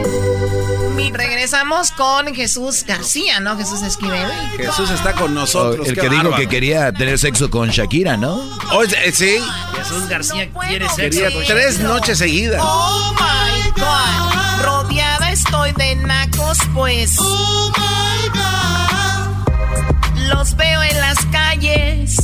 Regresamos 1.14 1.92
con 1.92 2.34
Jesús 2.34 2.84
García, 2.88 3.40
¿no? 3.40 3.56
Jesús 3.56 3.82
Esquivel. 3.82 4.28
Jesús 4.58 4.90
está 4.90 5.14
con 5.14 5.34
nosotros. 5.34 5.88
el 5.88 5.96
qué 5.96 6.02
que 6.02 6.10
dijo 6.10 6.36
que 6.36 6.48
quería 6.48 6.92
tener 6.92 7.20
sexo 7.20 7.50
con 7.50 7.70
Shakira, 7.70 8.18
¿no? 8.18 8.42
Oye, 8.72 8.96
eh, 9.06 9.12
sí. 9.12 9.38
Jesús 9.78 10.08
García 10.10 10.50
quiere 10.68 10.90
sexo. 10.90 11.22
Quería 11.22 11.32
con 11.32 11.44
tres 11.46 11.80
noches 11.80 12.18
seguidas. 12.18 12.62
Oh 12.64 13.14
my 13.14 13.70
God. 13.80 14.64
Rodeada 14.64 15.32
estoy 15.32 15.72
de 15.74 15.96
nacos, 15.98 16.58
pues. 16.74 17.16
Oh 17.20 17.72
my 17.78 18.30
God. 18.30 20.18
Los 20.28 20.56
veo 20.56 20.82
en 20.82 21.00
las 21.00 21.24
calles 21.28 22.18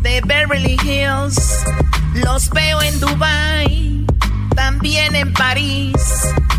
de 0.00 0.20
Beverly 0.24 0.76
Hills. 0.82 1.64
Los 2.14 2.48
veo 2.50 2.80
en 2.82 2.98
Dubai. 3.00 4.06
También 4.54 5.14
en 5.14 5.32
París. 5.32 5.92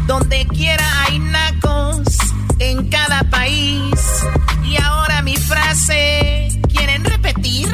Donde 0.05 0.45
quiera 0.47 0.85
hay 1.03 1.19
nacos. 1.19 2.07
En 2.59 2.89
cada 2.89 3.23
país. 3.29 3.99
Y 4.63 4.81
ahora 4.81 5.21
mi 5.21 5.35
frase. 5.35 6.49
¿Quieren 6.69 7.03
repetir? 7.03 7.67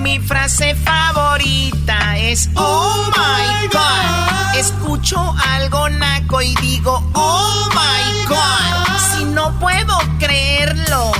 Mi 0.00 0.18
frase 0.18 0.74
favorita 0.74 2.18
es 2.18 2.48
Oh 2.54 3.10
my 3.16 3.68
God. 3.68 4.56
Escucho 4.56 5.34
algo 5.54 5.88
naco 5.88 6.42
y 6.42 6.54
digo 6.56 7.02
Oh 7.14 7.68
my 7.70 8.26
God. 8.26 8.98
Si 9.12 9.24
no 9.24 9.58
puedo 9.58 9.98
creerlo. 10.18 11.12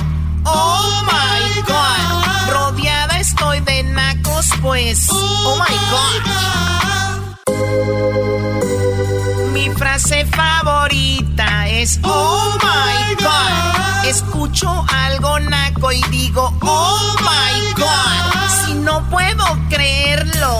Oh 0.45 1.03
my 1.05 1.61
God. 1.61 2.18
Estoy 3.51 3.65
de 3.65 3.83
nacos, 3.83 4.45
pues. 4.61 5.07
Oh 5.09 5.57
my 5.57 5.75
God. 5.89 6.21
Mi 9.53 9.71
frase 9.71 10.23
favorita 10.25 11.67
es 11.67 11.99
Oh 12.03 12.57
my 12.61 13.15
God. 13.15 14.05
Escucho 14.05 14.85
algo 14.87 15.39
naco 15.39 15.91
y 15.91 15.99
digo 16.11 16.53
Oh 16.61 17.15
my 17.21 17.73
God. 17.73 18.65
Si 18.65 18.75
no 18.75 19.09
puedo 19.09 19.43
creerlo. 19.67 20.59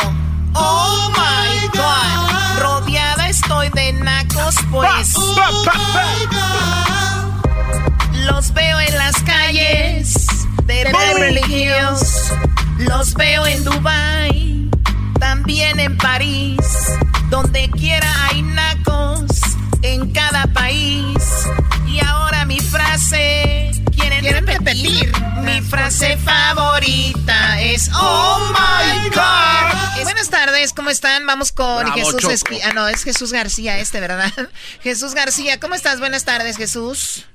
Oh 0.56 1.12
my 1.12 1.68
God. 1.68 2.60
Rodeada 2.60 3.30
estoy 3.30 3.70
de 3.70 3.94
nacos, 3.94 4.56
pues. 4.72 5.14
Oh. 5.16 5.64
Los 8.14 8.52
veo 8.52 8.80
en 8.80 8.98
las 8.98 9.22
calles 9.22 10.28
de 10.66 10.86
Beverly 10.86 11.44
Hills. 11.54 12.34
Los 12.80 13.14
veo 13.14 13.46
en 13.46 13.64
Dubai. 13.66 14.70
También 15.20 15.80
en 15.80 15.98
París. 15.98 16.58
Donde 17.30 17.70
quiera 17.72 18.10
hay 18.26 18.42
nacos. 18.42 19.28
En 19.82 20.12
cada 20.12 20.46
país. 20.48 21.18
Y 21.86 22.00
ahora 22.00 22.46
mi 22.46 22.60
frase. 22.60 23.72
¿Quieren, 24.22 24.46
repetir? 24.48 25.12
Mi 25.44 25.62
frase 25.62 26.18
favorita 26.18 27.62
es 27.62 27.90
Oh 27.96 28.52
my 28.52 29.10
God. 29.10 30.04
Buenas 30.04 30.30
tardes, 30.30 30.74
¿cómo 30.74 30.90
están? 30.90 31.26
Vamos 31.26 31.52
con 31.52 31.84
Bravo, 31.86 31.96
Jesús. 31.96 32.24
Esqui- 32.26 32.60
Ah, 32.64 32.74
no, 32.74 32.88
es 32.88 33.04
Jesús 33.04 33.32
García 33.32 33.80
este, 33.80 34.00
¿verdad? 34.00 34.32
Jesús 34.82 35.14
García, 35.14 35.60
¿cómo 35.60 35.76
estás? 35.76 36.00
Buenas 36.00 36.26
tardes, 36.26 36.58
Jesús. 36.58 37.26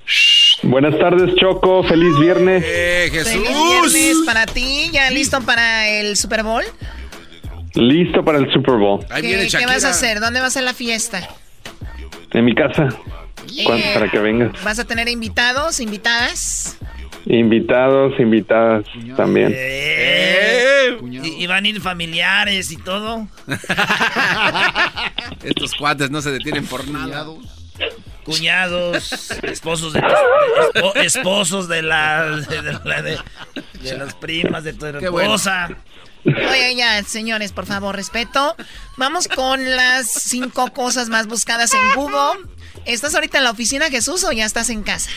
Buenas 0.63 0.97
tardes, 0.99 1.35
Choco. 1.35 1.83
Feliz 1.83 2.17
viernes. 2.19 2.63
Eh, 2.65 3.09
Feliz 3.11 3.49
viernes 3.49 4.17
para 4.25 4.45
ti. 4.45 4.89
¿Ya 4.93 5.09
listo 5.09 5.41
para 5.41 5.87
el 5.87 6.15
Super 6.17 6.43
Bowl? 6.43 6.63
Listo 7.73 8.23
para 8.23 8.37
el 8.37 8.51
Super 8.53 8.75
Bowl. 8.75 9.05
¿Qué, 9.21 9.47
qué 9.51 9.65
vas 9.65 9.83
a 9.83 9.89
hacer? 9.89 10.19
¿Dónde 10.19 10.39
va 10.39 10.47
a 10.47 10.51
ser 10.51 10.63
la 10.63 10.73
fiesta? 10.73 11.27
En 12.31 12.45
mi 12.45 12.53
casa. 12.53 12.89
¿Cuándo- 13.63 13.83
Eh, 13.85 13.91
Para 13.93 14.09
que 14.11 14.19
vengas. 14.19 14.63
¿Vas 14.63 14.79
a 14.79 14.85
tener 14.85 15.07
invitados, 15.09 15.79
invitadas? 15.79 16.77
Invitados, 17.27 18.13
invitadas 18.19 18.85
también. 19.17 19.51
Eh, 19.55 20.97
y, 21.23 21.43
y 21.43 21.47
van 21.47 21.65
a 21.65 21.67
ir 21.67 21.81
familiares 21.81 22.71
y 22.71 22.77
todo. 22.77 23.27
Estos 25.43 25.73
cuates 25.75 26.11
no 26.11 26.21
se 26.21 26.31
detienen 26.31 26.65
por 26.65 26.87
nada. 26.87 27.25
Cuñados, 28.23 29.31
esposos 29.43 29.93
de, 29.93 30.01
esposos 31.03 31.67
de 31.67 31.81
la, 31.83 32.23
de, 32.25 32.61
la- 32.83 33.01
de- 33.01 33.19
de 33.81 33.97
las 33.97 34.15
primas 34.15 34.63
de 34.63 34.73
tu 34.73 34.85
Qué 34.99 35.09
bueno. 35.09 35.29
esposa. 35.35 35.69
Oye, 36.25 36.75
ya, 36.75 37.03
señores, 37.03 37.51
por 37.51 37.67
favor, 37.67 37.95
respeto. 37.95 38.55
Vamos 38.97 39.27
con 39.27 39.63
las 39.75 40.07
cinco 40.11 40.71
cosas 40.73 41.07
más 41.09 41.27
buscadas 41.27 41.71
en 41.75 41.93
Google. 41.93 42.49
¿Estás 42.85 43.15
ahorita 43.15 43.39
en 43.39 43.43
la 43.43 43.51
oficina, 43.51 43.89
Jesús, 43.89 44.23
o 44.23 44.31
ya 44.31 44.45
estás 44.45 44.69
en 44.69 44.83
casa? 44.83 45.09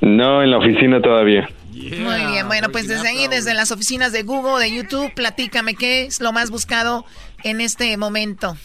No, 0.00 0.42
en 0.42 0.50
la 0.50 0.58
oficina 0.58 1.00
todavía. 1.00 1.48
Muy 1.72 2.26
bien, 2.32 2.48
bueno, 2.48 2.68
pues 2.70 2.88
desde 2.88 3.08
ahí, 3.08 3.28
desde 3.28 3.54
las 3.54 3.70
oficinas 3.70 4.12
de 4.12 4.22
Google, 4.22 4.62
de 4.62 4.74
YouTube, 4.74 5.12
platícame 5.14 5.74
qué 5.74 6.02
es 6.02 6.20
lo 6.20 6.32
más 6.32 6.50
buscado 6.50 7.04
en 7.44 7.60
este 7.60 7.96
momento. 7.96 8.56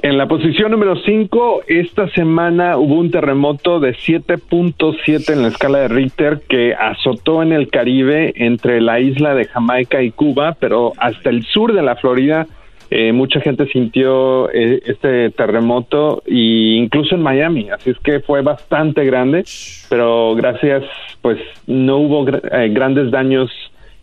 En 0.00 0.16
la 0.16 0.28
posición 0.28 0.70
número 0.70 0.94
5, 0.96 1.62
esta 1.66 2.08
semana 2.10 2.76
hubo 2.76 2.94
un 2.94 3.10
terremoto 3.10 3.80
de 3.80 3.94
7.7 3.96 5.32
en 5.32 5.42
la 5.42 5.48
escala 5.48 5.80
de 5.80 5.88
Richter 5.88 6.40
que 6.48 6.72
azotó 6.72 7.42
en 7.42 7.52
el 7.52 7.68
Caribe 7.68 8.32
entre 8.36 8.80
la 8.80 9.00
isla 9.00 9.34
de 9.34 9.46
Jamaica 9.46 10.00
y 10.00 10.12
Cuba, 10.12 10.56
pero 10.58 10.92
hasta 10.98 11.30
el 11.30 11.44
sur 11.44 11.74
de 11.74 11.82
la 11.82 11.96
Florida 11.96 12.46
eh, 12.90 13.12
mucha 13.12 13.40
gente 13.40 13.66
sintió 13.70 14.50
eh, 14.50 14.80
este 14.86 15.30
terremoto 15.30 16.22
e 16.26 16.76
incluso 16.78 17.14
en 17.14 17.22
Miami, 17.22 17.68
así 17.70 17.90
es 17.90 17.98
que 17.98 18.20
fue 18.20 18.40
bastante 18.40 19.04
grande, 19.04 19.44
pero 19.90 20.34
gracias, 20.34 20.84
pues 21.20 21.38
no 21.66 21.98
hubo 21.98 22.26
eh, 22.28 22.68
grandes 22.70 23.10
daños 23.10 23.50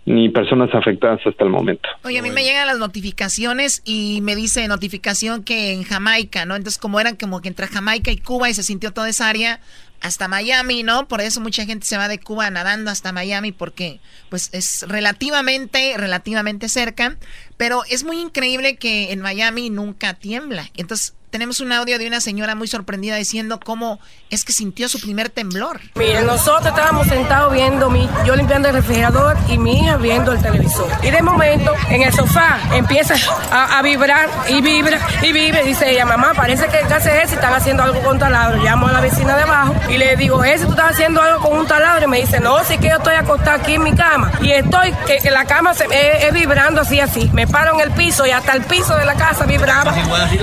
ni 0.06 0.30
personas 0.30 0.70
afectadas 0.76 1.20
hasta 1.26 1.44
el 1.44 1.50
momento. 1.50 1.90
Oye, 2.04 2.20
a 2.20 2.22
mí 2.22 2.30
me 2.30 2.44
llegan 2.44 2.68
las 2.68 2.78
notificaciones 2.78 3.82
y 3.86 4.20
me 4.22 4.36
dice 4.36 4.68
notificación 4.68 5.44
que 5.44 5.72
en 5.72 5.84
Jamaica, 5.84 6.46
¿no? 6.46 6.56
Entonces, 6.56 6.78
como 6.78 7.00
eran 7.00 7.16
como 7.16 7.42
que 7.42 7.48
entre 7.48 7.66
Jamaica 7.66 8.12
y 8.12 8.18
Cuba 8.18 8.48
y 8.50 8.54
se 8.54 8.62
sintió 8.62 8.92
toda 8.92 9.10
esa 9.10 9.28
área 9.28 9.60
hasta 10.06 10.28
Miami, 10.28 10.84
¿no? 10.84 11.08
Por 11.08 11.20
eso 11.20 11.42
mucha 11.42 11.66
gente 11.66 11.88
se 11.88 11.98
va 11.98 12.08
de 12.08 12.20
Cuba 12.20 12.50
nadando 12.52 12.92
hasta 12.92 13.12
Miami 13.12 13.52
porque 13.52 14.00
pues 14.30 14.50
es 14.52 14.86
relativamente 14.88 15.96
relativamente 15.98 16.70
cerca, 16.70 17.18
pero 17.58 17.84
es 17.90 18.04
muy 18.04 18.20
increíble 18.20 18.78
que 18.78 19.12
en 19.12 19.22
Miami 19.22 19.72
nunca 19.72 20.14
tiembla. 20.14 20.70
Entonces, 20.76 21.15
tenemos 21.36 21.60
un 21.60 21.74
audio 21.74 22.00
de 22.00 22.08
una 22.08 22.22
señora 22.22 22.56
muy 22.56 22.66
sorprendida 22.66 23.18
diciendo 23.18 23.60
cómo 23.60 24.00
es 24.30 24.46
que 24.46 24.54
sintió 24.54 24.88
su 24.88 25.02
primer 25.02 25.30
temblor. 25.30 25.82
Miren, 25.96 26.26
nosotros 26.26 26.68
estábamos 26.68 27.08
sentados 27.08 27.52
viendo, 27.52 27.90
mi, 27.90 28.08
yo 28.26 28.38
limpiando 28.38 28.70
el 28.70 28.76
refrigerador 28.76 29.36
y 29.50 29.58
mi 29.58 29.82
hija 29.82 29.98
viendo 29.98 30.32
el 30.32 30.42
televisor. 30.42 30.88
Y 31.04 31.12
de 31.12 31.22
momento, 31.22 31.74
en 31.90 32.04
el 32.04 32.14
sofá, 32.14 32.58
empieza 32.74 33.16
a, 33.52 33.82
vibrar 33.82 34.30
y 34.48 34.62
vibra 34.62 34.98
y 35.22 35.34
vibra. 35.34 35.62
Y 35.64 35.68
dice 35.68 35.92
ella, 35.92 36.06
mamá, 36.06 36.32
parece 36.36 36.68
que 36.68 36.80
el 36.80 36.86
es 36.90 37.34
están 37.34 37.54
haciendo 37.54 37.84
algo 37.84 38.02
con 38.02 38.18
taladro. 38.18 38.64
Llamo 38.64 38.88
a 38.88 38.94
la 38.94 39.02
vecina 39.02 39.36
de 39.36 39.44
abajo 39.44 39.76
y 39.90 39.98
le 39.98 40.16
digo, 40.16 40.42
ese, 40.42 40.64
tú 40.64 40.72
estás 40.72 40.92
haciendo 40.92 41.22
algo 41.22 41.42
con 41.42 41.58
un 41.60 41.68
taladro. 41.68 42.06
Y 42.06 42.08
me 42.08 42.22
dice, 42.22 42.40
no, 42.40 42.64
sí 42.64 42.78
que 42.78 42.88
yo 42.88 42.96
estoy 42.96 43.16
acostada 43.16 43.58
aquí 43.58 43.74
en 43.74 43.84
mi 43.84 43.94
cama. 43.94 44.32
Y 44.42 44.52
estoy, 44.52 44.94
que, 45.06 45.30
la 45.30 45.44
cama 45.44 45.74
se, 45.74 45.86
es, 45.92 46.34
vibrando 46.34 46.80
así, 46.80 47.02
así. 47.02 47.30
Me 47.34 47.46
paro 47.46 47.74
en 47.74 47.82
el 47.82 47.92
piso 47.92 48.26
y 48.26 48.32
hasta 48.32 48.54
el 48.54 48.62
piso 48.62 48.96
de 48.96 49.04
la 49.04 49.16
casa 49.16 49.46
vibraba. 49.46 49.94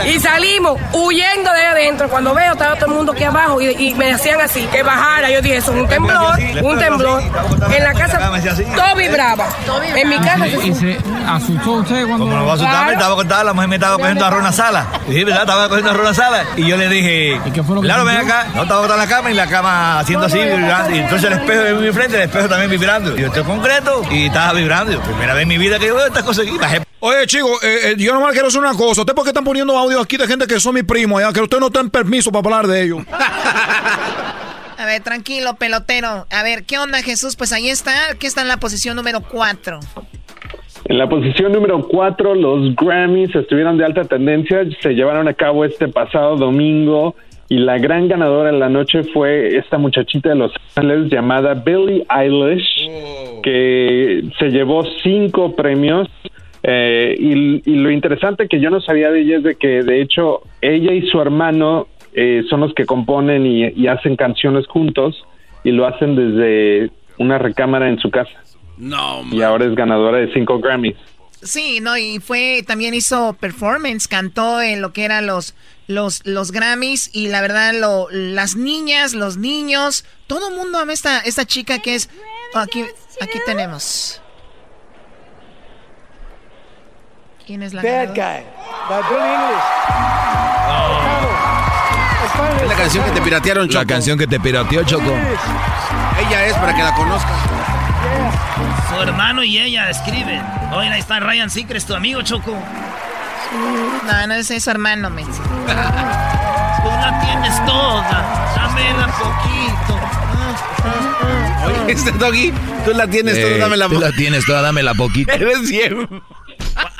Y 0.07 0.21
salimos 0.21 0.82
huyendo 0.93 1.53
de 1.53 1.65
adentro. 1.65 2.09
Cuando 2.09 2.35
veo, 2.35 2.53
estaba 2.53 2.77
todo 2.77 2.87
el 2.87 2.97
mundo 2.97 3.13
aquí 3.13 3.25
abajo 3.25 3.61
y, 3.61 3.95
me 3.95 4.13
decían 4.13 4.41
así, 4.41 4.67
que 4.67 4.83
bajara. 4.83 5.31
Yo 5.31 5.41
dije, 5.43 5.57
eso 5.57 5.73
es 5.73 5.81
un 5.81 5.89
temblor, 5.89 6.39
un 6.63 6.79
temblor. 6.79 7.23
En 7.71 7.85
la 7.85 7.95
casa 7.95 8.19
todo 8.75 8.97
vibraba. 8.97 9.47
En 9.95 10.09
mi 10.09 10.19
casa 10.19 10.47
¿Y 10.47 10.75
se 10.75 10.99
asustó 11.27 11.73
usted 11.73 12.07
cuando...? 12.07 12.25
Como 12.25 12.37
no 12.37 12.47
va 12.47 12.53
a 12.53 12.55
asustarme, 12.55 12.93
estaba 12.93 13.15
contada, 13.17 13.45
la 13.45 13.53
mujer 13.53 13.69
me 13.69 13.77
estaba 13.77 13.97
cogiendo 13.97 14.25
arroz 14.25 14.39
en 14.39 14.45
la 14.45 14.53
sala. 14.53 14.87
Sí, 15.09 15.25
¿verdad? 15.25 15.43
Estaba 15.43 15.69
cogiendo 15.69 15.91
arroz 15.91 16.03
en 16.03 16.09
la 16.09 16.15
sala. 16.15 16.45
Y 16.57 16.67
yo 16.67 16.77
le 16.77 16.89
dije, 16.89 17.41
¿Y 17.45 17.51
qué 17.51 17.63
fue 17.63 17.75
lo 17.75 17.83
que 17.83 17.89
claro, 17.89 18.05
ven 18.05 18.17
acá. 18.17 18.47
No, 18.55 18.63
estaba 18.63 18.81
botada 18.81 19.03
en 19.03 19.09
la 19.09 19.15
cama 19.17 19.31
y 19.31 19.35
la 19.35 19.47
cama 19.47 19.99
haciendo 20.01 20.27
así, 20.27 20.39
vibrando. 20.39 20.95
Y 20.95 20.99
entonces 20.99 21.31
el 21.31 21.39
espejo 21.39 21.63
de 21.63 21.75
mi 21.75 21.93
frente, 21.93 22.17
el 22.17 22.23
espejo 22.23 22.49
también 22.49 22.71
vibrando. 22.71 23.17
Y 23.17 23.21
yo 23.21 23.27
estoy 23.29 23.45
concreto 23.45 24.03
y 24.11 24.27
estaba 24.27 24.53
vibrando. 24.53 25.01
Primera 25.01 25.35
vez 25.35 25.43
en 25.43 25.49
mi 25.49 25.59
vida 25.59 25.79
que 25.79 25.87
yo 25.87 25.97
veo 25.97 26.07
estas 26.07 26.23
cosas 26.23 26.47
aquí. 26.47 26.57
Bajé 26.59 26.83
Oye, 27.05 27.27
chicos, 27.27 27.61
eh, 27.65 27.91
eh, 27.91 27.95
yo 27.99 28.15
nomás 28.15 28.31
quiero 28.31 28.47
hacer 28.47 28.61
una 28.61 28.75
cosa. 28.75 29.01
¿Ustedes 29.01 29.17
por 29.17 29.25
qué 29.25 29.31
están 29.31 29.43
poniendo 29.43 29.77
audio 29.77 30.01
aquí 30.01 30.17
de 30.17 30.25
gente 30.29 30.47
que 30.47 30.61
son 30.61 30.73
mi 30.73 30.85
primo 30.85 31.19
allá? 31.19 31.33
Que 31.33 31.41
ustedes 31.41 31.61
no 31.61 31.69
tienen 31.69 31.91
permiso 31.91 32.31
para 32.31 32.45
hablar 32.45 32.69
de 32.69 32.85
ellos. 32.85 33.01
A 34.79 34.87
ver, 34.87 35.03
tranquilo, 35.03 35.57
pelotero. 35.57 36.27
A 36.31 36.43
ver, 36.45 36.63
¿qué 36.63 36.79
onda, 36.79 37.03
Jesús? 37.03 37.35
Pues 37.35 37.53
ahí 37.53 37.71
está. 37.71 37.93
¿Qué 38.21 38.29
está 38.29 38.43
en 38.43 38.47
la 38.47 38.59
posición 38.59 38.95
número 38.95 39.21
4? 39.21 39.81
En 40.85 40.99
la 40.99 41.09
posición 41.09 41.51
número 41.51 41.83
4, 41.89 42.37
los 42.37 42.77
Grammys 42.77 43.35
estuvieron 43.35 43.79
de 43.79 43.85
alta 43.85 44.05
tendencia. 44.05 44.61
Se 44.81 44.91
llevaron 44.91 45.27
a 45.27 45.35
cabo 45.35 45.65
este 45.65 45.89
pasado 45.89 46.37
domingo. 46.37 47.17
Y 47.49 47.59
la 47.59 47.79
gran 47.79 48.07
ganadora 48.07 48.51
en 48.51 48.61
la 48.61 48.69
noche 48.69 49.03
fue 49.13 49.57
esta 49.57 49.77
muchachita 49.77 50.29
de 50.29 50.37
Los 50.37 50.53
Ángeles 50.77 51.11
llamada 51.11 51.55
Billie 51.55 52.07
Eilish, 52.09 52.89
oh. 52.89 53.43
que 53.43 54.23
se 54.39 54.51
llevó 54.51 54.85
cinco 55.03 55.57
premios 55.57 56.09
eh, 56.63 57.17
y, 57.19 57.75
lo 57.75 57.91
interesante 57.91 58.49
que 58.49 58.61
yo 58.61 58.71
no 58.71 58.81
sabía 58.81 59.11
de 59.11 59.21
ella 59.21 59.39
es 59.39 59.43
de 59.43 59.55
que, 59.57 59.83
de 59.83 60.01
hecho, 60.01 60.43
ella 60.61 60.93
y 60.93 61.07
su 61.09 61.21
hermano 61.21 61.89
eh, 62.13 62.45
son 62.49 62.61
los 62.61 62.73
que 62.75 62.87
componen 62.87 63.47
y, 63.47 63.87
hacen 63.89 64.17
canciones 64.17 64.67
juntos 64.67 65.25
y 65.65 65.73
lo 65.73 65.87
hacen 65.87 66.15
desde 66.15 66.91
una 67.19 67.39
recámara 67.39 67.89
en 67.89 67.99
su 67.99 68.11
casa. 68.11 68.33
No, 68.79 69.23
Y 69.31 69.43
ahora 69.43 69.67
es 69.67 69.75
ganadora 69.75 70.19
de 70.19 70.33
cinco 70.33 70.59
Grammys. 70.59 70.97
Sí, 71.43 71.81
no, 71.81 71.97
y 71.97 72.21
fue, 72.21 72.63
también 72.65 72.95
hizo 72.95 73.37
performance, 73.41 74.07
cantó 74.07 74.63
en 74.63 74.81
lo 74.81 74.93
que 74.93 75.05
eran 75.05 75.27
los, 75.27 75.57
los, 75.89 76.25
los 76.25 76.53
Grammys 76.53 77.11
y 77.13 77.29
la 77.29 77.41
verdad, 77.41 77.75
lo, 77.75 78.07
las 78.11 78.55
niñas, 78.55 79.15
los 79.15 79.37
niños, 79.37 80.05
todo 80.29 80.51
el 80.51 80.55
mundo 80.55 80.79
ama 80.79 80.93
esta, 80.93 81.19
esta 81.19 81.45
chica 81.45 81.81
que 81.81 81.97
es, 81.97 82.11
aquí, 82.55 82.85
aquí 83.21 83.39
tenemos. 83.45 84.23
¿Quién 87.47 87.63
es 87.63 87.75
la 87.75 87.83
Bad 87.83 88.09
Guy, 88.11 88.45
by 88.89 89.01
English. 89.11 89.63
Es 92.63 92.69
la 92.69 92.75
canción 92.77 93.05
que 93.05 93.11
te 93.11 93.21
piratearon, 93.21 93.69
Choco. 93.69 93.79
La 93.81 93.87
canción 93.87 94.19
que 94.19 94.27
te 94.27 94.39
pirateó, 94.39 94.85
Choco. 94.85 95.13
Ella 96.21 96.47
es 96.47 96.55
para 96.55 96.75
que 96.75 96.83
la 96.83 96.95
conozcas. 96.95 97.33
Su 98.89 99.03
hermano 99.03 99.43
y 99.43 99.59
ella 99.59 99.91
escriben. 99.91 100.43
Oye, 100.73 100.89
ahí 100.89 101.01
está 101.01 101.19
Ryan 101.19 101.51
Seacrest, 101.51 101.89
tu 101.89 101.95
amigo, 101.95 102.23
Choco. 102.23 102.57
No, 104.07 104.27
no 104.27 104.35
es 104.35 104.47
su 104.47 104.71
hermano, 104.71 105.11
me 105.11 105.25
Tú 105.25 105.31
la 106.89 107.21
tienes 107.25 107.67
toda, 107.67 108.53
dámela 108.57 109.07
poquito. 109.09 110.01
Oye, 111.67 111.93
este 111.93 112.13
doggy, 112.13 112.53
tú 112.85 112.93
la 112.93 113.07
tienes 113.09 113.41
toda, 113.41 113.59
dámela 113.59 113.87
poquito. 113.87 114.01
Tú 114.01 114.11
la 114.11 114.17
tienes 114.17 114.47
toda, 114.47 114.63
dámela 114.63 114.95
poquito. 114.95 115.33
Eres 115.35 115.69
ciego. 115.69 116.07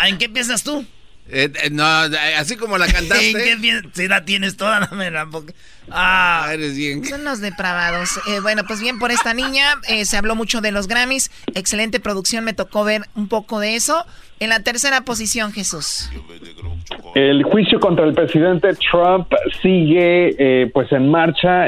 ¿En 0.09 0.19
qué 0.19 0.29
piensas 0.29 0.63
tú? 0.63 0.85
Eh, 1.29 1.51
eh, 1.63 1.71
no, 1.71 1.85
así 1.85 2.57
como 2.57 2.79
la 2.79 2.87
cantaste. 2.93 3.31
¿En 3.31 3.37
qué 3.39 3.57
piensas? 3.57 3.93
Si 3.95 4.09
la 4.09 4.25
tienes 4.25 4.57
toda, 4.57 4.81
la 4.81 5.29
Ah, 5.91 6.49
eres 6.53 6.77
bien. 6.77 7.05
Son 7.05 7.25
los 7.25 7.41
depravados. 7.41 8.11
Eh, 8.29 8.41
bueno, 8.41 8.65
pues 8.67 8.81
bien 8.81 8.99
por 8.99 9.11
esta 9.11 9.35
niña. 9.35 9.81
se 10.05 10.17
habló 10.17 10.35
mucho 10.37 10.61
de 10.61 10.73
los 10.73 10.87
Grammys. 10.89 11.31
Excelente 11.55 12.01
producción. 12.01 12.45
Me 12.45 12.55
tocó 12.55 12.85
ver 12.85 13.09
un 13.15 13.29
poco 13.29 13.61
de 13.61 13.77
eso. 13.77 14.07
En 14.41 14.49
la 14.49 14.61
tercera 14.61 15.03
posición, 15.03 15.53
Jesús. 15.53 16.09
El 17.15 17.43
juicio 17.43 17.79
contra 17.79 18.05
el 18.05 18.15
presidente 18.15 18.71
Trump 18.91 19.29
sigue 19.61 20.71
pues 20.73 20.91
en 20.93 21.11
marcha 21.11 21.67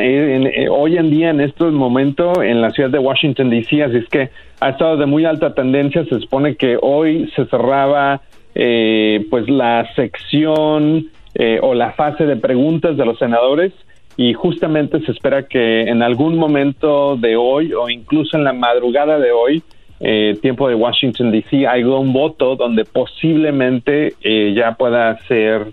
hoy 0.70 0.97
en 0.97 1.11
día, 1.11 1.31
en 1.31 1.41
estos 1.41 1.72
momentos, 1.72 2.39
en 2.43 2.61
la 2.62 2.70
ciudad 2.70 2.91
de 2.91 2.99
Washington, 2.99 3.51
D.C. 3.51 3.83
Así 3.83 3.99
es 3.99 4.09
que 4.09 4.31
ha 4.61 4.70
estado 4.70 4.97
de 4.97 5.07
muy 5.07 5.25
alta 5.25 5.55
tendencia. 5.55 6.05
Se 6.05 6.20
supone 6.20 6.57
que 6.57 6.79
hoy 6.81 7.31
se 7.37 7.45
cerraba 7.47 8.22
eh, 8.55 9.27
pues 9.31 9.49
la 9.49 9.93
sección 9.97 11.11
eh, 11.35 11.59
o 11.61 11.75
la 11.75 11.93
fase 11.93 12.25
de 12.25 12.37
preguntas 12.37 12.97
de 12.97 13.05
los 13.05 13.18
senadores 13.18 13.72
y 14.16 14.33
justamente 14.33 15.01
se 15.01 15.11
espera 15.11 15.49
que 15.49 15.83
en 15.83 16.03
algún 16.03 16.39
momento 16.39 17.16
de 17.16 17.35
hoy 17.35 17.72
o 17.72 17.91
incluso 17.91 18.37
en 18.37 18.45
la 18.45 18.53
madrugada 18.53 19.18
de 19.18 19.33
hoy, 19.33 19.64
eh, 20.05 20.39
tiempo 20.41 20.69
de 20.69 20.75
Washington 20.75 21.33
DC, 21.33 21.67
un 21.85 22.13
voto 22.13 22.55
donde 22.57 22.85
posiblemente 22.85 24.15
ya 24.55 24.75
pueda 24.75 25.19
ser 25.27 25.73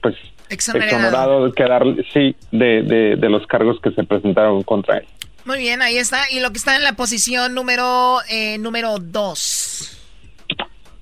pues 0.00 0.16
exonerado 0.48 1.46
de 1.46 1.52
quedar 1.52 1.82
sí 2.12 2.36
de, 2.50 2.82
de, 2.82 3.16
de 3.16 3.28
los 3.28 3.46
cargos 3.46 3.80
que 3.80 3.90
se 3.90 4.04
presentaron 4.04 4.62
contra 4.62 4.98
él. 4.98 5.06
Muy 5.44 5.58
bien, 5.58 5.82
ahí 5.82 5.98
está. 5.98 6.30
Y 6.30 6.40
lo 6.40 6.50
que 6.50 6.58
está 6.58 6.76
en 6.76 6.84
la 6.84 6.92
posición 6.92 7.54
número 7.54 8.18
eh, 8.30 8.58
número 8.58 8.98
dos. 8.98 9.98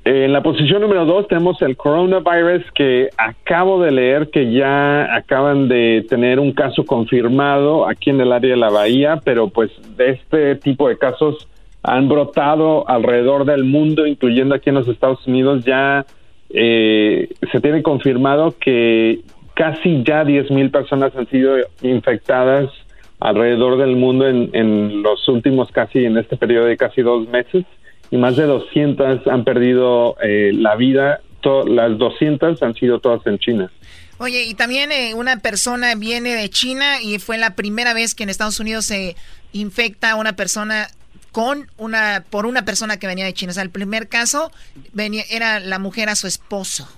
En 0.03 0.33
la 0.33 0.43
posición 0.43 0.81
número 0.81 1.05
dos 1.05 1.29
tenemos 1.29 1.61
el 1.61 1.77
coronavirus 1.77 2.65
que 2.75 3.11
acabo 3.19 3.83
de 3.83 3.91
leer 3.91 4.31
que 4.31 4.51
ya 4.51 5.15
acaban 5.15 5.69
de 5.69 6.07
tener 6.09 6.41
un 6.41 6.53
caso 6.53 6.87
confirmado 6.87 7.87
aquí 7.87 8.09
en 8.09 8.21
el 8.21 8.33
área 8.33 8.53
de 8.53 8.57
la 8.57 8.71
bahía, 8.71 9.21
pero 9.23 9.49
pues 9.49 9.71
de 9.99 10.13
este 10.13 10.57
tipo 10.57 10.89
de 10.89 10.97
casos 10.97 11.47
han 11.83 12.09
brotado 12.09 12.89
alrededor 12.89 13.45
del 13.45 13.65
mundo, 13.65 14.07
incluyendo 14.07 14.55
aquí 14.55 14.69
en 14.71 14.77
los 14.77 14.89
Estados 14.89 15.27
Unidos. 15.27 15.65
Ya 15.65 16.05
eh, 16.51 17.29
se 17.51 17.61
tiene 17.61 17.83
confirmado 17.83 18.55
que 18.59 19.21
casi 19.55 20.03
ya 20.05 20.25
10 20.25 20.51
mil 20.51 20.71
personas 20.71 21.15
han 21.17 21.29
sido 21.29 21.57
infectadas 21.83 22.71
alrededor 23.21 23.79
del 23.79 23.97
mundo 23.97 24.27
en, 24.27 25.03
los 25.03 25.29
últimos 25.29 25.71
casi, 25.71 26.05
en 26.05 26.17
este 26.17 26.37
periodo 26.37 26.67
de 26.67 26.77
casi 26.77 27.03
dos 27.03 27.29
meses, 27.29 27.65
y 28.11 28.17
más 28.17 28.37
de 28.37 28.45
200 28.45 29.27
han 29.27 29.45
perdido 29.45 30.17
eh, 30.23 30.53
la 30.55 30.75
vida, 30.77 31.21
las 31.67 31.99
200 31.99 32.63
han 32.63 32.75
sido 32.75 32.99
todas 32.99 33.27
en 33.27 33.39
China. 33.39 33.71
Oye, 34.19 34.45
y 34.45 34.55
también 34.55 34.93
eh, 34.93 35.15
una 35.15 35.39
persona 35.39 35.95
viene 35.95 36.35
de 36.35 36.49
China 36.51 37.01
y 37.03 37.19
fue 37.19 37.39
la 37.39 37.55
primera 37.55 37.95
vez 37.95 38.15
que 38.15 38.23
en 38.23 38.29
Estados 38.31 38.61
Unidos 38.61 38.87
se 38.87 39.17
infecta 39.53 40.11
a 40.11 40.15
una 40.17 40.35
persona 40.35 40.89
con 41.33 41.71
una 41.77 42.25
por 42.29 42.47
una 42.47 42.65
persona 42.65 42.99
que 42.99 43.07
venía 43.07 43.25
de 43.25 43.35
China. 43.35 43.51
O 43.51 43.55
sea, 43.55 43.63
el 43.63 43.71
primer 43.71 44.09
caso 44.09 44.51
venía 44.93 45.25
era 45.31 45.61
la 45.61 45.79
mujer 45.79 46.09
a 46.09 46.17
su 46.17 46.27
esposo. 46.27 46.89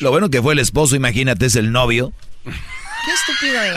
Lo 0.00 0.10
bueno 0.10 0.28
que 0.30 0.42
fue 0.42 0.52
el 0.52 0.58
esposo, 0.58 0.96
imagínate, 0.96 1.46
es 1.46 1.56
el 1.56 1.72
novio. 1.72 2.12
Qué 2.44 3.12
estúpido 3.12 3.62
es. 3.62 3.74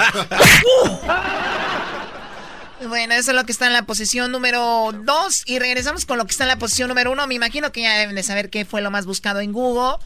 bueno, 2.87 3.13
eso 3.13 3.31
es 3.31 3.35
lo 3.35 3.45
que 3.45 3.51
está 3.51 3.67
en 3.67 3.73
la 3.73 3.83
posición 3.83 4.31
número 4.31 4.91
2. 4.91 5.43
Y 5.45 5.59
regresamos 5.59 6.05
con 6.05 6.17
lo 6.17 6.25
que 6.25 6.31
está 6.31 6.43
en 6.45 6.49
la 6.49 6.57
posición 6.57 6.89
número 6.89 7.11
1. 7.11 7.27
Me 7.27 7.35
imagino 7.35 7.71
que 7.71 7.81
ya 7.81 7.97
deben 7.97 8.15
de 8.15 8.23
saber 8.23 8.49
qué 8.49 8.65
fue 8.65 8.81
lo 8.81 8.91
más 8.91 9.05
buscado 9.05 9.39
en 9.39 9.53
Google. 9.53 10.03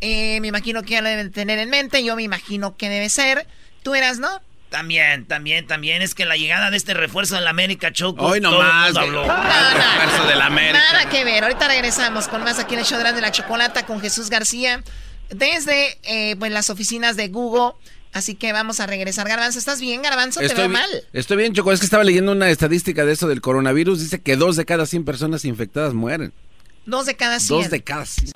Eh, 0.00 0.40
me 0.40 0.48
imagino 0.48 0.82
que 0.82 0.90
ya 0.90 1.00
lo 1.00 1.08
deben 1.08 1.32
tener 1.32 1.58
en 1.58 1.70
mente. 1.70 2.04
Yo 2.04 2.14
me 2.16 2.22
imagino 2.22 2.76
que 2.76 2.88
debe 2.88 3.08
ser. 3.08 3.46
Tú 3.82 3.94
eras, 3.94 4.18
¿no? 4.18 4.28
También, 4.76 5.24
también, 5.24 5.66
también. 5.66 6.02
Es 6.02 6.14
que 6.14 6.26
la 6.26 6.36
llegada 6.36 6.70
de 6.70 6.76
este 6.76 6.92
refuerzo 6.92 7.34
de 7.34 7.40
la 7.40 7.48
América 7.48 7.94
Choco. 7.94 8.26
Hoy 8.26 8.42
todo 8.42 8.52
el 8.52 8.58
nomás. 8.58 8.84
mundo 8.92 9.00
habló. 9.00 9.22
el 9.22 9.74
refuerzo 9.74 10.28
de 10.28 10.36
la 10.36 10.46
América. 10.46 10.84
Nada 10.92 11.08
que 11.08 11.24
ver. 11.24 11.44
Ahorita 11.44 11.66
regresamos 11.66 12.28
con 12.28 12.44
más 12.44 12.58
aquí 12.58 12.74
en 12.74 12.80
el 12.80 12.86
show 12.86 12.98
de 13.02 13.20
la 13.22 13.32
Chocolata 13.32 13.86
con 13.86 14.02
Jesús 14.02 14.28
García 14.28 14.84
desde 15.30 15.98
eh, 16.02 16.36
pues, 16.36 16.52
las 16.52 16.68
oficinas 16.68 17.16
de 17.16 17.28
Google. 17.28 17.72
Así 18.12 18.34
que 18.34 18.52
vamos 18.52 18.78
a 18.80 18.86
regresar. 18.86 19.26
Garbanzo, 19.26 19.58
¿estás 19.58 19.80
bien, 19.80 20.02
Garbanzo? 20.02 20.40
Te 20.40 20.52
veo 20.52 20.68
mal. 20.68 20.90
estoy 21.14 21.38
bien, 21.38 21.54
Choco. 21.54 21.72
Es 21.72 21.80
que 21.80 21.86
estaba 21.86 22.04
leyendo 22.04 22.32
una 22.32 22.50
estadística 22.50 23.06
de 23.06 23.12
eso 23.14 23.28
del 23.28 23.40
coronavirus. 23.40 24.00
Dice 24.00 24.20
que 24.20 24.36
dos 24.36 24.56
de 24.56 24.66
cada 24.66 24.84
100 24.84 25.06
personas 25.06 25.46
infectadas 25.46 25.94
mueren. 25.94 26.34
Dos 26.86 27.04
de 27.04 27.16
cada 27.16 27.40
cien. 27.40 27.60
Dos 27.60 27.70
de 27.70 27.82
cada 27.82 28.06
100. 28.06 28.32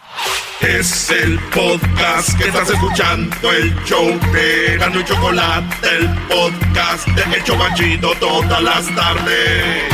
Es 0.60 1.10
el 1.10 1.38
podcast 1.50 2.36
que 2.36 2.48
estás 2.48 2.68
escuchando, 2.68 3.52
el 3.52 3.72
show 3.84 4.18
de 4.32 4.74
Erasmo 4.74 5.00
y 5.00 5.04
Chocolate, 5.04 5.88
el 5.96 6.08
podcast 6.26 7.06
de 7.06 7.36
El 7.36 7.44
Chobachito 7.44 8.12
todas 8.18 8.60
las 8.60 8.94
tardes. 8.94 9.84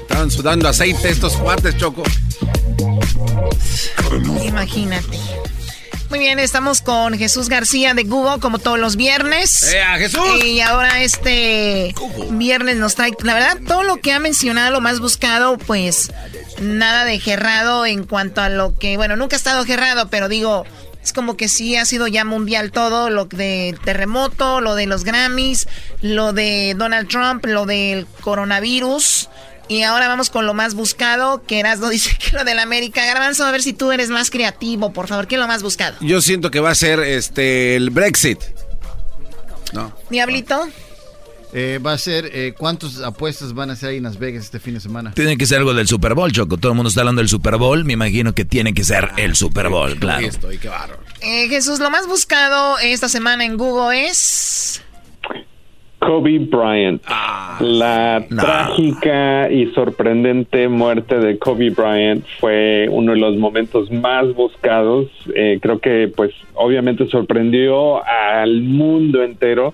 Estaban 0.00 0.30
sudando 0.30 0.68
aceite 0.68 1.10
estos 1.10 1.36
cuates, 1.36 1.76
Choco. 1.76 2.02
Imagínate. 4.44 5.18
Muy 6.10 6.18
bien, 6.18 6.40
estamos 6.40 6.82
con 6.82 7.16
Jesús 7.16 7.48
García 7.48 7.94
de 7.94 8.02
Google, 8.02 8.40
como 8.40 8.58
todos 8.58 8.80
los 8.80 8.96
viernes. 8.96 9.72
¡Ea, 9.72 9.96
Jesús! 9.96 10.44
Y 10.44 10.60
ahora 10.60 11.02
este 11.02 11.94
viernes 12.30 12.78
nos 12.78 12.96
trae, 12.96 13.12
la 13.22 13.34
verdad, 13.34 13.58
todo 13.68 13.84
lo 13.84 13.98
que 13.98 14.12
ha 14.12 14.18
mencionado, 14.18 14.72
lo 14.72 14.80
más 14.80 14.98
buscado, 14.98 15.56
pues 15.56 16.10
nada 16.60 17.04
de 17.04 17.20
gerrado 17.20 17.86
en 17.86 18.02
cuanto 18.02 18.40
a 18.40 18.48
lo 18.48 18.76
que, 18.76 18.96
bueno, 18.96 19.14
nunca 19.14 19.36
ha 19.36 19.38
estado 19.38 19.64
gerrado, 19.64 20.10
pero 20.10 20.28
digo, 20.28 20.66
es 21.00 21.12
como 21.12 21.36
que 21.36 21.48
sí 21.48 21.76
ha 21.76 21.84
sido 21.84 22.08
ya 22.08 22.24
mundial 22.24 22.72
todo, 22.72 23.08
lo 23.08 23.26
de 23.26 23.78
terremoto, 23.84 24.60
lo 24.60 24.74
de 24.74 24.86
los 24.86 25.04
Grammys, 25.04 25.68
lo 26.02 26.32
de 26.32 26.74
Donald 26.76 27.08
Trump, 27.08 27.46
lo 27.46 27.66
del 27.66 28.08
coronavirus. 28.20 29.28
Y 29.70 29.84
ahora 29.84 30.08
vamos 30.08 30.30
con 30.30 30.46
lo 30.46 30.52
más 30.52 30.74
buscado, 30.74 31.44
que 31.44 31.60
Erasmo 31.60 31.88
dice 31.90 32.10
que 32.18 32.36
lo 32.36 32.42
del 32.42 32.58
América. 32.58 33.06
Garbanzo, 33.06 33.44
a 33.46 33.52
ver 33.52 33.62
si 33.62 33.72
tú 33.72 33.92
eres 33.92 34.10
más 34.10 34.28
creativo, 34.28 34.92
por 34.92 35.06
favor. 35.06 35.28
¿Qué 35.28 35.36
es 35.36 35.40
lo 35.40 35.46
más 35.46 35.62
buscado? 35.62 35.96
Yo 36.00 36.20
siento 36.20 36.50
que 36.50 36.58
va 36.58 36.70
a 36.70 36.74
ser 36.74 36.98
este 36.98 37.76
el 37.76 37.90
Brexit. 37.90 38.40
No. 39.72 39.94
Diablito. 40.10 40.66
Eh, 41.52 41.78
va 41.84 41.92
a 41.92 41.98
ser, 41.98 42.30
eh, 42.32 42.52
¿cuántas 42.58 43.00
apuestas 43.00 43.54
van 43.54 43.70
a 43.70 43.74
hacer 43.74 43.90
ahí 43.90 43.98
en 43.98 44.02
Las 44.02 44.18
Vegas 44.18 44.44
este 44.44 44.58
fin 44.58 44.74
de 44.74 44.80
semana? 44.80 45.12
Tiene 45.14 45.36
que 45.36 45.46
ser 45.46 45.58
algo 45.58 45.72
del 45.72 45.86
Super 45.86 46.14
Bowl, 46.14 46.32
Choco. 46.32 46.56
Todo 46.56 46.72
el 46.72 46.76
mundo 46.76 46.88
está 46.88 47.02
hablando 47.02 47.20
del 47.20 47.28
Super 47.28 47.56
Bowl. 47.56 47.84
Me 47.84 47.92
imagino 47.92 48.34
que 48.34 48.44
tiene 48.44 48.74
que 48.74 48.82
ser 48.82 49.10
el 49.18 49.36
Super 49.36 49.68
Bowl, 49.68 49.96
claro. 50.00 50.26
Estoy, 50.26 50.58
qué. 50.58 50.68
Eh, 51.20 51.48
Jesús, 51.48 51.78
lo 51.78 51.90
más 51.90 52.08
buscado 52.08 52.76
esta 52.78 53.08
semana 53.08 53.44
en 53.44 53.56
Google 53.56 54.08
es... 54.08 54.49
Kobe 56.10 56.40
Bryant. 56.40 57.00
la 57.60 58.24
trágica 58.28 59.48
y 59.48 59.66
sorprendente 59.66 60.66
muerte 60.66 61.20
de 61.20 61.38
Kobe 61.38 61.70
Bryant 61.70 62.26
fue 62.40 62.88
uno 62.90 63.12
de 63.12 63.18
los 63.18 63.36
momentos 63.36 63.92
más 63.92 64.34
buscados. 64.34 65.06
Eh, 65.36 65.60
creo 65.62 65.78
que, 65.78 66.08
pues, 66.08 66.32
obviamente 66.54 67.06
sorprendió 67.06 68.04
al 68.04 68.62
mundo 68.62 69.22
entero. 69.22 69.72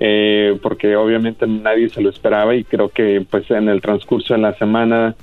eh, 0.00 0.56
porque 0.62 0.96
obviamente 0.96 1.46
nadie 1.46 1.88
se 1.88 2.00
lo 2.00 2.10
esperaba 2.10 2.54
y 2.54 2.62
creo 2.62 2.88
que 2.88 3.24
pues 3.28 3.50
en 3.50 3.68
el 3.68 3.80
transcurso 3.80 4.34
de 4.34 4.40
la 4.40 4.54
semana 4.54 5.16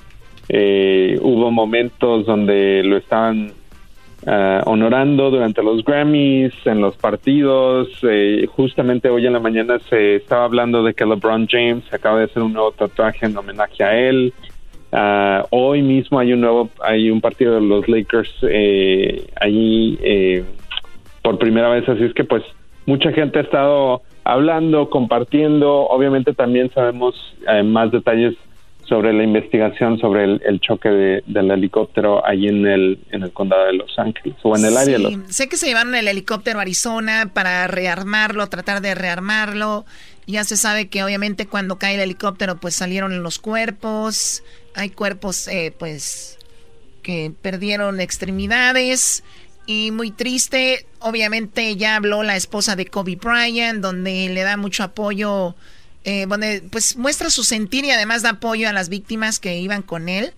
eh, 0.49 1.17
hubo 1.21 1.49
momentos 1.49 2.25
donde 2.25 2.83
lo 2.83 2.97
estaban 2.97 3.53
ah, 4.25 4.61
honorando 4.65 5.29
durante 5.29 5.63
los 5.63 5.83
Grammys, 5.83 6.53
en 6.65 6.81
los 6.81 6.95
partidos. 6.97 7.89
eh, 8.03 8.45
justamente 8.55 9.09
hoy 9.09 9.25
en 9.25 9.33
la 9.33 9.39
mañana 9.39 9.79
se 9.89 10.15
estaba 10.15 10.45
hablando 10.45 10.83
de 10.83 10.93
que 10.93 11.05
LeBron 11.05 11.47
James 11.49 11.83
acaba 11.93 12.19
de 12.19 12.25
hacer 12.25 12.43
un 12.43 12.53
nuevo 12.53 12.71
tatuaje 12.71 13.25
en 13.25 13.37
homenaje 13.37 13.83
a 13.83 13.97
él. 13.97 14.33
Ah, 14.91 15.45
hoy 15.49 15.81
mismo 15.81 16.19
hay 16.19 16.33
un 16.33 16.41
nuevo, 16.41 16.69
hay 16.81 17.09
un 17.09 17.19
partido 17.19 17.55
de 17.55 17.61
los 17.61 17.87
Lakers 17.87 18.33
eh, 18.43 19.27
allí 19.41 19.97
eh, 20.01 20.45
por 21.21 21.37
primera 21.37 21.69
vez, 21.69 21.87
así 21.89 22.03
es 22.03 22.13
que 22.13 22.23
pues 22.23 22.43
mucha 22.85 23.11
gente 23.11 23.39
ha 23.39 23.41
estado 23.41 24.03
hablando, 24.23 24.89
compartiendo. 24.89 25.87
Obviamente 25.87 26.33
también 26.33 26.71
sabemos 26.73 27.15
eh, 27.47 27.63
más 27.63 27.91
detalles 27.91 28.35
sobre 28.87 29.13
la 29.13 29.23
investigación 29.23 29.97
sobre 29.99 30.23
el, 30.25 30.41
el 30.45 30.59
choque 30.59 30.89
de- 30.89 31.23
del 31.27 31.49
helicóptero 31.51 32.25
ahí 32.25 32.47
en 32.47 32.65
el, 32.67 32.99
en 33.11 33.23
el 33.23 33.31
condado 33.31 33.65
de 33.65 33.73
Los 33.73 33.97
Ángeles 33.97 34.35
o 34.43 34.55
en 34.57 34.65
el 34.65 34.77
área 34.77 34.97
de 34.97 35.03
Los 35.03 35.13
Sí, 35.13 35.19
sé 35.29 35.49
que 35.49 35.57
se 35.57 35.67
llevaron 35.67 35.95
el 35.95 36.07
helicóptero 36.07 36.59
a 36.59 36.61
Arizona 36.61 37.31
para 37.33 37.65
rearmarlo, 37.67 38.47
tratar 38.47 38.81
de 38.81 38.93
rearmarlo. 38.95 39.85
Ya 40.27 40.43
se 40.43 40.57
sabe 40.57 40.87
que 40.87 41.03
obviamente 41.03 41.45
cuando 41.47 41.77
cae 41.77 41.95
el 41.95 42.01
helicóptero 42.01 42.57
pues 42.57 42.75
salieron 42.75 43.21
los 43.23 43.39
cuerpos. 43.39 44.43
Hay 44.75 44.89
cuerpos 44.89 45.47
eh, 45.47 45.73
pues 45.77 46.37
que 47.03 47.31
perdieron 47.41 47.99
extremidades. 48.01 49.23
Y 49.67 49.89
muy 49.91 50.11
triste, 50.11 50.85
obviamente 50.99 51.75
ya 51.75 51.95
habló 51.95 52.21
la 52.21 52.35
esposa 52.35 52.75
de 52.75 52.85
Kobe 52.85 53.15
Bryant, 53.15 53.81
donde 53.81 54.29
le 54.29 54.43
da 54.43 54.57
mucho 54.57 54.83
apoyo, 54.83 55.55
eh, 56.05 56.25
donde 56.27 56.63
pues 56.69 56.95
muestra 56.95 57.29
su 57.29 57.43
sentir 57.43 57.83
y 57.83 57.91
además 57.91 58.21
da 58.21 58.31
apoyo 58.31 58.69
a 58.69 58.73
las 58.73 58.89
víctimas 58.89 59.39
que 59.39 59.57
iban 59.57 59.81
con 59.81 60.07
él 60.07 60.33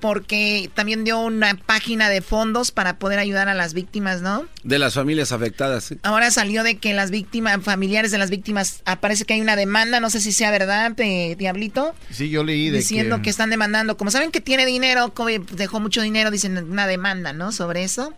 porque 0.00 0.70
también 0.74 1.04
dio 1.04 1.18
una 1.18 1.54
página 1.54 2.08
de 2.08 2.22
fondos 2.22 2.70
para 2.70 2.98
poder 2.98 3.18
ayudar 3.18 3.48
a 3.48 3.54
las 3.54 3.74
víctimas, 3.74 4.22
¿no? 4.22 4.46
De 4.62 4.78
las 4.78 4.94
familias 4.94 5.32
afectadas, 5.32 5.84
sí. 5.84 5.98
Ahora 6.02 6.30
salió 6.30 6.62
de 6.62 6.76
que 6.76 6.94
las 6.94 7.10
víctimas, 7.10 7.62
familiares 7.62 8.10
de 8.10 8.18
las 8.18 8.30
víctimas, 8.30 8.82
aparece 8.84 9.24
que 9.24 9.34
hay 9.34 9.40
una 9.40 9.56
demanda, 9.56 9.98
no 9.98 10.10
sé 10.10 10.20
si 10.20 10.32
sea 10.32 10.50
verdad, 10.50 10.92
eh, 10.98 11.34
Diablito, 11.36 11.94
Sí, 12.10 12.28
yo 12.28 12.44
leí 12.44 12.70
de 12.70 12.78
diciendo 12.78 13.16
que... 13.16 13.22
que... 13.22 13.30
están 13.30 13.50
demandando. 13.50 13.96
Como 13.96 14.10
saben 14.10 14.30
que 14.30 14.40
tiene 14.40 14.66
dinero, 14.66 15.12
Kobe 15.14 15.40
dejó 15.52 15.80
mucho 15.80 16.00
dinero, 16.00 16.30
dicen 16.30 16.56
una 16.58 16.86
demanda, 16.86 17.32
¿no? 17.32 17.50
Sobre 17.50 17.82
eso. 17.82 18.14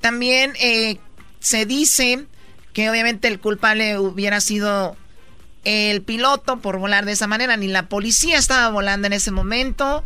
También 0.00 0.54
eh, 0.60 0.98
se 1.40 1.66
dice 1.66 2.24
que 2.72 2.88
obviamente 2.88 3.28
el 3.28 3.38
culpable 3.38 3.98
hubiera 3.98 4.40
sido 4.40 4.96
el 5.64 6.02
piloto 6.02 6.58
por 6.58 6.78
volar 6.78 7.04
de 7.04 7.12
esa 7.12 7.26
manera, 7.26 7.56
ni 7.56 7.68
la 7.68 7.84
policía 7.88 8.38
estaba 8.38 8.68
volando 8.70 9.06
en 9.06 9.12
ese 9.12 9.30
momento 9.30 10.04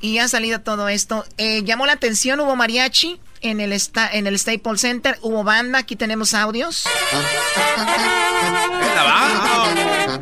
y 0.00 0.18
ha 0.18 0.28
salido 0.28 0.60
todo 0.60 0.88
esto. 0.88 1.24
Eh, 1.38 1.62
llamó 1.64 1.86
la 1.86 1.92
atención, 1.94 2.40
hubo 2.40 2.56
mariachi 2.56 3.20
en 3.40 3.60
el, 3.60 3.72
esta- 3.72 4.08
en 4.12 4.26
el 4.26 4.38
Staples 4.38 4.80
Center, 4.80 5.18
hubo 5.22 5.42
banda, 5.44 5.80
aquí 5.80 5.96
tenemos 5.96 6.34
audios. 6.34 6.84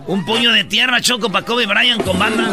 Un 0.06 0.24
puño 0.24 0.52
de 0.52 0.64
tierra, 0.64 1.00
Choco, 1.00 1.30
para 1.30 1.44
Kobe 1.46 1.66
Bryant 1.66 2.02
con 2.04 2.18
banda. 2.18 2.50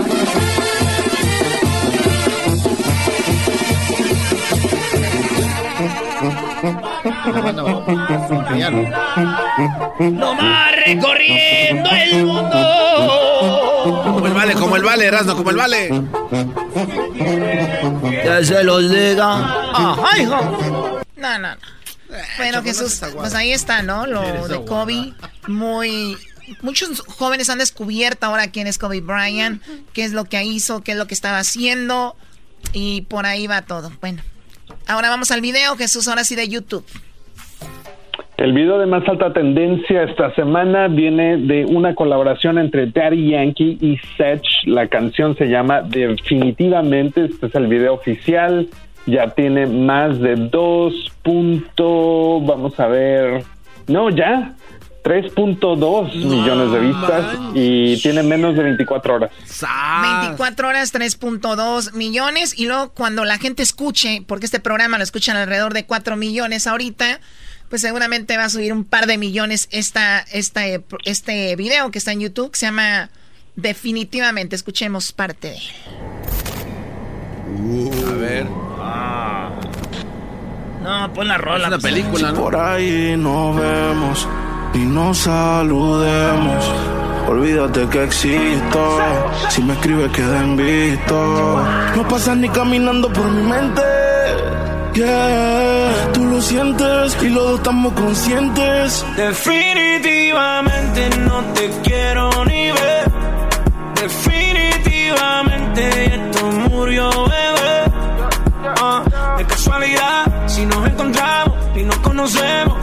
No 9.99 10.35
más 10.35 10.75
recorriendo 10.85 11.89
el 11.89 12.25
mundo. 12.25 12.57
Como 14.03 14.27
el 14.27 14.33
vale, 14.33 14.53
como 14.53 14.75
el 14.75 14.83
vale, 14.83 15.05
Erasmo, 15.05 15.35
como 15.35 15.49
el 15.49 15.55
vale. 15.55 16.03
Ya 18.25 18.43
se 18.43 18.63
los 18.63 18.89
diga. 18.89 19.35
Ajá, 19.73 20.19
hijo. 20.19 21.01
No, 21.17 21.39
no, 21.39 21.55
no. 21.55 21.61
Bueno, 22.37 22.63
Jesús, 22.63 23.01
pues 23.15 23.33
ahí 23.33 23.51
está, 23.51 23.81
¿no? 23.83 24.05
Lo 24.07 24.47
de 24.47 24.63
Kobe. 24.65 25.13
Muy. 25.47 26.17
Muchos 26.61 27.01
jóvenes 27.01 27.49
han 27.49 27.57
descubierto 27.57 28.25
ahora 28.25 28.47
quién 28.47 28.67
es 28.67 28.77
Kobe 28.77 29.01
Bryant, 29.01 29.61
qué 29.91 30.05
es 30.05 30.13
lo 30.13 30.23
que 30.25 30.41
hizo, 30.43 30.81
qué 30.81 30.93
es 30.93 30.97
lo 30.97 31.05
que 31.07 31.13
estaba 31.13 31.39
haciendo. 31.39 32.15
Y 32.73 33.01
por 33.01 33.25
ahí 33.25 33.47
va 33.47 33.63
todo. 33.63 33.91
Bueno, 33.99 34.21
ahora 34.87 35.09
vamos 35.09 35.31
al 35.31 35.41
video, 35.41 35.75
Jesús, 35.75 36.07
ahora 36.07 36.23
sí 36.23 36.35
de 36.35 36.47
YouTube. 36.47 36.85
El 38.37 38.53
video 38.53 38.77
de 38.77 38.85
más 38.85 39.07
alta 39.09 39.33
tendencia 39.33 40.03
esta 40.03 40.33
semana 40.35 40.87
viene 40.87 41.37
de 41.37 41.65
una 41.65 41.95
colaboración 41.95 42.59
entre 42.59 42.85
Daddy 42.85 43.31
Yankee 43.31 43.79
y 43.81 43.97
Sech. 44.15 44.43
La 44.65 44.87
canción 44.87 45.35
se 45.37 45.45
llama 45.47 45.81
Definitivamente. 45.81 47.25
Este 47.25 47.47
es 47.47 47.55
el 47.55 47.65
video 47.65 47.95
oficial. 47.95 48.67
Ya 49.07 49.29
tiene 49.29 49.65
más 49.65 50.19
de 50.19 50.35
2. 50.35 50.93
punto- 51.23 52.39
vamos 52.41 52.79
a 52.79 52.85
ver. 52.87 53.43
No, 53.87 54.11
ya. 54.11 54.53
3.2 55.03 56.13
millones 56.15 56.71
de 56.71 56.79
vistas 56.79 57.25
y 57.55 57.99
tiene 58.01 58.21
menos 58.23 58.55
de 58.57 58.63
24 58.63 59.15
horas. 59.15 59.31
24 60.21 60.67
horas, 60.67 60.91
3.2 60.93 61.93
millones. 61.93 62.59
Y 62.59 62.67
luego 62.67 62.91
cuando 62.93 63.23
la 63.25 63.37
gente 63.39 63.63
escuche, 63.63 64.21
porque 64.27 64.45
este 64.45 64.59
programa 64.59 64.97
lo 64.97 65.03
escuchan 65.03 65.37
alrededor 65.37 65.73
de 65.73 65.85
4 65.85 66.17
millones 66.17 66.67
ahorita, 66.67 67.19
pues 67.69 67.81
seguramente 67.81 68.37
va 68.37 68.45
a 68.45 68.49
subir 68.49 68.73
un 68.73 68.83
par 68.83 69.07
de 69.07 69.17
millones 69.17 69.67
esta, 69.71 70.19
esta, 70.31 70.61
este 71.05 71.55
video 71.55 71.91
que 71.91 71.97
está 71.97 72.11
en 72.11 72.21
YouTube, 72.21 72.51
que 72.51 72.59
se 72.59 72.65
llama 72.67 73.09
Definitivamente. 73.55 74.55
Escuchemos 74.55 75.11
parte 75.11 75.49
de 75.49 75.55
él. 75.55 75.63
a 78.07 78.13
ver. 78.13 78.45
No, 80.83 81.07
No, 81.07 81.13
pon 81.13 81.27
la 81.27 81.37
rola. 81.37 81.63
Es 81.63 81.67
una 81.67 81.79
pues. 81.79 81.93
película, 81.93 82.31
¿no? 82.31 82.39
Por 82.39 82.55
ahí 82.55 83.15
nos 83.17 83.55
vemos 83.57 84.27
y 84.73 84.79
nos 84.79 85.17
saludemos. 85.17 86.71
Olvídate 87.27 87.87
que 87.89 88.03
existo. 88.03 88.99
Si 89.49 89.61
me 89.63 89.73
escribes, 89.73 90.11
queda 90.11 90.43
en 90.43 90.55
visto. 90.55 91.65
No 91.95 92.07
pasas 92.07 92.37
ni 92.37 92.47
caminando 92.47 93.11
por 93.11 93.29
mi 93.29 93.41
mente. 93.41 94.06
Yeah, 94.97 96.09
tú 96.11 96.25
lo 96.25 96.41
sientes 96.41 97.15
y 97.21 97.29
los 97.29 97.43
dos 97.43 97.59
estamos 97.59 97.93
conscientes. 97.93 99.05
Definitivamente 99.15 101.09
no 101.19 101.43
te 101.53 101.69
quiero 101.83 102.31
ni 102.45 102.71
ver. 102.71 103.11
Definitivamente 103.93 106.15
esto 106.15 106.47
murió, 106.71 107.11
bebé. 107.11 107.91
Ah, 108.81 109.35
de 109.37 109.45
casualidad, 109.45 110.47
si 110.47 110.65
nos 110.65 110.87
encontramos 110.87 111.55
y 111.75 111.83
nos 111.83 111.99
conocemos. 111.99 112.79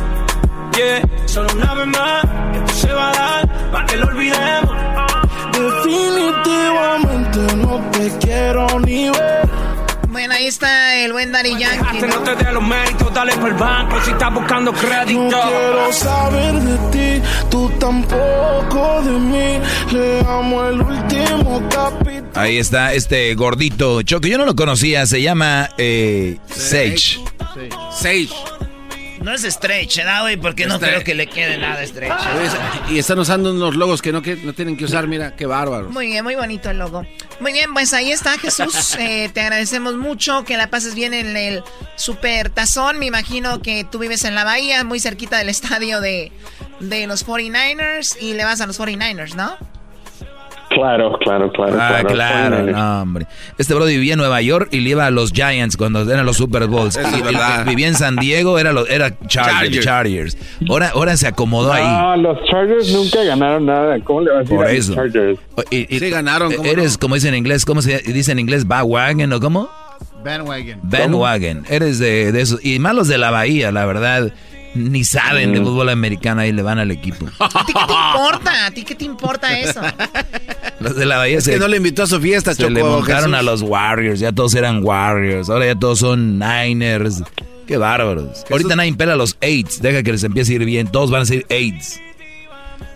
Yeah, 0.76 1.02
solo 1.26 1.48
una 1.56 1.74
vez 1.74 1.86
más, 1.88 2.24
esto 2.54 2.74
se 2.74 2.92
va 2.92 3.10
a 3.10 3.12
dar 3.12 3.72
para 3.72 3.86
que 3.86 3.96
lo 3.96 4.06
olvidemos. 4.06 4.72
Definitivamente 5.52 7.56
no 7.56 7.80
te 7.90 8.18
quiero 8.24 8.78
ni 8.78 9.10
ver. 9.10 9.63
Bueno, 10.14 10.32
ahí 10.32 10.46
está 10.46 10.94
el 10.94 11.12
buen 11.12 11.32
Daddy 11.32 11.58
Yankee. 11.58 11.98
No 12.02 12.06
¿no? 12.06 12.20
te 12.20 12.36
dé 12.36 12.52
los 12.52 12.62
méritos, 12.62 13.12
dale 13.12 13.32
por 13.32 13.48
el 13.48 13.56
banco 13.56 14.00
si 14.04 14.12
estás 14.12 14.32
buscando 14.32 14.70
No 14.70 14.78
crédito. 14.78 15.28
quiero 15.28 15.92
saber 15.92 16.54
de 16.54 17.20
ti, 17.20 17.26
tú 17.50 17.68
tampoco 17.80 19.02
de 19.02 19.10
mí. 19.10 19.60
Leamos 19.90 20.68
el 20.70 20.80
último 20.82 21.68
capítulo. 21.68 22.30
Ahí 22.36 22.58
está 22.58 22.94
este 22.94 23.34
gordito 23.34 24.02
Choco. 24.02 24.28
Yo 24.28 24.38
no 24.38 24.46
lo 24.46 24.54
conocía, 24.54 25.04
se 25.06 25.20
llama 25.20 25.70
eh, 25.78 26.38
Sage. 26.48 27.18
Sage. 27.90 28.28
No 29.24 29.32
es 29.32 29.42
stretch, 29.42 29.96
¿verdad, 29.96 30.20
güey? 30.20 30.36
Porque 30.36 30.66
no 30.66 30.78
creo 30.78 31.02
que 31.02 31.14
le 31.14 31.26
quede 31.26 31.56
nada 31.56 31.84
stretch. 31.86 32.12
Y 32.90 32.98
están 32.98 33.18
usando 33.18 33.52
unos 33.52 33.74
logos 33.74 34.02
que 34.02 34.12
no, 34.12 34.20
que 34.20 34.36
no 34.36 34.52
tienen 34.52 34.76
que 34.76 34.84
usar, 34.84 35.08
mira, 35.08 35.34
qué 35.34 35.46
bárbaro. 35.46 35.88
Muy 35.88 36.08
bien, 36.08 36.22
muy 36.22 36.34
bonito 36.34 36.68
el 36.68 36.76
logo. 36.76 37.06
Muy 37.40 37.52
bien, 37.54 37.72
pues 37.72 37.94
ahí 37.94 38.12
está 38.12 38.38
Jesús. 38.38 38.96
Eh, 39.04 39.28
te 39.32 39.40
agradecemos 39.40 39.94
mucho 39.94 40.44
que 40.44 40.56
la 40.56 40.68
pases 40.70 40.94
bien 40.94 41.14
en 41.14 41.36
el 41.36 41.62
Super 41.96 42.48
Tazón. 42.50 42.98
Me 42.98 43.06
imagino 43.06 43.60
que 43.60 43.84
tú 43.84 43.98
vives 43.98 44.24
en 44.24 44.34
la 44.34 44.44
Bahía, 44.44 44.84
muy 44.84 45.00
cerquita 45.00 45.38
del 45.38 45.48
estadio 45.48 46.00
de, 46.00 46.32
de 46.80 47.06
los 47.06 47.26
49ers 47.26 48.16
y 48.20 48.34
le 48.34 48.44
vas 48.44 48.60
a 48.60 48.66
los 48.66 48.78
49ers, 48.78 49.34
¿no? 49.34 49.56
Claro, 50.74 51.16
claro, 51.20 51.50
claro. 51.52 51.76
Ah, 51.80 52.02
claro, 52.06 52.56
Bueno, 52.64 52.72
no, 52.78 53.02
hombre. 53.02 53.26
Este 53.58 53.74
bro 53.74 53.84
vivía 53.86 54.14
en 54.14 54.18
Nueva 54.18 54.42
York 54.42 54.68
y 54.72 54.80
le 54.80 54.90
iba 54.90 55.06
a 55.06 55.10
los 55.10 55.32
Giants 55.32 55.76
cuando 55.76 56.02
eran 56.10 56.26
los 56.26 56.36
Super 56.36 56.66
Bowls. 56.66 56.96
Eso 56.96 57.08
Y- 57.16 57.20
y- 57.20 57.68
vivía 57.68 57.88
en 57.88 57.94
San 57.94 58.16
Diego, 58.16 58.58
era, 58.58 58.72
los, 58.72 58.88
era 58.90 59.10
Chargers. 59.26 59.80
Chargers. 59.80 59.84
Chargers. 59.84 60.38
Ahora, 60.68 60.88
ahora 60.94 61.16
se 61.16 61.26
acomodó 61.28 61.72
ahí. 61.72 61.82
No, 61.86 62.16
los 62.16 62.44
Chargers 62.50 62.92
nunca 62.92 63.22
ganaron 63.24 63.66
nada. 63.66 63.98
¿Cómo 64.04 64.20
le 64.22 64.30
vas 64.30 64.38
a 64.38 64.40
decir 64.42 64.56
Por 64.56 64.66
a 64.66 64.68
los 64.72 64.78
eso. 64.78 64.94
Chargers? 64.94 65.38
Y- 65.70 65.94
y- 65.94 65.98
Sí 66.00 66.10
ganaron, 66.10 66.52
¿cómo 66.52 66.68
Eres, 66.68 66.98
como 66.98 67.14
dicen 67.14 67.30
en 67.34 67.38
inglés, 67.38 67.64
¿cómo 67.64 67.80
se 67.82 67.98
dice 67.98 68.32
en 68.32 68.38
inglés? 68.40 68.66
Bandwagon 68.66 69.32
o 69.32 69.40
cómo? 69.40 69.68
Bandwagon. 70.24 70.80
Bandwagon. 70.82 71.64
Eres 71.68 71.98
de, 71.98 72.32
de 72.32 72.40
esos. 72.40 72.64
Y 72.64 72.78
más 72.78 72.94
los 72.94 73.08
de 73.08 73.18
la 73.18 73.30
Bahía, 73.30 73.70
la 73.72 73.84
verdad. 73.86 74.32
Ni 74.74 75.04
saben 75.04 75.52
de 75.52 75.60
fútbol 75.60 75.88
americano 75.88 76.44
y 76.44 76.50
le 76.52 76.62
van 76.62 76.78
al 76.78 76.90
equipo. 76.90 77.26
¿A 77.38 77.64
ti 77.64 77.72
qué 77.72 77.86
te 77.86 77.92
importa? 77.92 78.66
¿A 78.66 78.70
ti 78.72 78.84
qué 78.84 78.94
te 78.94 79.04
importa 79.04 79.58
eso? 79.58 79.80
Los 80.80 80.96
de 80.96 81.06
la 81.06 81.18
Bahía 81.18 81.38
Es 81.38 81.44
se, 81.44 81.52
que 81.52 81.58
no 81.58 81.68
le 81.68 81.76
invitó 81.76 82.02
a 82.02 82.06
su 82.06 82.20
fiesta, 82.20 82.54
se 82.54 82.68
le 82.68 82.82
montaron 82.82 83.30
Jesús. 83.30 83.38
a 83.38 83.42
los 83.42 83.62
Warriors. 83.62 84.20
Ya 84.20 84.32
todos 84.32 84.54
eran 84.54 84.84
Warriors. 84.84 85.48
Ahora 85.48 85.66
ya 85.66 85.74
todos 85.76 86.00
son 86.00 86.38
Niners. 86.38 87.22
Qué 87.66 87.76
bárbaros. 87.76 88.44
Ahorita 88.50 88.74
nadie 88.76 88.92
pela 88.94 89.12
a 89.14 89.16
los 89.16 89.36
Aids. 89.40 89.80
Deja 89.80 90.02
que 90.02 90.12
les 90.12 90.24
empiece 90.24 90.52
a 90.52 90.56
ir 90.56 90.64
bien. 90.64 90.88
Todos 90.88 91.10
van 91.10 91.22
a 91.22 91.24
ser 91.24 91.46
Aids. 91.50 92.00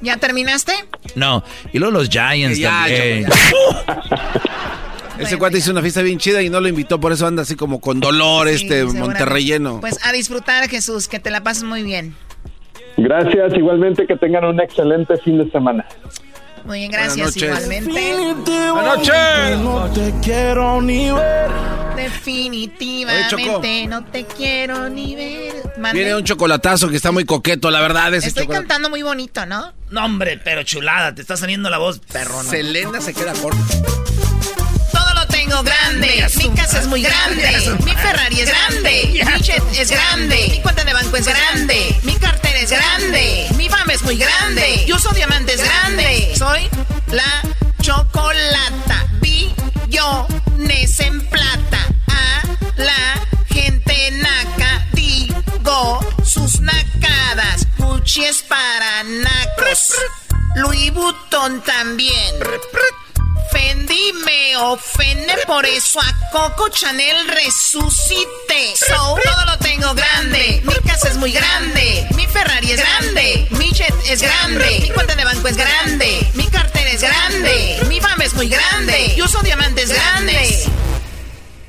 ¿Ya 0.03 0.16
terminaste? 0.16 0.72
No. 1.14 1.43
Y 1.72 1.79
luego 1.79 1.93
los 1.99 2.09
Giants 2.11 2.59
Ya, 2.59 2.70
también. 2.70 3.26
Ese 5.19 5.37
cuate 5.39 5.59
hizo 5.59 5.71
una 5.73 5.83
fiesta 5.83 6.03
bien 6.03 6.19
chida 6.19 6.43
y 6.43 6.51
no 6.51 6.61
lo 6.61 6.69
invitó, 6.69 7.01
por 7.01 7.12
eso 7.12 7.27
anda 7.27 7.43
así 7.43 7.57
como 7.57 7.81
con 7.81 8.01
dolor 8.01 8.49
Sí, 8.49 8.55
este. 8.55 8.85
Monterreyeno. 8.85 9.81
Pues 9.81 9.99
a 10.07 10.12
disfrutar, 10.12 10.69
Jesús, 10.69 11.09
que 11.09 11.19
te 11.19 11.31
la 11.31 11.43
pases 11.43 11.64
muy 11.64 11.83
bien. 11.83 12.14
Gracias, 12.97 13.53
igualmente 13.55 14.07
que 14.07 14.16
tengan 14.16 14.45
un 14.45 14.61
excelente 14.61 15.16
fin 15.19 15.39
de 15.39 15.51
semana. 15.51 15.87
Muy 16.64 16.81
bien, 16.81 16.91
gracias 16.91 17.19
noches. 17.37 17.43
igualmente. 17.43 17.93
Definitivamente 17.93 19.57
no 19.62 19.91
te 19.91 20.14
quiero 20.23 20.83
ni 20.83 21.11
ver. 21.12 21.51
Definitivamente 21.97 23.87
no 23.87 24.05
te 24.05 24.25
quiero 24.25 24.89
ni 24.89 25.14
ver. 25.14 25.55
Mande. 25.79 25.99
Viene 25.99 26.14
un 26.16 26.25
chocolatazo 26.25 26.89
que 26.89 26.97
está 26.97 27.11
muy 27.12 27.25
coqueto, 27.25 27.71
la 27.71 27.81
verdad. 27.81 28.12
Ese 28.14 28.29
Estoy 28.29 28.45
chocolate. 28.45 28.66
cantando 28.66 28.91
muy 28.91 29.03
bonito, 29.03 29.47
¿no? 29.47 29.73
No, 29.91 30.05
hombre, 30.05 30.39
pero 30.43 30.62
chulada, 30.62 31.14
te 31.14 31.23
está 31.23 31.37
saliendo 31.37 31.71
la 31.71 31.79
voz 31.79 32.01
perrona. 32.01 32.49
Selena 32.51 33.01
se 33.01 33.14
queda 33.14 33.33
corta. 33.35 33.59
Grande. 35.62 36.26
Mi 36.36 36.50
casa 36.50 36.78
es 36.78 36.86
muy 36.86 37.02
grande. 37.02 37.76
Mi 37.84 37.92
Ferrari 37.92 38.40
es 38.40 38.48
grande. 38.48 39.11
Mi 39.12 39.42
jet 39.42 39.62
es 39.74 39.90
grande. 39.90 40.48
Mi 40.50 40.61
cuenta 40.62 40.84
de 40.84 40.92
banco 40.92 41.16
es 41.16 41.26
grande. 41.26 41.98
Mi 42.04 42.14
cartera 42.14 42.61
es 42.61 42.70
grande. 42.70 43.48
Mi 43.56 43.68
fama 43.68 43.92
es 43.92 44.02
muy 44.02 44.16
grande. 44.16 44.84
Yo 44.86 44.96
uso 44.96 45.11
diamantes 45.11 45.61
grande. 45.62 46.32
Soy 46.36 46.68
la 47.11 47.42
chocolata. 47.80 49.06
Billones 49.20 51.00
en 51.00 51.26
plata. 51.26 51.88
A 52.06 52.42
la 52.76 53.26
gente 53.48 54.12
naca. 54.12 54.86
Digo 54.92 56.00
sus 56.24 56.61
nacadas. 56.61 57.66
Gucci 57.78 58.24
es 58.24 58.42
para 58.42 59.02
nacos. 59.02 59.94
Louis 60.54 60.92
Vuitton 60.92 61.61
también. 61.62 62.34
Fendi 63.51 64.12
me 64.24 64.57
ofende, 64.57 65.34
por 65.46 65.64
eso 65.64 66.01
a 66.01 66.30
Coco 66.30 66.68
Chanel 66.68 67.28
resucité. 67.28 68.74
So, 68.76 69.16
todo 69.22 69.44
lo 69.46 69.59
tengo 69.59 69.94
grande. 69.94 70.62
Mi 70.64 70.74
casa 70.88 71.09
es 71.09 71.16
muy 71.16 71.32
grande. 71.32 72.07
Mi 72.14 72.26
Ferrari 72.26 72.72
es 72.72 72.80
grande. 72.80 73.49
Mi 73.51 73.70
jet 73.72 73.94
es 74.09 74.20
grande. 74.22 74.80
Mi 74.82 74.90
cuenta 74.90 75.14
de 75.14 75.24
banco 75.24 75.49
es 75.49 75.57
grande. 75.57 76.30
Mi 76.34 76.46
cartera 76.46 76.90
es 76.90 77.01
grande. 77.01 77.80
Mi 77.88 78.01
fama 78.01 78.24
es 78.24 78.34
muy 78.34 78.49
grande. 78.49 79.14
Yo 79.16 79.24
uso 79.24 79.42
diamantes 79.42 79.92
grandes. 79.92 80.66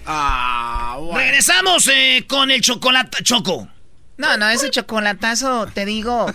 Ah, 0.05 0.97
bueno. 0.99 1.19
Regresamos 1.19 1.87
eh, 1.87 2.25
con 2.27 2.51
el 2.51 2.61
chocolate 2.61 3.23
choco. 3.23 3.67
No, 4.17 4.35
no, 4.37 4.49
ese 4.49 4.69
chocolatazo, 4.69 5.67
te 5.67 5.85
digo. 5.85 6.25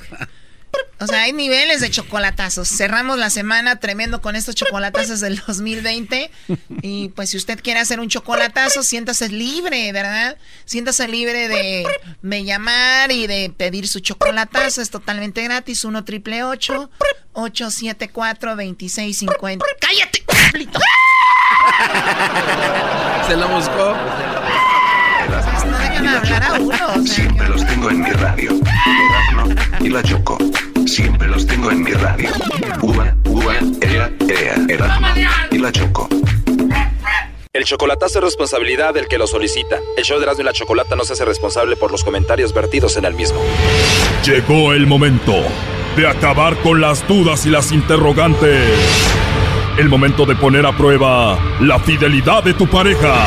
O 1.01 1.07
sea, 1.07 1.23
hay 1.23 1.33
niveles 1.33 1.81
de 1.81 1.91
chocolatazos. 1.91 2.69
Cerramos 2.69 3.19
la 3.19 3.31
semana 3.31 3.77
tremendo 3.77 4.21
con 4.23 4.37
estos 4.37 4.55
chocolatazos 4.55 5.21
del 5.21 5.43
2020. 5.47 6.31
Y 6.83 7.09
pues 7.11 7.31
si 7.31 7.37
usted 7.37 7.61
quiere 7.63 7.81
hacer 7.81 8.01
un 8.01 8.09
chocolatazo, 8.09 8.83
siéntase 8.83 9.29
libre, 9.29 9.93
¿verdad? 9.93 10.37
Siéntase 10.65 11.07
libre 11.09 11.49
de, 11.49 11.87
de 12.23 12.45
llamar 12.45 13.13
y 13.13 13.27
de 13.27 13.53
pedir 13.55 13.87
su 13.89 14.01
chocolatazo. 14.01 14.81
Es 14.81 14.89
totalmente 14.91 15.43
gratis. 15.43 15.85
1 15.85 16.05
triple 16.05 16.45
874 16.45 18.51
2650 18.51 19.67
¡Cállate, 19.81 20.25
Pablito! 20.27 20.81
Se 23.27 23.37
lo 23.37 23.49
buscó. 23.49 23.95
No 26.05 26.21
dejan 26.21 26.43
hablar 26.43 26.43
a 26.45 26.61
uno. 26.61 26.75
o 26.75 27.07
sea, 27.07 27.15
Siempre 27.15 27.49
los 27.49 27.67
tengo 27.67 27.91
en 27.91 28.01
mi 28.01 28.11
radio. 28.11 28.51
Erasmo 28.53 29.55
y 29.81 29.89
la 29.89 30.03
Choco. 30.03 30.39
Siempre 30.87 31.29
los 31.29 31.47
tengo 31.47 31.71
en 31.71 31.83
mi 31.83 31.93
radio. 31.93 32.29
Uva, 32.83 33.15
uva, 33.25 33.55
ea, 33.81 34.11
ea, 34.29 34.55
Erasmo 34.69 35.07
y 35.51 35.59
la 35.59 35.73
Choco. 35.73 36.09
El 37.53 37.65
chocolatazo 37.65 38.19
es 38.19 38.25
responsabilidad 38.25 38.93
del 38.95 39.07
que 39.07 39.17
lo 39.17 39.27
solicita. 39.27 39.79
El 39.97 40.05
show 40.05 40.19
de 40.19 40.25
Erasmo 40.25 40.43
y 40.43 40.45
la 40.45 40.53
Chocolata 40.53 40.97
no 40.97 41.05
se 41.05 41.13
hace 41.15 41.25
responsable 41.25 41.77
por 41.77 41.91
los 41.93 42.03
comentarios 42.05 42.53
vertidos 42.53 42.97
en 42.97 43.05
el 43.05 43.15
mismo. 43.15 43.41
Llegó 44.25 44.73
el 44.73 44.87
momento 44.87 45.35
de 45.97 46.09
acabar 46.09 46.57
con 46.59 46.81
las 46.81 47.07
dudas 47.07 47.47
y 47.47 47.51
las 47.51 47.71
interrogantes. 47.73 48.69
El 49.79 49.89
momento 49.89 50.27
de 50.27 50.35
poner 50.35 50.67
a 50.67 50.77
prueba 50.77 51.39
la 51.61 51.79
fidelidad 51.79 52.43
de 52.43 52.55
tu 52.55 52.67
pareja. 52.67 53.27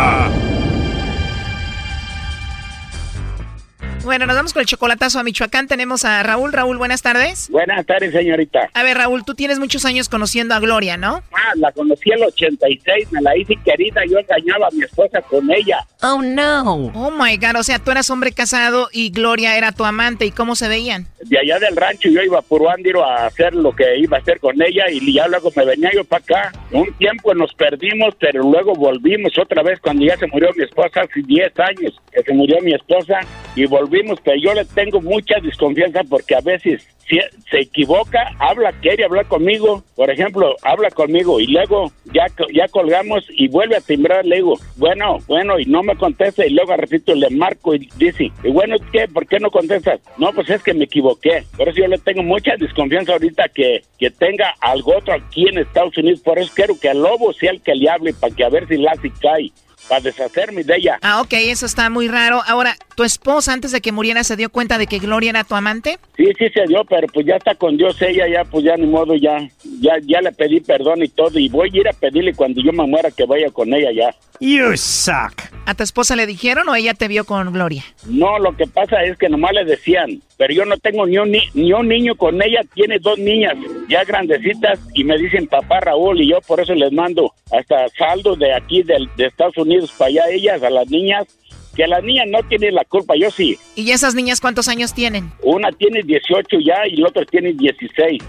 Bueno, 4.03 4.25
nos 4.25 4.35
vamos 4.35 4.53
con 4.53 4.61
el 4.61 4.65
chocolatazo 4.65 5.19
a 5.19 5.23
Michoacán. 5.23 5.67
Tenemos 5.67 6.05
a 6.05 6.23
Raúl. 6.23 6.51
Raúl, 6.51 6.77
buenas 6.77 7.03
tardes. 7.03 7.49
Buenas 7.51 7.85
tardes, 7.85 8.11
señorita. 8.11 8.69
A 8.73 8.83
ver, 8.83 8.97
Raúl, 8.97 9.23
tú 9.23 9.35
tienes 9.35 9.59
muchos 9.59 9.85
años 9.85 10.09
conociendo 10.09 10.55
a 10.55 10.59
Gloria, 10.59 10.97
¿no? 10.97 11.21
Ah, 11.31 11.53
la 11.55 11.71
conocí 11.71 12.11
en 12.11 12.19
el 12.19 12.25
86, 12.25 13.11
me 13.11 13.21
la 13.21 13.37
hice 13.37 13.55
querida, 13.63 14.01
yo 14.09 14.17
engañaba 14.17 14.67
a 14.67 14.71
mi 14.71 14.83
esposa 14.83 15.21
con 15.21 15.51
ella. 15.51 15.85
Oh, 16.01 16.21
no. 16.21 16.91
Oh, 16.95 17.11
my 17.11 17.37
God, 17.37 17.59
o 17.59 17.63
sea, 17.63 17.77
tú 17.77 17.91
eras 17.91 18.09
hombre 18.09 18.31
casado 18.31 18.89
y 18.91 19.11
Gloria 19.11 19.55
era 19.55 19.71
tu 19.71 19.85
amante, 19.85 20.25
¿y 20.25 20.31
cómo 20.31 20.55
se 20.55 20.67
veían? 20.67 21.07
De 21.23 21.37
allá 21.37 21.59
del 21.59 21.75
rancho 21.75 22.09
yo 22.09 22.21
iba 22.23 22.41
por 22.41 22.67
Andiro 22.67 23.05
a 23.05 23.27
hacer 23.27 23.53
lo 23.53 23.75
que 23.75 23.97
iba 23.99 24.17
a 24.17 24.19
hacer 24.19 24.39
con 24.39 24.59
ella 24.61 24.85
y 24.89 25.13
ya 25.13 25.27
luego 25.27 25.51
me 25.55 25.65
venía 25.65 25.91
yo 25.93 26.03
para 26.03 26.23
acá. 26.23 26.51
Un 26.71 26.91
tiempo 26.93 27.35
nos 27.35 27.53
perdimos, 27.53 28.15
pero 28.19 28.41
luego 28.41 28.73
volvimos 28.73 29.31
otra 29.37 29.61
vez 29.61 29.79
cuando 29.79 30.05
ya 30.05 30.17
se 30.17 30.25
murió 30.27 30.49
mi 30.55 30.63
esposa 30.63 31.01
hace 31.01 31.21
10 31.21 31.59
años, 31.59 32.01
que 32.11 32.23
se 32.23 32.33
murió 32.33 32.57
mi 32.61 32.73
esposa 32.73 33.19
y 33.55 33.65
volvimos, 33.65 33.90
pero 34.23 34.37
yo 34.37 34.53
le 34.53 34.65
tengo 34.65 35.01
mucha 35.01 35.35
desconfianza 35.41 36.01
porque 36.09 36.35
a 36.35 36.41
veces 36.41 36.87
si 37.07 37.19
se 37.49 37.59
equivoca, 37.59 38.31
habla, 38.39 38.71
quiere 38.81 39.03
hablar 39.03 39.25
conmigo, 39.25 39.83
por 39.95 40.09
ejemplo, 40.09 40.55
habla 40.61 40.89
conmigo 40.91 41.39
y 41.39 41.47
luego 41.47 41.91
ya, 42.13 42.27
ya 42.53 42.67
colgamos 42.69 43.25
y 43.29 43.49
vuelve 43.49 43.75
a 43.75 43.81
timbrar, 43.81 44.25
le 44.25 44.37
digo, 44.37 44.57
bueno, 44.77 45.17
bueno, 45.27 45.59
y 45.59 45.65
no 45.65 45.83
me 45.83 45.97
contesta 45.97 46.45
y 46.45 46.51
luego 46.51 46.75
repito, 46.77 47.13
le 47.13 47.29
marco 47.29 47.75
y 47.75 47.89
dice, 47.97 48.31
y 48.43 48.49
bueno, 48.51 48.77
¿qué? 48.93 49.07
¿Por 49.07 49.27
qué 49.27 49.39
no 49.39 49.51
contestas? 49.51 49.99
No, 50.17 50.31
pues 50.31 50.49
es 50.49 50.63
que 50.63 50.73
me 50.73 50.85
equivoqué. 50.85 51.43
Por 51.57 51.67
eso 51.67 51.79
yo 51.79 51.87
le 51.87 51.97
tengo 51.97 52.23
mucha 52.23 52.55
desconfianza 52.57 53.13
ahorita 53.13 53.49
que, 53.49 53.83
que 53.99 54.09
tenga 54.09 54.55
algo 54.61 54.95
otro 54.95 55.13
aquí 55.13 55.49
en 55.49 55.57
Estados 55.57 55.97
Unidos, 55.97 56.21
por 56.21 56.39
eso 56.39 56.51
quiero 56.55 56.79
que 56.79 56.89
el 56.89 57.01
lobo 57.01 57.33
sea 57.33 57.51
el 57.51 57.61
que 57.61 57.75
le 57.75 57.89
hable 57.89 58.13
para 58.13 58.33
que 58.33 58.45
a 58.45 58.49
ver 58.49 58.67
si 58.67 58.77
la 58.77 58.93
cae 59.21 59.51
para 59.87 60.01
deshacerme 60.01 60.63
de 60.63 60.75
ella. 60.75 60.99
Ah, 61.01 61.21
ok, 61.21 61.33
eso 61.33 61.65
está 61.65 61.89
muy 61.89 62.07
raro. 62.07 62.41
Ahora, 62.47 62.75
¿tu 62.95 63.03
esposa 63.03 63.53
antes 63.53 63.71
de 63.71 63.81
que 63.81 63.91
muriera 63.91 64.23
se 64.23 64.35
dio 64.35 64.49
cuenta 64.49 64.77
de 64.77 64.87
que 64.87 64.99
Gloria 64.99 65.31
era 65.31 65.43
tu 65.43 65.55
amante? 65.55 65.99
Sí, 66.17 66.25
sí 66.37 66.49
se 66.49 66.65
dio, 66.67 66.83
pero 66.85 67.07
pues 67.07 67.25
ya 67.25 67.35
está 67.35 67.55
con 67.55 67.77
Dios 67.77 68.01
ella, 68.01 68.27
ya 68.27 68.43
pues 68.45 68.63
ya 68.63 68.75
ni 68.77 68.87
modo, 68.87 69.15
ya, 69.15 69.37
ya, 69.79 69.93
ya 70.03 70.21
le 70.21 70.31
pedí 70.31 70.59
perdón 70.59 71.03
y 71.03 71.09
todo, 71.09 71.37
y 71.39 71.49
voy 71.49 71.69
a 71.73 71.79
ir 71.79 71.87
a 71.87 71.93
pedirle 71.93 72.33
cuando 72.33 72.61
yo 72.61 72.71
me 72.71 72.85
muera 72.85 73.11
que 73.11 73.25
vaya 73.25 73.49
con 73.51 73.73
ella 73.73 73.91
ya. 73.91 74.15
You 74.39 74.75
suck. 74.75 75.33
¿A 75.67 75.75
tu 75.75 75.83
esposa 75.83 76.15
le 76.15 76.25
dijeron 76.25 76.67
o 76.67 76.75
ella 76.75 76.95
te 76.95 77.07
vio 77.07 77.25
con 77.25 77.53
Gloria? 77.53 77.83
No, 78.05 78.39
lo 78.39 78.57
que 78.57 78.65
pasa 78.65 79.03
es 79.03 79.17
que 79.17 79.29
nomás 79.29 79.53
le 79.53 79.65
decían, 79.65 80.21
pero 80.41 80.55
yo 80.55 80.65
no 80.65 80.75
tengo 80.77 81.05
ni 81.05 81.19
un, 81.19 81.31
ni 81.53 81.71
un 81.71 81.87
niño 81.87 82.15
con 82.15 82.41
ella, 82.41 82.61
tiene 82.73 82.97
dos 82.97 83.19
niñas 83.19 83.53
ya 83.87 84.03
grandecitas 84.03 84.79
y 84.95 85.03
me 85.03 85.15
dicen 85.15 85.45
papá 85.45 85.81
Raúl 85.81 86.19
y 86.19 86.29
yo 86.29 86.41
por 86.41 86.59
eso 86.59 86.73
les 86.73 86.91
mando 86.91 87.31
hasta 87.51 87.87
saldo 87.89 88.35
de 88.35 88.51
aquí 88.51 88.81
de, 88.81 89.07
de 89.17 89.27
Estados 89.27 89.55
Unidos 89.57 89.93
para 89.95 90.09
allá 90.09 90.29
ellas, 90.31 90.63
a 90.63 90.71
las 90.71 90.89
niñas, 90.89 91.27
que 91.75 91.87
las 91.87 92.03
niñas 92.03 92.27
no 92.29 92.39
tienen 92.43 92.75
la 92.75 92.85
culpa, 92.85 93.15
yo 93.15 93.31
sí. 93.31 93.57
¿Y 93.75 93.91
esas 93.91 94.15
niñas 94.15 94.41
cuántos 94.41 94.67
años 94.67 94.93
tienen? 94.93 95.31
Una 95.43 95.71
tiene 95.71 96.01
18 96.03 96.57
ya 96.65 96.87
y 96.87 96.97
la 96.97 97.07
otra 97.07 97.25
tiene 97.25 97.53
16. 97.53 98.21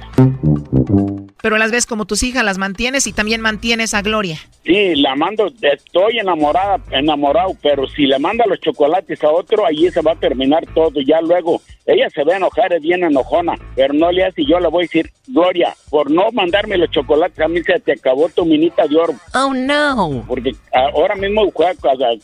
Pero 1.43 1.59
las 1.59 1.73
ves 1.73 1.87
como 1.87 2.05
tus 2.05 2.23
hijas, 2.23 2.45
las 2.45 2.57
mantienes 2.57 3.09
y 3.09 3.13
también 3.13 3.41
mantienes 3.41 3.95
a 3.95 4.03
Gloria. 4.03 4.39
Sí, 4.65 4.95
la 4.95 5.17
mando, 5.17 5.49
estoy 5.61 6.21
enamorada, 6.21 6.79
enamorado, 6.93 7.57
pero 7.61 7.89
si 7.89 8.07
le 8.07 8.17
manda 8.21 8.47
los 8.47 8.61
chocolates 8.61 9.23
a 9.25 9.31
otro, 9.31 9.67
allí 9.67 9.91
se 9.91 10.01
va 10.03 10.13
a 10.13 10.17
terminar 10.17 10.65
todo. 10.73 11.01
Ya 11.01 11.21
luego, 11.21 11.61
ella 11.85 12.09
se 12.11 12.23
va 12.23 12.35
a 12.35 12.37
enojar, 12.37 12.73
es 12.73 12.81
bien 12.81 13.03
enojona, 13.03 13.55
pero 13.75 13.93
no 13.93 14.13
le 14.13 14.25
hace, 14.25 14.45
yo 14.45 14.61
le 14.61 14.69
voy 14.69 14.85
a 14.85 14.87
decir, 14.87 15.11
Gloria, 15.27 15.75
por 15.91 16.13
no 16.13 16.31
mandarme 16.31 16.79
los 16.79 16.93
chocolates, 16.93 17.41
a 17.41 17.49
mí 17.49 17.61
se 17.65 17.81
te 17.81 17.93
acabó 17.93 18.29
tu 18.29 18.45
minita 18.45 18.87
de 18.87 18.97
oro. 18.97 19.15
Oh, 19.35 19.53
no. 19.53 20.25
Porque 20.29 20.53
ahora 20.73 21.17
mismo 21.17 21.51
fue 21.51 21.67
a, 21.67 21.75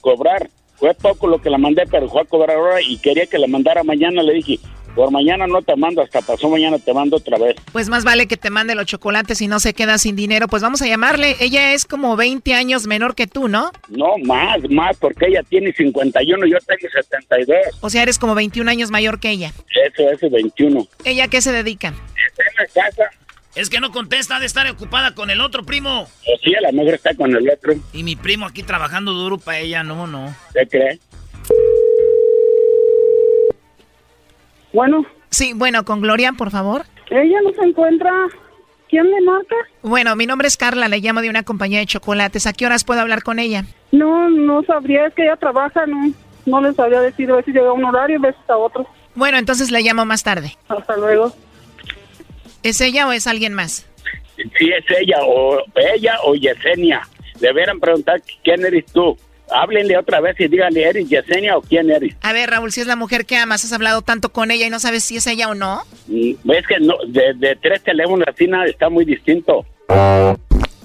cobrar, 0.01 0.49
fue 0.79 0.95
poco 0.95 1.27
lo 1.27 1.41
que 1.41 1.51
la 1.51 1.59
mandé, 1.59 1.85
pero 1.91 2.09
fue 2.09 2.23
a 2.23 2.25
cobrar 2.25 2.57
ahora 2.57 2.81
y 2.81 2.99
quería 2.99 3.27
que 3.27 3.39
la 3.39 3.47
mandara 3.47 3.83
mañana, 3.83 4.23
le 4.23 4.35
dije, 4.35 4.59
por 4.95 5.13
mañana 5.13 5.47
no 5.47 5.63
te 5.63 5.77
mando, 5.77 6.03
hasta 6.03 6.21
pasó 6.23 6.49
mañana 6.49 6.79
te 6.79 6.93
mando 6.93 7.19
otra 7.19 7.39
vez. 7.39 7.57
Pues 7.73 7.89
más 7.89 8.03
vale 8.03 8.27
que 8.27 8.37
te 8.37 8.51
mande 8.51 8.75
los 8.75 8.87
chocolates 8.87 9.41
y 9.41 9.47
no 9.47 9.61
se 9.61 9.73
queda 9.73 9.97
sin 9.99 10.17
dinero. 10.17 10.49
Pues 10.49 10.61
vamos 10.61 10.83
a 10.83 10.87
llamarle. 10.87 11.37
Ella 11.39 11.73
es 11.73 11.85
como 11.85 12.17
20 12.17 12.53
años 12.55 12.87
menor 12.87 13.15
que 13.15 13.29
tú, 13.29 13.47
¿no? 13.47 13.71
No, 13.89 14.19
más, 14.25 14.59
más, 14.71 14.97
porque 14.97 15.27
ella 15.27 15.43
tiene 15.49 15.73
51, 15.73 16.47
yo 16.47 16.59
tengo 16.67 16.93
72. 16.93 17.57
O 17.81 17.91
sea, 17.91 18.03
eres 18.03 18.19
como 18.19 18.35
21 18.35 18.69
años 18.69 18.91
mayor 18.91 19.21
que 19.21 19.31
ella. 19.31 19.53
Eso, 19.87 20.11
eso, 20.11 20.31
21. 20.31 20.87
¿Ella 21.05 21.29
qué 21.29 21.41
se 21.43 21.53
dedica? 21.53 21.89
Está 21.89 22.43
en 22.43 22.57
la 22.57 22.67
casa. 22.67 23.11
Es 23.55 23.71
que 23.71 23.81
no 23.81 23.91
contesta, 23.91 24.37
ha 24.37 24.41
de 24.41 24.47
estar 24.47 24.69
ocupada 24.71 25.15
con 25.15 25.31
el 25.31 25.41
otro 25.41 25.65
primo. 25.65 26.03
O 26.03 26.39
sí, 26.43 26.55
a 26.55 26.61
la 26.61 26.73
mujer 26.73 26.95
está 26.95 27.15
con 27.15 27.35
el 27.35 27.49
otro. 27.51 27.75
Y 27.93 28.03
mi 28.03 28.15
primo 28.15 28.47
aquí 28.47 28.63
trabajando 28.63 29.13
duro 29.13 29.39
para 29.39 29.59
ella, 29.59 29.83
no, 29.83 30.07
no. 30.07 30.35
¿Qué 30.55 30.67
cree? 30.69 30.99
Bueno. 34.73 35.05
Sí, 35.31 35.53
bueno, 35.55 35.85
con 35.85 36.01
Gloria, 36.01 36.33
por 36.33 36.51
favor. 36.51 36.85
Ella 37.11 37.41
no 37.43 37.53
se 37.53 37.63
encuentra. 37.63 38.11
¿Quién 38.89 39.11
le 39.11 39.21
marca? 39.21 39.57
Bueno, 39.83 40.17
mi 40.17 40.25
nombre 40.27 40.49
es 40.49 40.57
Carla, 40.57 40.89
le 40.89 41.01
llamo 41.01 41.21
de 41.21 41.29
una 41.29 41.43
compañía 41.43 41.79
de 41.81 41.87
chocolates. 41.87 42.47
¿A 42.47 42.53
qué 42.55 42.65
horas 42.65 42.85
puedo 42.85 43.01
hablar 43.01 43.23
con 43.23 43.39
ella? 43.39 43.65
No, 43.93 44.31
no 44.31 44.63
sabría, 44.63 45.07
es 45.07 45.15
que 45.15 45.25
ella 45.25 45.37
trabaja, 45.37 45.85
no, 45.87 46.13
no 46.47 46.61
les 46.63 46.77
sabría 46.77 47.01
decir 47.01 47.31
a 47.31 47.37
veces 47.37 47.55
llega 47.55 47.69
a 47.69 47.73
un 47.73 47.85
horario 47.85 48.17
y 48.17 48.25
a 48.25 48.29
veces 48.29 48.41
a 48.49 48.57
otro. 48.57 48.87
Bueno, 49.15 49.37
entonces 49.37 49.71
le 49.71 49.83
llamo 49.83 50.05
más 50.07 50.23
tarde. 50.23 50.57
Hasta 50.69 50.97
luego. 50.97 51.35
¿Es 52.63 52.81
ella 52.81 53.07
o 53.09 53.13
es 53.13 53.27
alguien 53.27 53.55
más? 53.55 53.87
Sí, 54.37 54.71
es 54.71 54.85
ella, 54.99 55.19
o 55.23 55.63
ella 55.95 56.19
o 56.25 56.35
Yesenia. 56.35 57.03
Deberán 57.41 57.81
preguntar 57.81 58.21
quién 58.43 58.65
eres 58.65 58.87
tú 58.87 59.17
háblenle 59.51 59.97
otra 59.97 60.21
vez 60.21 60.39
y 60.39 60.49
díganle, 60.49 60.83
¿eres 60.85 61.09
Yesenia 61.09 61.57
o 61.57 61.63
quién 61.63 61.91
eres? 61.91 62.15
A 62.23 62.33
ver, 62.33 62.51
Raúl, 62.51 62.73
si 62.73 62.81
es 62.81 62.87
la 62.87 62.97
mujer 62.97 63.27
que 63.27 63.37
amas, 63.37 63.65
has 63.65 63.73
hablado 63.73 64.03
tanto 64.03 64.31
con 64.31 64.51
ella 64.51 64.67
y 64.67 64.71
no 64.71 64.81
sabes 64.81 65.05
si 65.05 65.17
es 65.17 65.27
ella 65.27 65.49
o 65.49 65.55
no. 65.55 65.83
Mm, 66.07 66.51
es 66.51 66.67
que 66.67 66.81
no, 66.81 66.95
de, 67.07 67.57
tres 67.61 67.83
teléfonos 67.83 68.27
así 68.29 68.47
nada, 68.47 68.67
está 68.67 68.89
muy 68.89 69.05
distinto. 69.05 69.65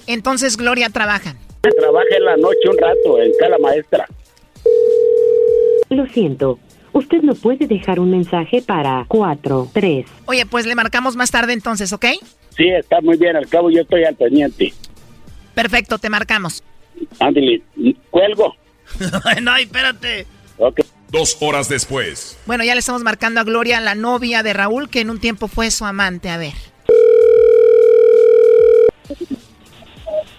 Entonces 0.08 0.58
Gloria 0.58 0.90
trabaja. 0.90 1.36
Trabaja 1.62 2.16
en 2.18 2.26
la 2.26 2.38
noche 2.38 2.70
un 2.70 2.78
rato, 2.78 3.22
en 3.22 3.52
la 3.52 3.58
maestra. 3.58 4.06
Lo 5.90 6.06
siento. 6.08 6.60
Usted 6.94 7.24
no 7.24 7.34
puede 7.34 7.66
dejar 7.66 8.00
un 8.00 8.12
mensaje 8.12 8.62
para 8.62 9.04
4, 9.08 9.70
3. 9.74 10.06
Oye, 10.26 10.46
pues 10.46 10.68
le 10.68 10.76
marcamos 10.76 11.16
más 11.16 11.32
tarde 11.32 11.54
entonces, 11.54 11.92
¿ok? 11.92 12.06
Sí, 12.56 12.70
está 12.70 13.02
muy 13.02 13.18
bien. 13.18 13.36
Al 13.36 13.48
cabo 13.48 13.72
yo 13.72 13.82
estoy 13.82 14.04
al 14.04 14.16
pendiente. 14.16 14.74
Perfecto, 15.56 15.98
te 15.98 16.10
marcamos. 16.10 16.64
Ándale, 17.20 17.64
cuelgo. 18.12 18.56
no, 19.42 19.56
espérate. 19.58 20.28
Ok. 20.58 20.82
Dos 21.10 21.38
horas 21.42 21.68
después. 21.68 22.40
Bueno, 22.46 22.64
ya 22.64 22.74
le 22.74 22.80
estamos 22.80 23.04
marcando 23.04 23.40
a 23.40 23.44
Gloria, 23.44 23.80
la 23.80 23.96
novia 23.96 24.44
de 24.44 24.54
Raúl, 24.54 24.90
que 24.90 25.02
en 25.02 25.10
un 25.10 25.20
tiempo 25.20 25.48
fue 25.48 25.72
su 25.72 25.86
amante. 25.86 26.30
A 26.30 26.38
ver. 26.38 26.54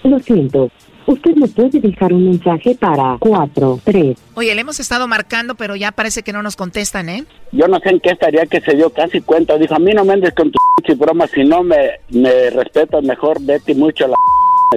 Lo 0.05 0.19
siento. 0.21 0.71
Usted 1.07 1.35
me 1.37 1.49
puede 1.49 1.81
dejar 1.81 2.13
un 2.13 2.25
mensaje 2.25 2.75
para 2.75 3.17
4, 3.21 3.81
3. 3.85 4.17
Oye, 4.35 4.55
le 4.55 4.61
hemos 4.61 4.81
estado 4.81 5.07
marcando, 5.07 5.55
pero 5.55 5.77
ya 5.77 5.93
parece 5.93 6.23
que 6.23 6.33
no 6.33 6.43
nos 6.43 6.57
contestan, 6.57 7.09
¿eh? 7.09 7.25
Yo 7.53 7.69
no 7.69 7.79
sé 7.81 7.91
en 7.91 8.01
qué 8.01 8.11
estaría 8.11 8.47
que 8.47 8.61
se 8.61 8.75
dio 8.75 8.91
casi 8.91 9.21
cuenta. 9.21 9.59
Dijo, 9.59 9.75
a 9.75 9.79
mí 9.79 9.93
no 9.93 10.05
me 10.05 10.15
andes 10.15 10.35
con 10.35 10.51
tu 10.51 10.97
broma, 10.97 11.27
si 11.27 11.45
no 11.45 11.63
me, 11.63 11.91
me 12.11 12.51
respetas 12.51 13.03
mejor, 13.03 13.39
vete 13.41 13.75
mucho 13.75 14.05
a 14.05 14.09
la 14.09 14.15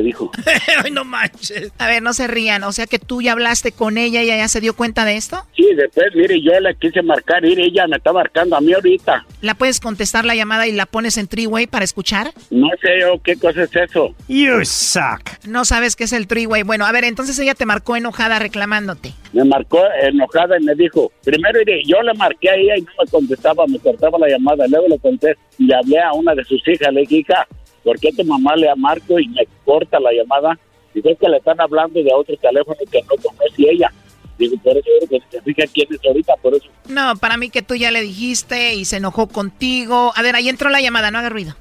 dijo. 0.01 0.31
Ay, 0.83 0.91
no 0.91 1.03
manches. 1.03 1.71
A 1.77 1.87
ver, 1.87 2.01
no 2.01 2.13
se 2.13 2.27
rían. 2.27 2.63
O 2.63 2.71
sea 2.71 2.87
que 2.87 2.99
tú 2.99 3.21
ya 3.21 3.33
hablaste 3.33 3.71
con 3.71 3.97
ella 3.97 4.21
y 4.21 4.27
ella 4.27 4.37
ya 4.37 4.47
se 4.47 4.61
dio 4.61 4.75
cuenta 4.75 5.05
de 5.05 5.17
esto. 5.17 5.43
Sí, 5.55 5.67
después, 5.75 6.07
mire, 6.15 6.41
yo 6.41 6.59
la 6.59 6.73
quise 6.73 7.01
marcar 7.01 7.43
y 7.45 7.53
ella 7.53 7.87
me 7.87 7.97
está 7.97 8.13
marcando 8.13 8.55
a 8.55 8.61
mí 8.61 8.73
ahorita. 8.73 9.25
¿La 9.41 9.55
puedes 9.55 9.79
contestar 9.79 10.25
la 10.25 10.35
llamada 10.35 10.67
y 10.67 10.71
la 10.71 10.85
pones 10.85 11.17
en 11.17 11.27
three-way 11.27 11.67
para 11.67 11.85
escuchar? 11.85 12.31
No 12.49 12.69
sé 12.81 12.99
yo 12.99 13.21
qué 13.23 13.35
cosa 13.37 13.63
es 13.63 13.75
eso. 13.75 14.15
You 14.27 14.65
suck. 14.65 15.45
No 15.45 15.65
sabes 15.65 15.95
qué 15.95 16.05
es 16.05 16.13
el 16.13 16.27
three-way. 16.27 16.63
Bueno, 16.63 16.85
a 16.85 16.91
ver, 16.91 17.03
entonces 17.03 17.37
ella 17.39 17.55
te 17.55 17.65
marcó 17.65 17.95
enojada 17.95 18.39
reclamándote. 18.39 19.13
Me 19.33 19.43
marcó 19.43 19.81
enojada 20.01 20.57
y 20.59 20.63
me 20.63 20.75
dijo, 20.75 21.11
primero 21.23 21.59
yo 21.85 22.01
le 22.01 22.13
marqué 22.13 22.49
a 22.49 22.55
ella 22.55 22.77
y 22.77 22.81
no 22.81 22.91
me 23.03 23.09
contestaba, 23.09 23.65
me 23.67 23.79
cortaba 23.79 24.17
la 24.19 24.29
llamada. 24.29 24.65
Luego 24.67 24.87
le 24.87 24.99
contesté 24.99 25.37
y 25.57 25.71
hablé 25.73 25.99
a 25.99 26.13
una 26.13 26.35
de 26.35 26.43
sus 26.43 26.65
hijas, 26.67 26.93
le 26.93 27.01
dije, 27.01 27.17
hija, 27.17 27.47
¿por 27.88 27.97
qué 28.01 28.11
tu 28.11 28.25
mamá 28.25 28.53
le 28.57 28.69
a 28.69 28.75
Marco 28.75 29.17
y 29.17 29.29
me 29.29 29.47
corta 29.63 29.97
la 29.97 30.11
llamada? 30.11 30.59
Dice 30.93 31.15
que 31.15 31.29
le 31.29 31.38
están 31.38 31.61
hablando 31.61 32.03
de 32.03 32.13
otro 32.13 32.35
teléfono 32.35 32.75
que 32.91 33.01
no 33.03 33.15
conoce 33.23 33.71
ella. 33.71 33.89
Digo, 34.38 34.57
por 34.57 34.75
eso 34.75 35.07
que 35.09 35.21
se 35.31 35.41
fija 35.41 35.63
quién 35.73 35.88
es 35.91 35.99
ahorita, 36.05 36.33
por 36.41 36.53
eso. 36.53 36.67
No, 36.89 37.15
para 37.15 37.38
mí 37.38 37.49
que 37.49 37.61
tú 37.61 37.75
ya 37.75 37.89
le 37.91 38.01
dijiste 38.01 38.75
y 38.75 38.83
se 38.83 38.97
enojó 38.97 39.27
contigo. 39.27 40.11
A 40.17 40.21
ver, 40.21 40.35
ahí 40.35 40.49
entró 40.49 40.69
la 40.69 40.81
llamada, 40.81 41.11
no 41.11 41.19
haga 41.19 41.29
ruido. 41.29 41.55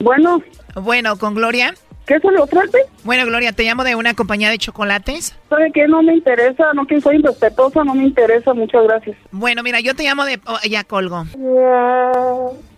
Bueno. 0.00 0.42
Bueno, 0.74 1.18
¿con 1.18 1.34
Gloria? 1.34 1.74
¿Qué 2.08 2.18
se 2.20 2.30
le 2.32 2.38
ofrece? 2.38 2.78
Bueno, 3.04 3.26
Gloria, 3.26 3.52
te 3.52 3.64
llamo 3.64 3.84
de 3.84 3.94
una 3.94 4.14
compañía 4.14 4.48
de 4.48 4.56
chocolates. 4.56 5.36
¿Sabe 5.50 5.70
qué? 5.74 5.86
No 5.86 6.02
me 6.02 6.14
interesa, 6.14 6.72
no 6.72 6.86
que 6.86 7.02
soy 7.02 7.16
irrespetuosa, 7.16 7.84
no 7.84 7.94
me 7.94 8.04
interesa, 8.04 8.54
muchas 8.54 8.82
gracias. 8.84 9.14
Bueno, 9.30 9.62
mira, 9.62 9.80
yo 9.80 9.94
te 9.94 10.04
llamo 10.04 10.24
de... 10.24 10.40
Oh, 10.46 10.58
ya 10.66 10.84
colgo. 10.84 11.26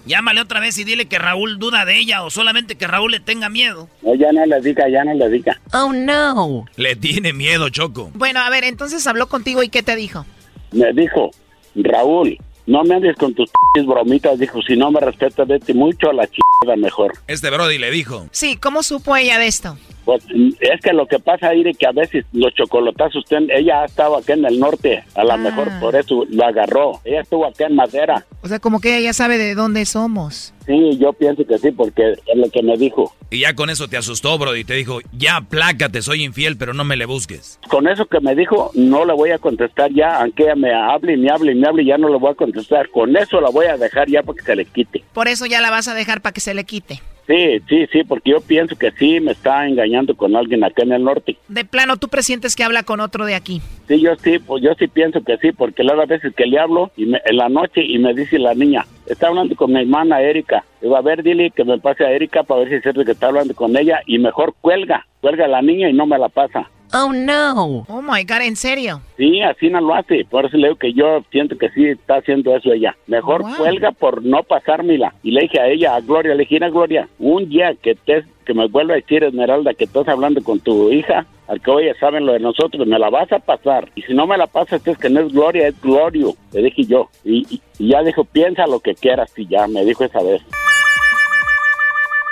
Llámale 0.04 0.40
otra 0.40 0.58
vez 0.58 0.76
y 0.78 0.84
dile 0.84 1.06
que 1.06 1.20
Raúl 1.20 1.60
duda 1.60 1.84
de 1.84 1.96
ella 1.96 2.24
o 2.24 2.30
solamente 2.30 2.74
que 2.74 2.88
Raúl 2.88 3.12
le 3.12 3.20
tenga 3.20 3.48
miedo. 3.48 3.88
No, 4.02 4.16
ya 4.16 4.32
no 4.32 4.44
le 4.44 4.60
diga, 4.62 4.88
ya 4.88 5.04
no 5.04 5.14
le 5.14 5.28
diga. 5.28 5.60
Oh, 5.72 5.92
no. 5.92 6.64
Le 6.74 6.96
tiene 6.96 7.32
miedo, 7.32 7.68
Choco. 7.68 8.10
Bueno, 8.14 8.40
a 8.40 8.50
ver, 8.50 8.64
entonces 8.64 9.06
habló 9.06 9.28
contigo 9.28 9.62
y 9.62 9.68
¿qué 9.68 9.84
te 9.84 9.94
dijo? 9.94 10.26
Me 10.72 10.92
dijo, 10.92 11.30
Raúl, 11.76 12.36
no 12.66 12.84
me 12.84 12.94
andes 12.96 13.16
con 13.16 13.34
tus 13.34 13.50
bromitas. 13.86 14.38
Dijo, 14.38 14.60
si 14.62 14.76
no 14.76 14.90
me 14.90 15.00
respetas, 15.00 15.46
vete 15.46 15.74
mucho 15.74 16.10
a 16.10 16.12
la 16.12 16.26
chingada 16.26 16.76
mejor. 16.76 17.12
Este 17.26 17.50
Brody 17.50 17.78
le 17.78 17.90
dijo. 17.90 18.26
Sí, 18.30 18.56
¿cómo 18.56 18.82
supo 18.82 19.16
ella 19.16 19.38
de 19.38 19.46
esto? 19.46 19.76
Pues 20.10 20.24
es 20.58 20.80
que 20.82 20.92
lo 20.92 21.06
que 21.06 21.20
pasa 21.20 21.50
ahí 21.50 21.62
es 21.64 21.78
que 21.78 21.86
a 21.86 21.92
veces 21.92 22.24
los 22.32 22.52
chocolotazos, 22.54 23.18
usted, 23.18 23.38
ella 23.54 23.82
ha 23.82 23.84
estado 23.84 24.16
aquí 24.16 24.32
en 24.32 24.44
el 24.44 24.58
norte, 24.58 25.04
a 25.14 25.22
lo 25.22 25.34
Ah. 25.34 25.36
mejor 25.36 25.68
por 25.80 25.94
eso 25.94 26.24
lo 26.28 26.44
agarró. 26.44 27.00
Ella 27.04 27.20
estuvo 27.20 27.46
acá 27.46 27.66
en 27.66 27.76
Madera. 27.76 28.26
O 28.42 28.48
sea, 28.48 28.58
como 28.58 28.80
que 28.80 28.88
ella 28.96 29.04
ya 29.04 29.12
sabe 29.12 29.38
de 29.38 29.54
dónde 29.54 29.84
somos. 29.86 30.52
Sí, 30.66 30.98
yo 30.98 31.12
pienso 31.12 31.44
que 31.46 31.58
sí, 31.58 31.70
porque 31.70 32.12
es 32.12 32.36
lo 32.36 32.50
que 32.50 32.62
me 32.62 32.76
dijo. 32.76 33.14
Y 33.30 33.40
ya 33.40 33.54
con 33.54 33.70
eso 33.70 33.86
te 33.86 33.96
asustó, 33.96 34.36
Brody. 34.36 34.64
Te 34.64 34.74
dijo, 34.74 34.98
ya, 35.12 35.40
plácate, 35.48 36.02
soy 36.02 36.24
infiel, 36.24 36.56
pero 36.56 36.74
no 36.74 36.82
me 36.84 36.96
le 36.96 37.06
busques. 37.06 37.60
Con 37.68 37.86
eso 37.86 38.06
que 38.06 38.18
me 38.20 38.34
dijo, 38.34 38.72
no 38.74 39.04
le 39.04 39.12
voy 39.12 39.30
a 39.30 39.38
contestar 39.38 39.92
ya, 39.92 40.20
aunque 40.20 40.42
ella 40.44 40.56
me 40.56 40.74
hable 40.74 41.12
y 41.14 41.16
me 41.18 41.30
hable 41.30 41.52
y 41.52 41.54
me 41.54 41.68
hable, 41.68 41.84
ya 41.84 41.98
no 41.98 42.08
le 42.08 42.18
voy 42.18 42.32
a 42.32 42.34
contestar. 42.34 42.88
Con 42.90 43.16
eso 43.16 43.40
la 43.40 43.50
voy 43.50 43.66
a 43.66 43.76
dejar 43.76 44.08
ya 44.08 44.22
para 44.24 44.36
que 44.36 44.42
se 44.44 44.56
le 44.56 44.64
quite. 44.64 45.04
Por 45.12 45.28
eso 45.28 45.46
ya 45.46 45.60
la 45.60 45.70
vas 45.70 45.86
a 45.88 45.94
dejar 45.94 46.20
para 46.20 46.32
que 46.32 46.40
se 46.40 46.52
le 46.54 46.64
quite. 46.64 47.00
Sí, 47.30 47.60
sí, 47.68 47.86
sí, 47.92 48.02
porque 48.02 48.30
yo 48.32 48.40
pienso 48.40 48.74
que 48.74 48.90
sí 48.90 49.20
me 49.20 49.30
está 49.30 49.64
engañando 49.64 50.16
con 50.16 50.34
alguien 50.34 50.64
acá 50.64 50.82
en 50.82 50.90
el 50.90 51.04
norte. 51.04 51.36
De 51.46 51.64
plano, 51.64 51.96
¿tú 51.96 52.08
presientes 52.08 52.56
que 52.56 52.64
habla 52.64 52.82
con 52.82 52.98
otro 52.98 53.24
de 53.24 53.36
aquí? 53.36 53.62
Sí, 53.86 54.00
yo 54.00 54.16
sí, 54.16 54.40
pues 54.40 54.64
yo 54.64 54.70
sí 54.76 54.88
pienso 54.88 55.22
que 55.22 55.36
sí, 55.36 55.52
porque 55.52 55.84
las 55.84 56.08
veces 56.08 56.34
que 56.34 56.46
le 56.46 56.58
hablo 56.58 56.90
y 56.96 57.06
me- 57.06 57.20
en 57.24 57.36
la 57.36 57.48
noche 57.48 57.84
y 57.84 57.98
me 58.00 58.14
dice 58.14 58.36
la 58.40 58.52
niña, 58.54 58.84
está 59.06 59.28
hablando 59.28 59.54
con 59.54 59.72
mi 59.72 59.78
hermana 59.80 60.20
Erika. 60.20 60.64
Digo, 60.82 60.96
a 60.96 61.02
ver, 61.02 61.22
dile 61.22 61.52
que 61.52 61.64
me 61.64 61.78
pase 61.78 62.04
a 62.04 62.10
Erika 62.10 62.42
para 62.42 62.62
ver 62.62 62.68
si 62.70 62.74
es 62.76 62.82
cierto 62.82 63.04
que 63.04 63.12
está 63.12 63.28
hablando 63.28 63.54
con 63.54 63.76
ella 63.76 64.00
y 64.06 64.18
mejor 64.18 64.54
cuelga, 64.60 65.06
cuelga 65.20 65.44
a 65.44 65.48
la 65.48 65.62
niña 65.62 65.88
y 65.88 65.92
no 65.92 66.06
me 66.06 66.18
la 66.18 66.28
pasa. 66.30 66.68
Oh, 66.92 67.12
no. 67.12 67.84
Oh, 67.88 68.02
my 68.02 68.24
God, 68.24 68.42
¿en 68.42 68.56
serio? 68.56 69.00
Sí, 69.16 69.40
así 69.42 69.68
no 69.70 69.80
lo 69.80 69.94
hace. 69.94 70.24
Por 70.24 70.46
eso 70.46 70.56
le 70.56 70.68
digo 70.68 70.78
que 70.78 70.92
yo 70.92 71.22
siento 71.30 71.56
que 71.56 71.70
sí 71.70 71.86
está 71.86 72.16
haciendo 72.16 72.56
eso 72.56 72.72
ella. 72.72 72.96
Mejor 73.06 73.42
Wow. 73.42 73.56
cuelga 73.58 73.92
por 73.92 74.24
no 74.24 74.42
pasármela. 74.42 75.14
Y 75.22 75.30
le 75.30 75.42
dije 75.42 75.60
a 75.60 75.68
ella, 75.68 75.94
a 75.94 76.00
Gloria, 76.00 76.34
le 76.34 76.40
dije, 76.40 76.56
"Mira, 76.56 76.68
Gloria, 76.70 77.08
un 77.20 77.48
día 77.48 77.74
que 77.80 77.94
te, 77.94 78.24
que 78.44 78.54
me 78.54 78.66
vuelva 78.66 78.94
a 78.94 78.96
decir, 78.96 79.22
Esmeralda, 79.22 79.74
que 79.74 79.84
estás 79.84 80.08
hablando 80.08 80.42
con 80.42 80.58
tu 80.58 80.90
hija, 80.90 81.26
al 81.46 81.60
que 81.60 81.70
oye, 81.70 81.94
saben 82.00 82.26
lo 82.26 82.32
de 82.32 82.40
nosotros, 82.40 82.84
me 82.86 82.98
la 82.98 83.08
vas 83.10 83.30
a 83.30 83.38
pasar. 83.38 83.88
Y 83.94 84.02
si 84.02 84.12
no 84.14 84.26
me 84.26 84.36
la 84.36 84.48
pasas, 84.48 84.84
es 84.86 84.98
que 84.98 85.10
no 85.10 85.20
es 85.20 85.32
Gloria, 85.32 85.68
es 85.68 85.80
Glorio. 85.80 86.34
Le 86.52 86.62
dije 86.62 86.84
yo. 86.86 87.08
Y, 87.24 87.46
y- 87.54 87.60
y 87.78 87.88
ya 87.90 88.02
dijo, 88.02 88.24
piensa 88.24 88.66
lo 88.66 88.80
que 88.80 88.94
quieras. 88.94 89.32
Y 89.36 89.46
ya 89.46 89.68
me 89.68 89.84
dijo 89.84 90.04
esa 90.04 90.22
vez. 90.22 90.42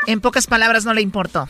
En 0.09 0.20
pocas 0.20 0.46
palabras, 0.46 0.84
no 0.84 0.94
le 0.94 1.02
importó. 1.02 1.46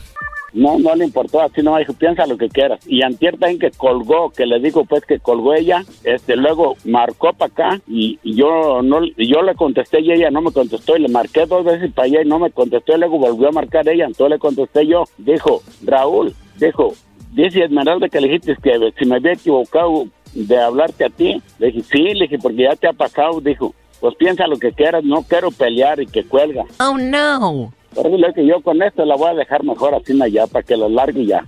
No, 0.53 0.79
no 0.79 0.95
le 0.95 1.05
importó, 1.05 1.41
así 1.41 1.61
no, 1.61 1.77
dijo, 1.77 1.93
piensa 1.93 2.25
lo 2.25 2.37
que 2.37 2.49
quieras. 2.49 2.79
Y 2.87 3.01
antier 3.03 3.37
también 3.37 3.59
que 3.59 3.71
colgó, 3.71 4.31
que 4.31 4.45
le 4.45 4.59
digo 4.59 4.85
pues 4.85 5.05
que 5.05 5.19
colgó 5.19 5.53
ella, 5.53 5.83
este, 6.03 6.35
luego 6.35 6.75
marcó 6.85 7.33
para 7.33 7.51
acá 7.51 7.81
y, 7.87 8.19
yo 8.23 8.81
no, 8.81 9.05
yo 9.17 9.41
le 9.41 9.55
contesté 9.55 10.01
y 10.01 10.11
ella 10.11 10.31
no 10.31 10.41
me 10.41 10.51
contestó 10.51 10.95
y 10.95 11.01
le 11.01 11.09
marqué 11.09 11.45
dos 11.45 11.63
veces 11.65 11.91
para 11.93 12.07
allá 12.07 12.21
y 12.21 12.27
no 12.27 12.39
me 12.39 12.51
contestó 12.51 12.95
y 12.95 12.99
luego 12.99 13.17
volvió 13.17 13.49
a 13.49 13.51
marcar 13.51 13.87
ella, 13.87 14.05
entonces 14.05 14.31
le 14.31 14.39
contesté 14.39 14.87
yo, 14.87 15.03
dijo, 15.17 15.61
Raúl, 15.83 16.33
dijo, 16.57 16.93
dice 17.31 17.63
Esmeralda 17.63 18.09
que 18.09 18.21
le 18.21 18.27
dijiste 18.27 18.55
que 18.61 18.93
si 18.97 19.05
me 19.05 19.15
había 19.15 19.33
equivocado 19.33 20.07
de 20.33 20.57
hablarte 20.57 21.05
a 21.05 21.09
ti, 21.09 21.41
le 21.57 21.67
dije, 21.67 21.83
sí, 21.83 22.03
le 22.13 22.25
dije, 22.25 22.37
porque 22.39 22.63
ya 22.63 22.75
te 22.75 22.87
ha 22.87 22.93
pasado, 22.93 23.41
dijo, 23.41 23.73
pues 23.99 24.15
piensa 24.15 24.47
lo 24.47 24.57
que 24.57 24.71
quieras, 24.71 25.03
no 25.03 25.23
quiero 25.23 25.51
pelear 25.51 25.99
y 25.99 26.07
que 26.07 26.23
cuelga. 26.23 26.63
Oh, 26.79 26.97
no. 26.97 27.73
Por 27.93 28.05
eso 28.05 28.17
le 28.17 28.27
digo 28.27 28.33
que 28.33 28.45
yo 28.45 28.61
con 28.61 28.81
esto 28.81 29.03
la 29.05 29.15
voy 29.15 29.29
a 29.29 29.33
dejar 29.33 29.63
mejor 29.63 29.95
así 29.95 30.19
allá 30.21 30.47
para 30.47 30.63
que 30.63 30.77
lo 30.77 30.89
largue 30.89 31.25
ya. 31.25 31.45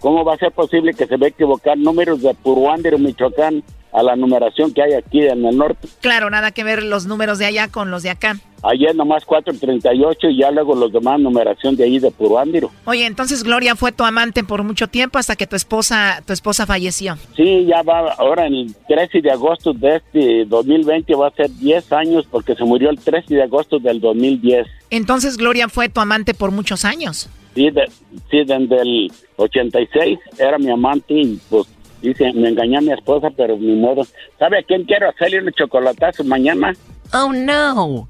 ¿Cómo 0.00 0.24
va 0.24 0.34
a 0.34 0.38
ser 0.38 0.52
posible 0.52 0.94
que 0.94 1.06
se 1.06 1.16
va 1.16 1.26
a 1.26 1.30
equivocar 1.30 1.76
números 1.76 2.22
de 2.22 2.32
Puruándiro, 2.34 2.98
Michoacán, 2.98 3.64
a 3.98 4.02
la 4.02 4.16
numeración 4.16 4.72
que 4.72 4.82
hay 4.82 4.92
aquí 4.94 5.20
en 5.20 5.44
el 5.44 5.56
norte? 5.56 5.88
Claro, 6.00 6.30
nada 6.30 6.52
que 6.52 6.62
ver 6.62 6.82
los 6.82 7.06
números 7.06 7.38
de 7.38 7.46
allá 7.46 7.68
con 7.68 7.90
los 7.90 8.02
de 8.02 8.10
acá. 8.10 8.36
Ayer 8.62 8.94
nomás 8.94 9.24
438 9.24 10.30
y 10.30 10.38
ya 10.38 10.50
luego 10.50 10.74
los 10.74 10.92
demás 10.92 11.20
numeración 11.20 11.76
de 11.76 11.84
ahí 11.84 11.98
de 11.98 12.10
Puruándiro. 12.10 12.70
Oye, 12.86 13.06
entonces 13.06 13.44
Gloria 13.44 13.76
fue 13.76 13.92
tu 13.92 14.04
amante 14.04 14.42
por 14.42 14.64
mucho 14.64 14.88
tiempo 14.88 15.18
hasta 15.18 15.36
que 15.36 15.46
tu 15.46 15.54
esposa, 15.54 16.22
tu 16.26 16.32
esposa 16.32 16.66
falleció. 16.66 17.16
Sí, 17.36 17.66
ya 17.66 17.82
va, 17.82 18.12
ahora 18.18 18.46
en 18.46 18.54
el 18.54 18.74
13 18.88 19.20
de 19.20 19.30
agosto 19.30 19.72
de 19.72 19.96
este 19.96 20.44
2020 20.46 21.14
va 21.14 21.28
a 21.28 21.32
ser 21.32 21.50
10 21.50 21.92
años 21.92 22.26
porque 22.28 22.56
se 22.56 22.64
murió 22.64 22.90
el 22.90 22.98
13 22.98 23.34
de 23.34 23.42
agosto 23.42 23.78
del 23.78 24.00
2010. 24.00 24.66
Entonces 24.90 25.36
Gloria 25.36 25.68
fue 25.68 25.88
tu 25.88 26.00
amante 26.00 26.34
por 26.34 26.50
muchos 26.50 26.84
años. 26.84 27.28
Sí, 27.54 27.70
de, 27.70 27.88
sí, 28.30 28.44
desde 28.44 28.82
el 28.82 29.12
86 29.36 30.18
era 30.38 30.58
mi 30.58 30.70
amante 30.70 31.14
y 31.14 31.40
pues 31.48 31.66
dice, 32.02 32.32
me 32.32 32.48
engañó 32.48 32.78
a 32.78 32.82
mi 32.82 32.92
esposa, 32.92 33.28
pero 33.36 33.56
ni 33.56 33.74
modo. 33.76 34.06
¿Sabe 34.38 34.58
a 34.58 34.62
quién 34.62 34.84
quiero 34.84 35.08
hacerle 35.08 35.42
un 35.42 35.52
chocolatazo 35.52 36.24
mañana? 36.24 36.74
Oh, 37.12 37.32
no. 37.32 38.08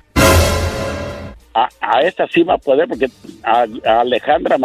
A, 1.55 1.69
a 1.81 2.01
esta 2.03 2.27
sí 2.29 2.43
va 2.43 2.55
a 2.55 2.59
poder 2.59 2.89
porque 2.89 3.07
a, 3.43 3.67
a 3.85 4.01
Alejandra 4.01 4.59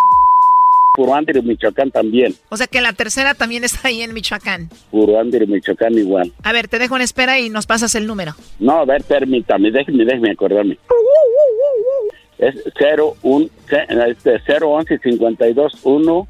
Puruándiro, 0.95 1.41
Michoacán 1.41 1.89
también. 1.89 2.35
O 2.49 2.57
sea 2.57 2.67
que 2.67 2.79
la 2.79 2.93
tercera 2.93 3.33
también 3.33 3.63
está 3.63 3.87
ahí 3.87 4.03
en 4.03 4.13
Michoacán. 4.13 4.69
Puruándiro, 4.91 5.47
Michoacán 5.47 5.97
igual. 5.97 6.31
A 6.43 6.51
ver, 6.51 6.67
te 6.67 6.77
dejo 6.77 6.95
en 6.95 7.01
espera 7.01 7.39
y 7.39 7.49
nos 7.49 7.65
pasas 7.65 7.95
el 7.95 8.05
número. 8.05 8.33
No, 8.59 8.73
a 8.81 8.85
ver, 8.85 9.03
permítame, 9.03 9.71
déjeme, 9.71 10.05
déjeme 10.05 10.31
acordarme. 10.31 10.77
Es 12.47 12.55
0, 12.77 13.15
1, 13.21 13.47
este, 14.07 14.41
011 14.65 14.99
52 14.99 15.73
1. 15.83 16.27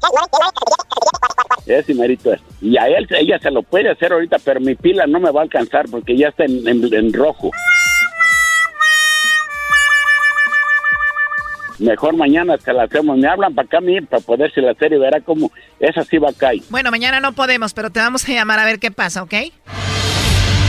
Ese 1.66 1.94
merito 1.94 2.32
es. 2.32 2.40
Y 2.60 2.76
a 2.76 2.86
él, 2.88 3.06
ella 3.10 3.38
se 3.38 3.50
lo 3.50 3.62
puede 3.62 3.90
hacer 3.90 4.12
ahorita, 4.12 4.36
pero 4.44 4.60
mi 4.60 4.74
pila 4.74 5.06
no 5.06 5.18
me 5.18 5.30
va 5.30 5.40
a 5.40 5.44
alcanzar 5.44 5.86
porque 5.90 6.16
ya 6.16 6.28
está 6.28 6.44
en, 6.44 6.66
en- 6.68 7.12
rojo. 7.12 7.50
Mejor 11.78 12.16
mañana 12.16 12.56
se 12.58 12.72
la 12.72 12.84
hacemos. 12.84 13.16
Me 13.18 13.26
hablan 13.28 13.54
para 13.54 13.66
acá, 13.66 13.80
mi, 13.80 14.00
para 14.00 14.22
poderse 14.22 14.60
la 14.60 14.72
hacer 14.72 14.92
y 14.92 14.98
verá 14.98 15.20
cómo 15.20 15.50
esa 15.80 16.04
sí 16.04 16.18
va 16.18 16.30
a 16.30 16.32
caer. 16.32 16.60
Bueno, 16.70 16.90
mañana 16.90 17.18
no 17.20 17.32
podemos, 17.32 17.74
pero 17.74 17.90
te 17.90 17.98
vamos 17.98 18.28
a 18.28 18.32
llamar 18.32 18.60
a 18.60 18.64
ver 18.64 18.78
qué 18.78 18.90
pasa, 18.90 19.22
¿ok? 19.22 19.34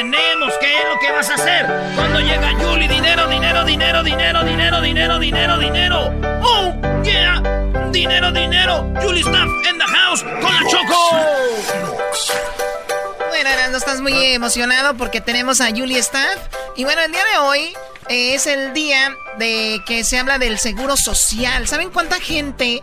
tenemos. 0.00 0.54
¿Qué 0.60 0.78
es 0.78 0.84
lo 0.88 0.98
que 0.98 1.12
vas 1.12 1.28
a 1.30 1.34
hacer? 1.34 1.66
Cuando 1.94 2.20
llega 2.20 2.52
Julie, 2.54 2.88
dinero, 2.88 3.28
dinero, 3.28 3.64
dinero, 3.64 4.02
dinero, 4.02 4.42
dinero, 4.42 4.80
dinero, 4.80 5.18
dinero, 5.18 5.58
dinero. 5.58 6.14
Oh, 6.42 7.02
yeah. 7.02 7.42
Dinero, 7.92 8.32
dinero. 8.32 8.90
Julie 9.02 9.20
Staff 9.20 9.48
in 9.68 9.78
the 9.78 9.84
house 9.84 10.22
con 10.22 10.54
la 10.54 10.62
Choco. 10.70 11.10
Bueno, 13.28 13.50
Erasmo, 13.50 13.76
estás 13.76 14.00
muy 14.00 14.14
emocionado 14.32 14.94
porque 14.94 15.20
tenemos 15.20 15.60
a 15.60 15.68
Julie 15.68 15.98
Staff. 15.98 16.38
Y 16.76 16.84
bueno, 16.84 17.02
el 17.02 17.12
día 17.12 17.24
de 17.32 17.38
hoy 17.38 17.72
eh, 18.08 18.34
es 18.34 18.46
el 18.46 18.72
día 18.72 19.14
de 19.38 19.82
que 19.86 20.04
se 20.04 20.18
habla 20.18 20.38
del 20.38 20.58
seguro 20.58 20.96
social. 20.96 21.68
¿Saben 21.68 21.90
cuánta 21.90 22.20
gente 22.20 22.82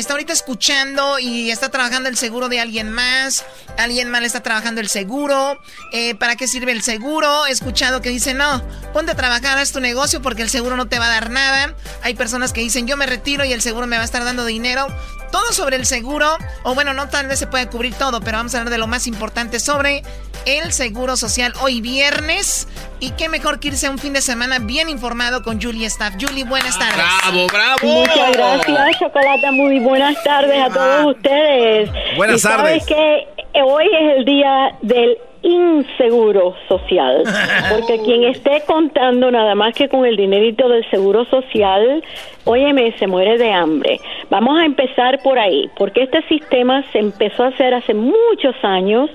está 0.00 0.14
ahorita 0.14 0.32
escuchando 0.32 1.18
y 1.18 1.50
está 1.50 1.70
trabajando 1.70 2.08
el 2.08 2.16
seguro 2.16 2.48
de 2.48 2.60
alguien 2.60 2.90
más? 2.90 3.44
Alguien 3.78 4.12
le 4.12 4.26
está 4.26 4.42
trabajando 4.42 4.80
el 4.80 4.88
seguro. 4.88 5.58
Eh, 5.92 6.14
¿Para 6.14 6.36
qué 6.36 6.46
sirve 6.46 6.72
el 6.72 6.82
seguro? 6.82 7.46
He 7.46 7.50
escuchado 7.50 8.00
que 8.00 8.08
dicen, 8.08 8.38
no, 8.38 8.62
ponte 8.92 9.12
a 9.12 9.14
trabajar, 9.14 9.58
haz 9.58 9.72
tu 9.72 9.80
negocio 9.80 10.22
porque 10.22 10.42
el 10.42 10.50
seguro 10.50 10.76
no 10.76 10.86
te 10.86 10.98
va 10.98 11.06
a 11.06 11.10
dar 11.10 11.30
nada. 11.30 11.74
Hay 12.02 12.14
personas 12.14 12.52
que 12.52 12.60
dicen, 12.60 12.86
yo 12.86 12.96
me 12.96 13.06
retiro 13.06 13.44
y 13.44 13.52
el 13.52 13.62
seguro 13.62 13.86
me 13.86 13.96
va 13.96 14.02
a 14.02 14.06
estar 14.06 14.24
dando 14.24 14.44
dinero. 14.44 14.86
Todo 15.30 15.52
sobre 15.52 15.76
el 15.76 15.86
seguro, 15.86 16.36
o 16.62 16.74
bueno, 16.74 16.94
no 16.94 17.08
tal 17.08 17.26
vez 17.26 17.40
se 17.40 17.48
puede 17.48 17.66
cubrir 17.68 17.94
todo, 17.94 18.20
pero 18.20 18.38
vamos 18.38 18.54
a 18.54 18.58
hablar 18.58 18.70
de 18.70 18.78
lo 18.78 18.86
más 18.86 19.08
importante 19.08 19.58
sobre 19.58 20.04
el 20.46 20.72
seguro 20.72 21.16
social 21.16 21.52
hoy 21.60 21.80
viernes. 21.80 22.68
Y 23.00 23.10
qué 23.10 23.28
mejor 23.28 23.58
que 23.58 23.68
irse 23.68 23.86
a 23.86 23.90
un 23.90 23.98
fin 23.98 24.12
de 24.12 24.22
semana 24.22 24.58
bien 24.60 24.88
informado 24.88 25.42
con 25.42 25.60
Julie 25.60 25.86
Staff. 25.86 26.14
Julie, 26.20 26.44
buenas 26.44 26.78
tardes. 26.78 26.96
¡Bravo, 26.96 27.46
bravo! 27.48 27.78
Muchas 27.82 28.36
gracias, 28.36 28.98
Chocolata. 28.98 29.50
Muy 29.50 29.80
buenas 29.84 30.22
tardes 30.24 30.60
a 30.60 30.70
todos 30.70 31.16
ustedes. 31.16 31.90
Buenas 32.16 32.36
Y 32.36 32.38
sabes 32.40 32.86
tardes. 32.86 32.86
que 32.86 33.62
hoy 33.62 33.84
es 33.84 34.16
el 34.16 34.24
día 34.24 34.72
del 34.82 35.18
inseguro 35.42 36.54
social, 36.68 37.22
porque 37.70 38.00
quien 38.02 38.24
esté 38.24 38.62
contando 38.66 39.30
nada 39.30 39.54
más 39.54 39.74
que 39.74 39.88
con 39.90 40.06
el 40.06 40.16
dinerito 40.16 40.68
del 40.70 40.88
seguro 40.90 41.26
social, 41.26 42.02
óyeme, 42.44 42.92
se 42.98 43.06
muere 43.06 43.36
de 43.36 43.52
hambre. 43.52 44.00
Vamos 44.30 44.58
a 44.58 44.64
empezar 44.64 45.22
por 45.22 45.38
ahí, 45.38 45.70
porque 45.76 46.04
este 46.04 46.22
sistema 46.28 46.82
se 46.92 46.98
empezó 46.98 47.44
a 47.44 47.48
hacer 47.48 47.74
hace 47.74 47.92
muchos 47.92 48.54
años 48.62 49.10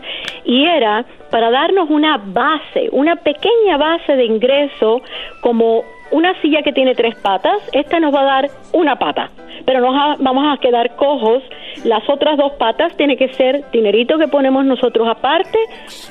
y 0.46 0.66
era 0.66 1.04
para 1.32 1.50
darnos 1.50 1.90
una 1.90 2.18
base, 2.24 2.90
una 2.92 3.16
pequeña 3.16 3.78
base 3.78 4.16
de 4.16 4.26
ingreso 4.26 5.02
como 5.42 5.84
una 6.12 6.40
silla 6.42 6.62
que 6.62 6.74
tiene 6.74 6.96
tres 6.96 7.16
patas, 7.16 7.60
esta 7.72 8.00
nos 8.00 8.14
va 8.14 8.22
a 8.22 8.26
dar 8.26 8.50
una 8.74 8.98
pata, 8.98 9.30
pero 9.66 9.80
nos 9.80 10.20
vamos 10.20 10.58
a 10.58 10.60
quedar 10.60 10.96
cojos. 10.96 11.44
Las 11.84 12.08
otras 12.10 12.38
dos 12.38 12.54
patas 12.54 12.96
tiene 12.98 13.18
que 13.18 13.34
ser 13.34 13.64
dinerito 13.72 14.18
que 14.18 14.28
ponemos 14.28 14.66
nosotros 14.66 15.08
aparte 15.08 15.58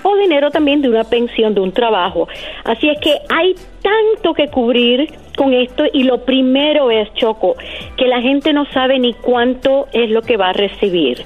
o 0.02 0.16
dinero 0.16 0.50
también 0.50 0.82
de 0.82 0.88
una 0.88 1.04
pensión, 1.04 1.54
de 1.54 1.60
un 1.60 1.72
trabajo. 1.72 2.28
Así 2.64 2.88
es 2.88 2.98
que 3.00 3.18
hay 3.28 3.54
tanto 3.82 4.34
que 4.34 4.48
cubrir 4.48 5.08
con 5.36 5.54
esto 5.54 5.84
y 5.92 6.02
lo 6.02 6.24
primero 6.24 6.90
es, 6.90 7.12
Choco, 7.14 7.54
que 7.96 8.08
la 8.08 8.20
gente 8.20 8.52
no 8.52 8.66
sabe 8.66 8.98
ni 8.98 9.14
cuánto 9.14 9.86
es 9.92 10.10
lo 10.10 10.20
que 10.22 10.36
va 10.36 10.48
a 10.48 10.52
recibir. 10.52 11.22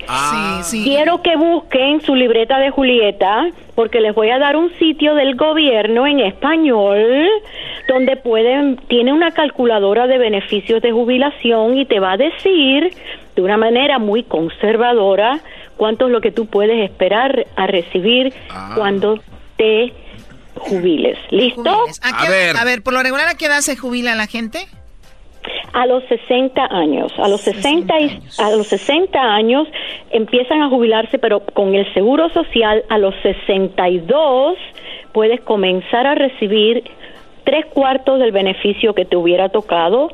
Quiero 0.85 1.23
que 1.23 1.35
busquen 1.37 2.03
su 2.03 2.15
libreta 2.15 2.59
de 2.59 2.71
Julieta 2.71 3.49
porque 3.75 4.01
les 4.01 4.15
voy 4.15 4.29
a 4.29 4.39
dar 4.39 4.57
un 4.57 4.71
sitio 4.75 5.15
del 5.15 5.35
gobierno 5.35 6.07
en 6.07 6.21
español 6.21 7.27
donde 7.89 8.17
pueden, 8.17 8.77
tiene 8.89 9.13
una 9.13 9.31
calculadora 9.31 10.07
de 10.07 10.19
beneficios 10.19 10.83
de 10.83 10.93
jubilación 10.93 11.79
y 11.79 11.87
te 11.87 11.99
va 11.99 12.12
a 12.13 12.17
decir 12.17 12.95
de 13.37 13.43
una 13.43 13.57
manera 13.57 13.99
muy 13.99 14.23
conservadora 14.23 15.41
cuánto 15.77 16.07
es 16.07 16.13
lo 16.13 16.21
que 16.21 16.31
tú 16.31 16.47
puedes 16.47 16.83
esperar 16.85 17.47
a 17.57 17.67
recibir 17.67 18.33
Ah. 18.51 18.73
cuando 18.77 19.19
te 19.57 19.93
jubiles. 20.57 21.19
¿Listo? 21.31 21.71
¿A, 22.03 22.23
qué- 22.27 22.53
a 22.59 22.65
ver, 22.65 22.83
por 22.83 22.93
lo 22.93 23.03
regular, 23.03 23.29
¿a 23.29 23.35
qué 23.37 23.47
edad 23.47 23.61
se 23.61 23.77
jubila 23.77 24.15
la 24.15 24.27
gente? 24.27 24.67
A 25.73 25.87
los 25.87 26.05
60 26.05 26.67
años, 26.71 27.11
a 27.19 27.27
los 27.29 27.41
60 27.41 27.99
y- 27.99 28.21
a 28.39 28.51
los 28.51 28.67
60 28.69 29.19
años 29.21 29.67
empiezan 30.11 30.61
a 30.63 30.69
jubilarse, 30.69 31.19
pero 31.19 31.41
con 31.41 31.75
el 31.75 31.93
seguro 31.95 32.29
social 32.29 32.85
a 32.91 32.99
los 32.99 33.15
62 33.23 34.57
puedes 35.13 35.41
comenzar 35.41 36.07
a 36.07 36.15
recibir 36.15 36.85
tres 37.45 37.67
cuartos 37.67 38.21
del 38.21 38.31
beneficio 38.33 38.95
que 38.95 39.05
te 39.05 39.17
hubiera 39.17 39.49
tocado. 39.49 40.11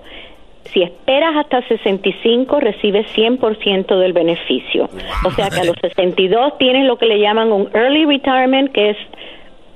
Si 0.72 0.82
esperas 0.82 1.36
hasta 1.36 1.66
65, 1.66 2.60
recibes 2.60 3.06
100% 3.16 3.98
del 3.98 4.12
beneficio. 4.12 4.88
O 5.24 5.30
sea 5.30 5.48
que 5.48 5.60
a 5.60 5.64
los 5.64 5.76
62 5.80 6.58
tienes 6.58 6.86
lo 6.86 6.98
que 6.98 7.06
le 7.06 7.18
llaman 7.18 7.52
un 7.52 7.68
early 7.74 8.04
retirement, 8.04 8.70
que 8.72 8.90
es 8.90 8.96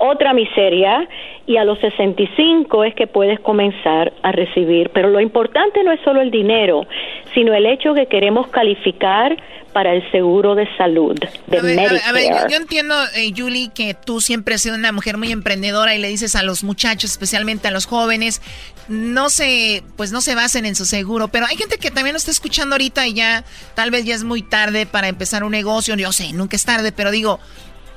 otra 0.03 0.33
miseria 0.33 1.09
y 1.47 1.57
a 1.57 1.65
los 1.65 1.79
65 1.79 2.85
es 2.85 2.95
que 2.95 3.07
puedes 3.07 3.39
comenzar 3.41 4.13
a 4.23 4.33
recibir. 4.33 4.91
Pero 4.91 5.11
lo 5.11 5.21
importante 5.21 5.83
no 5.85 5.93
es 5.93 6.01
solo 6.01 6.21
el 6.21 6.31
dinero, 6.31 6.87
sino 7.35 7.55
el 7.55 7.67
hecho 7.67 7.95
que 7.95 8.07
queremos 8.07 8.49
calificar 8.49 9.37
para 9.73 9.95
el 9.95 10.11
seguro 10.11 10.55
de 10.55 10.69
salud, 10.77 11.19
de 11.47 11.59
A 11.59 11.63
ver, 11.63 11.79
a 11.79 11.93
ver, 11.93 12.01
a 12.05 12.13
ver, 12.13 12.25
yo, 12.25 12.31
Medicare. 12.31 12.51
yo 12.51 12.57
entiendo, 12.59 12.95
eh, 13.17 13.33
Julie, 13.35 13.71
que 13.75 13.95
tú 13.95 14.21
siempre 14.21 14.57
has 14.57 14.61
sido 14.61 14.75
una 14.75 14.93
mujer 14.93 15.17
muy 15.17 15.33
emprendedora 15.33 15.95
y 15.95 15.99
le 15.99 16.09
dices 16.09 16.37
a 16.37 16.43
los 16.43 16.63
muchachos, 16.63 17.11
especialmente 17.13 17.69
a 17.69 17.71
los 17.71 17.87
jóvenes, 17.87 18.43
no 18.89 19.31
se, 19.31 19.83
pues 19.97 20.13
no 20.13 20.21
se 20.21 20.35
basen 20.35 20.67
en 20.67 20.75
su 20.75 20.85
seguro, 20.85 21.29
pero 21.29 21.47
hay 21.47 21.57
gente 21.57 21.79
que 21.79 21.91
también 21.91 22.13
nos 22.13 22.23
está 22.23 22.33
escuchando 22.33 22.75
ahorita 22.75 23.07
y 23.07 23.15
ya, 23.15 23.45
tal 23.75 23.91
vez 23.91 24.05
ya 24.05 24.15
es 24.15 24.25
muy 24.25 24.43
tarde 24.43 24.85
para 24.85 25.09
empezar 25.09 25.43
un 25.43 25.53
negocio, 25.53 25.95
yo 25.97 26.13
sé, 26.13 26.33
nunca 26.35 26.57
es 26.57 26.65
tarde, 26.67 26.93
pero 26.93 27.11
digo, 27.11 27.41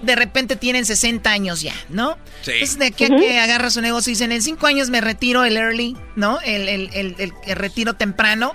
de 0.01 0.15
repente 0.15 0.55
tienen 0.55 0.85
60 0.85 1.29
años 1.31 1.61
ya, 1.61 1.73
¿no? 1.89 2.17
Sí. 2.41 2.51
Entonces, 2.51 2.79
de 2.79 2.85
aquí 2.87 3.05
a 3.05 3.07
que 3.09 3.39
agarra 3.39 3.69
su 3.69 3.81
negocio 3.81 4.11
y 4.11 4.13
dicen, 4.13 4.31
en 4.31 4.41
5 4.41 4.65
años 4.67 4.89
me 4.89 5.01
retiro 5.01 5.43
el 5.45 5.57
early, 5.57 5.95
¿no? 6.15 6.39
El, 6.41 6.67
el, 6.69 6.89
el, 6.93 7.15
el- 7.19 7.33
el 7.45 7.55
retiro 7.55 7.93
temprano. 7.93 8.53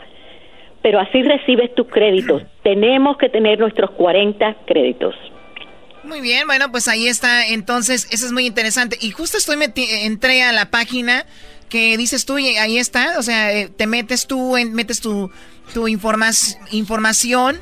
pero 0.81 0.99
así 0.99 1.21
recibes 1.23 1.73
tus 1.75 1.87
créditos. 1.87 2.43
Tenemos 2.63 3.17
que 3.17 3.29
tener 3.29 3.59
nuestros 3.59 3.91
40 3.91 4.55
créditos. 4.67 5.15
Muy 6.03 6.21
bien, 6.21 6.47
bueno, 6.47 6.71
pues 6.71 6.87
ahí 6.87 7.07
está. 7.07 7.47
Entonces, 7.47 8.07
eso 8.11 8.25
es 8.25 8.31
muy 8.31 8.45
interesante. 8.47 8.97
Y 9.01 9.11
justo 9.11 9.37
estoy 9.37 9.57
meti 9.57 9.85
entré 10.03 10.41
a 10.43 10.51
la 10.51 10.71
página 10.71 11.25
que 11.69 11.95
dices 11.97 12.25
tú 12.25 12.37
y 12.39 12.55
ahí 12.57 12.77
está. 12.77 13.19
O 13.19 13.21
sea, 13.21 13.53
eh, 13.53 13.69
te 13.69 13.85
metes 13.85 14.25
tú, 14.27 14.57
en- 14.57 14.73
metes 14.73 14.99
tu, 14.99 15.29
tu 15.73 15.87
informas- 15.87 16.57
información 16.71 17.59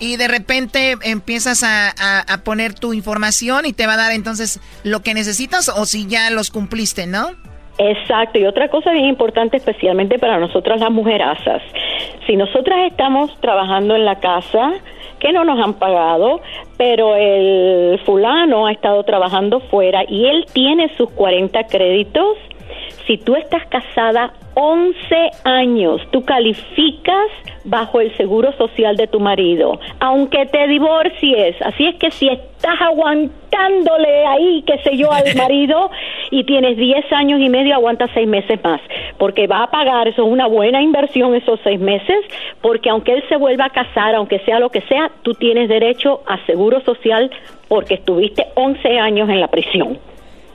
y 0.00 0.16
de 0.16 0.26
repente 0.28 0.96
empiezas 1.04 1.62
a, 1.62 1.90
a- 1.90 2.38
poner 2.44 2.74
tu 2.74 2.92
información 2.94 3.66
y 3.66 3.72
te 3.72 3.86
va 3.86 3.94
a 3.94 3.96
dar 3.98 4.12
entonces 4.12 4.60
lo 4.82 5.00
que 5.00 5.14
necesitas 5.14 5.68
o 5.68 5.84
si 5.84 6.06
ya 6.08 6.30
los 6.30 6.50
cumpliste, 6.50 7.06
¿no? 7.06 7.28
Exacto, 7.78 8.38
y 8.38 8.44
otra 8.46 8.68
cosa 8.68 8.90
bien 8.92 9.06
importante, 9.06 9.56
especialmente 9.56 10.18
para 10.18 10.38
nosotras 10.38 10.80
las 10.80 10.90
mujerazas, 10.90 11.62
si 12.26 12.36
nosotras 12.36 12.90
estamos 12.90 13.30
trabajando 13.40 13.94
en 13.96 14.04
la 14.04 14.20
casa, 14.20 14.72
que 15.18 15.32
no 15.32 15.44
nos 15.44 15.58
han 15.62 15.74
pagado, 15.74 16.40
pero 16.76 17.14
el 17.16 17.98
fulano 18.04 18.66
ha 18.66 18.72
estado 18.72 19.02
trabajando 19.04 19.60
fuera 19.60 20.02
y 20.08 20.26
él 20.26 20.46
tiene 20.52 20.94
sus 20.96 21.10
40 21.10 21.64
créditos, 21.68 22.36
si 23.06 23.18
tú 23.18 23.34
estás 23.36 23.66
casada 23.66 24.32
11 24.54 24.94
años, 25.44 26.00
tú 26.10 26.24
calificas 26.24 27.26
bajo 27.64 28.00
el 28.00 28.14
seguro 28.16 28.52
social 28.52 28.96
de 28.96 29.06
tu 29.06 29.20
marido, 29.20 29.78
aunque 30.00 30.46
te 30.46 30.66
divorcies. 30.66 31.56
Así 31.62 31.86
es 31.86 31.96
que 31.96 32.10
si 32.10 32.28
estás 32.28 32.80
aguantándole 32.80 34.26
ahí, 34.26 34.62
qué 34.66 34.78
sé 34.78 34.96
yo, 34.96 35.12
al 35.12 35.34
marido 35.36 35.90
y 36.30 36.44
tienes 36.44 36.76
10 36.76 37.12
años 37.12 37.40
y 37.40 37.48
medio, 37.48 37.74
aguanta 37.74 38.08
6 38.12 38.26
meses 38.28 38.62
más, 38.62 38.80
porque 39.18 39.46
va 39.46 39.64
a 39.64 39.70
pagar, 39.70 40.08
eso 40.08 40.26
es 40.26 40.32
una 40.32 40.46
buena 40.46 40.82
inversión 40.82 41.34
esos 41.34 41.60
6 41.64 41.80
meses, 41.80 42.18
porque 42.60 42.90
aunque 42.90 43.12
él 43.14 43.24
se 43.28 43.36
vuelva 43.36 43.66
a 43.66 43.70
casar, 43.70 44.14
aunque 44.14 44.40
sea 44.40 44.58
lo 44.58 44.70
que 44.70 44.80
sea, 44.82 45.10
tú 45.22 45.34
tienes 45.34 45.68
derecho 45.68 46.22
a 46.26 46.44
seguro 46.46 46.80
social 46.80 47.30
porque 47.68 47.94
estuviste 47.94 48.46
11 48.54 48.98
años 48.98 49.28
en 49.28 49.40
la 49.40 49.48
prisión. 49.48 49.98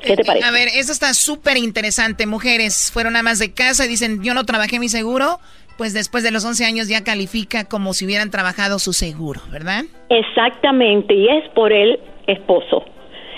¿Qué 0.05 0.15
te 0.15 0.23
parece? 0.23 0.45
A 0.45 0.51
ver, 0.51 0.67
eso 0.75 0.91
está 0.91 1.13
súper 1.13 1.57
interesante. 1.57 2.25
Mujeres 2.25 2.91
fueron 2.93 3.15
amas 3.15 3.39
de 3.39 3.53
casa 3.53 3.85
y 3.85 3.89
dicen, 3.89 4.23
yo 4.23 4.33
no 4.33 4.45
trabajé 4.45 4.79
mi 4.79 4.89
seguro, 4.89 5.39
pues 5.77 5.93
después 5.93 6.23
de 6.23 6.31
los 6.31 6.45
11 6.45 6.65
años 6.65 6.87
ya 6.87 7.03
califica 7.03 7.65
como 7.65 7.93
si 7.93 8.05
hubieran 8.05 8.31
trabajado 8.31 8.79
su 8.79 8.93
seguro, 8.93 9.41
¿verdad? 9.51 9.83
Exactamente, 10.09 11.13
y 11.13 11.27
es 11.27 11.49
por 11.49 11.73
el 11.73 11.99
esposo, 12.27 12.85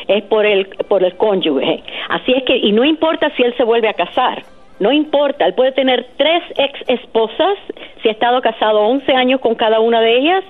es 0.07 0.23
por 0.26 0.45
el, 0.45 0.68
por 0.88 1.03
el 1.03 1.15
cónyuge. 1.18 1.84
Así 2.10 2.34
es 2.34 2.44
que, 2.44 2.57
y 2.57 2.72
no 2.72 2.84
importa 2.84 3.31
si 3.35 3.44
él 3.44 3.53
se 3.57 3.64
vuelve 3.64 3.89
a 3.89 3.94
casar, 3.94 4.44
no 4.80 4.91
importa, 4.91 5.45
él 5.45 5.56
puede 5.56 5.72
tener 5.72 6.07
tres 6.18 6.44
ex 6.56 6.80
esposas, 6.88 7.57
si 8.02 8.10
ha 8.10 8.11
estado 8.11 8.41
casado 8.41 8.81
11 8.81 9.11
años 9.14 9.41
con 9.41 9.56
cada 9.56 9.80
una 9.80 10.02
de 10.02 10.18
ellas, 10.18 10.44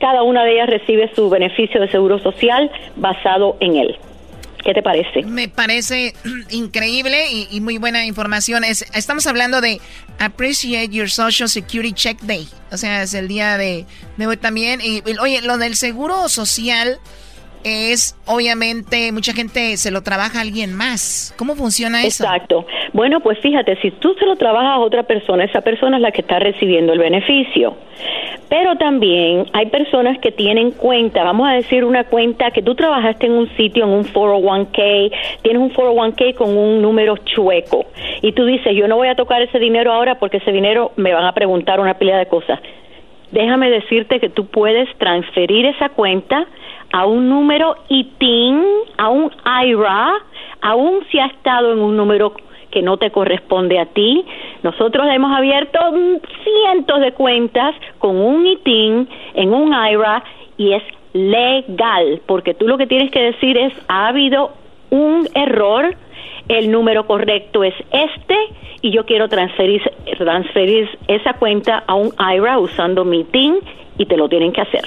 cada 0.00 0.22
una 0.22 0.44
de 0.44 0.54
ellas 0.54 0.68
recibe 0.68 1.10
su 1.14 1.28
beneficio 1.28 1.80
de 1.80 1.88
seguro 1.88 2.18
social 2.18 2.70
basado 2.96 3.56
en 3.60 3.76
él. 3.76 3.96
¿Qué 4.66 4.74
te 4.74 4.82
parece? 4.82 5.22
Me 5.22 5.48
parece 5.48 6.12
increíble 6.50 7.30
y, 7.30 7.60
muy 7.60 7.78
buena 7.78 8.04
información. 8.04 8.64
Es, 8.64 8.84
estamos 8.94 9.24
hablando 9.28 9.60
de 9.60 9.80
Appreciate 10.18 10.88
Your 10.88 11.08
Social 11.08 11.48
Security 11.48 11.92
Check 11.92 12.20
Day. 12.22 12.48
O 12.72 12.76
sea, 12.76 13.04
es 13.04 13.14
el 13.14 13.28
día 13.28 13.58
de, 13.58 13.86
de 14.16 14.26
hoy 14.26 14.36
también. 14.36 14.80
Y, 14.82 15.04
oye, 15.20 15.40
lo 15.42 15.56
del 15.56 15.76
seguro 15.76 16.28
social 16.28 16.98
es, 17.66 18.16
obviamente, 18.26 19.10
mucha 19.10 19.32
gente 19.32 19.76
se 19.76 19.90
lo 19.90 20.02
trabaja 20.02 20.38
a 20.38 20.42
alguien 20.42 20.72
más. 20.72 21.34
¿Cómo 21.36 21.56
funciona 21.56 22.04
eso? 22.04 22.22
Exacto. 22.22 22.64
Bueno, 22.92 23.18
pues 23.18 23.40
fíjate, 23.40 23.76
si 23.82 23.90
tú 23.90 24.14
se 24.14 24.24
lo 24.24 24.36
trabajas 24.36 24.76
a 24.76 24.78
otra 24.78 25.02
persona, 25.02 25.42
esa 25.42 25.62
persona 25.62 25.96
es 25.96 26.02
la 26.02 26.12
que 26.12 26.20
está 26.20 26.38
recibiendo 26.38 26.92
el 26.92 27.00
beneficio. 27.00 27.76
Pero 28.48 28.76
también 28.76 29.46
hay 29.52 29.66
personas 29.66 30.18
que 30.20 30.30
tienen 30.30 30.70
cuenta, 30.70 31.24
vamos 31.24 31.48
a 31.48 31.54
decir 31.54 31.84
una 31.84 32.04
cuenta 32.04 32.52
que 32.52 32.62
tú 32.62 32.76
trabajaste 32.76 33.26
en 33.26 33.32
un 33.32 33.48
sitio, 33.56 33.84
en 33.84 33.90
un 33.90 34.04
401k, 34.04 35.12
tienes 35.42 35.60
un 35.60 35.72
401k 35.72 36.34
con 36.36 36.56
un 36.56 36.80
número 36.80 37.16
chueco 37.16 37.86
y 38.22 38.30
tú 38.32 38.44
dices, 38.44 38.76
yo 38.76 38.86
no 38.86 38.96
voy 38.96 39.08
a 39.08 39.16
tocar 39.16 39.42
ese 39.42 39.58
dinero 39.58 39.92
ahora 39.92 40.20
porque 40.20 40.36
ese 40.36 40.52
dinero 40.52 40.92
me 40.94 41.12
van 41.12 41.24
a 41.24 41.32
preguntar 41.32 41.80
una 41.80 41.94
pila 41.94 42.16
de 42.18 42.26
cosas. 42.26 42.60
Déjame 43.32 43.68
decirte 43.68 44.20
que 44.20 44.28
tú 44.28 44.46
puedes 44.46 44.88
transferir 44.98 45.66
esa 45.66 45.88
cuenta 45.88 46.46
a 46.92 47.06
un 47.06 47.28
número 47.28 47.76
ITIN, 47.88 48.62
a 48.96 49.08
un 49.10 49.30
IRA, 49.64 50.14
aún 50.60 51.00
si 51.10 51.18
ha 51.18 51.26
estado 51.26 51.72
en 51.72 51.80
un 51.80 51.96
número 51.96 52.32
que 52.70 52.82
no 52.82 52.96
te 52.96 53.10
corresponde 53.10 53.78
a 53.78 53.86
ti. 53.86 54.24
Nosotros 54.62 55.06
hemos 55.10 55.36
abierto 55.36 55.78
cientos 56.44 57.00
de 57.00 57.12
cuentas 57.12 57.74
con 57.98 58.16
un 58.16 58.46
ITIN 58.46 59.08
en 59.34 59.54
un 59.54 59.72
IRA 59.72 60.22
y 60.56 60.72
es 60.72 60.82
legal, 61.12 62.20
porque 62.26 62.54
tú 62.54 62.68
lo 62.68 62.76
que 62.76 62.86
tienes 62.86 63.10
que 63.10 63.22
decir 63.22 63.56
es, 63.56 63.72
ha 63.88 64.08
habido 64.08 64.52
un 64.90 65.26
error, 65.34 65.94
el 66.48 66.70
número 66.70 67.06
correcto 67.06 67.64
es 67.64 67.74
este 67.92 68.36
y 68.82 68.92
yo 68.92 69.04
quiero 69.04 69.28
transferir, 69.28 69.82
transferir 70.18 70.88
esa 71.08 71.34
cuenta 71.34 71.84
a 71.86 71.94
un 71.94 72.12
IRA 72.18 72.58
usando 72.58 73.04
mi 73.04 73.24
TIN 73.24 73.56
y 73.98 74.06
te 74.06 74.16
lo 74.16 74.28
tienen 74.28 74.52
que 74.52 74.60
hacer. 74.60 74.82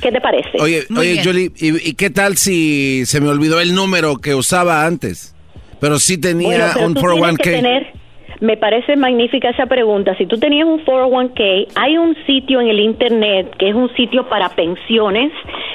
¿Qué 0.00 0.12
te 0.12 0.20
parece? 0.20 0.50
Oye, 0.60 0.84
oye 0.96 1.20
Julie, 1.22 1.50
¿y, 1.56 1.94
qué 1.94 2.10
tal 2.10 2.36
si 2.36 3.04
se 3.06 3.20
me 3.20 3.28
olvidó 3.28 3.60
el 3.60 3.74
número 3.74 4.18
que 4.18 4.34
usaba 4.34 4.86
antes? 4.86 5.34
Pero 5.80 5.98
sí 5.98 6.18
tenía 6.18 6.74
un 6.80 6.94
401k. 6.94 8.01
Me 8.42 8.56
parece 8.56 8.96
magnífica 8.96 9.50
esa 9.50 9.66
pregunta. 9.66 10.16
Si 10.16 10.26
tú 10.26 10.36
tenías 10.36 10.66
un 10.66 10.84
401k, 10.84 11.68
hay 11.76 11.96
un 11.96 12.16
sitio 12.26 12.60
en 12.60 12.66
el 12.66 12.80
Internet 12.80 13.54
que 13.56 13.68
es 13.68 13.74
un 13.76 13.88
sitio 13.94 14.28
para 14.28 14.48
pensiones, 14.48 15.30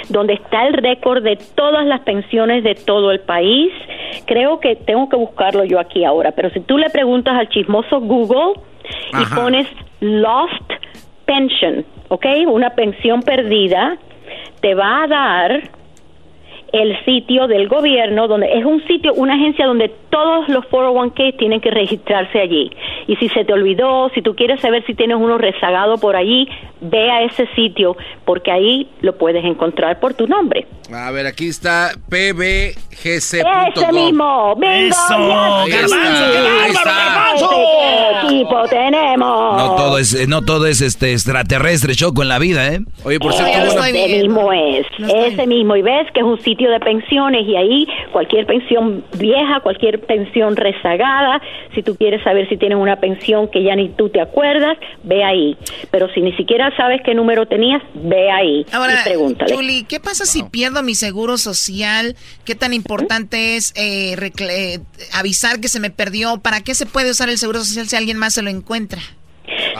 donde 0.10 0.34
está 0.34 0.68
el 0.68 0.74
récord 0.74 1.24
de 1.24 1.38
todas 1.56 1.86
las 1.86 2.02
pensiones 2.02 2.66
de 2.66 2.76
todo 2.76 3.12
el 3.12 3.22
país. 3.22 3.72
Creo 4.26 4.60
que 4.60 4.76
tengo 4.76 5.08
que 5.08 5.16
buscarlo 5.16 5.64
yo 5.64 5.80
aquí 5.80 6.04
ahora, 6.04 6.34
pero 6.34 6.50
si 6.50 6.60
tú 6.60 6.78
le 6.78 6.90
preguntas 6.90 7.36
al 7.36 7.48
chismoso 7.48 8.02
Google 8.02 8.60
y 9.14 9.34
pones 9.34 9.66
Lost 10.02 10.70
Pension, 11.26 11.86
¿ok? 12.10 12.26
Una 12.48 12.72
pensión 12.72 13.22
perdida, 13.22 13.98
te 14.60 14.76
va 14.76 15.04
a 15.04 15.08
dar 15.08 15.70
el 16.74 17.04
sitio 17.06 17.48
del 17.48 17.68
gobierno, 17.68 18.28
donde 18.28 18.52
es 18.54 18.66
un 18.66 18.86
sitio, 18.88 19.14
una 19.14 19.34
agencia 19.36 19.66
donde 19.66 19.92
todos 20.10 20.50
los 20.50 20.66
401k 20.66 21.38
tienen 21.38 21.62
que 21.62 21.72
registrarse 21.72 22.40
allí. 22.40 22.72
Y 23.08 23.16
si 23.18 23.30
se 23.30 23.46
te 23.46 23.54
olvidó, 23.54 24.10
si 24.14 24.22
tú 24.22 24.36
quieres 24.36 24.60
saber 24.62 24.84
si 24.86 24.94
tienes 24.94 25.18
uno 25.18 25.38
rezagado 25.38 25.98
por 25.98 26.16
allí, 26.16 26.48
ve 26.82 27.10
a 27.10 27.24
ese 27.24 27.48
sitio, 27.56 27.96
porque 28.26 28.52
ahí 28.52 28.90
lo 29.02 29.18
puedes 29.18 29.44
encontrar 29.46 30.00
por 30.00 30.14
tu 30.14 30.28
nombre. 30.28 30.68
A 30.94 31.12
ver, 31.12 31.26
aquí 31.26 31.48
está 31.48 31.92
pbgc.com. 32.10 33.74
Ese 33.76 33.92
mismo, 33.92 34.56
bingo, 34.56 34.88
Eso, 34.88 35.18
garbanzo, 35.68 37.50
qué 37.50 38.28
equipo 38.28 38.64
tenemos. 38.70 39.58
No 39.58 39.76
todo 39.76 39.98
es, 39.98 40.28
no 40.28 40.42
todo 40.44 40.66
es 40.68 40.82
este 40.82 41.14
extraterrestre, 41.14 41.94
choco 41.96 42.22
en 42.22 42.30
la 42.30 42.40
vida, 42.40 42.68
¿eh? 42.74 42.80
Oye, 43.04 43.20
por 43.20 43.34
cierto, 43.34 43.84
ese 43.84 44.22
mismo 44.22 44.52
es, 44.54 44.86
ese 45.00 45.48
mismo, 45.48 45.76
y 45.76 45.82
ves 45.82 46.08
que 46.14 46.22
es 46.22 46.26
un 46.26 46.40
sitio 46.42 46.57
de 46.66 46.80
pensiones 46.80 47.48
y 47.48 47.56
ahí 47.56 47.88
cualquier 48.12 48.46
pensión 48.46 49.04
vieja, 49.18 49.60
cualquier 49.62 50.00
pensión 50.02 50.56
rezagada, 50.56 51.42
si 51.76 51.84
tú 51.84 51.96
quieres 51.96 52.24
saber 52.24 52.50
si 52.50 52.58
tienes 52.58 52.78
una 52.78 53.00
pensión 53.00 53.50
que 53.50 53.64
ya 53.64 53.76
ni 53.76 53.90
tú 53.90 54.10
te 54.10 54.20
acuerdas, 54.22 54.78
ve 55.04 55.24
ahí. 55.24 55.58
Pero 55.92 56.10
si 56.14 56.22
ni 56.22 56.34
siquiera 56.34 56.76
sabes 56.76 57.02
qué 57.04 57.14
número 57.14 57.46
tenías, 57.46 57.82
ve 57.94 58.32
ahí 58.32 58.66
Ahora, 58.72 59.02
y 59.02 59.04
pregúntale. 59.04 59.56
Julie, 59.56 59.86
¿qué 59.88 60.00
pasa 60.00 60.26
si 60.26 60.44
pierdo 60.44 60.84
mi 60.84 60.96
seguro 60.96 61.38
social? 61.38 62.16
¿Qué 62.46 62.56
tan 62.56 62.74
importante 62.74 63.56
es 63.56 63.74
eh, 63.76 64.16
eh, 64.40 64.80
avisar 65.14 65.60
que 65.60 65.68
se 65.68 65.80
me 65.80 65.90
perdió? 65.90 66.38
¿Para 66.38 66.62
qué 66.62 66.74
se 66.74 66.86
puede 66.86 67.12
usar 67.12 67.30
el 67.30 67.38
seguro 67.38 67.60
social 67.60 67.88
si 67.88 67.96
alguien 67.96 68.18
más 68.18 68.34
se 68.34 68.42
lo 68.42 68.50
encuentra? 68.50 69.02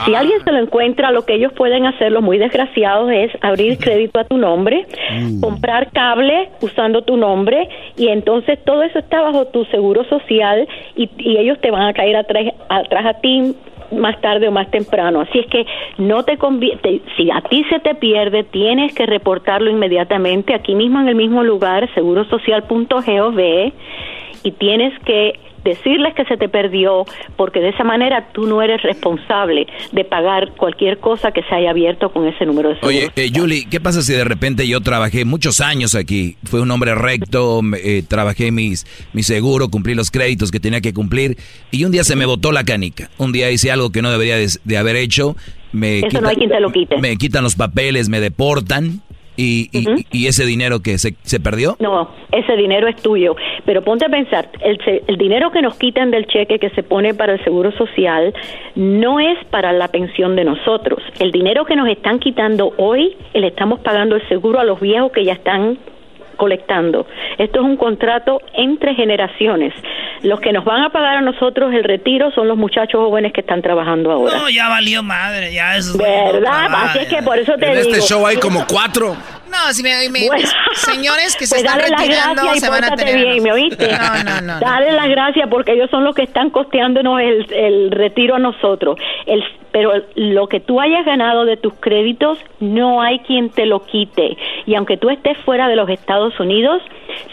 Si 0.04 0.14
alguien 0.14 0.42
se 0.44 0.52
lo 0.52 0.58
encuentra, 0.58 1.10
lo 1.10 1.22
que 1.22 1.34
ellos 1.34 1.52
pueden 1.52 1.86
hacer, 1.86 2.12
los 2.12 2.22
muy 2.22 2.38
desgraciados, 2.38 3.10
es 3.10 3.30
abrir 3.40 3.78
crédito 3.78 4.20
a 4.20 4.24
tu 4.24 4.36
nombre, 4.36 4.86
comprar 5.40 5.90
cable 5.92 6.50
usando 6.60 7.02
tu 7.02 7.16
nombre 7.16 7.68
y 7.96 8.08
entonces 8.08 8.58
todo 8.64 8.82
eso 8.82 8.98
está 8.98 9.22
bajo 9.22 9.46
tu 9.46 9.64
seguro 9.66 10.04
social 10.04 10.68
y, 10.96 11.08
ellos 11.38 11.58
te 11.60 11.70
van 11.70 11.82
a 11.82 11.92
caer 11.92 12.16
atrás, 12.16 12.46
atrás 12.68 13.06
a 13.06 13.20
ti 13.20 13.54
más 13.92 14.20
tarde 14.20 14.48
o 14.48 14.52
más 14.52 14.70
temprano. 14.70 15.20
Así 15.20 15.38
es 15.38 15.46
que 15.46 15.66
no 15.98 16.24
te 16.24 16.36
conviene, 16.36 17.00
si 17.16 17.30
a 17.30 17.40
ti 17.42 17.64
se 17.70 17.80
te 17.80 17.94
pierde, 17.94 18.44
tienes 18.44 18.94
que 18.94 19.06
reportarlo 19.06 19.70
inmediatamente 19.70 20.54
aquí 20.54 20.74
mismo 20.74 21.00
en 21.00 21.08
el 21.08 21.14
mismo 21.14 21.42
lugar, 21.42 21.88
segurosocial.gov 21.94 23.40
y 24.42 24.52
tienes 24.52 24.98
que 25.00 25.38
decirles 25.64 26.14
que 26.14 26.24
se 26.24 26.36
te 26.36 26.48
perdió, 26.48 27.04
porque 27.36 27.60
de 27.60 27.70
esa 27.70 27.84
manera 27.84 28.28
tú 28.32 28.46
no 28.46 28.62
eres 28.62 28.82
responsable 28.82 29.66
de 29.92 30.04
pagar 30.04 30.52
cualquier 30.56 30.98
cosa 30.98 31.32
que 31.32 31.42
se 31.42 31.54
haya 31.54 31.70
abierto 31.70 32.10
con 32.12 32.26
ese 32.26 32.46
número 32.46 32.70
de 32.70 32.74
seguro. 32.76 32.96
Oye, 32.96 33.08
eh, 33.16 33.30
Julie, 33.34 33.66
¿qué 33.70 33.80
pasa 33.80 34.02
si 34.02 34.12
de 34.12 34.24
repente 34.24 34.66
yo 34.66 34.80
trabajé 34.80 35.24
muchos 35.24 35.60
años 35.60 35.94
aquí? 35.94 36.36
Fui 36.44 36.60
un 36.60 36.70
hombre 36.70 36.94
recto, 36.94 37.60
eh, 37.82 38.02
trabajé 38.06 38.50
mis, 38.50 38.86
mi 39.12 39.22
seguro, 39.22 39.68
cumplí 39.68 39.94
los 39.94 40.10
créditos 40.10 40.50
que 40.50 40.60
tenía 40.60 40.80
que 40.80 40.92
cumplir 40.92 41.36
y 41.70 41.84
un 41.84 41.92
día 41.92 42.04
se 42.04 42.16
me 42.16 42.26
botó 42.26 42.52
la 42.52 42.64
canica. 42.64 43.10
Un 43.18 43.32
día 43.32 43.50
hice 43.50 43.70
algo 43.70 43.90
que 43.90 44.02
no 44.02 44.10
debería 44.10 44.36
de, 44.36 44.78
haber 44.78 44.96
hecho. 44.96 45.36
Me 45.72 46.00
Eso 46.00 46.20
no 46.20 46.28
hay 46.28 46.36
quien 46.36 46.48
te 46.48 46.60
lo 46.60 46.72
quite. 46.72 46.98
Me 46.98 47.16
quitan 47.16 47.44
los 47.44 47.54
papeles, 47.54 48.08
me 48.08 48.20
deportan 48.20 49.02
¿Y, 49.40 49.70
y, 50.10 50.26
ese 50.26 50.44
dinero 50.44 50.80
que 50.80 50.98
se, 50.98 51.14
se, 51.22 51.38
perdió? 51.38 51.76
No, 51.78 52.10
ese 52.32 52.56
dinero 52.56 52.88
es 52.88 52.96
tuyo. 52.96 53.36
Pero 53.64 53.84
ponte 53.84 54.04
a 54.04 54.08
pensar, 54.08 54.50
el, 54.60 54.80
el 55.06 55.16
dinero 55.16 55.52
que 55.52 55.62
nos 55.62 55.78
quitan 55.78 56.10
del 56.10 56.26
cheque 56.26 56.58
que 56.58 56.70
se 56.70 56.82
pone 56.82 57.14
para 57.14 57.34
el 57.34 57.44
seguro 57.44 57.70
social 57.70 58.34
no 58.74 59.20
es 59.20 59.38
para 59.50 59.72
la 59.72 59.86
pensión 59.88 60.34
de 60.34 60.44
nosotros. 60.44 61.00
El 61.20 61.30
dinero 61.30 61.64
que 61.64 61.76
nos 61.76 61.88
están 61.88 62.18
quitando 62.18 62.72
hoy, 62.78 63.16
le 63.32 63.46
estamos 63.46 63.78
pagando 63.78 64.16
el 64.16 64.28
seguro 64.28 64.58
a 64.58 64.64
los 64.64 64.80
viejos 64.80 65.12
que 65.12 65.24
ya 65.24 65.34
están 65.34 65.78
colectando. 66.38 67.06
Esto 67.36 67.58
es 67.60 67.64
un 67.66 67.76
contrato 67.76 68.40
entre 68.54 68.94
generaciones. 68.94 69.74
Los 70.22 70.40
que 70.40 70.52
nos 70.52 70.64
van 70.64 70.82
a 70.82 70.88
pagar 70.90 71.18
a 71.18 71.20
nosotros 71.20 71.74
el 71.74 71.84
retiro 71.84 72.30
son 72.32 72.48
los 72.48 72.56
muchachos 72.56 72.98
jóvenes 73.00 73.34
que 73.34 73.42
están 73.42 73.60
trabajando 73.60 74.10
ahora. 74.10 74.38
No, 74.38 74.48
ya 74.48 74.68
valió 74.68 75.02
madre, 75.02 75.52
ya 75.52 75.76
eso. 75.76 75.98
¿Verdad? 75.98 76.68
Así 76.72 77.00
es 77.00 77.08
que 77.08 77.22
por 77.22 77.38
eso 77.38 77.52
te 77.58 77.66
en 77.66 77.78
digo. 77.82 77.94
este 77.94 78.00
show 78.00 78.26
hay 78.26 78.36
como 78.38 78.64
cuatro. 78.66 79.14
No, 79.50 79.72
si 79.72 79.82
me, 79.82 79.90
señores 80.74 81.36
que 81.36 81.46
se 81.46 81.56
pues 81.56 81.64
están 81.64 81.78
dale 81.78 81.96
retirando 81.96 82.42
gracias 82.42 82.64
se 82.64 82.70
van 82.70 82.84
a 82.84 82.96
tener. 82.96 83.16
bien, 83.16 83.42
¿me 83.42 83.52
oíste? 83.52 83.88
No, 83.92 84.24
no, 84.24 84.40
no. 84.40 84.60
Dale 84.60 84.92
las 84.92 85.08
gracias 85.08 85.48
porque 85.48 85.72
ellos 85.72 85.90
son 85.90 86.04
los 86.04 86.14
que 86.14 86.22
están 86.22 86.50
costeándonos 86.50 87.20
el, 87.20 87.52
el 87.52 87.90
retiro 87.90 88.36
a 88.36 88.38
nosotros. 88.38 88.98
El, 89.26 89.42
pero 89.72 89.92
lo 90.14 90.48
que 90.48 90.60
tú 90.60 90.80
hayas 90.80 91.04
ganado 91.04 91.44
de 91.44 91.56
tus 91.56 91.74
créditos 91.74 92.38
no 92.60 93.02
hay 93.02 93.20
quien 93.20 93.50
te 93.50 93.66
lo 93.66 93.84
quite. 93.84 94.36
Y 94.66 94.74
aunque 94.74 94.96
tú 94.96 95.10
estés 95.10 95.36
fuera 95.38 95.68
de 95.68 95.76
los 95.76 95.88
Estados 95.88 96.38
Unidos, 96.40 96.82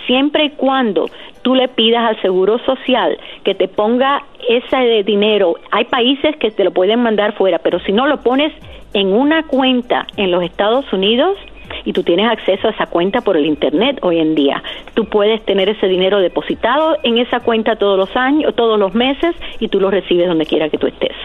siempre 0.08 0.46
y 0.46 0.50
cuando 0.52 1.10
tú 1.42 1.56
le 1.56 1.68
pidas 1.68 2.04
al 2.04 2.22
Seguro 2.22 2.60
Social 2.66 3.18
que 3.44 3.56
te 3.56 3.68
ponga 3.68 4.24
ese 4.50 5.04
dinero, 5.04 5.56
hay 5.72 5.86
países 5.86 6.36
que 6.38 6.52
te 6.52 6.64
lo 6.64 6.72
pueden 6.72 7.02
mandar 7.02 7.34
fuera, 7.36 7.60
pero 7.60 7.80
si 7.82 7.92
no 7.92 8.08
lo 8.08 8.22
pones 8.22 8.52
en 8.94 9.14
una 9.14 9.44
cuenta 9.44 10.08
en 10.18 10.32
los 10.32 10.44
Estados 10.44 10.92
Unidos, 10.94 11.38
y 11.84 11.94
tú 11.94 12.04
tienes 12.04 12.30
acceso 12.30 12.68
a 12.68 12.72
esa 12.72 12.86
cuenta 12.88 13.22
por 13.22 13.38
el 13.38 13.46
internet 13.46 14.00
hoy 14.02 14.20
en 14.20 14.36
día. 14.36 14.64
Tú 14.94 15.06
puedes 15.06 15.44
tener 15.46 15.70
ese 15.70 15.88
dinero 15.88 16.20
depositado 16.20 16.98
en 17.04 17.18
esa 17.18 17.40
cuenta 17.42 17.76
todos 17.76 17.98
los 17.98 18.16
años, 18.16 18.56
todos 18.56 18.80
los 18.80 18.94
meses 18.94 19.36
y 19.60 19.68
tú 19.68 19.80
lo 19.80 19.92
recibes 19.92 20.28
donde 20.28 20.46
quiera 20.46 20.70
que 20.70 20.78
tú 20.78 20.88
estés. 20.88 21.16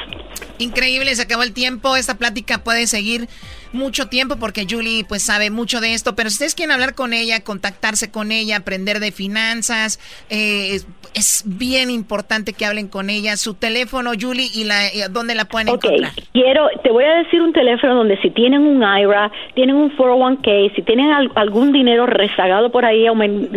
Increíble, 0.61 1.15
se 1.15 1.23
acabó 1.23 1.43
el 1.43 1.53
tiempo. 1.53 1.97
Esta 1.97 2.17
plática 2.19 2.59
puede 2.59 2.87
seguir 2.87 3.29
mucho 3.73 4.07
tiempo 4.09 4.37
porque 4.37 4.67
Julie 4.69 5.05
pues 5.05 5.23
sabe 5.23 5.51
mucho 5.51 5.81
de 5.81 5.95
esto. 5.95 6.15
Pero 6.15 6.29
si 6.31 6.35
ustedes 6.35 6.55
quieren 6.55 6.73
hablar 6.73 6.95
con 6.95 7.13
ella, 7.13 7.43
contactarse 7.43 8.11
con 8.11 8.31
ella, 8.33 8.57
aprender 8.59 9.01
de 9.01 9.13
finanzas, 9.13 9.99
eh, 10.29 10.81
es 11.15 11.43
bien 11.47 11.91
importante 11.91 12.53
que 12.53 12.67
hablen 12.67 12.89
con 12.89 13.11
ella. 13.11 13.37
Su 13.37 13.55
teléfono, 13.55 14.11
Julie, 14.21 14.49
y 14.55 14.65
la, 14.65 14.87
eh, 14.89 15.07
dónde 15.11 15.35
la 15.35 15.45
pueden 15.47 15.69
Ok, 15.71 15.85
encontrar. 15.85 16.13
quiero, 16.33 16.69
te 16.85 16.91
voy 16.91 17.05
a 17.05 17.15
decir 17.15 17.41
un 17.43 17.53
teléfono 17.53 17.95
donde 17.95 18.21
si 18.21 18.31
tienen 18.31 18.61
un 18.63 18.83
IRA, 18.83 19.31
tienen 19.55 19.77
un 19.77 19.91
401k, 19.97 20.75
si 20.77 20.83
tienen 20.83 21.11
al- 21.11 21.33
algún 21.37 21.73
dinero 21.73 22.07
rezagado 22.07 22.71
por 22.71 22.85
ahí, 22.85 23.07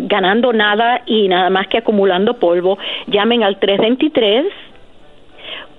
ganando 0.07 0.53
nada 0.53 1.01
y 1.05 1.27
nada 1.27 1.49
más 1.49 1.67
que 1.67 1.77
acumulando 1.80 2.39
polvo, 2.39 2.77
llamen 3.07 3.43
al 3.43 3.59
323 3.59 4.45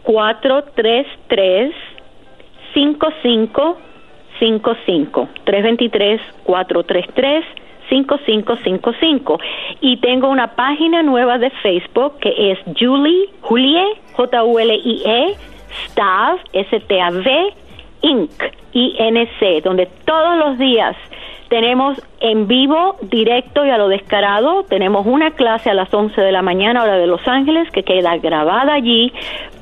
433 0.05 1.74
5555 2.74 5.28
323 5.44 6.20
433 6.44 7.44
5555 7.89 9.39
y 9.81 9.97
tengo 9.98 10.28
una 10.28 10.55
página 10.55 11.02
nueva 11.02 11.39
de 11.39 11.51
Facebook 11.51 12.18
que 12.20 12.52
es 12.52 12.59
Julie 12.78 13.28
Julie 13.43 13.85
J 14.14 14.44
U 14.44 14.59
L 14.59 14.74
I 14.74 15.02
E 15.05 15.36
Stav 15.86 16.39
S 16.52 16.81
T 16.81 17.01
A 17.01 17.10
V 17.10 17.55
Inc 18.02 18.31
I 18.72 18.97
N 18.98 19.28
C 19.39 19.60
donde 19.62 19.86
todos 20.05 20.36
los 20.39 20.59
días 20.59 20.97
tenemos 21.49 21.99
en 22.21 22.47
vivo, 22.47 22.97
directo 23.03 23.65
y 23.65 23.71
a 23.71 23.79
lo 23.79 23.89
descarado. 23.89 24.65
Tenemos 24.65 25.07
una 25.07 25.33
clase 25.33 25.71
a 25.71 25.75
las 25.75 25.93
11 25.93 26.21
de 26.21 26.33
la 26.33 26.43
mañana, 26.43 26.83
hora 26.83 26.97
de 26.97 27.07
Los 27.07 27.27
Ángeles, 27.27 27.71
que 27.71 27.83
queda 27.83 28.16
grabada 28.19 28.75
allí, 28.75 29.12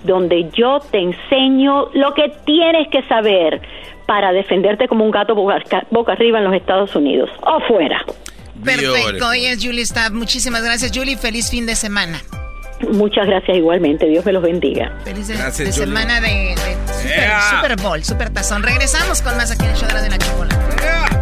donde 0.05 0.49
yo 0.53 0.81
te 0.91 0.99
enseño 0.99 1.89
lo 1.95 2.15
que 2.15 2.33
tienes 2.45 2.89
que 2.89 3.03
saber 3.05 3.61
para 4.07 4.33
defenderte 4.33 4.89
como 4.89 5.05
un 5.05 5.11
gato 5.11 5.35
boca, 5.35 5.63
boca 5.91 6.13
arriba 6.13 6.39
en 6.39 6.45
los 6.45 6.55
Estados 6.55 6.95
Unidos 6.97 7.31
o 7.43 7.61
fuera. 7.61 8.05
Perfecto, 8.65 9.29
hoy 9.29 9.47
es 9.47 9.65
Julie 9.65 9.83
Staff. 9.83 10.11
Muchísimas 10.13 10.63
gracias, 10.63 10.93
Julie. 10.95 11.17
Feliz 11.17 11.51
fin 11.51 11.67
de 11.67 11.75
semana. 11.75 12.21
Muchas 12.91 13.27
gracias 13.27 13.57
igualmente. 13.57 14.07
Dios 14.07 14.25
me 14.25 14.33
los 14.33 14.43
bendiga. 14.43 14.93
Feliz 15.05 15.29
de, 15.29 15.37
Gracias, 15.37 15.69
de 15.69 15.73
semana 15.73 16.21
de, 16.21 16.29
de 16.29 16.57
super, 16.57 17.17
Yeah. 17.17 17.41
Super 17.51 17.77
Bowl, 17.77 18.05
Super 18.05 18.31
Tazón. 18.31 18.63
Regresamos 18.63 19.23
con 19.23 19.37
más 19.37 19.51
aquí 19.51 19.65
en 19.65 19.71
el 19.71 19.77
show 19.77 19.89
de 19.89 19.95
la, 19.95 20.03
de 20.03 20.11
la 20.11 20.19
chocolate. 20.19 21.22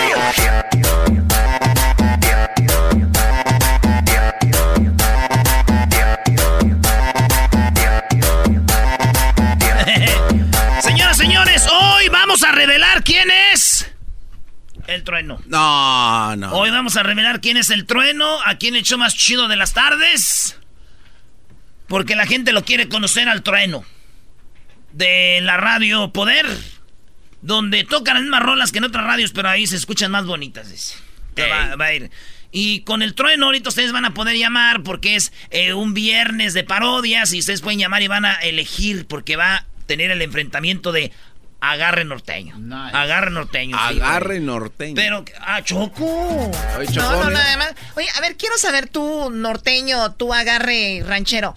Trueno. 15.21 15.41
No, 15.47 16.35
no. 16.35 16.51
Hoy 16.53 16.69
vamos 16.69 16.95
a 16.97 17.03
revelar 17.03 17.41
quién 17.41 17.57
es 17.57 17.69
el 17.69 17.85
trueno, 17.85 18.39
a 18.45 18.57
quién 18.57 18.75
echó 18.75 18.97
más 18.97 19.15
chido 19.15 19.47
de 19.47 19.55
las 19.55 19.73
tardes. 19.73 20.57
Porque 21.87 22.15
la 22.15 22.25
gente 22.25 22.53
lo 22.53 22.63
quiere 22.63 22.89
conocer 22.89 23.27
al 23.29 23.43
trueno. 23.43 23.83
De 24.91 25.39
la 25.41 25.57
radio 25.57 26.11
Poder. 26.11 26.45
Donde 27.41 27.83
tocan 27.83 28.15
las 28.15 28.23
mismas 28.23 28.43
rolas 28.43 28.71
que 28.71 28.77
en 28.77 28.83
otras 28.83 29.05
radios, 29.05 29.31
pero 29.31 29.49
ahí 29.49 29.65
se 29.65 29.75
escuchan 29.75 30.11
más 30.11 30.25
bonitas. 30.25 30.97
va 31.39 31.85
a 31.85 31.93
ir. 31.93 32.11
Y 32.51 32.81
con 32.81 33.01
el 33.01 33.15
trueno 33.15 33.45
ahorita 33.45 33.69
ustedes 33.69 33.93
van 33.93 34.05
a 34.05 34.13
poder 34.13 34.37
llamar 34.37 34.83
porque 34.83 35.15
es 35.15 35.31
eh, 35.51 35.73
un 35.73 35.93
viernes 35.93 36.53
de 36.53 36.65
parodias 36.65 37.31
y 37.33 37.39
ustedes 37.39 37.61
pueden 37.61 37.79
llamar 37.79 38.01
y 38.01 38.07
van 38.07 38.25
a 38.25 38.33
elegir 38.35 39.07
porque 39.07 39.37
va 39.37 39.55
a 39.55 39.65
tener 39.87 40.11
el 40.11 40.21
enfrentamiento 40.21 40.91
de 40.91 41.13
Agarre 41.61 42.03
Norteño. 42.05 42.55
Agarre 42.91 43.29
Norteño. 43.29 43.77
Agarre 43.77 44.39
norteño. 44.39 44.95
Pero, 44.95 45.23
ah, 45.39 45.61
Choco. 45.63 46.51
Ay, 46.77 46.87
No, 46.95 47.23
no, 47.23 47.29
¿eh? 47.29 47.33
nada 47.33 47.57
más. 47.57 47.75
Oye, 47.95 48.07
a 48.17 48.21
ver, 48.21 48.35
quiero 48.35 48.57
saber 48.57 48.87
tú, 48.87 49.29
norteño, 49.29 50.13
tú 50.13 50.33
agarre 50.33 51.03
ranchero. 51.05 51.55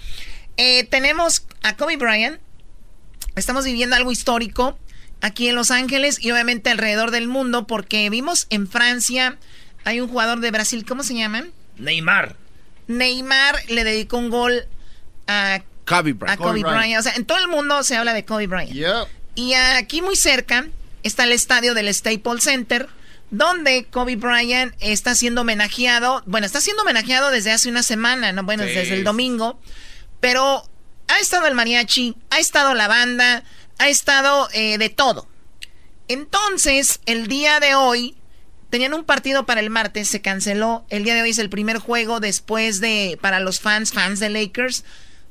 Eh, 0.59 0.85
tenemos 0.85 1.47
a 1.63 1.77
Kobe 1.77 1.97
Bryant. 1.97 2.39
Estamos 3.35 3.65
viviendo 3.65 3.97
algo 3.97 4.13
histórico 4.13 4.79
aquí 5.23 5.49
en 5.49 5.55
Los 5.55 5.71
Ángeles 5.71 6.23
y 6.23 6.31
obviamente 6.31 6.71
alrededor 6.71 7.11
del 7.11 7.27
mundo 7.27 7.67
porque 7.67 8.11
vimos 8.11 8.47
en 8.51 8.69
Francia, 8.69 9.39
hay 9.85 10.03
un 10.03 10.09
jugador 10.09 10.41
de 10.41 10.51
Brasil, 10.51 10.85
¿cómo 10.87 11.03
se 11.03 11.15
llama? 11.15 11.45
Neymar. 11.79 12.37
Neymar 12.89 13.57
le 13.69 13.85
dedicó 13.85 14.19
un 14.19 14.29
gol 14.29 14.67
a, 15.27 15.63
Kobe 15.87 16.11
a 16.11 16.15
Bryant. 16.15 16.39
Kobe, 16.39 16.61
Bryant. 16.63 17.01
O 17.01 17.03
sea, 17.03 17.15
en 17.15 17.25
todo 17.25 17.39
el 17.39 17.49
mundo 17.49 17.83
se 17.83 17.97
habla 17.97 18.13
de 18.13 18.27
Kobe 18.27 18.47
Bryant. 18.47 18.75
Y 19.35 19.55
aquí 19.55 20.03
muy 20.03 20.17
cerca 20.17 20.67
está 21.03 21.25
el 21.25 21.33
estadio 21.33 21.75
del 21.75 21.93
Staples 21.93 22.45
Center, 22.45 22.89
donde 23.31 23.87
Kobe 23.87 24.17
Bryant 24.17 24.75
está 24.81 25.15
siendo 25.15 25.41
homenajeado. 25.41 26.23
Bueno, 26.27 26.47
está 26.47 26.61
siendo 26.61 26.83
homenajeado 26.83 27.31
desde 27.31 27.51
hace 27.51 27.69
una 27.69 27.83
semana, 27.83 28.33
¿no? 28.33 28.45
Bueno, 28.45 28.65
Sí. 28.65 28.71
desde 28.71 28.95
el 28.95 29.05
domingo. 29.05 29.59
Pero 30.21 30.69
ha 31.09 31.19
estado 31.21 31.47
el 31.47 31.55
mariachi, 31.55 32.17
ha 32.31 32.39
estado 32.39 32.75
la 32.75 32.89
banda, 32.89 33.43
ha 33.79 33.89
estado 33.89 34.49
eh, 34.53 34.79
de 34.79 34.89
todo. 34.89 35.29
Entonces, 36.09 37.01
el 37.07 37.27
día 37.29 37.61
de 37.61 37.75
hoy, 37.75 38.17
tenían 38.71 38.95
un 38.95 39.05
partido 39.05 39.47
para 39.47 39.61
el 39.61 39.71
martes, 39.71 40.09
se 40.09 40.21
canceló. 40.21 40.85
El 40.91 41.05
día 41.05 41.15
de 41.15 41.23
hoy 41.23 41.31
es 41.31 41.39
el 41.39 41.51
primer 41.51 41.79
juego 41.79 42.21
después 42.21 42.81
de, 42.81 43.19
para 43.21 43.41
los 43.41 43.61
fans, 43.61 43.93
fans 43.93 44.21
de 44.21 44.31
Lakers. 44.31 44.85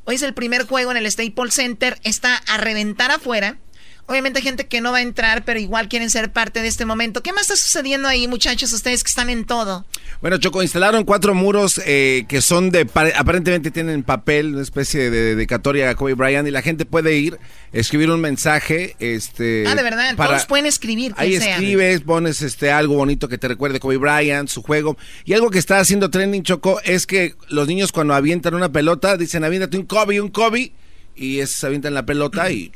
Hoy 0.06 0.16
es 0.16 0.22
el 0.24 0.34
primer 0.34 0.66
juego 0.66 0.92
en 0.92 0.98
el 0.98 1.10
Staples 1.12 1.54
Center, 1.54 2.00
está 2.04 2.36
a 2.36 2.58
reventar 2.58 3.12
afuera. 3.12 3.58
Obviamente 4.06 4.40
hay 4.40 4.44
gente 4.44 4.68
que 4.68 4.82
no 4.82 4.92
va 4.92 4.98
a 4.98 5.02
entrar, 5.02 5.46
pero 5.46 5.60
igual 5.62 5.88
quieren 5.88 6.10
ser 6.10 6.32
parte 6.34 6.62
de 6.62 6.68
este 6.68 6.86
momento. 6.86 7.24
¿Qué 7.24 7.32
más 7.32 7.44
está 7.44 7.56
sucediendo 7.56 8.10
ahí, 8.10 8.28
muchachos? 8.28 8.74
Ustedes 8.74 9.02
que 9.02 9.08
están 9.08 9.30
en 9.30 9.46
todo. 9.46 9.86
Bueno, 10.22 10.38
Choco, 10.38 10.62
instalaron 10.62 11.06
cuatro 11.06 11.34
muros 11.34 11.80
eh, 11.86 12.26
que 12.28 12.42
son 12.42 12.70
de, 12.70 12.86
pare- 12.86 13.14
aparentemente 13.16 13.72
tienen 13.72 14.04
papel, 14.04 14.54
una 14.54 14.62
especie 14.62 15.10
de 15.10 15.36
dedicatoria 15.36 15.90
a 15.90 15.96
Kobe 15.96 16.16
Bryant 16.16 16.46
y 16.48 16.52
la 16.52 16.62
gente 16.62 16.86
puede 16.86 17.16
ir, 17.18 17.40
escribir 17.72 18.10
un 18.12 18.20
mensaje, 18.20 18.96
este... 19.00 19.64
ah, 19.68 19.76
de 19.76 19.84
verdad, 19.84 20.16
para- 20.18 20.32
todos 20.32 20.46
pueden 20.48 20.66
escribir. 20.66 21.14
Ahí 21.16 21.38
sea. 21.38 21.54
escribes, 21.56 22.02
pones 22.02 22.42
este 22.42 22.72
algo 22.72 22.96
bonito 22.96 23.30
que 23.30 23.38
te 23.38 23.48
recuerde 23.48 23.80
Kobe 23.80 23.98
Bryant, 23.98 24.50
su 24.50 24.62
juego. 24.62 24.98
Y 25.24 25.34
algo 25.34 25.50
que 25.50 25.60
está 25.60 25.80
haciendo 25.80 26.10
trending 26.10 26.44
Choco 26.44 26.82
es 26.84 27.08
que 27.08 27.36
los 27.48 27.68
niños 27.70 27.94
cuando 27.94 28.14
avientan 28.14 28.54
una 28.54 28.70
pelota 28.72 29.16
dicen 29.16 29.46
aviéntate 29.46 29.78
un 29.78 29.86
Kobe, 29.86 30.20
un 30.20 30.30
Kobe 30.30 30.74
y 31.16 31.40
es 31.40 31.64
avientan 31.64 31.94
la 31.94 32.06
pelota 32.06 32.52
y 32.52 32.72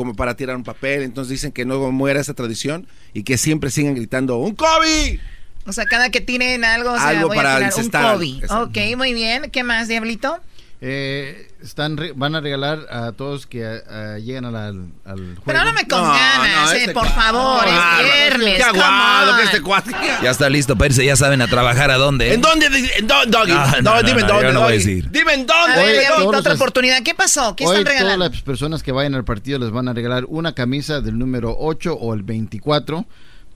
como 0.00 0.16
para 0.16 0.34
tirar 0.34 0.56
un 0.56 0.64
papel, 0.64 1.02
entonces 1.02 1.30
dicen 1.30 1.52
que 1.52 1.66
no 1.66 1.92
muera 1.92 2.20
esa 2.20 2.32
tradición 2.32 2.86
y 3.12 3.22
que 3.22 3.36
siempre 3.36 3.70
sigan 3.70 3.94
gritando 3.94 4.38
un 4.38 4.54
Kobe. 4.54 5.20
O 5.66 5.74
sea, 5.74 5.84
cada 5.84 6.08
que 6.08 6.22
tiren 6.22 6.64
algo, 6.64 6.92
o 6.92 6.96
sea, 6.96 7.08
Algo 7.08 7.28
voy 7.28 7.36
para 7.36 7.56
a 7.56 7.70
tirar 7.70 7.74
un. 7.74 7.90
Kobe. 7.90 8.40
Ok, 8.62 8.96
muy 8.96 9.12
bien. 9.12 9.50
¿Qué 9.50 9.62
más, 9.62 9.88
Diablito? 9.88 10.40
Eh, 10.82 11.46
están 11.62 11.98
re- 11.98 12.12
van 12.16 12.34
a 12.34 12.40
regalar 12.40 12.86
a 12.90 13.12
todos 13.12 13.46
que 13.46 13.66
ah, 13.66 14.16
lleguen 14.18 14.46
a 14.46 14.50
la- 14.50 14.68
al, 14.68 14.86
al 15.04 15.16
juego. 15.18 15.42
Pero 15.44 15.64
no 15.64 15.72
me 15.74 15.86
con 15.86 16.02
ganas, 16.02 16.72
eh, 16.72 16.90
por 16.94 17.06
favor, 17.06 17.64
Ah, 17.68 18.00
es 18.00 18.14
viernes. 18.38 18.56
Qué 18.56 18.62
aguado 18.62 19.36
que 19.36 19.42
este 19.42 19.60
cuate. 19.60 19.90
Ya 20.22 20.30
está 20.30 20.48
listo 20.48 20.76
para 20.76 20.86
irse, 20.86 21.04
ya 21.04 21.16
saben 21.16 21.42
a 21.42 21.48
trabajar 21.48 21.90
a 21.90 21.96
dónde. 21.98 22.32
¿En 22.32 22.40
dónde? 22.40 22.66
¿En 22.96 23.06
dónde, 23.06 23.30
Doggy? 23.30 23.52
No, 23.52 23.66
no, 23.82 23.94
no, 23.96 24.02
dime 24.02 24.20
en 24.22 24.26
no, 24.26 24.32
dónde. 24.32 24.46
yo 24.48 24.52
no 24.54 24.60
voy 24.60 24.68
a 24.72 24.76
decir. 24.76 25.10
Dime 25.10 25.34
en 25.34 25.40
A 25.42 25.44
dónde. 25.44 25.82
ver, 25.84 26.10
Hoy 26.16 26.34
otra 26.34 26.54
oportunidad. 26.54 27.02
¿Qué 27.02 27.14
pasó? 27.14 27.54
¿Qué 27.56 27.66
Hoy 27.66 27.76
están 27.76 27.84
regalando? 27.92 28.16
todas 28.24 28.32
las 28.32 28.42
personas 28.42 28.82
que 28.82 28.92
vayan 28.92 29.14
al 29.14 29.24
partido 29.24 29.58
les 29.58 29.70
van 29.70 29.86
a 29.88 29.92
regalar 29.92 30.24
una 30.28 30.54
camisa 30.54 31.02
del 31.02 31.18
número 31.18 31.54
8 31.58 31.92
o 31.92 32.14
el 32.14 32.22
24 32.22 33.04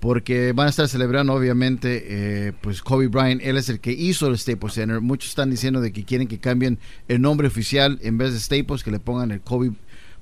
porque 0.04 0.52
van 0.52 0.66
a 0.66 0.70
estar 0.70 0.86
celebrando 0.86 1.32
obviamente 1.32 2.48
eh, 2.48 2.52
pues 2.60 2.82
Kobe 2.82 3.08
Bryant, 3.08 3.40
él 3.42 3.56
es 3.56 3.70
el 3.70 3.80
que 3.80 3.90
hizo 3.90 4.26
el 4.26 4.38
Staples 4.38 4.74
Center. 4.74 5.00
Muchos 5.00 5.30
están 5.30 5.50
diciendo 5.50 5.80
de 5.80 5.94
que 5.94 6.04
quieren 6.04 6.28
que 6.28 6.38
cambien 6.38 6.78
el 7.08 7.22
nombre 7.22 7.48
oficial 7.48 7.98
en 8.02 8.18
vez 8.18 8.34
de 8.34 8.38
Staples 8.38 8.84
que 8.84 8.90
le 8.90 9.00
pongan 9.00 9.30
el 9.30 9.40
Kobe 9.40 9.72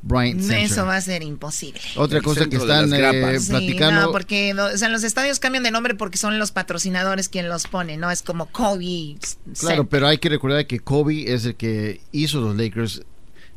Bryant 0.02 0.40
Center. 0.40 0.58
Eso 0.58 0.86
va 0.86 0.94
a 0.94 1.00
ser 1.00 1.24
imposible. 1.24 1.80
Otra 1.96 2.18
El 2.18 2.24
cosa 2.24 2.46
que 2.46 2.58
están 2.58 2.92
eh, 2.94 3.40
Sí, 3.40 3.50
platicando 3.50 4.02
no, 4.02 4.12
porque 4.12 4.54
o 4.54 4.78
sea, 4.78 4.88
los 4.88 5.02
estadios 5.02 5.40
cambian 5.40 5.64
de 5.64 5.72
nombre 5.72 5.96
porque 5.96 6.16
son 6.16 6.38
los 6.38 6.52
patrocinadores 6.52 7.28
quien 7.28 7.48
los 7.48 7.66
pone, 7.66 7.96
no 7.96 8.08
es 8.08 8.22
como 8.22 8.46
Kobe. 8.46 9.16
Claro, 9.58 9.88
pero 9.88 10.06
hay 10.06 10.18
que 10.18 10.28
recordar 10.28 10.64
que 10.68 10.78
Kobe 10.78 11.34
es 11.34 11.44
el 11.44 11.56
que 11.56 12.00
hizo 12.12 12.40
los 12.40 12.56
Lakers 12.56 13.02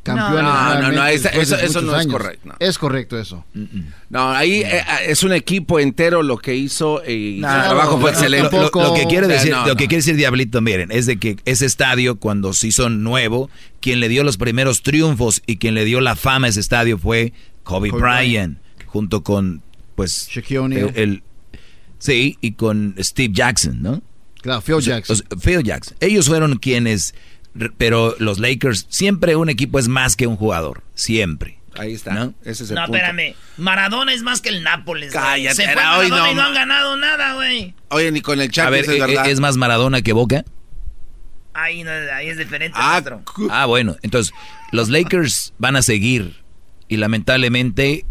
campeones. 0.05 0.43
No, 0.43 0.81
no, 0.81 0.91
no, 0.91 1.07
eso, 1.07 1.81
no 1.81 1.99
es 1.99 2.07
correcto. 2.07 2.55
Es 2.59 2.77
correcto 2.77 3.19
eso. 3.19 3.43
No, 4.09 4.29
ahí 4.31 4.61
eh, 4.61 4.81
ah, 4.87 5.03
es 5.03 5.23
un 5.23 5.33
equipo 5.33 5.79
entero 5.79 6.23
lo 6.23 6.37
que 6.37 6.55
hizo 6.55 7.01
y 7.05 7.39
no, 7.41 7.47
su 7.47 7.53
trabajo 7.53 7.99
fue 7.99 8.11
excelente. 8.11 8.57
Lo, 8.57 8.93
que 8.93 9.05
quiere 9.07 9.27
decir, 9.27 9.53
lo 9.65 9.75
que 9.75 9.87
quiere 9.87 9.97
decir 9.97 10.15
Diablito, 10.15 10.61
miren, 10.61 10.91
es 10.91 11.07
de 11.07 11.17
que 11.17 11.37
ese 11.45 11.65
estadio 11.65 12.17
cuando 12.17 12.53
se 12.53 12.67
hizo 12.67 12.89
nuevo, 12.89 13.49
quien 13.81 13.99
le 13.99 14.07
dio 14.07 14.23
los 14.23 14.37
primeros 14.37 14.83
triunfos 14.83 15.41
y 15.47 15.57
quien 15.57 15.73
le 15.73 15.83
dio 15.83 15.99
la 15.99 16.15
fama 16.15 16.47
a 16.47 16.49
ese 16.51 16.59
estadio 16.59 16.97
fue 16.97 17.33
Kobe, 17.63 17.91
Bryant, 17.91 18.59
junto 18.85 19.23
con 19.23 19.63
pues 19.95 20.29
el, 20.35 21.23
sí 21.97 22.37
y 22.41 22.51
con 22.51 22.95
Steve 22.99 23.33
Jackson, 23.33 23.81
¿no? 23.81 24.03
Claro, 24.41 24.61
Phil 24.61 24.79
Jackson. 24.79 25.17
O 25.31 25.37
Phil 25.39 25.63
Jackson. 25.63 25.97
Ellos 25.99 26.27
fueron 26.27 26.57
quienes 26.57 27.15
pero 27.77 28.15
los 28.19 28.39
Lakers, 28.39 28.85
siempre 28.89 29.35
un 29.35 29.49
equipo 29.49 29.79
es 29.79 29.87
más 29.87 30.15
que 30.15 30.27
un 30.27 30.35
jugador, 30.35 30.83
siempre. 30.93 31.59
Ahí 31.77 31.93
está. 31.93 32.13
¿No? 32.13 32.33
Ese 32.43 32.63
es 32.63 32.69
el 32.69 32.75
no, 32.75 32.85
espérame. 32.85 33.35
Maradona 33.57 34.13
es 34.13 34.21
más 34.21 34.41
que 34.41 34.49
el 34.49 34.63
Nápoles. 34.63 35.11
Cállate, 35.11 35.55
Se 35.55 35.63
fue 35.63 35.75
no, 35.75 36.03
y 36.03 36.09
no 36.35 36.41
han 36.41 36.53
ganado 36.53 36.95
nada, 36.95 37.33
güey. 37.33 37.73
Oye, 37.89 38.11
ni 38.11 38.21
con 38.21 38.39
el 38.39 38.49
Champions 38.49 38.87
A 38.87 38.91
ver, 38.91 39.09
¿e, 39.09 39.29
e, 39.29 39.31
es, 39.31 39.39
más 39.39 39.57
Maradona 39.57 40.01
que 40.01 40.13
Boca? 40.13 40.45
Ahí, 41.53 41.83
no, 41.83 41.91
ahí 42.13 42.27
es 42.27 42.37
diferente. 42.37 42.77
Ah, 42.79 43.01
ah, 43.49 43.65
bueno. 43.65 43.95
Entonces, 44.01 44.33
los 44.71 44.89
Lakers 44.89 45.53
van 45.57 45.75
a 45.75 45.81
seguir. 45.81 46.43
Y 46.87 46.97
lamentablemente, 46.97 48.05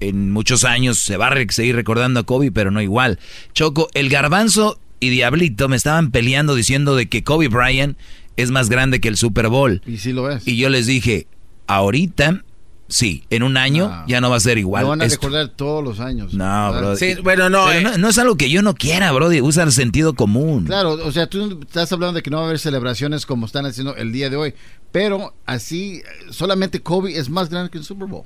en 0.00 0.30
muchos 0.32 0.64
años 0.64 0.98
se 0.98 1.16
va 1.16 1.28
a 1.28 1.34
seguir 1.50 1.76
recordando 1.76 2.20
a 2.20 2.22
Kobe, 2.24 2.50
pero 2.50 2.70
no 2.70 2.80
igual. 2.80 3.18
Choco, 3.52 3.88
el 3.94 4.08
garbanzo 4.08 4.80
y 5.00 5.10
Diablito 5.10 5.68
me 5.68 5.76
estaban 5.76 6.10
peleando 6.10 6.54
diciendo 6.54 6.94
de 6.94 7.08
que 7.08 7.24
Kobe 7.24 7.48
Bryant 7.48 7.98
es 8.42 8.50
más 8.50 8.68
grande 8.68 9.00
que 9.00 9.08
el 9.08 9.16
Super 9.16 9.48
Bowl. 9.48 9.82
Y 9.86 9.98
sí 9.98 10.12
lo 10.12 10.30
es. 10.30 10.46
Y 10.46 10.56
yo 10.56 10.68
les 10.68 10.86
dije, 10.86 11.26
ahorita 11.66 12.44
Sí, 12.90 13.22
en 13.30 13.44
un 13.44 13.56
año 13.56 14.04
ya 14.08 14.20
no 14.20 14.30
va 14.30 14.36
a 14.36 14.40
ser 14.40 14.58
igual. 14.58 14.82
Lo 14.82 14.88
van 14.88 15.00
a 15.00 15.06
recordar 15.06 15.48
todos 15.50 15.82
los 15.82 16.00
años. 16.00 16.34
No, 16.34 16.72
bro. 16.72 16.96
Bueno, 17.22 17.46
eh. 17.46 17.80
no, 17.82 17.96
no, 17.96 18.08
es 18.08 18.18
algo 18.18 18.34
que 18.36 18.50
yo 18.50 18.62
no 18.62 18.74
quiera, 18.74 19.12
bro. 19.12 19.28
Usa 19.28 19.62
el 19.62 19.70
sentido 19.70 20.14
común. 20.14 20.64
Claro, 20.64 20.94
o 20.94 21.12
sea, 21.12 21.28
tú 21.28 21.60
estás 21.62 21.92
hablando 21.92 22.14
de 22.14 22.22
que 22.24 22.30
no 22.30 22.38
va 22.38 22.42
a 22.42 22.46
haber 22.46 22.58
celebraciones 22.58 23.26
como 23.26 23.46
están 23.46 23.64
haciendo 23.64 23.94
el 23.94 24.10
día 24.10 24.28
de 24.28 24.34
hoy. 24.34 24.54
Pero 24.90 25.34
así, 25.46 26.02
solamente 26.30 26.80
Kobe 26.80 27.16
es 27.16 27.30
más 27.30 27.48
grande 27.48 27.70
que 27.70 27.78
el 27.78 27.84
Super 27.84 28.08
Bowl. 28.08 28.24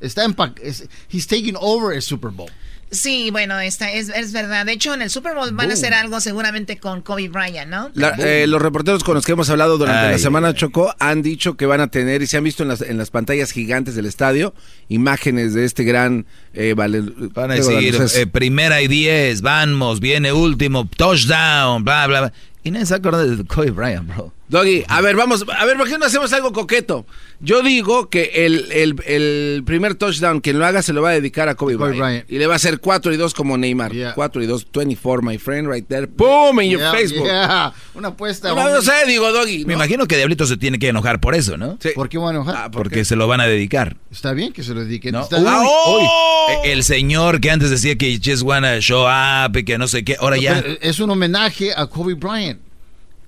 Está 0.00 0.24
en. 0.24 0.34
Es, 0.62 0.88
he's 1.12 1.26
taking 1.26 1.56
over 1.60 1.94
el 1.94 2.00
Super 2.00 2.30
Bowl. 2.30 2.50
Sí, 2.90 3.30
bueno, 3.30 3.60
esta 3.60 3.92
es, 3.92 4.08
es 4.08 4.32
verdad. 4.32 4.64
De 4.64 4.72
hecho, 4.72 4.94
en 4.94 5.02
el 5.02 5.10
Super 5.10 5.34
Bowl 5.34 5.52
van 5.52 5.70
a 5.70 5.74
hacer 5.74 5.92
algo 5.92 6.20
seguramente 6.20 6.78
con 6.78 7.02
Kobe 7.02 7.28
Bryant, 7.28 7.70
¿no? 7.70 7.90
Eh, 8.18 8.46
los 8.48 8.62
reporteros 8.62 9.04
con 9.04 9.14
los 9.14 9.26
que 9.26 9.32
hemos 9.32 9.50
hablado 9.50 9.76
durante 9.76 10.12
la 10.12 10.18
semana 10.18 10.54
Chocó 10.54 10.94
han 10.98 11.20
dicho 11.22 11.56
que 11.56 11.66
van 11.66 11.80
a 11.80 11.88
tener 11.88 12.22
y 12.22 12.26
se 12.26 12.38
han 12.38 12.44
visto 12.44 12.62
en 12.62 12.70
las, 12.70 12.80
en 12.80 12.96
las 12.96 13.10
pantallas 13.10 13.52
gigantes 13.52 13.94
del 13.94 14.06
estadio 14.06 14.54
imágenes 14.88 15.54
de 15.54 15.64
este 15.64 15.84
gran... 15.84 16.26
Eh, 16.54 16.74
vale, 16.74 17.02
van 17.34 17.50
a 17.50 17.54
decir, 17.54 17.98
eh, 18.14 18.26
primera 18.26 18.80
y 18.80 18.88
diez, 18.88 19.42
vamos, 19.42 20.00
viene 20.00 20.32
último, 20.32 20.88
touchdown, 20.96 21.84
bla, 21.84 22.06
bla, 22.06 22.20
bla. 22.20 22.32
Y 22.64 22.70
nadie 22.70 22.86
se 22.86 22.94
acuerda 22.94 23.24
de 23.24 23.44
Kobe 23.44 23.70
Bryant, 23.70 24.08
bro. 24.08 24.32
Doggy, 24.48 24.84
a 24.88 25.00
ver, 25.02 25.14
vamos, 25.14 25.44
a 25.46 25.64
ver, 25.66 25.76
¿por 25.76 25.88
qué 25.88 25.98
no 25.98 26.06
hacemos 26.06 26.32
algo 26.32 26.52
coqueto? 26.52 27.04
Yo 27.40 27.62
digo 27.62 28.08
que 28.08 28.46
el, 28.46 28.72
el, 29.06 29.62
primer 29.64 29.94
touchdown, 29.94 30.40
quien 30.40 30.58
lo 30.58 30.64
haga, 30.64 30.82
se 30.82 30.92
lo 30.92 31.02
va 31.02 31.10
a 31.10 31.12
dedicar 31.12 31.48
a 31.48 31.54
Kobe, 31.54 31.76
Bryant. 31.76 32.28
Y 32.30 32.38
le 32.38 32.46
va 32.46 32.54
a 32.54 32.56
hacer 32.56 32.80
4 32.80 33.12
y 33.12 33.16
2 33.16 33.34
como 33.34 33.58
Neymar. 33.58 33.92
4 34.14 34.42
y 34.42 34.46
2, 34.46 34.66
24, 34.72 35.22
my 35.22 35.38
friend, 35.38 35.70
right 35.70 35.86
there. 35.86 36.06
boom 36.06 36.60
En 36.60 36.70
your 36.70 36.80
Facebook. 36.90 37.26
Yeah. 37.26 37.72
Una 37.94 38.08
apuesta. 38.08 38.54
No, 38.54 38.82
sé, 38.82 38.92
digo, 39.06 39.30
Doggy. 39.30 39.66
Me 39.66 39.74
imagino 39.74 40.06
que 40.06 40.16
Diablito 40.16 40.46
se 40.46 40.56
tiene 40.56 40.78
que 40.78 40.88
enojar 40.88 41.20
por 41.20 41.34
eso, 41.34 41.56
¿no? 41.56 41.78
Sí. 41.80 41.90
¿Por 41.94 42.08
qué 42.08 42.18
va 42.18 42.28
a 42.28 42.32
enojar? 42.32 42.56
Ah, 42.56 42.70
Porque 42.70 43.04
se 43.04 43.16
lo 43.16 43.28
van 43.28 43.40
a 43.40 43.46
dedicar. 43.46 43.96
Está 44.10 44.32
bien 44.32 44.52
que 44.52 44.62
se 44.62 44.74
lo 44.74 44.80
dediquen. 44.80 45.12
No. 45.12 45.28
Ah, 45.30 45.60
uy, 45.60 45.68
oh! 45.68 46.60
uy. 46.64 46.70
El 46.70 46.82
señor 46.84 47.40
que 47.40 47.50
antes 47.50 47.70
decía 47.70 47.96
que 47.96 48.18
just 48.24 48.42
wanna 48.42 48.80
show 48.80 49.06
up 49.06 49.56
y 49.56 49.64
que 49.64 49.78
no 49.78 49.86
sé 49.86 50.04
qué, 50.04 50.16
ahora 50.18 50.38
ya. 50.38 50.58
Es 50.80 50.98
un 51.00 51.10
homenaje 51.10 51.72
a 51.76 51.86
Kobe 51.86 52.14
Bryant. 52.14 52.67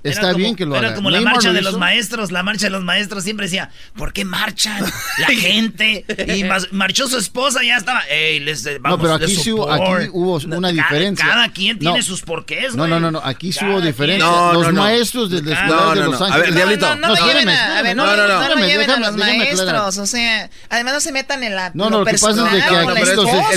Está 0.03 0.33
como, 0.33 0.39
bien 0.39 0.57
que 0.57 0.65
lo 0.65 0.77
haga. 0.77 0.89
Era 0.89 0.97
como 0.97 1.11
la 1.11 1.21
marcha 1.21 1.53
de 1.53 1.61
los 1.61 1.77
maestros. 1.77 2.33
La 2.33 2.43
marcha 2.43 2.67
de 2.67 2.71
los 2.71 2.83
maestros 2.83 3.25
siempre 3.25 3.47
decía, 3.47 3.71
¿por 3.97 4.13
qué 4.13 4.25
marchan 4.25 4.85
la 5.19 5.27
gente? 5.29 6.05
Y 6.35 6.45
marchó 6.73 7.09
su 7.09 7.19
esposa 7.19 7.63
y 7.63 7.69
ya 7.69 7.77
estaba, 7.77 8.03
¡ey, 8.09 8.41
les 8.41 8.65
vamos, 8.81 8.99
No, 8.99 9.03
pero 9.03 9.15
aquí, 9.15 9.37
sí 9.37 9.53
hubo, 9.53 9.71
aquí 9.71 10.09
hubo 10.13 10.37
una 10.37 10.69
cada, 10.69 10.73
diferencia. 10.73 11.27
Cada 11.27 11.49
quien 11.53 11.77
no. 11.77 11.81
tiene 11.81 12.03
sus 12.03 12.23
porqués. 12.23 12.75
No, 12.75 12.87
no, 12.87 12.99
no, 12.99 13.11
no, 13.11 13.21
aquí 13.23 13.53
sí 13.53 13.65
hubo 13.65 13.81
diferencia. 13.81 14.27
No, 14.27 14.55
los 14.55 14.73
maestros 14.73 15.31
de 15.31 15.43
la 15.43 15.95
de 15.95 16.01
Los 16.07 16.21
Ángeles. 16.21 16.33
A 16.33 16.39
ver, 16.39 16.55
Diablito. 16.55 16.97
No, 16.97 17.09
no, 17.09 18.17
no, 18.17 18.57
no, 18.57 18.67
lleven 18.67 18.91
a 18.91 18.99
los 18.99 19.17
maestros. 19.17 19.99
O 19.99 20.07
sea, 20.07 20.51
además 20.69 20.95
no 20.95 21.01
se 21.01 21.13
metan 21.13 21.43
en 21.45 21.55
la 21.55 21.71
No, 21.75 21.91
no, 21.91 22.01
lo 22.01 22.05
que 22.07 22.13
pasa 22.13 22.31
es 22.31 22.37
que 22.37 22.63
aquí 22.63 22.75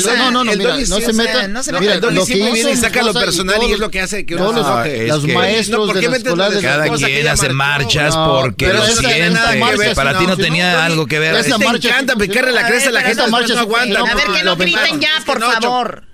No, 0.06 0.32
no, 0.32 0.44
no, 0.44 0.52
mira, 0.52 0.76
no 0.76 0.99
se 0.99 1.14
metan. 1.14 1.53
Mira, 1.80 1.95
lo 1.98 2.26
que 2.26 2.38
hizo 2.38 2.70
y 2.70 2.76
saca 2.76 3.02
lo 3.02 3.14
personal 3.14 3.61
y 3.64 3.74
es 3.74 3.80
lo 3.80 3.90
que 3.90 4.02
hace. 4.02 4.26
Los 4.28 5.28
maestros 5.28 5.94
de 5.94 6.02
la 6.02 6.32
cada 6.35 6.89
quien 6.89 7.27
hace 7.27 7.49
marchas 7.49 8.15
porque 8.15 8.73
lo 8.73 8.85
siente. 8.85 9.95
Para 9.95 10.18
ti 10.18 10.27
no 10.27 10.38
tenía 10.38 10.85
algo 10.85 11.05
que 11.05 11.19
ver. 11.19 11.35
Esa 11.35 11.57
marcha. 11.57 11.89
encanta 11.89 12.15
picarle 12.15 12.51
la 12.51 12.68
cresta 12.68 12.91
la 12.91 13.01
gente. 13.01 13.27
marcha 13.27 13.53
no 13.53 13.61
aguanta. 13.61 13.99
A 13.99 14.15
ver, 14.15 14.27
que 14.27 14.43
no 14.43 14.55
griten 14.55 14.99
ya, 14.99 15.22
por 15.26 15.39
favor. 15.39 16.05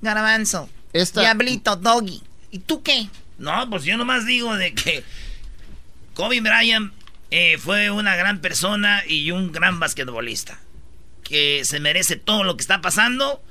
Garbanzo. 0.00 0.68
Diablito, 0.92 1.76
Doggy. 1.76 2.22
¿Y 2.50 2.60
tú 2.60 2.82
qué? 2.82 3.08
No, 3.38 3.68
pues 3.70 3.84
yo 3.84 3.96
nomás 3.96 4.26
digo 4.26 4.56
de 4.56 4.74
que 4.74 5.04
Kobe 6.14 6.40
Bryant 6.40 6.92
eh, 7.30 7.58
fue 7.58 7.90
una 7.90 8.16
gran 8.16 8.40
persona 8.40 9.02
y 9.06 9.30
un 9.30 9.52
gran 9.52 9.78
basquetbolista. 9.80 10.58
Que 11.22 11.62
se 11.64 11.78
merece 11.78 12.16
todo 12.16 12.42
lo 12.42 12.56
que 12.56 12.62
está 12.62 12.80
pasando 12.80 13.42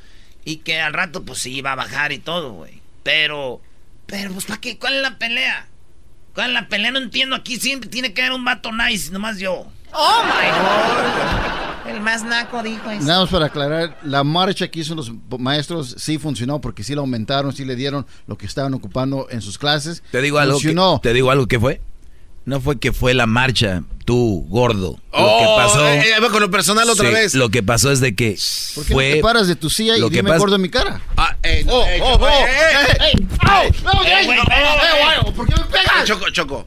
y 0.43 0.57
que 0.57 0.81
al 0.81 0.93
rato 0.93 1.23
pues 1.23 1.39
sí 1.39 1.61
va 1.61 1.73
a 1.73 1.75
bajar 1.75 2.11
y 2.11 2.19
todo, 2.19 2.51
güey. 2.53 2.81
Pero, 3.03 3.61
pero 4.05 4.31
pues 4.31 4.45
¿para 4.45 4.59
qué? 4.59 4.77
¿Cuál 4.77 4.95
es 4.95 5.01
la 5.01 5.17
pelea? 5.17 5.67
¿Cuál 6.37 6.53
la 6.53 6.69
pelea? 6.69 6.91
No 6.91 6.99
entiendo. 6.99 7.35
Aquí 7.35 7.57
siempre 7.57 7.89
tiene 7.89 8.13
que 8.13 8.21
haber 8.21 8.33
un 8.33 8.45
vato 8.45 8.69
nice, 8.71 9.11
nomás 9.11 9.39
yo. 9.39 9.65
¡Oh, 9.91 10.21
my 10.23 11.89
God! 11.89 11.95
El 11.95 11.99
más 11.99 12.23
naco 12.23 12.61
dijo 12.61 12.91
eso. 12.91 13.03
Nada 13.07 13.21
más 13.21 13.29
para 13.31 13.47
aclarar, 13.47 13.97
la 14.03 14.23
marcha 14.23 14.67
que 14.67 14.81
hizo 14.81 14.93
los 14.93 15.11
maestros 15.39 15.95
sí 15.97 16.19
funcionó 16.19 16.61
porque 16.61 16.83
sí 16.83 16.93
la 16.93 17.01
aumentaron, 17.01 17.53
sí 17.53 17.65
le 17.65 17.75
dieron 17.75 18.05
lo 18.27 18.37
que 18.37 18.45
estaban 18.45 18.75
ocupando 18.75 19.25
en 19.31 19.41
sus 19.41 19.57
clases. 19.57 20.03
Te 20.11 20.21
digo 20.21 20.37
algo. 20.37 20.53
Funcionó. 20.53 21.01
Que, 21.01 21.09
te 21.09 21.13
digo 21.15 21.31
algo 21.31 21.47
que 21.47 21.59
fue. 21.59 21.81
No 22.47 22.61
fue 22.61 22.79
que 22.79 22.93
fue 22.93 23.13
la 23.13 23.25
marcha, 23.25 23.83
tú, 24.05 24.45
gordo. 24.47 24.97
Lo 25.11 25.37
que 25.37 25.45
pasó. 25.57 25.85
Eh, 25.85 26.13
con 26.31 26.39
lo 26.39 26.49
personal 26.49 26.89
otra 26.89 27.09
vez. 27.09 27.35
Lo 27.35 27.49
que 27.49 27.61
pasó 27.61 27.91
es 27.91 27.99
de 27.99 28.15
que. 28.15 28.37
¿Por 28.73 28.85
qué 28.85 28.95
te 29.15 29.21
paras 29.21 29.49
de 29.49 29.57
tu 29.57 29.69
silla 29.69 29.97
y 29.97 29.99
lo 29.99 30.09
que 30.09 30.15
dime 30.15 30.37
gordo 30.37 30.55
en 30.55 30.61
mi 30.61 30.69
cara? 30.69 31.01
Ah, 31.17 31.35
eh, 31.43 31.65
oh, 31.67 31.85
oh, 32.03 32.13
oh, 32.13 32.45
¿Por 35.33 35.45
qué 35.45 35.55
me 35.55 35.65
pegas? 35.65 36.05
Choco, 36.05 36.29
choco. 36.29 36.65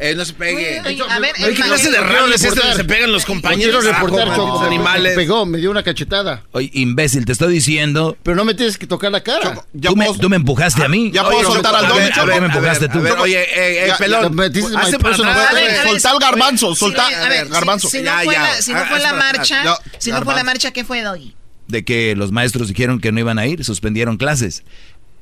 Eh, 0.00 0.14
no 0.14 0.24
se 0.24 0.32
pegue. 0.32 0.80
Uy, 0.86 0.94
uy, 0.94 1.02
a 1.10 1.18
ver, 1.18 1.34
¿qué 1.34 1.54
clase 1.54 1.90
de 1.90 2.00
radio 2.00 2.32
es 2.32 2.44
este 2.44 2.74
se 2.74 2.84
pegan 2.84 3.10
los 3.10 3.24
compañeros? 3.24 3.82
Quiero 3.82 3.98
reportar 3.98 4.36
con 4.36 4.48
los 4.48 4.62
animales. 4.62 5.16
Me 5.16 5.22
pegó, 5.22 5.44
me 5.44 5.58
dio 5.58 5.70
una 5.70 5.82
cachetada. 5.82 6.44
Oye, 6.52 6.70
imbécil, 6.72 7.24
te 7.24 7.32
estoy 7.32 7.52
diciendo. 7.52 8.16
Pero 8.22 8.36
no 8.36 8.44
me 8.44 8.54
tienes 8.54 8.78
que 8.78 8.86
tocar 8.86 9.10
la 9.10 9.22
cara. 9.22 9.54
Choco, 9.54 9.66
¿Tú, 9.80 9.96
me, 9.96 10.06
tú, 10.18 10.28
me, 10.28 10.36
empujaste 10.36 10.82
ah, 10.82 10.84
a 10.84 10.88
mí. 10.88 11.10
Ya 11.12 11.24
puedo 11.24 11.38
oye, 11.38 11.46
soltar 11.46 11.74
al 11.74 11.88
don. 11.88 11.98
A 12.00 12.24
ver, 12.24 12.40
me 12.40 12.46
empujaste 12.46 12.84
a 12.84 12.88
ver, 12.88 12.92
tú. 12.92 12.98
A 12.98 13.02
ver, 13.02 13.18
oye, 13.18 13.42
eh, 13.42 13.88
eh, 13.88 13.92
pelón. 13.98 14.40
Hace 14.76 14.98
para 15.00 15.16
Soltá 15.16 16.10
al 16.10 16.18
garbanzo, 16.20 16.74
soltá. 16.76 17.06
A 17.06 17.28
ver, 17.28 17.48
garbanzo. 17.48 17.88
Ah, 17.88 18.54
si 18.60 18.72
no 18.72 18.84
fue 18.86 19.00
la 19.00 19.12
marcha, 19.14 19.78
si 19.98 20.12
no 20.12 20.22
fue 20.22 20.34
la 20.34 20.44
marcha, 20.44 20.70
¿qué 20.70 20.84
fue, 20.84 21.02
Doggy? 21.02 21.34
De 21.66 21.84
que 21.84 22.14
los 22.16 22.32
maestros 22.32 22.68
dijeron 22.68 22.98
que 22.98 23.12
no 23.12 23.20
iban 23.20 23.38
a 23.38 23.46
ir, 23.46 23.62
suspendieron 23.64 24.16
clases. 24.16 24.62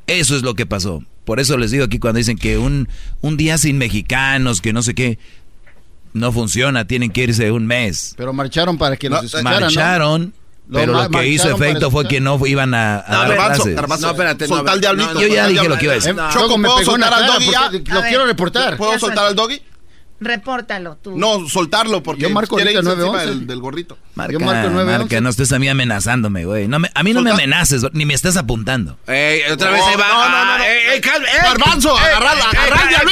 Eso 0.07 0.37
es 0.37 0.43
lo 0.43 0.55
que 0.55 0.67
pasó. 0.67 1.03
Por 1.25 1.41
eso 1.41 1.57
les 1.59 1.73
digo 1.73 1.85
aquí 1.85 1.99
cuando 1.99 2.19
dicen 2.19 2.39
que 2.39 2.59
un, 2.59 2.89
un 3.21 3.37
día 3.37 3.59
sin 3.59 3.79
mexicanos, 3.79 4.61
que 4.61 4.73
no 4.73 4.83
sé 4.83 4.95
qué, 4.95 5.19
no 6.13 6.33
funciona, 6.33 6.87
tienen 6.87 7.11
que 7.11 7.25
irse 7.25 7.51
un 7.51 7.67
mes. 7.67 8.15
Pero 8.17 8.33
marcharon 8.33 8.79
para 8.79 8.97
que 8.97 9.11
los 9.11 9.35
no, 9.35 9.43
Marcharon. 9.43 10.33
Pero 10.73 10.93
lo, 10.93 11.09
que 11.11 11.29
hizo 11.29 11.49
efecto 11.49 11.93
fue 11.93 12.09
que 12.09 12.21
no 12.21 12.45
iban 12.45 12.75
a, 12.75 12.99
a 12.99 13.29
no, 13.29 13.35
no, 13.37 14.11
espérate, 14.11 14.49
no, 14.49 14.57
soltar 14.57 14.75
al 14.75 14.81
diablito. 14.81 15.21
Yo 15.21 15.29
ya 15.29 15.47
dije 15.47 15.69
lo 15.69 15.79
que 15.79 15.85
iba 15.85 15.93
a 15.93 15.97
decir. 15.97 16.17
Choco, 16.33 16.49
¿puedo 16.49 16.59
me 16.59 16.69
pegó 16.69 16.91
soltar 16.93 17.15
al 17.15 17.27
doggy 17.27 17.51
ya? 17.51 17.71
Lo 17.71 18.03
quiero 18.03 18.27
reportar. 18.27 18.77
¿Puedo 18.77 18.99
soltar 18.99 19.27
al 19.27 19.37
doggy? 19.37 19.61
Repórtalo 20.19 20.97
tú. 20.97 21.17
No, 21.17 21.47
soltarlo 21.49 22.03
porque 22.03 22.23
yo 22.23 22.31
marco 22.31 22.59
el 22.59 22.65
911 22.65 23.27
del, 23.27 23.47
del, 23.47 23.61
gorrito. 23.61 23.99
Marca, 24.15 24.33
yo 24.33 24.41
marco 24.41 24.71
911. 24.71 24.99
Marca, 24.99 25.21
no 25.21 25.29
estés 25.29 25.53
a 25.53 25.59
mí 25.59 25.69
amenazándome, 25.69 26.47
güey. 26.47 26.69
No 26.69 26.79
me, 26.79 26.91
a 26.95 27.03
mí 27.03 27.13
no 27.13 27.21
Solta. 27.21 27.37
me 27.37 27.43
amenaces, 27.43 27.83
ni 27.93 28.07
me 28.07 28.15
estás 28.15 28.37
apuntando. 28.37 28.99
Ey, 29.07 29.43
otra 29.51 29.71
oh, 29.71 29.73
vez 29.75 29.83
ahí 29.83 29.97
va. 29.97 30.09
No, 30.09 30.29
no, 30.29 30.45
no. 30.45 30.59
no. 30.59 30.65
Ey, 30.65 30.79
ey, 30.95 31.01
calme, 31.01 31.27
ey, 31.29 31.39
Garbanzo, 31.43 31.97
agarra, 31.97 32.33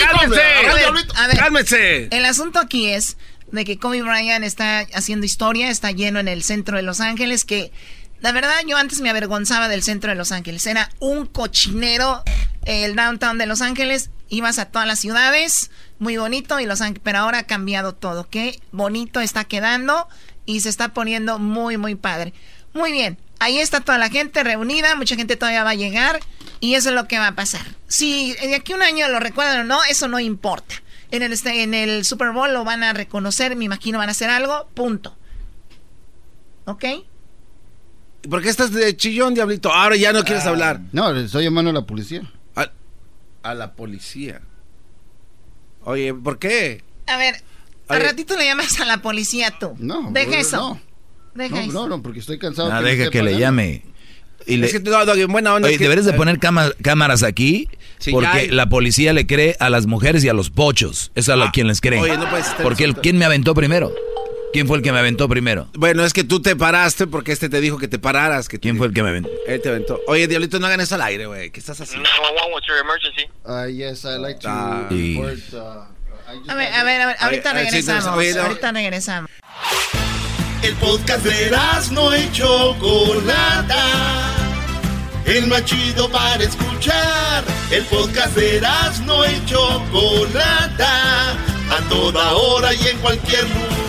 cálmese. 0.09 1.37
Cálmese. 1.37 2.09
El 2.11 2.25
asunto 2.25 2.59
aquí 2.59 2.89
es 2.89 3.19
de 3.53 3.65
que 3.65 3.79
Kobe 3.79 4.03
Bryant 4.03 4.45
está 4.45 4.87
haciendo 4.95 5.27
historia, 5.27 5.71
está 5.71 5.91
lleno 5.91 6.21
en 6.21 6.29
el 6.29 6.43
centro 6.43 6.77
de 6.79 6.83
Los 6.83 7.01
Ángeles, 7.01 7.45
que 7.45 7.71
la 8.21 8.33
verdad 8.33 8.55
yo 8.67 8.79
antes 8.79 9.03
me 9.03 9.11
avergonzaba 9.11 9.69
del 9.69 9.83
centro 9.83 10.11
de 10.11 10.17
Los 10.17 10.33
Ángeles. 10.33 10.67
Era 10.67 10.91
un 10.99 11.27
cochinero 11.27 12.23
el 12.65 12.97
downtown 12.97 13.37
de 13.37 13.45
Los 13.45 13.61
Ángeles. 13.61 14.11
Ibas 14.31 14.59
a 14.59 14.65
todas 14.67 14.89
las 14.89 14.99
ciudades 14.99 15.71
muy 15.99 16.17
bonito 16.17 16.59
y 16.61 16.67
Los 16.67 16.81
Ángeles, 16.81 17.03
pero 17.05 17.19
ahora 17.19 17.39
ha 17.41 17.47
cambiado 17.47 17.95
todo. 17.95 18.29
Qué 18.29 18.61
bonito 18.73 19.21
está 19.21 19.45
quedando 19.45 20.09
y 20.47 20.61
se 20.61 20.69
está 20.69 20.93
poniendo 20.95 21.39
muy, 21.39 21.77
muy 21.77 21.95
padre. 21.95 22.33
Muy 22.73 22.93
bien, 22.93 23.19
ahí 23.39 23.59
está 23.59 23.81
toda 23.81 23.99
la 23.99 24.09
gente 24.11 24.43
reunida, 24.43 24.95
mucha 24.97 25.17
gente 25.17 25.37
todavía 25.37 25.63
va 25.65 25.71
a 25.71 25.75
llegar 25.75 26.21
y 26.61 26.75
eso 26.75 26.89
es 26.89 26.95
lo 26.95 27.07
que 27.07 27.19
va 27.19 27.29
a 27.29 27.35
pasar. 27.37 27.63
Si 27.89 28.33
de 28.35 28.57
aquí 28.57 28.73
a 28.73 28.77
un 28.77 28.83
año 28.83 29.09
lo 29.09 29.21
recuerdan 29.21 29.61
o 29.61 29.65
no, 29.65 29.79
eso 29.89 30.09
no 30.09 30.19
importa. 30.19 30.75
En 31.11 31.23
el, 31.23 31.33
este, 31.33 31.63
en 31.63 31.75
el 31.75 32.05
Super 32.05 32.33
Bowl 32.33 32.53
lo 32.53 32.65
van 32.65 32.83
a 32.83 32.93
reconocer, 32.93 33.55
me 33.55 33.65
imagino 33.67 33.99
van 33.99 34.09
a 34.09 34.13
hacer 34.13 34.31
algo, 34.31 34.69
punto. 34.75 35.17
¿Ok? 36.65 36.85
¿Por 38.29 38.43
qué 38.43 38.49
estás 38.49 38.73
de 38.73 38.97
chillón, 38.97 39.35
diablito? 39.35 39.73
Ahora 39.73 39.97
ya 39.97 40.13
no 40.13 40.25
quieres 40.25 40.47
Ah, 40.47 40.49
hablar. 40.49 40.81
No, 40.93 41.15
estoy 41.15 41.45
llamando 41.45 41.71
a 41.71 41.75
la 41.75 41.83
policía. 41.83 42.23
A, 42.57 42.71
a 43.43 43.55
la 43.55 43.75
policía. 43.75 44.41
Oye, 45.85 46.15
¿por 46.15 46.39
qué? 46.39 46.83
A 47.07 47.17
ver, 47.17 47.37
al 47.89 48.01
ratito 48.03 48.37
le 48.37 48.45
llamas 48.47 48.81
a 48.81 48.85
la 48.85 48.99
policía 49.03 49.53
tú. 49.59 49.75
No, 49.79 50.11
Deja 50.13 50.31
no, 50.31 50.37
eso. 50.37 50.57
no. 50.57 50.81
Deja 51.35 51.55
No, 51.57 51.61
eso. 51.63 51.73
no, 51.73 51.89
no, 51.89 52.03
porque 52.03 52.21
estoy 52.21 52.39
cansado. 52.39 52.71
Ah, 52.73 52.81
me 52.81 52.95
deja 52.95 53.11
que 53.11 53.23
le 53.23 53.39
llame. 53.39 53.83
Y 54.47 54.57
le- 54.59 54.67
Es 54.67 54.73
que, 54.73 54.81
no, 54.81 55.05
Doggy, 55.07 55.25
buena 55.25 55.55
onda. 55.55 55.67
Oye, 55.67 55.75
es 55.75 55.79
que- 55.79 55.85
deberías 55.85 56.07
de 56.07 56.13
poner 56.13 56.39
cama- 56.39 56.73
cámaras 56.83 57.23
aquí 57.23 57.69
Sí, 57.99 58.11
porque 58.13 58.27
hay. 58.27 58.49
la 58.51 58.69
policía 58.69 59.13
le 59.15 59.27
cree 59.27 59.57
a 59.59 59.71
las 59.71 59.87
mujeres 59.87 60.23
y 60.25 60.29
a 60.29 60.35
los 60.35 60.51
pochos. 60.51 61.13
Eso 61.15 61.33
es 61.33 61.39
a 61.41 61.45
lo 61.45 61.51
quien 61.51 61.67
les 61.67 61.81
cree. 61.81 61.99
oye, 61.99 62.17
no 62.19 62.29
puedes 62.29 62.47
estar 62.49 62.63
porque 62.63 62.85
el. 62.85 62.95
¿quién 62.97 63.17
me 63.17 63.25
aventó 63.25 63.55
primero? 63.55 63.93
¿Quién 64.55 64.69
fue 64.69 64.77
el 64.77 64.85
que 64.85 64.93
me 64.93 65.01
aventó 65.01 65.29
primero? 65.29 65.67
Bueno, 65.75 66.05
es 66.05 66.13
que 66.13 66.23
tú 66.23 66.41
te 66.41 66.55
paraste 66.55 67.09
porque 67.09 67.33
este 67.33 67.49
te 67.49 67.61
dijo 67.61 67.77
que 67.77 67.89
te 67.89 67.99
pararas. 67.99 68.49
Que 68.49 68.61
¿Quién 68.61 68.77
fue 68.79 68.87
el 68.87 68.95
que 68.95 69.03
me 69.03 69.09
aventó? 69.09 69.29
Él 69.49 69.61
te 69.61 69.69
aventó. 69.69 70.01
Oye, 70.07 70.29
diablito, 70.29 70.61
no 70.61 70.69
hagan 70.69 70.81
eso 70.81 70.95
al 70.95 71.03
aire, 71.03 71.27
güey. 71.27 71.51
¿Qué 71.51 71.59
estás 71.59 71.81
haciendo? 71.81 72.09
what's 72.53 72.65
your 72.69 72.79
emergency? 72.79 73.29
Uh, 73.45 73.67
yes, 73.67 74.05
I 74.05 74.17
like 74.17 74.39
to 74.39 74.49
Ah. 74.49 74.87
Sí. 74.89 75.17
report, 75.21 75.39
uh, 75.55 76.33
I 76.33 76.37
just 76.39 76.51
A 76.51 76.55
ver, 76.55 76.73
a 76.73 76.85
ver, 76.85 77.01
a 77.03 77.07
ver, 77.07 77.17
ahorita 77.19 77.51
Oye, 77.51 77.65
regresamos. 77.65 78.17
oye, 78.17 78.33
no. 78.33 78.43
Ahorita 78.43 78.71
regresamos. 78.71 79.31
El 80.63 80.75
podcast 80.77 81.25
de 81.25 81.51
no 81.91 82.17
y 82.17 82.31
Chocolata. 82.31 83.77
El 85.27 85.49
más 85.49 85.65
chido 85.65 86.09
para 86.13 86.45
escuchar. 86.45 87.43
El 87.73 87.83
podcast 87.87 88.37
de 88.37 88.61
no 89.05 89.27
y 89.27 89.45
Chocolata. 89.47 91.33
A 91.33 91.89
toda 91.89 92.35
hora 92.35 92.73
y 92.73 92.87
en 92.87 92.99
cualquier 92.99 93.43
lugar. 93.49 93.84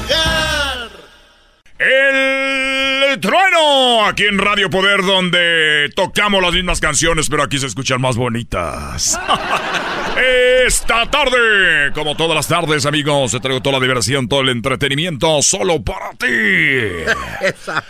El 1.78 3.20
trueno 3.20 4.06
aquí 4.06 4.24
en 4.24 4.38
Radio 4.38 4.70
Poder 4.70 5.02
donde 5.02 5.90
tocamos 5.96 6.42
las 6.42 6.54
mismas 6.54 6.80
canciones 6.80 7.30
pero 7.30 7.44
aquí 7.44 7.60
se 7.60 7.68
escuchan 7.68 8.00
más 8.02 8.16
bonitas. 8.16 9.20
Esta 10.66 11.06
tarde, 11.12 11.92
como 11.94 12.16
todas 12.16 12.36
las 12.36 12.48
tardes 12.48 12.86
amigos, 12.86 13.32
te 13.34 13.40
traigo 13.42 13.62
toda 13.62 13.80
la 13.80 13.86
diversión, 13.86 14.30
todo 14.30 14.42
el 14.42 14.50
entretenimiento 14.50 15.42
solo 15.42 15.84
para 15.84 16.12
ti. 16.12 16.28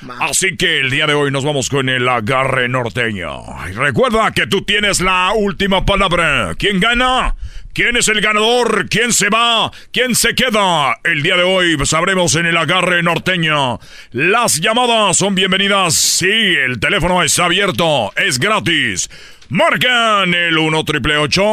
Así 0.20 0.58
que 0.58 0.80
el 0.80 0.90
día 0.90 1.06
de 1.06 1.14
hoy 1.14 1.32
nos 1.32 1.46
vamos 1.46 1.70
con 1.70 1.88
el 1.88 2.10
agarre 2.10 2.68
norteño. 2.68 3.44
Y 3.70 3.74
recuerda 3.74 4.32
que 4.32 4.48
tú 4.48 4.64
tienes 4.64 5.02
la 5.02 5.34
última 5.36 5.86
palabra. 5.86 6.56
¿Quién 6.58 6.80
gana? 6.80 7.36
¿Quién 7.76 7.98
es 7.98 8.08
el 8.08 8.22
ganador? 8.22 8.88
¿Quién 8.88 9.12
se 9.12 9.28
va? 9.28 9.70
¿Quién 9.92 10.16
se 10.16 10.34
queda? 10.34 10.98
El 11.04 11.22
día 11.22 11.36
de 11.36 11.44
hoy 11.44 11.76
sabremos 11.86 12.34
en 12.38 12.46
el 12.46 12.56
agarre 12.56 13.04
norteño. 13.04 13.82
Las 14.12 14.62
llamadas 14.62 15.18
son 15.18 15.36
bienvenidas. 15.36 15.94
Sí, 15.94 16.26
el 16.26 16.80
teléfono 16.80 17.22
está 17.22 17.44
abierto. 17.44 18.14
Es 18.16 18.40
gratis. 18.40 19.10
Marcan 19.50 20.34
el 20.34 20.58
1 20.58 20.86
triple 20.86 21.18
8 21.18 21.44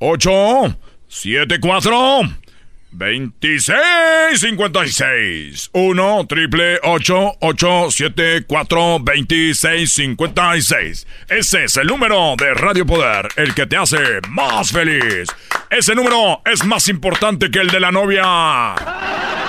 8 0.00 0.78
7 1.08 1.60
4 1.60 2.41
2656 2.92 5.70
1 5.72 6.26
triple 6.26 6.78
8 6.82 7.36
8 7.40 7.90
7 7.90 8.44
4 8.46 8.98
2656 9.00 11.06
Ese 11.28 11.64
es 11.64 11.76
el 11.76 11.86
número 11.86 12.34
de 12.36 12.54
Radio 12.54 12.86
Poder, 12.86 13.28
el 13.36 13.54
que 13.54 13.66
te 13.66 13.76
hace 13.76 13.98
más 14.28 14.72
feliz. 14.72 15.28
Ese 15.70 15.94
número 15.94 16.42
es 16.44 16.64
más 16.64 16.88
importante 16.88 17.50
que 17.50 17.60
el 17.60 17.68
de 17.68 17.80
la 17.80 17.90
novia. 17.90 18.74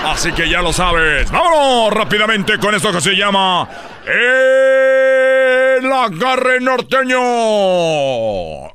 Así 0.05 0.31
que 0.31 0.49
ya 0.49 0.61
lo 0.61 0.73
sabes. 0.73 1.29
Vámonos 1.31 1.93
rápidamente 1.93 2.57
con 2.59 2.75
esto 2.75 2.91
que 2.91 3.01
se 3.01 3.15
llama 3.15 3.67
Agarre 5.91 6.59
Norteño. 6.61 7.19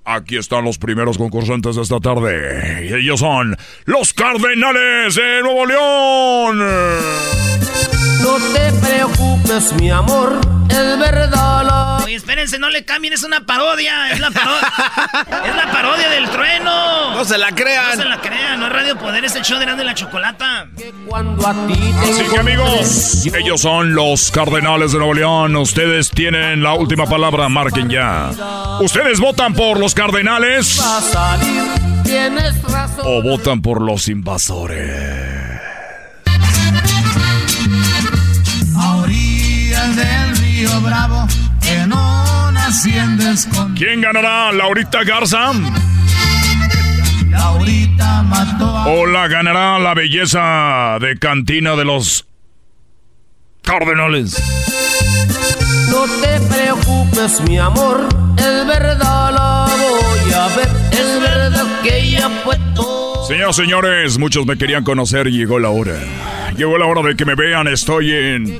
Aquí 0.04 0.36
están 0.36 0.64
los 0.64 0.78
primeros 0.78 1.16
concursantes 1.18 1.76
de 1.76 1.82
esta 1.82 2.00
tarde. 2.00 2.88
Y 2.88 2.94
ellos 2.94 3.20
son 3.20 3.56
los 3.84 4.12
Cardenales 4.12 5.14
de 5.14 5.42
Nuevo 5.42 5.66
León. 5.66 6.58
No 8.22 8.36
te 8.52 8.72
preocupes, 8.86 9.72
mi 9.74 9.90
amor, 9.90 10.38
es 10.70 10.98
verdad 10.98 11.64
la... 11.64 11.97
Oye, 12.08 12.16
espérense, 12.16 12.58
no 12.58 12.70
le 12.70 12.86
cambien, 12.86 13.12
es 13.12 13.22
una 13.22 13.44
parodia. 13.44 14.10
Es 14.12 14.18
la, 14.18 14.30
paro- 14.30 14.56
es 15.46 15.54
la 15.54 15.70
parodia 15.70 16.08
del 16.08 16.26
trueno. 16.30 17.12
No 17.14 17.22
se 17.22 17.36
la 17.36 17.50
crean. 17.52 17.98
No 17.98 18.02
se 18.02 18.08
la 18.08 18.18
crean, 18.18 18.60
no 18.60 18.66
es 18.68 18.72
Radio 18.72 18.96
Poder, 18.96 19.26
es 19.26 19.36
el 19.36 19.42
show 19.42 19.58
de 19.58 19.66
y 19.70 19.84
la 19.84 19.94
Chocolata. 19.94 20.68
Así 22.02 22.24
que 22.32 22.38
amigos, 22.38 23.26
ellos 23.26 23.60
son 23.60 23.94
los 23.94 24.30
Cardenales 24.30 24.92
de 24.92 24.98
Nuevo 25.00 25.12
León. 25.12 25.54
Ustedes 25.56 26.08
tienen 26.10 26.62
la 26.62 26.72
última 26.72 27.04
palabra, 27.04 27.46
marquen 27.50 27.90
ya. 27.90 28.30
¿Ustedes 28.80 29.20
votan 29.20 29.52
por 29.52 29.78
los 29.78 29.92
Cardenales 29.92 30.80
va 30.80 30.96
a 30.96 31.02
salir, 31.02 31.62
tienes 32.04 32.62
razón. 32.62 33.04
o 33.04 33.20
votan 33.20 33.60
por 33.60 33.82
los 33.82 34.08
invasores? 34.08 35.60
A 38.78 38.96
orillas 38.96 39.94
del 39.94 40.36
río 40.38 40.80
Bravo, 40.80 41.26
en 41.70 41.92
una 41.92 42.66
hacienda 42.66 43.32
escondida. 43.32 43.86
¿Quién 43.86 44.00
ganará? 44.00 44.52
¿Laurita 44.52 45.04
Garza? 45.04 45.52
Laurita 47.28 48.22
mató 48.22 48.76
a... 48.76 48.86
¿O 48.86 49.06
la 49.06 49.28
ganará 49.28 49.78
la 49.78 49.94
belleza 49.94 50.98
de 51.00 51.18
cantina 51.18 51.76
de 51.76 51.84
los 51.84 52.26
Cardenales? 53.62 54.42
No 55.90 56.04
te 56.22 56.40
preocupes, 56.40 57.40
mi 57.42 57.58
amor, 57.58 58.08
es 58.36 58.66
verdad 58.66 59.32
la 59.32 59.66
voy 59.76 60.32
a 60.32 60.48
ver. 60.56 60.68
Es 60.90 61.20
verdad 61.20 61.66
que 61.82 61.98
ella 61.98 62.30
fue 62.44 62.56
todo. 62.74 62.97
Señoras 63.28 63.58
y 63.58 63.62
señores, 63.62 64.18
muchos 64.18 64.46
me 64.46 64.56
querían 64.56 64.84
conocer 64.84 65.26
y 65.26 65.32
llegó 65.32 65.58
la 65.58 65.68
hora. 65.68 65.98
Llegó 66.56 66.78
la 66.78 66.86
hora 66.86 67.02
de 67.02 67.14
que 67.14 67.26
me 67.26 67.34
vean. 67.34 67.68
Estoy 67.68 68.10
en, 68.10 68.58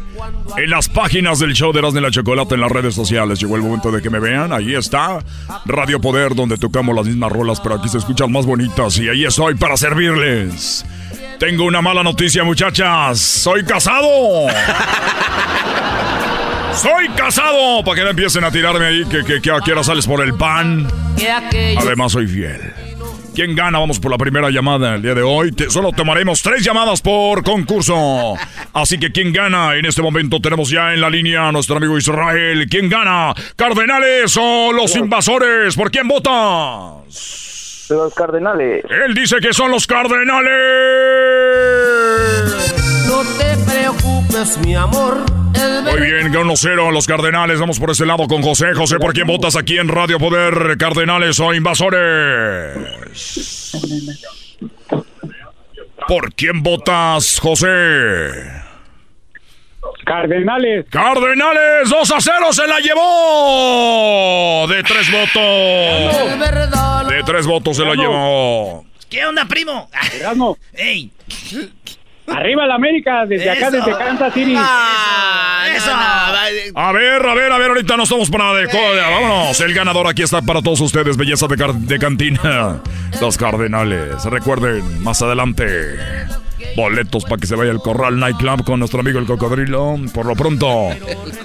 en 0.59 0.71
las 0.71 0.91
páginas 0.91 1.39
del 1.39 1.55
show 1.55 1.73
de 1.73 1.79
Erasmo 1.79 2.01
y 2.01 2.03
la 2.03 2.11
Chocolata 2.11 2.55
en 2.55 2.61
las 2.61 2.71
redes 2.71 2.95
sociales. 2.95 3.41
Llegó 3.41 3.57
el 3.57 3.63
momento 3.63 3.91
de 3.91 4.03
que 4.03 4.11
me 4.11 4.21
vean. 4.21 4.53
Ahí 4.53 4.75
está 4.75 5.21
Radio 5.65 6.03
Poder, 6.03 6.35
donde 6.35 6.59
tocamos 6.59 6.95
las 6.95 7.07
mismas 7.07 7.33
rolas, 7.33 7.61
pero 7.61 7.77
aquí 7.77 7.89
se 7.89 7.97
escuchan 7.97 8.31
más 8.31 8.45
bonitas. 8.45 8.99
Y 8.99 9.09
ahí 9.09 9.25
estoy 9.25 9.55
para 9.55 9.79
servirles. 9.79 10.85
Tengo 11.39 11.65
una 11.65 11.81
mala 11.81 12.03
noticia, 12.03 12.45
muchachas. 12.45 13.19
Soy 13.19 13.65
casado. 13.65 14.49
Soy 16.75 17.09
casado. 17.17 17.83
Para 17.85 17.97
que 17.97 18.03
no 18.05 18.11
empiecen 18.11 18.45
a 18.45 18.51
tirarme 18.51 18.85
ahí 18.85 19.05
que, 19.07 19.25
que, 19.25 19.41
que 19.41 19.51
a 19.51 19.61
qué 19.65 19.73
hora 19.73 19.83
sales 19.83 20.07
por 20.07 20.23
el 20.23 20.35
pan. 20.35 20.87
Además, 21.79 22.13
soy 22.13 22.27
fiel. 22.27 22.61
¿Quién 23.39 23.55
gana? 23.55 23.79
Vamos 23.79 24.01
por 24.01 24.11
la 24.11 24.19
primera 24.19 24.51
llamada 24.51 24.97
el 24.97 25.03
día 25.03 25.15
de 25.15 25.23
hoy. 25.23 25.53
Te- 25.53 25.71
solo 25.71 25.93
tomaremos 25.93 26.43
tres 26.43 26.65
llamadas 26.65 27.01
por 27.01 27.45
concurso. 27.45 28.35
Así 28.73 28.99
que, 28.99 29.13
¿quién 29.13 29.33
gana? 29.33 29.77
En 29.77 29.85
este 29.87 30.03
momento 30.03 30.41
tenemos 30.41 30.71
ya 30.71 30.93
en 30.93 31.01
la 31.01 31.09
línea 31.09 31.47
a 31.47 31.53
nuestro 31.53 31.77
amigo 31.77 31.97
Israel. 31.97 32.67
¿Quién 32.69 32.89
gana? 32.89 33.33
¿Cardenales 33.55 34.37
o 34.41 34.73
los 34.73 34.97
invasores? 34.97 35.77
¿Por 35.77 35.93
quién 35.93 36.09
votas? 36.09 37.87
Los 37.91 38.13
Cardenales. 38.13 38.85
Él 39.07 39.15
dice 39.15 39.37
que 39.41 39.53
son 39.53 39.71
los 39.71 39.87
Cardenales. 39.87 40.49
No 43.07 43.23
te 43.39 43.57
preocupes, 43.71 44.59
mi 44.65 44.75
amor, 44.75 45.19
Muy 45.55 46.01
bien, 46.01 46.33
1-0 46.33 46.93
los 46.93 47.07
Cardenales. 47.07 47.61
Vamos 47.61 47.79
por 47.79 47.91
ese 47.91 48.05
lado 48.07 48.27
con 48.29 48.43
José. 48.43 48.75
José, 48.75 48.99
¿por 48.99 49.13
quién 49.13 49.27
votas 49.27 49.57
aquí 49.57 49.79
en 49.79 49.89
Radio 49.89 50.19
Poder? 50.19 50.77
¿Cardenales 50.79 51.41
o 51.41 51.55
invasores? 51.55 52.77
¿Por 56.07 56.35
quién 56.35 56.63
votas, 56.63 57.39
José? 57.41 57.67
Cardenales. 60.05 60.87
Cardenales, 60.91 61.91
2 61.91 62.11
a 62.11 62.21
0 62.21 62.53
se 62.53 62.67
la 62.67 62.81
llevó. 62.81 64.67
De 64.69 64.83
tres 64.83 65.11
votos. 65.11 67.09
De 67.09 67.23
tres 67.25 67.47
votos 67.47 67.77
se 67.77 67.85
la 67.85 67.95
llevó. 67.95 68.87
¿Qué 69.11 69.25
onda, 69.27 69.45
primo? 69.47 69.91
¡Ey! 70.75 71.11
Arriba 72.35 72.67
la 72.67 72.75
América, 72.75 73.25
desde 73.27 73.51
acá, 73.51 73.69
Eso. 73.69 73.77
desde 73.79 73.97
Kansas 73.99 74.35
City. 74.35 74.55
Ah, 74.57 75.65
Eso. 75.75 75.91
A 76.75 76.93
ver, 76.93 77.27
a 77.27 77.35
ver, 77.35 77.53
a 77.53 77.59
ver, 77.59 77.69
ahorita 77.69 77.97
no 77.97 78.03
estamos 78.05 78.31
para 78.31 78.55
de 78.55 78.69
coda. 78.69 79.09
Vámonos, 79.11 79.61
el 79.61 79.75
ganador 79.75 80.07
aquí 80.07 80.23
está 80.23 80.43
para 80.43 80.63
todos 80.63 80.81
ustedes, 80.81 81.17
belleza 81.17 81.47
de, 81.47 81.57
car- 81.57 81.75
de 81.75 81.99
cantina. 81.99 82.81
Los 83.21 83.37
Cardenales. 83.37 84.25
Recuerden, 84.25 85.03
más 85.03 85.21
adelante, 85.23 85.67
boletos 86.77 87.25
para 87.25 87.37
que 87.39 87.47
se 87.47 87.57
vaya 87.57 87.71
al 87.71 87.79
Corral 87.81 88.19
Nightclub 88.19 88.65
con 88.65 88.79
nuestro 88.81 89.01
amigo 89.01 89.19
el 89.19 89.27
Cocodrilo. 89.27 89.97
Por 90.13 90.27
lo 90.27 90.35
pronto, 90.35 90.89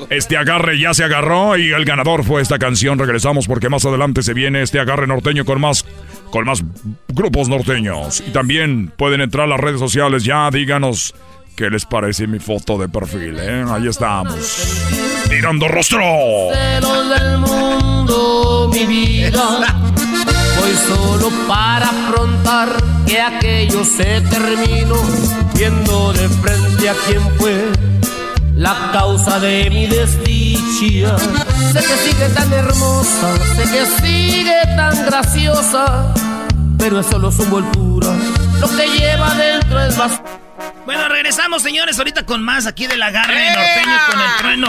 este 0.09 0.37
agarre 0.37 0.79
ya 0.79 0.93
se 0.93 1.03
agarró 1.03 1.57
y 1.57 1.71
el 1.71 1.85
ganador 1.85 2.23
fue 2.23 2.41
esta 2.41 2.59
canción. 2.59 2.99
Regresamos 2.99 3.47
porque 3.47 3.69
más 3.69 3.85
adelante 3.85 4.21
se 4.23 4.33
viene 4.33 4.61
este 4.61 4.79
agarre 4.79 5.07
norteño 5.07 5.45
con 5.45 5.59
más 5.61 5.85
con 6.33 6.45
más 6.45 6.63
grupos 7.09 7.47
norteños. 7.47 8.23
Y 8.25 8.31
también 8.31 8.91
pueden 8.97 9.21
entrar 9.21 9.45
a 9.45 9.49
las 9.49 9.59
redes 9.59 9.79
sociales 9.79 10.23
ya, 10.23 10.49
díganos 10.49 11.13
qué 11.55 11.69
les 11.69 11.85
parece 11.85 12.25
mi 12.25 12.39
foto 12.39 12.79
de 12.79 12.89
perfil, 12.89 13.37
¿eh? 13.39 13.63
Ahí 13.69 13.87
estamos. 13.87 14.83
Tirando 15.29 15.67
rostro. 15.67 16.01
del 16.01 17.37
mundo, 17.37 18.71
mi 18.73 18.83
vida. 18.83 19.77
Voy 20.57 20.71
solo 20.87 21.29
para 21.47 21.89
afrontar 21.89 22.77
que 23.05 23.21
aquello 23.21 23.85
se 23.85 24.21
terminó, 24.21 24.99
viendo 25.53 26.13
de 26.13 26.29
frente 26.29 26.89
a 26.89 26.95
quien 27.05 27.21
fue 27.37 27.71
la 28.55 28.91
causa 28.91 29.39
de 29.39 29.69
mi 29.69 29.87
desdicha. 29.87 31.17
Sé 31.73 31.79
que 31.79 31.97
sigue 31.97 32.29
tan 32.29 32.51
hermosa, 32.53 33.35
sé 33.55 33.63
que 33.63 33.85
sigue 34.01 34.61
tan 34.75 35.05
graciosa, 35.05 36.13
pero 36.83 36.99
es 36.99 37.07
solo 37.07 37.31
su 37.31 37.43
envoltura. 37.43 38.13
Lo 38.59 38.67
que 38.75 38.85
lleva 38.87 39.33
dentro 39.35 39.79
es 39.79 39.97
basura. 39.97 40.39
Bueno, 40.85 41.07
regresamos, 41.07 41.63
señores, 41.63 41.97
ahorita 41.97 42.25
con 42.25 42.43
más 42.43 42.67
aquí 42.67 42.87
del 42.87 43.01
agarre 43.01 43.55
norteño 43.55 43.97
con 44.11 44.19
el 44.19 44.37
trueno. 44.37 44.67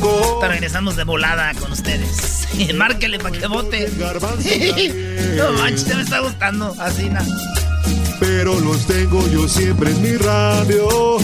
Ahorita 0.00 0.48
regresamos 0.48 0.94
de 0.94 1.02
volada 1.02 1.52
con 1.54 1.72
ustedes. 1.72 2.46
Márquele 2.76 3.18
para 3.18 3.36
que 3.36 3.48
vote. 3.48 3.90
no 5.36 5.52
manches, 5.54 5.84
ya 5.84 5.96
me 5.96 6.02
está 6.02 6.20
gustando. 6.20 6.72
Así, 6.78 7.10
nada. 7.10 7.26
pero 8.20 8.60
los 8.60 8.86
tengo 8.86 9.26
yo 9.30 9.48
siempre 9.48 9.90
en 9.90 10.00
mi 10.00 10.16
radio. 10.16 11.18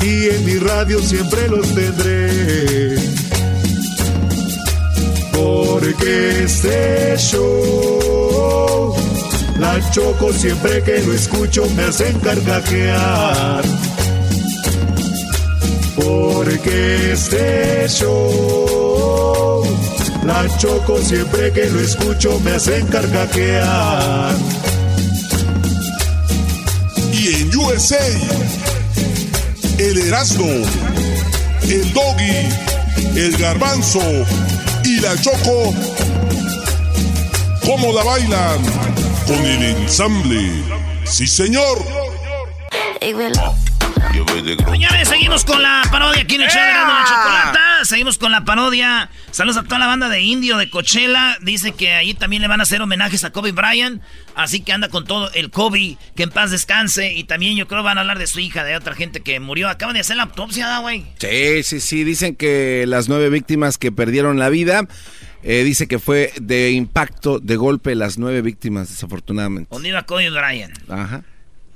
Y 0.00 0.28
en 0.28 0.44
mi 0.44 0.58
radio 0.58 1.00
siempre 1.00 1.48
los 1.48 1.72
tendré. 1.72 3.21
Porque 5.32 6.44
este 6.44 7.16
show, 7.16 8.94
la 9.58 9.90
choco 9.90 10.32
siempre 10.32 10.82
que 10.82 11.00
lo 11.00 11.12
escucho 11.12 11.66
me 11.76 11.84
hacen 11.84 12.18
carcajear. 12.20 13.62
Porque 15.96 17.12
este 17.12 17.88
show, 17.88 19.64
la 20.24 20.46
choco 20.58 20.98
siempre 21.00 21.52
que 21.52 21.70
lo 21.70 21.80
escucho 21.80 22.38
me 22.40 22.52
hacen 22.52 22.86
carcajear. 22.86 24.34
Y 27.12 27.42
en 27.42 27.56
USA, 27.56 28.04
el 29.78 29.98
Erasmo, 29.98 30.48
el 31.62 31.92
Doggy, 31.92 32.48
el 33.16 33.36
Garbanzo 33.36 34.00
la 35.02 35.20
Choco, 35.20 35.74
¿cómo 37.66 37.92
la 37.92 38.04
bailan? 38.04 38.62
Con 39.26 39.44
el 39.44 39.62
ensamble. 39.64 40.62
Sí, 41.04 41.26
señor. 41.26 41.78
Señores, 44.70 45.08
seguimos 45.08 45.44
con 45.44 45.62
la 45.62 45.82
parodia 45.90 46.22
aquí 46.22 46.34
en 46.34 46.42
el 46.42 46.50
show 46.50 46.60
de 46.60 46.72
la 46.72 47.04
Chocolata. 47.06 47.84
Seguimos 47.84 48.18
con 48.18 48.30
la 48.32 48.44
parodia. 48.44 49.10
Saludos 49.30 49.58
a 49.58 49.62
toda 49.62 49.78
la 49.78 49.86
banda 49.86 50.08
de 50.08 50.20
Indio 50.20 50.56
de 50.58 50.68
Coachella. 50.68 51.38
Dice 51.40 51.72
que 51.72 51.92
ahí 51.92 52.12
también 52.12 52.42
le 52.42 52.48
van 52.48 52.60
a 52.60 52.64
hacer 52.64 52.82
homenajes 52.82 53.24
a 53.24 53.30
Kobe 53.30 53.52
Bryant. 53.52 54.02
Así 54.34 54.60
que 54.60 54.72
anda 54.72 54.88
con 54.88 55.04
todo 55.04 55.30
el 55.32 55.50
Kobe. 55.50 55.96
Que 56.14 56.24
en 56.24 56.30
paz 56.30 56.50
descanse. 56.50 57.12
Y 57.12 57.24
también 57.24 57.56
yo 57.56 57.66
creo 57.68 57.82
van 57.82 57.98
a 57.98 58.02
hablar 58.02 58.18
de 58.18 58.26
su 58.26 58.40
hija, 58.40 58.64
de 58.64 58.76
otra 58.76 58.94
gente 58.94 59.20
que 59.20 59.40
murió. 59.40 59.68
Acaban 59.68 59.94
de 59.94 60.00
hacer 60.00 60.16
la 60.16 60.24
autopsia, 60.24 60.66
¿da, 60.66 60.78
güey. 60.80 61.06
Sí, 61.18 61.62
sí, 61.62 61.80
sí. 61.80 62.04
Dicen 62.04 62.36
que 62.36 62.84
las 62.86 63.08
nueve 63.08 63.30
víctimas 63.30 63.78
que 63.78 63.92
perdieron 63.92 64.38
la 64.38 64.48
vida, 64.48 64.86
eh, 65.42 65.64
dice 65.64 65.88
que 65.88 65.98
fue 65.98 66.32
de 66.40 66.72
impacto, 66.72 67.38
de 67.38 67.56
golpe, 67.56 67.94
las 67.94 68.18
nueve 68.18 68.42
víctimas, 68.42 68.88
desafortunadamente. 68.88 69.68
¿Dónde 69.72 69.88
iba 69.88 70.02
Kobe 70.02 70.28
Bryant? 70.30 70.72
Ajá. 70.90 71.22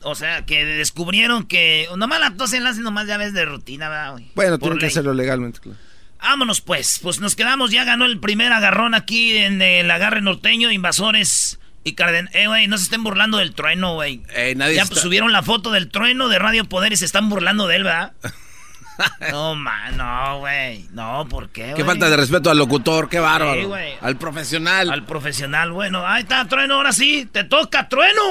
O 0.08 0.14
sea, 0.14 0.46
que 0.46 0.64
descubrieron 0.64 1.46
que... 1.46 1.88
Nomás 1.96 2.20
la 2.20 2.30
la 2.30 2.70
hacen 2.70 2.82
nomás 2.84 3.08
ya 3.08 3.16
ves 3.16 3.32
de 3.32 3.44
rutina, 3.44 3.88
¿verdad, 3.88 4.12
güey? 4.12 4.30
Bueno, 4.36 4.56
tienen 4.56 4.78
que 4.78 4.86
hacerlo 4.86 5.12
legalmente, 5.12 5.58
claro. 5.58 5.76
Vámonos 6.22 6.60
pues, 6.60 7.00
pues 7.02 7.20
nos 7.20 7.34
quedamos, 7.34 7.72
ya 7.72 7.84
ganó 7.84 8.04
el 8.04 8.20
primer 8.20 8.52
agarrón 8.52 8.94
aquí 8.94 9.36
en 9.36 9.60
el 9.60 9.90
agarre 9.90 10.20
norteño, 10.20 10.70
invasores 10.70 11.58
y 11.82 11.94
Carden. 11.94 12.28
Eh, 12.34 12.46
güey, 12.46 12.68
no 12.68 12.78
se 12.78 12.84
estén 12.84 13.02
burlando 13.02 13.38
del 13.38 13.52
trueno, 13.54 13.94
güey. 13.94 14.22
Eh, 14.34 14.54
nadie 14.56 14.76
ya 14.76 14.82
está- 14.82 14.94
pues, 14.94 15.02
subieron 15.02 15.32
la 15.32 15.42
foto 15.42 15.72
del 15.72 15.88
trueno 15.88 16.28
de 16.28 16.38
Radio 16.38 16.64
Poder 16.64 16.92
y 16.92 16.96
se 16.96 17.04
están 17.04 17.28
burlando 17.28 17.66
de 17.66 17.76
él, 17.76 17.84
¿verdad? 17.84 18.12
no, 19.30 19.54
man, 19.56 19.96
no, 19.96 20.38
güey. 20.38 20.86
No, 20.92 21.26
¿por 21.28 21.50
qué, 21.50 21.74
Qué 21.76 21.84
falta 21.84 22.08
de 22.08 22.16
respeto 22.16 22.50
al 22.50 22.58
locutor, 22.58 23.08
qué 23.08 23.18
bárbaro. 23.18 23.76
Sí, 23.76 23.96
al 24.00 24.16
profesional. 24.16 24.90
Al 24.90 25.04
profesional, 25.04 25.72
bueno, 25.72 26.06
ahí 26.06 26.22
está, 26.22 26.46
trueno, 26.46 26.74
ahora 26.74 26.92
sí, 26.92 27.28
te 27.30 27.44
toca, 27.44 27.88
trueno. 27.88 28.22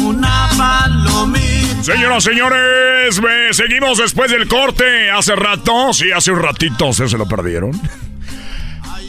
Una 0.00 0.48
palomita. 0.56 1.82
Señoras, 1.82 2.24
señores, 2.24 3.20
me- 3.20 3.52
seguimos 3.52 3.98
después 3.98 4.30
del 4.30 4.48
corte. 4.48 5.10
Hace 5.10 5.34
rato, 5.36 5.92
sí, 5.92 6.10
hace 6.12 6.30
un 6.32 6.40
ratito, 6.42 6.92
¿se, 6.92 7.08
se 7.08 7.16
lo 7.18 7.26
perdieron? 7.26 7.72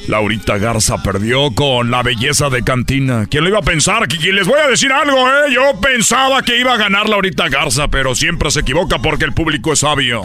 Laurita 0.08 0.58
Garza 0.58 0.98
perdió 1.04 1.52
con 1.54 1.92
la 1.92 2.02
belleza 2.02 2.50
de 2.50 2.64
Cantina. 2.64 3.28
¿Quién 3.30 3.44
lo 3.44 3.50
iba 3.52 3.60
a 3.60 3.64
pensar? 3.64 4.08
Que- 4.08 4.32
les 4.34 4.48
voy 4.48 4.60
a 4.60 4.68
decir 4.68 4.92
algo, 4.92 5.28
¿eh? 5.30 5.54
Yo 5.54 5.80
pensaba 5.80 6.42
que 6.42 6.60
iba 6.60 6.74
a 6.74 6.78
ganar 6.78 7.08
Laurita 7.08 7.48
Garza, 7.50 7.88
pero 7.90 8.16
siempre 8.16 8.50
se 8.50 8.62
equivoca 8.62 9.00
porque 9.00 9.26
el 9.26 9.34
público 9.34 9.72
es 9.74 9.80
sabio. 9.80 10.24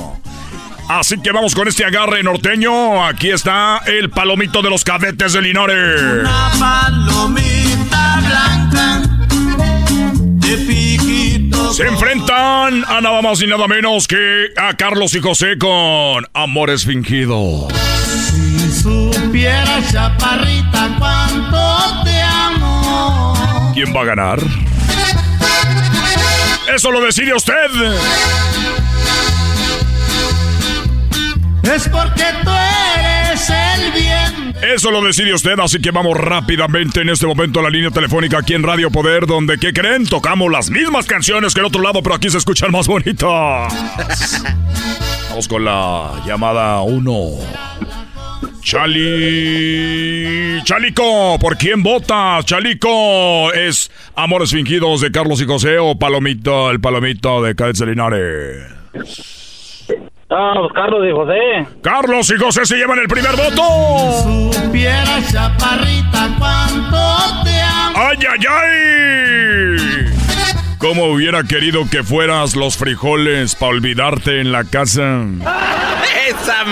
Así 0.89 1.19
que 1.21 1.33
vamos 1.33 1.55
con 1.55 1.67
este 1.69 1.85
agarre 1.85 2.23
norteño. 2.23 3.05
Aquí 3.07 3.31
está 3.31 3.79
el 3.87 4.11
palomito 4.11 4.61
de 4.63 4.71
los 4.71 4.85
cadetes 4.85 5.33
de 5.35 5.43
Linares. 5.43 6.01
Una 6.21 6.51
palomita 6.59 8.21
blanca. 8.21 9.03
Se 11.75 11.83
enfrentan 11.83 12.85
a 12.87 13.01
nada 13.01 13.21
más 13.21 13.43
y 13.43 13.49
nada 13.49 13.67
menos 13.67 14.07
que 14.07 14.47
a 14.57 14.75
Carlos 14.75 15.13
y 15.17 15.21
José 15.21 15.59
con 15.59 16.25
Amores 16.33 16.85
Fingidos. 16.85 17.73
Si 17.73 18.71
supiera, 18.81 19.83
chaparrita, 19.91 20.95
cuánto 21.01 22.05
te 22.05 22.23
amo. 22.23 23.73
¿Quién 23.75 23.93
va 23.93 24.03
a 24.03 24.05
ganar? 24.05 24.39
Eso 26.73 26.93
lo 26.93 27.01
decide 27.01 27.35
usted. 27.35 27.55
Es 31.75 31.89
porque 31.89 32.25
tú 32.45 32.51
eres 32.51 32.84
el 33.51 33.93
bien. 33.93 34.55
Eso 34.75 34.91
lo 34.91 35.03
decide 35.03 35.35
usted, 35.35 35.59
así 35.61 35.81
que 35.81 35.91
vamos 35.91 36.17
rápidamente 36.17 37.03
en 37.03 37.11
este 37.11 37.27
momento 37.27 37.61
a 37.61 37.65
la 37.65 37.71
línea 37.71 37.91
telefónica 37.91 38.39
aquí 38.39 38.55
en 38.55 38.63
Radio 38.63 38.91
Poder, 38.91 39.27
donde, 39.27 39.59
¿qué 39.59 39.73
creen? 39.73 40.07
Tocamos 40.07 40.51
las 40.51 40.71
mismas 40.71 41.07
canciones 41.07 41.55
que 41.55 41.61
el 41.61 41.67
otro 41.67 41.83
lado, 41.83 42.03
pero 42.03 42.15
aquí 42.15 42.31
se 42.31 42.39
escuchan 42.39 42.73
más 42.73 42.87
bonitas. 42.87 43.29
Vamos 45.29 45.49
con 45.49 45.65
la 45.65 46.23
llamada 46.27 46.81
1. 46.83 47.31
Chali. 48.63 50.63
Chalico, 50.65 51.39
¿por 51.39 51.59
quién 51.59 51.83
votas? 51.83 52.47
Chalico, 52.47 53.53
¿es 53.53 53.91
Amores 54.15 54.53
Fingidos 54.53 55.03
de 55.03 55.13
Carlos 55.13 55.43
y 55.43 55.45
José 55.45 55.79
o 55.79 55.99
Palomito, 55.99 56.71
el 56.71 56.81
Palomito 56.81 57.43
de 57.43 57.53
de 57.55 57.87
Linares? 57.87 59.44
Ah, 60.37 60.55
pues 60.59 60.73
Carlos 60.75 61.01
y 61.09 61.13
José. 61.13 61.79
Carlos 61.83 62.31
y 62.31 62.37
José 62.43 62.67
se 62.67 62.77
llevan 62.77 62.99
el 62.99 63.07
primer 63.07 63.33
voto. 63.37 64.53
Supiera, 64.53 65.21
chaparrita, 65.31 66.29
cuánto 66.39 67.45
te 67.45 67.61
amo. 67.61 67.97
¡Ay, 67.97 68.19
ay, 68.29 68.47
ay! 68.51 70.15
¿Cómo 70.79 71.05
hubiera 71.05 71.45
querido 71.45 71.89
que 71.91 72.03
fueras 72.03 72.57
los 72.57 72.77
frijoles 72.77 73.55
para 73.55 73.71
olvidarte 73.73 74.41
en 74.41 74.51
la 74.53 74.65
casa? 74.65 75.23
Esa. 76.29 76.65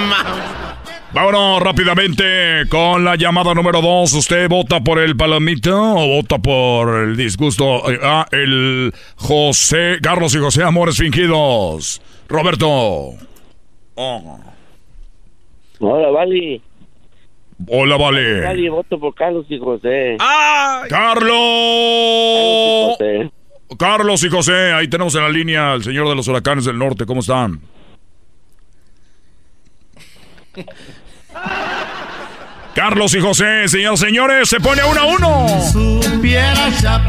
Vámonos 1.14 1.62
rápidamente 1.62 2.24
con 2.68 3.04
la 3.04 3.16
llamada 3.16 3.54
número 3.54 3.80
dos. 3.80 4.12
¿Usted 4.14 4.48
vota 4.48 4.80
por 4.80 4.98
el 4.98 5.16
palomito 5.16 5.78
o 5.78 6.06
vota 6.16 6.38
por 6.38 7.04
el 7.04 7.16
disgusto? 7.16 7.90
Eh, 7.90 8.00
Ah, 8.02 8.26
el 8.32 8.92
José, 9.16 9.98
Carlos 10.02 10.34
y 10.34 10.38
José 10.38 10.62
Amores 10.64 10.96
Fingidos. 10.96 12.00
Roberto. 12.28 13.10
Oh. 13.94 14.38
Hola, 15.80 16.10
Vali. 16.10 16.62
Hola, 17.68 17.96
vale. 17.96 18.40
Vali, 18.40 18.68
voto 18.68 18.98
por 18.98 19.14
Carlos 19.14 19.46
y 19.48 19.58
José. 19.58 20.16
¡Carlos! 20.88 21.36
José. 22.96 23.30
Carlos 23.78 24.22
y 24.24 24.28
José, 24.28 24.72
ahí 24.72 24.88
tenemos 24.88 25.14
en 25.14 25.22
la 25.22 25.28
línea 25.28 25.72
al 25.72 25.82
señor 25.82 26.08
de 26.08 26.14
los 26.14 26.28
huracanes 26.28 26.64
del 26.64 26.78
norte. 26.78 27.06
¿Cómo 27.06 27.20
están? 27.20 27.60
Carlos 32.74 33.14
y 33.14 33.20
José, 33.20 33.68
señores, 33.68 34.00
señores, 34.00 34.48
se 34.48 34.58
pone 34.58 34.82
uno 34.84 35.00
a 35.00 35.04
uno. 35.04 35.46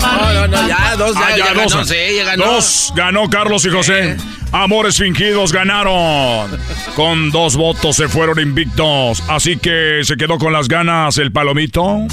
No, 0.02 0.34
no, 0.34 0.48
no, 0.48 0.68
ya, 0.68 0.95
dos, 0.98 1.15
ya, 1.15 1.22
Ah, 1.27 1.38
ya 1.38 1.53
dos. 1.53 1.73
ganó, 1.73 1.85
sí, 1.85 1.95
ya 2.18 2.23
ganó. 2.26 2.45
Dos 2.45 2.94
ganó 2.95 3.30
Carlos 3.30 3.65
y 3.65 3.69
José. 3.69 4.18
Amores 4.52 4.98
fingidos 4.98 5.52
ganaron. 5.53 6.60
Con 6.95 7.31
dos 7.31 7.56
votos 7.56 7.95
se 7.95 8.07
fueron 8.10 8.40
invictos. 8.40 9.23
Así 9.30 9.57
que 9.57 10.02
se 10.03 10.18
quedó 10.18 10.38
con 10.38 10.52
las 10.53 10.68
ganas 10.68 11.18
el 11.18 11.31
palomito. 11.31 12.07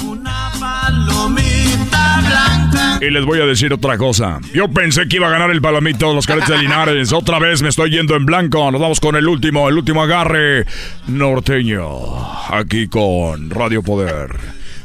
Y 3.01 3.09
les 3.09 3.25
voy 3.25 3.41
a 3.41 3.47
decir 3.47 3.73
otra 3.73 3.97
cosa. 3.97 4.39
Yo 4.53 4.67
pensé 4.67 5.07
que 5.07 5.15
iba 5.15 5.27
a 5.27 5.31
ganar 5.31 5.49
el 5.49 5.59
palomito 5.59 6.09
de 6.09 6.13
los 6.13 6.27
caretes 6.27 6.49
de 6.49 6.59
Linares. 6.59 7.11
Otra 7.13 7.39
vez 7.39 7.63
me 7.63 7.69
estoy 7.69 7.89
yendo 7.89 8.15
en 8.15 8.27
blanco. 8.27 8.69
Nos 8.71 8.79
vamos 8.79 8.99
con 8.99 9.15
el 9.15 9.27
último, 9.27 9.67
el 9.69 9.77
último 9.79 10.03
agarre 10.03 10.65
norteño. 11.07 11.87
Aquí 12.49 12.87
con 12.87 13.49
Radio 13.49 13.81
Poder. 13.81 14.35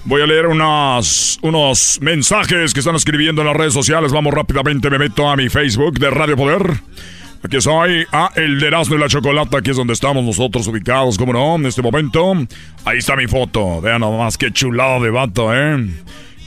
Voy 0.04 0.22
a 0.22 0.26
leer 0.26 0.46
unas, 0.46 1.38
unos 1.42 1.98
mensajes 2.00 2.72
que 2.72 2.80
están 2.80 2.96
escribiendo 2.96 3.42
en 3.42 3.48
las 3.48 3.56
redes 3.56 3.74
sociales. 3.74 4.12
Vamos 4.12 4.32
rápidamente, 4.32 4.88
me 4.88 4.98
meto 4.98 5.28
a 5.28 5.36
mi 5.36 5.50
Facebook 5.50 5.98
de 5.98 6.08
Radio 6.08 6.36
Poder. 6.36 6.62
Aquí 7.42 7.60
soy, 7.60 8.06
a 8.12 8.30
el 8.34 8.58
de 8.58 8.68
Erasmo 8.68 8.96
y 8.96 8.98
la 8.98 9.08
Chocolata, 9.08 9.58
aquí 9.58 9.70
es 9.70 9.76
donde 9.76 9.92
estamos 9.92 10.24
nosotros 10.24 10.66
ubicados, 10.68 11.18
como 11.18 11.34
no, 11.34 11.56
en 11.56 11.66
este 11.66 11.82
momento. 11.82 12.32
Ahí 12.86 12.98
está 12.98 13.14
mi 13.14 13.26
foto, 13.26 13.82
vean 13.82 14.00
nomás 14.00 14.38
qué 14.38 14.50
chulado 14.50 15.02
de 15.02 15.10
vato, 15.10 15.54
¿eh? 15.54 15.86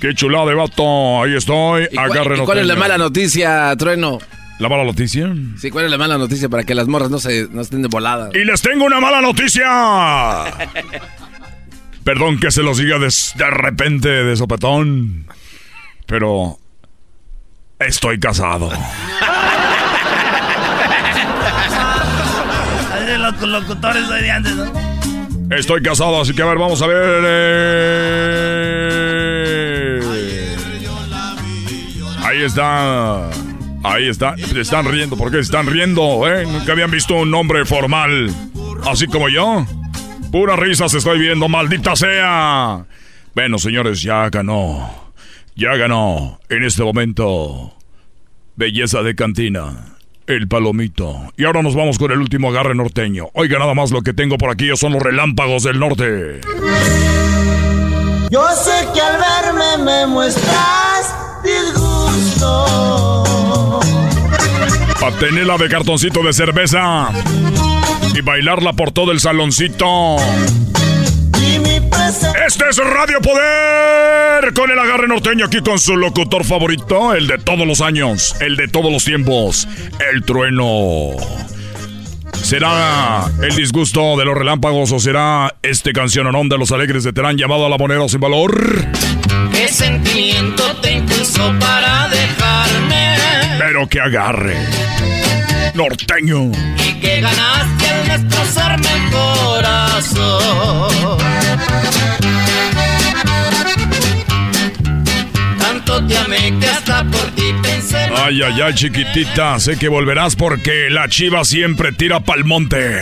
Qué 0.01 0.13
chulado 0.15 0.47
de 0.47 0.55
vato, 0.55 1.23
ahí 1.23 1.35
estoy, 1.35 1.83
¿Y 1.91 1.95
cuál, 1.95 2.11
agarren 2.11 2.41
y 2.41 2.45
cuál 2.45 2.59
es 2.59 2.65
la 2.67 2.75
mala 2.75 2.97
noticia, 2.97 3.75
Trueno? 3.77 4.19
¿La 4.59 4.69
mala 4.69 4.83
noticia? 4.85 5.33
Sí, 5.57 5.69
¿cuál 5.71 5.85
es 5.85 5.91
la 5.91 5.97
mala 5.97 6.17
noticia 6.17 6.47
para 6.49 6.63
que 6.63 6.73
las 6.75 6.87
morras 6.87 7.09
no 7.09 7.19
se 7.19 7.47
no 7.49 7.61
estén 7.61 7.81
de 7.81 7.87
volada? 7.89 8.29
Y 8.33 8.45
les 8.45 8.61
tengo 8.61 8.85
una 8.85 8.99
mala 9.01 9.21
noticia. 9.21 9.65
Perdón 12.03 12.39
que 12.39 12.49
se 12.51 12.63
los 12.63 12.77
diga 12.77 12.97
de, 12.97 13.07
de 13.35 13.49
repente 13.51 14.09
de 14.09 14.35
sopetón, 14.37 15.27
pero 16.05 16.57
estoy 17.79 18.19
casado. 18.19 18.69
De 23.05 23.17
los 23.17 23.41
locutores 23.41 24.07
hoy 24.07 24.21
de 24.21 24.31
antes, 24.31 24.55
¿no? 24.55 24.71
Estoy 25.55 25.81
casado, 25.81 26.21
así 26.21 26.33
que 26.35 26.43
a 26.43 26.45
ver, 26.45 26.59
vamos 26.59 26.79
a 26.81 26.85
ver. 26.87 27.23
eh. 27.25 29.08
Ahí 32.39 32.45
está. 32.45 33.29
Ahí 33.83 34.07
está. 34.07 34.37
Se 34.37 34.61
están 34.61 34.85
riendo. 34.85 35.17
¿Por 35.17 35.29
qué 35.29 35.35
se 35.37 35.41
están 35.41 35.67
riendo? 35.67 36.25
eh? 36.25 36.45
Nunca 36.45 36.71
habían 36.71 36.89
visto 36.89 37.15
un 37.15 37.33
hombre 37.33 37.65
formal. 37.65 38.33
Así 38.89 39.07
como 39.07 39.27
yo. 39.27 39.65
Pura 40.31 40.55
risa 40.55 40.87
se 40.87 40.99
estoy 40.99 41.19
viendo, 41.19 41.49
maldita 41.49 41.97
sea. 41.97 42.85
Bueno, 43.35 43.57
señores, 43.57 44.01
ya 44.01 44.29
ganó. 44.29 45.11
Ya 45.57 45.75
ganó. 45.75 46.39
En 46.47 46.63
este 46.63 46.81
momento. 46.81 47.73
Belleza 48.55 49.01
de 49.01 49.15
cantina. 49.15 49.97
El 50.25 50.47
palomito. 50.47 51.33
Y 51.35 51.43
ahora 51.43 51.61
nos 51.61 51.75
vamos 51.75 51.99
con 51.99 52.13
el 52.13 52.19
último 52.19 52.51
agarre 52.51 52.73
norteño. 52.73 53.27
Oiga, 53.33 53.59
nada 53.59 53.73
más 53.73 53.91
lo 53.91 54.01
que 54.01 54.13
tengo 54.13 54.37
por 54.37 54.49
aquí 54.49 54.69
son 54.77 54.93
los 54.93 55.03
relámpagos 55.03 55.63
del 55.63 55.77
norte. 55.77 56.39
Yo 58.31 58.47
sé 58.55 58.87
que 58.93 59.01
al 59.01 59.17
verme 59.17 59.83
me 59.83 60.07
muestras 60.07 61.13
disgusto. 61.43 61.88
Patenela 64.99 65.57
de 65.57 65.69
cartoncito 65.69 66.21
de 66.23 66.33
cerveza. 66.33 67.09
Y 68.13 68.21
bailarla 68.21 68.73
por 68.73 68.91
todo 68.91 69.11
el 69.11 69.19
saloncito. 69.19 70.17
Este 72.47 72.69
es 72.69 72.77
Radio 72.77 73.21
Poder 73.21 74.53
con 74.53 74.71
el 74.71 74.79
agarre 74.79 75.07
norteño 75.07 75.45
aquí 75.45 75.61
con 75.61 75.79
su 75.79 75.95
locutor 75.95 76.43
favorito, 76.43 77.13
el 77.13 77.27
de 77.27 77.37
todos 77.37 77.67
los 77.67 77.81
años, 77.81 78.35
el 78.39 78.55
de 78.55 78.67
todos 78.67 78.91
los 78.91 79.03
tiempos, 79.03 79.67
el 80.11 80.23
trueno. 80.23 81.11
¿Será 82.41 83.25
el 83.43 83.55
disgusto 83.55 84.17
de 84.17 84.25
los 84.25 84.35
relámpagos 84.35 84.91
o 84.91 84.99
será 84.99 85.55
este 85.61 85.93
canciononón 85.93 86.49
de 86.49 86.57
los 86.57 86.71
alegres 86.71 87.03
de 87.03 87.13
Terán 87.13 87.37
llamado 87.37 87.65
a 87.65 87.69
la 87.69 87.77
moneda 87.77 88.07
sin 88.09 88.19
valor? 88.19 88.57
¿Qué 89.51 89.67
sentimiento 89.67 90.63
te 90.81 90.93
impulsó 90.93 91.53
para 91.59 92.07
dejarme? 92.09 93.17
Pero 93.57 93.87
que 93.87 93.99
agarre. 93.99 94.55
Norteño. 95.73 96.51
Y 96.77 96.93
que 96.99 97.21
ganaste 97.21 97.89
al 97.89 98.07
destrozarme 98.07 98.87
el 98.93 99.11
corazón. 99.11 100.89
Tanto 105.59 106.05
te 106.07 106.17
amé 106.17 106.59
que 106.59 106.67
hasta 106.67 107.03
por 107.05 107.31
ti 107.31 107.53
pensé. 107.61 108.09
Ay, 108.15 108.41
ay, 108.41 108.61
ay, 108.61 108.73
chiquitita. 108.73 109.59
Sé 109.59 109.77
que 109.77 109.87
volverás 109.87 110.35
porque 110.35 110.89
la 110.89 111.07
chiva 111.07 111.43
siempre 111.45 111.91
tira 111.91 112.19
pa'l 112.19 112.43
monte. 112.43 113.01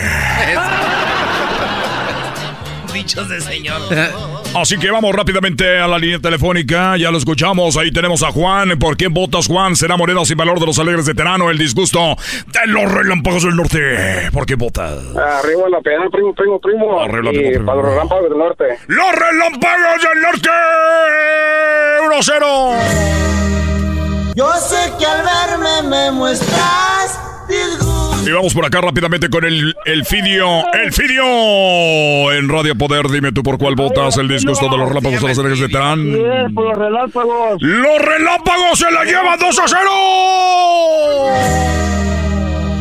Dichos 2.92 3.28
de 3.28 3.40
señor. 3.40 3.80
Así 4.54 4.78
que 4.78 4.90
vamos 4.90 5.14
rápidamente 5.14 5.78
a 5.78 5.86
la 5.86 5.98
línea 5.98 6.18
telefónica. 6.18 6.96
Ya 6.96 7.10
lo 7.10 7.18
escuchamos. 7.18 7.76
Ahí 7.76 7.92
tenemos 7.92 8.22
a 8.22 8.32
Juan. 8.32 8.78
¿Por 8.78 8.96
quién 8.96 9.12
votas, 9.14 9.46
Juan? 9.46 9.76
¿Será 9.76 9.96
moneda 9.96 10.24
sin 10.24 10.36
valor 10.36 10.58
de 10.58 10.66
los 10.66 10.78
alegres 10.78 11.06
de 11.06 11.14
Terano? 11.14 11.50
El 11.50 11.58
disgusto 11.58 12.16
de 12.46 12.66
los 12.66 12.90
relámpagos 12.90 13.44
del 13.44 13.54
norte. 13.56 14.30
¿Por 14.32 14.46
qué 14.46 14.54
votas? 14.56 14.94
Arriba 15.16 15.68
la 15.68 15.80
pena, 15.80 16.08
primo, 16.10 16.34
primo, 16.34 16.58
primo. 16.60 17.00
Arriba, 17.00 17.30
primo. 17.30 17.66
para 17.66 17.82
los 17.82 17.90
relámpagos 17.90 18.28
del 18.28 18.38
norte. 18.38 18.64
¡Los 18.88 19.12
relámpagos 19.12 20.02
del 20.02 20.22
norte! 20.22 20.50
1-0. 22.08 22.74
Yo 24.34 24.52
sé 24.54 24.92
que 24.98 25.06
al 25.06 25.22
verme 25.22 25.82
me 25.88 26.10
muestras 26.12 27.20
disgusto. 27.48 27.87
Y 28.26 28.30
vamos 28.30 28.52
por 28.52 28.64
acá 28.66 28.80
rápidamente 28.80 29.30
con 29.30 29.44
el, 29.44 29.74
el 29.86 30.04
Fidio. 30.04 30.46
¡El 30.74 30.92
Fidio! 30.92 32.32
En 32.32 32.48
Radio 32.48 32.74
Poder, 32.74 33.08
dime 33.08 33.32
tú 33.32 33.42
por 33.42 33.56
cuál 33.58 33.74
votas. 33.74 34.16
El 34.18 34.28
disgusto 34.28 34.68
de 34.68 34.76
los 34.76 34.88
relámpagos 34.88 35.22
de 35.22 35.28
los 35.28 35.38
alegres 35.38 35.60
de 35.60 35.68
Terán. 35.68 36.12
por 36.54 36.64
los 36.64 36.78
relámpagos. 36.78 37.56
¡Los 37.62 37.98
relámpagos 38.02 38.78
se 38.78 38.90
la 38.90 39.04
llevan 39.04 39.38
2 39.38 39.58
a 39.58 39.62
0! 39.68 39.78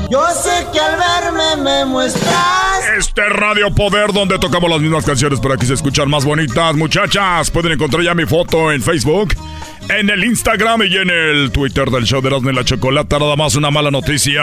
Yo 0.10 0.26
sé 0.30 0.66
que 0.72 0.80
al 0.80 0.96
verme 0.98 1.64
me 1.64 1.86
muestras. 1.86 2.90
Este 2.98 3.22
es 3.22 3.30
Radio 3.30 3.74
Poder 3.76 4.14
donde 4.14 4.40
tocamos 4.40 4.70
las 4.70 4.80
mismas 4.80 5.06
canciones 5.06 5.40
pero 5.42 5.54
aquí 5.54 5.66
se 5.66 5.74
escuchan 5.74 6.10
más 6.10 6.24
bonitas. 6.26 6.76
Muchachas, 6.76 7.52
pueden 7.52 7.74
encontrar 7.74 8.04
ya 8.04 8.14
mi 8.14 8.26
foto 8.26 8.72
en 8.72 8.82
Facebook, 8.82 9.34
en 9.90 10.10
el 10.10 10.24
Instagram 10.24 10.84
y 10.84 10.98
en 10.98 11.10
el 11.10 11.52
Twitter 11.52 11.90
del 11.90 12.06
show 12.06 12.22
de 12.22 12.30
Erasmo 12.30 12.50
y 12.50 12.54
la 12.54 12.64
Chocolata. 12.64 13.20
Nada 13.20 13.36
más 13.36 13.56
una 13.56 13.72
mala 13.72 13.92
noticia. 13.92 14.42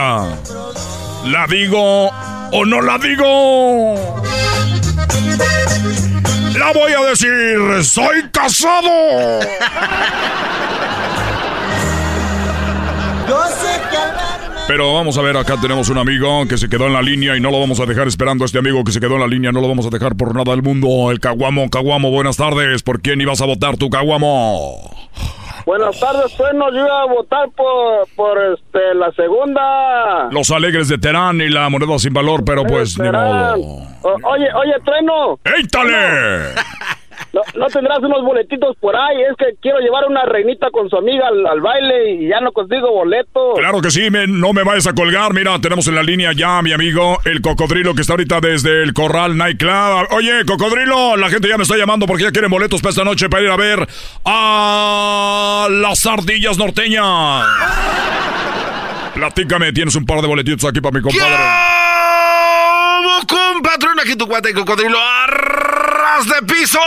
¿La 1.26 1.46
digo 1.48 2.08
o 2.52 2.64
no 2.64 2.80
la 2.80 2.98
digo? 2.98 4.22
La 6.58 6.72
voy 6.72 6.92
a 6.92 7.10
decir. 7.10 7.84
¡Soy 7.84 8.28
casado! 8.30 9.40
Pero 14.66 14.94
vamos 14.94 15.18
a 15.18 15.22
ver, 15.22 15.36
acá 15.36 15.56
tenemos 15.60 15.90
un 15.90 15.98
amigo 15.98 16.46
que 16.48 16.56
se 16.56 16.68
quedó 16.70 16.86
en 16.86 16.94
la 16.94 17.02
línea 17.02 17.36
y 17.36 17.40
no 17.40 17.50
lo 17.50 17.60
vamos 17.60 17.80
a 17.80 17.86
dejar 17.86 18.08
esperando 18.08 18.44
a 18.44 18.46
este 18.46 18.58
amigo 18.58 18.82
que 18.82 18.92
se 18.92 19.00
quedó 19.00 19.14
en 19.16 19.20
la 19.20 19.26
línea, 19.26 19.52
no 19.52 19.60
lo 19.60 19.68
vamos 19.68 19.86
a 19.86 19.90
dejar 19.90 20.16
por 20.16 20.34
nada 20.34 20.52
del 20.52 20.62
mundo. 20.62 21.10
El 21.10 21.20
Caguamo, 21.20 21.68
Caguamo, 21.68 22.10
buenas 22.10 22.38
tardes. 22.38 22.82
¿Por 22.82 23.00
quién 23.02 23.20
ibas 23.20 23.42
a 23.42 23.46
votar 23.46 23.76
tu 23.76 23.90
Caguamo? 23.90 24.90
Buenas 25.66 25.98
tardes, 26.00 26.36
bueno, 26.38 26.70
yo 26.72 26.78
iba 26.78 27.02
a 27.02 27.06
votar 27.06 27.48
por, 27.56 28.06
por 28.16 28.38
este, 28.54 28.94
la 28.94 29.10
segunda. 29.12 30.28
Los 30.30 30.50
alegres 30.50 30.88
de 30.88 30.98
Terán 30.98 31.40
y 31.42 31.48
la 31.50 31.68
moneda 31.68 31.98
sin 31.98 32.12
valor, 32.14 32.42
pero 32.44 32.64
pues 32.64 32.98
ni 32.98 33.10
modo. 33.10 33.54
O- 34.02 34.18
oye, 34.30 34.46
oye, 34.54 34.72
Trueno. 34.84 35.38
¡Éitale! 35.44 36.54
¿No, 37.34 37.40
no 37.56 37.66
tendrás 37.66 37.98
unos 37.98 38.22
boletitos 38.22 38.76
por 38.80 38.94
ahí? 38.94 39.16
Es 39.28 39.36
que 39.36 39.56
quiero 39.60 39.80
llevar 39.80 40.04
una 40.08 40.24
reinita 40.24 40.70
con 40.70 40.88
su 40.88 40.96
amiga 40.96 41.26
al, 41.26 41.44
al 41.44 41.60
baile 41.60 42.12
y 42.12 42.28
ya 42.28 42.40
no 42.40 42.52
consigo 42.52 42.92
boletos. 42.92 43.58
Claro 43.58 43.80
que 43.80 43.90
sí, 43.90 44.08
me- 44.08 44.28
no 44.28 44.52
me 44.52 44.62
vayas 44.62 44.86
a 44.86 44.92
colgar. 44.94 45.34
Mira, 45.34 45.58
tenemos 45.60 45.88
en 45.88 45.96
la 45.96 46.04
línea 46.04 46.30
ya 46.32 46.58
a 46.58 46.62
mi 46.62 46.72
amigo, 46.72 47.18
el 47.24 47.40
cocodrilo 47.42 47.92
que 47.94 48.02
está 48.02 48.12
ahorita 48.12 48.38
desde 48.40 48.84
el 48.84 48.94
Corral 48.94 49.36
Nightclub. 49.36 50.06
Oye, 50.12 50.44
cocodrilo, 50.46 51.16
la 51.16 51.28
gente 51.28 51.48
ya 51.48 51.56
me 51.56 51.64
está 51.64 51.76
llamando 51.76 52.06
porque 52.06 52.22
ya 52.22 52.30
quieren 52.30 52.52
boletos 52.52 52.80
para 52.80 52.90
esta 52.90 53.02
noche 53.04 53.28
para 53.28 53.42
ir 53.42 53.50
a 53.50 53.56
ver 53.56 53.88
a 54.24 55.66
las 55.70 56.06
ardillas 56.06 56.56
norteñas. 56.56 57.46
Platícame, 59.14 59.72
tienes 59.72 59.96
un 59.96 60.06
par 60.06 60.20
de 60.20 60.28
boletitos 60.28 60.64
aquí 60.70 60.80
para 60.80 60.94
mi 60.96 61.02
compadre. 61.02 61.34
¡Vamos, 61.34 63.24
compatrón! 63.26 63.98
Aquí 64.00 64.14
tu 64.16 64.26
cuate, 64.28 64.50
el 64.50 64.54
cocodrilo. 64.54 64.98
Ras 66.04 66.26
de 66.26 66.42
piso. 66.46 66.78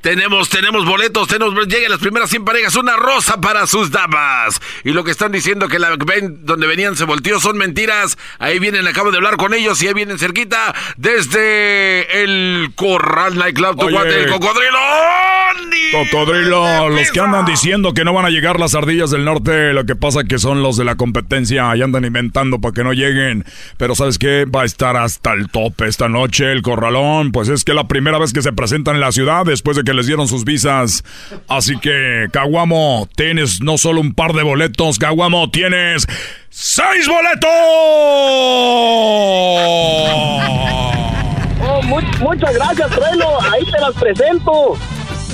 Tenemos, 0.00 0.48
tenemos 0.48 0.84
boletos, 0.84 1.26
tenemos, 1.28 1.54
lleguen 1.66 1.90
las 1.90 2.00
primeras 2.00 2.30
100 2.30 2.44
parejas, 2.44 2.76
una 2.76 2.96
rosa 2.96 3.40
para 3.40 3.66
sus 3.66 3.90
damas. 3.90 4.60
Y 4.84 4.90
lo 4.90 5.04
que 5.04 5.10
están 5.10 5.32
diciendo 5.32 5.68
que 5.68 5.78
la 5.78 5.96
ven 5.96 6.44
donde 6.44 6.66
venían 6.66 6.96
se 6.96 7.04
volteó 7.04 7.40
son 7.40 7.56
mentiras. 7.56 8.18
Ahí 8.38 8.58
vienen, 8.58 8.86
acabo 8.86 9.10
de 9.10 9.16
hablar 9.16 9.36
con 9.36 9.54
ellos 9.54 9.82
y 9.82 9.88
ahí 9.88 9.94
vienen 9.94 10.18
cerquita 10.18 10.74
desde 10.96 12.22
el 12.22 12.72
Corral 12.74 13.36
Nightclub, 13.36 13.78
tu 13.78 13.86
Oye. 13.86 13.94
cuate, 13.94 14.20
el 14.20 14.30
cocodrilo. 14.30 14.78
Cocodrilo, 15.92 16.90
los 16.90 17.10
que 17.10 17.20
andan 17.20 17.44
diciendo 17.46 17.94
que 17.94 18.04
no 18.04 18.12
van 18.12 18.26
a 18.26 18.30
llegar 18.30 18.60
las 18.60 18.74
ardillas 18.74 19.10
del 19.10 19.24
norte, 19.24 19.72
lo 19.72 19.86
que 19.86 19.96
pasa 19.96 20.24
que 20.24 20.38
son 20.38 20.62
los 20.62 20.76
de 20.76 20.84
la 20.84 20.96
competencia 20.96 21.74
y 21.74 21.82
andan 21.82 22.04
inventando 22.04 22.60
para 22.60 22.74
que 22.74 22.84
no 22.84 22.92
lleguen. 22.92 23.44
Pero 23.78 23.94
¿sabes 23.94 24.18
qué? 24.18 24.44
Va 24.44 24.62
a 24.62 24.64
estar 24.64 24.96
hasta 24.96 25.32
el 25.32 25.48
tope 25.48 25.86
esta 25.86 26.08
noche 26.08 26.52
el 26.52 26.62
corralón, 26.62 27.32
pues 27.32 27.45
es 27.48 27.64
que 27.64 27.74
la 27.74 27.88
primera 27.88 28.18
vez 28.18 28.32
que 28.32 28.42
se 28.42 28.52
presentan 28.52 28.94
en 28.96 29.00
la 29.00 29.12
ciudad 29.12 29.44
después 29.44 29.76
de 29.76 29.84
que 29.84 29.92
les 29.94 30.06
dieron 30.06 30.28
sus 30.28 30.44
visas. 30.44 31.04
Así 31.48 31.78
que, 31.78 32.26
Caguamo, 32.32 33.08
tienes 33.16 33.60
no 33.60 33.78
solo 33.78 34.00
un 34.00 34.14
par 34.14 34.32
de 34.32 34.42
boletos, 34.42 34.98
Caguamo, 34.98 35.50
tienes 35.50 36.06
seis 36.50 37.08
boletos. 37.08 37.50
Oh, 41.68 41.82
mu- 41.84 42.00
muchas 42.20 42.54
gracias, 42.54 42.90
Trueno. 42.90 43.40
Ahí 43.52 43.64
te 43.70 43.80
las 43.80 43.94
presento. 43.94 44.76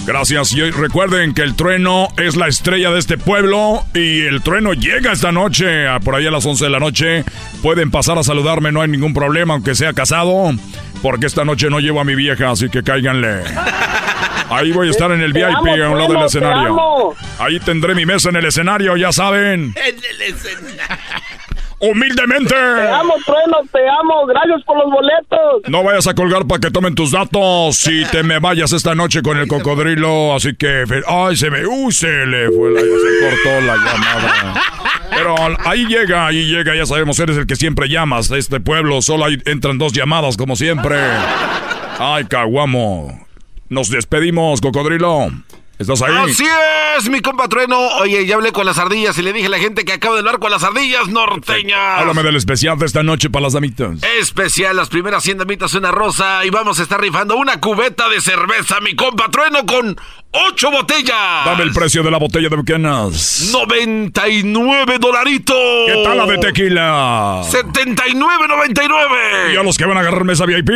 Gracias 0.04 0.52
y 0.52 0.60
hoy 0.60 0.72
recuerden 0.72 1.32
que 1.32 1.42
el 1.42 1.54
trueno 1.54 2.08
es 2.16 2.34
la 2.34 2.48
estrella 2.48 2.90
de 2.90 2.98
este 2.98 3.18
pueblo 3.18 3.84
y 3.94 4.22
el 4.22 4.42
trueno 4.42 4.72
llega 4.72 5.12
esta 5.12 5.30
noche, 5.30 5.86
a- 5.86 6.00
por 6.00 6.16
ahí 6.16 6.26
a 6.26 6.30
las 6.32 6.44
11 6.44 6.64
de 6.64 6.70
la 6.70 6.80
noche. 6.80 7.24
Pueden 7.62 7.90
pasar 7.92 8.18
a 8.18 8.24
saludarme, 8.24 8.72
no 8.72 8.82
hay 8.82 8.88
ningún 8.88 9.14
problema, 9.14 9.54
aunque 9.54 9.76
sea 9.76 9.92
casado, 9.92 10.52
porque 11.02 11.26
esta 11.26 11.44
noche 11.44 11.70
no 11.70 11.78
llevo 11.78 12.00
a 12.00 12.04
mi 12.04 12.16
vieja, 12.16 12.50
así 12.50 12.68
que 12.68 12.82
cáiganle. 12.82 13.42
Ahí 14.50 14.72
voy 14.72 14.88
a 14.88 14.90
estar 14.90 15.10
en 15.12 15.20
el 15.20 15.32
VIP 15.32 15.44
amo, 15.46 15.72
a 15.72 15.88
un 15.90 15.98
lado 15.98 16.12
del 16.12 16.18
te 16.20 16.26
escenario. 16.26 17.14
Ahí 17.38 17.60
tendré 17.60 17.94
mi 17.94 18.04
mesa 18.04 18.28
en 18.30 18.36
el 18.36 18.44
escenario, 18.44 18.96
ya 18.96 19.12
saben. 19.12 19.72
Humildemente. 21.82 22.54
Te 22.54 22.88
amo, 22.90 23.14
Trueno, 23.26 23.58
te 23.72 23.80
amo. 23.88 24.24
Gracias 24.26 24.62
por 24.64 24.76
los 24.78 24.86
boletos. 24.92 25.62
No 25.68 25.82
vayas 25.82 26.06
a 26.06 26.14
colgar 26.14 26.46
para 26.46 26.60
que 26.60 26.70
tomen 26.70 26.94
tus 26.94 27.10
datos 27.10 27.76
si 27.76 28.04
te 28.06 28.22
me 28.22 28.38
vayas 28.38 28.72
esta 28.72 28.94
noche 28.94 29.20
con 29.20 29.36
el 29.36 29.48
cocodrilo. 29.48 30.34
Así 30.34 30.54
que, 30.54 30.84
ay, 31.08 31.36
se 31.36 31.50
me, 31.50 31.66
uy, 31.66 31.92
se 31.92 32.06
le 32.26 32.48
fue 32.52 32.70
la, 32.70 32.80
se 32.80 32.86
cortó 32.86 33.60
la 33.66 33.76
llamada. 33.76 34.62
Pero 35.10 35.34
ahí 35.64 35.84
llega, 35.86 36.26
ahí 36.28 36.46
llega, 36.46 36.74
ya 36.76 36.86
sabemos, 36.86 37.18
eres 37.18 37.36
el 37.36 37.46
que 37.46 37.56
siempre 37.56 37.88
llamas. 37.88 38.30
A 38.30 38.38
este 38.38 38.60
pueblo 38.60 39.02
solo 39.02 39.24
hay- 39.24 39.42
entran 39.44 39.76
dos 39.78 39.92
llamadas, 39.92 40.36
como 40.36 40.54
siempre. 40.56 40.96
Ay, 41.98 42.24
caguamo. 42.26 43.26
Nos 43.68 43.90
despedimos, 43.90 44.60
cocodrilo. 44.60 45.30
¿Estás 45.82 46.02
ahí? 46.02 46.30
Así 46.30 46.46
es, 46.96 47.08
mi 47.08 47.20
compa 47.20 47.48
Trueno. 47.48 47.78
Oye, 47.98 48.24
ya 48.26 48.36
hablé 48.36 48.52
con 48.52 48.64
las 48.64 48.78
ardillas 48.78 49.18
y 49.18 49.22
le 49.22 49.32
dije 49.32 49.46
a 49.46 49.50
la 49.50 49.58
gente 49.58 49.84
que 49.84 49.92
acabo 49.92 50.14
de 50.14 50.20
hablar 50.20 50.38
con 50.38 50.50
las 50.50 50.62
ardillas 50.62 51.08
norteñas. 51.08 52.00
Háblame 52.00 52.22
del 52.22 52.36
especial 52.36 52.78
de 52.78 52.86
esta 52.86 53.02
noche 53.02 53.30
para 53.30 53.44
las 53.44 53.52
damitas. 53.52 54.02
Especial, 54.18 54.76
las 54.76 54.88
primeras 54.88 55.22
100 55.22 55.38
damitas 55.38 55.74
una 55.74 55.90
rosa 55.90 56.44
y 56.44 56.50
vamos 56.50 56.78
a 56.80 56.82
estar 56.82 57.00
rifando 57.00 57.36
una 57.36 57.60
cubeta 57.60 58.08
de 58.08 58.20
cerveza, 58.20 58.80
mi 58.80 58.94
compa 58.94 59.30
Trueno, 59.30 59.66
con 59.66 59.96
ocho 60.32 60.70
botellas. 60.70 61.44
Dame 61.44 61.64
el 61.64 61.72
precio 61.72 62.02
de 62.02 62.10
la 62.10 62.18
botella 62.18 62.48
de 62.48 62.56
Buchanas. 62.56 63.50
99 63.52 64.98
dolaritos. 64.98 65.56
¿Qué 65.86 66.02
tal 66.04 66.18
la 66.18 66.26
de 66.26 66.38
tequila? 66.38 67.42
79.99. 67.44 69.54
¿Y 69.54 69.56
a 69.56 69.62
los 69.62 69.76
que 69.76 69.84
van 69.84 69.96
a 69.96 70.00
agarrar 70.00 70.24
mesa 70.24 70.46
VIP? 70.46 70.70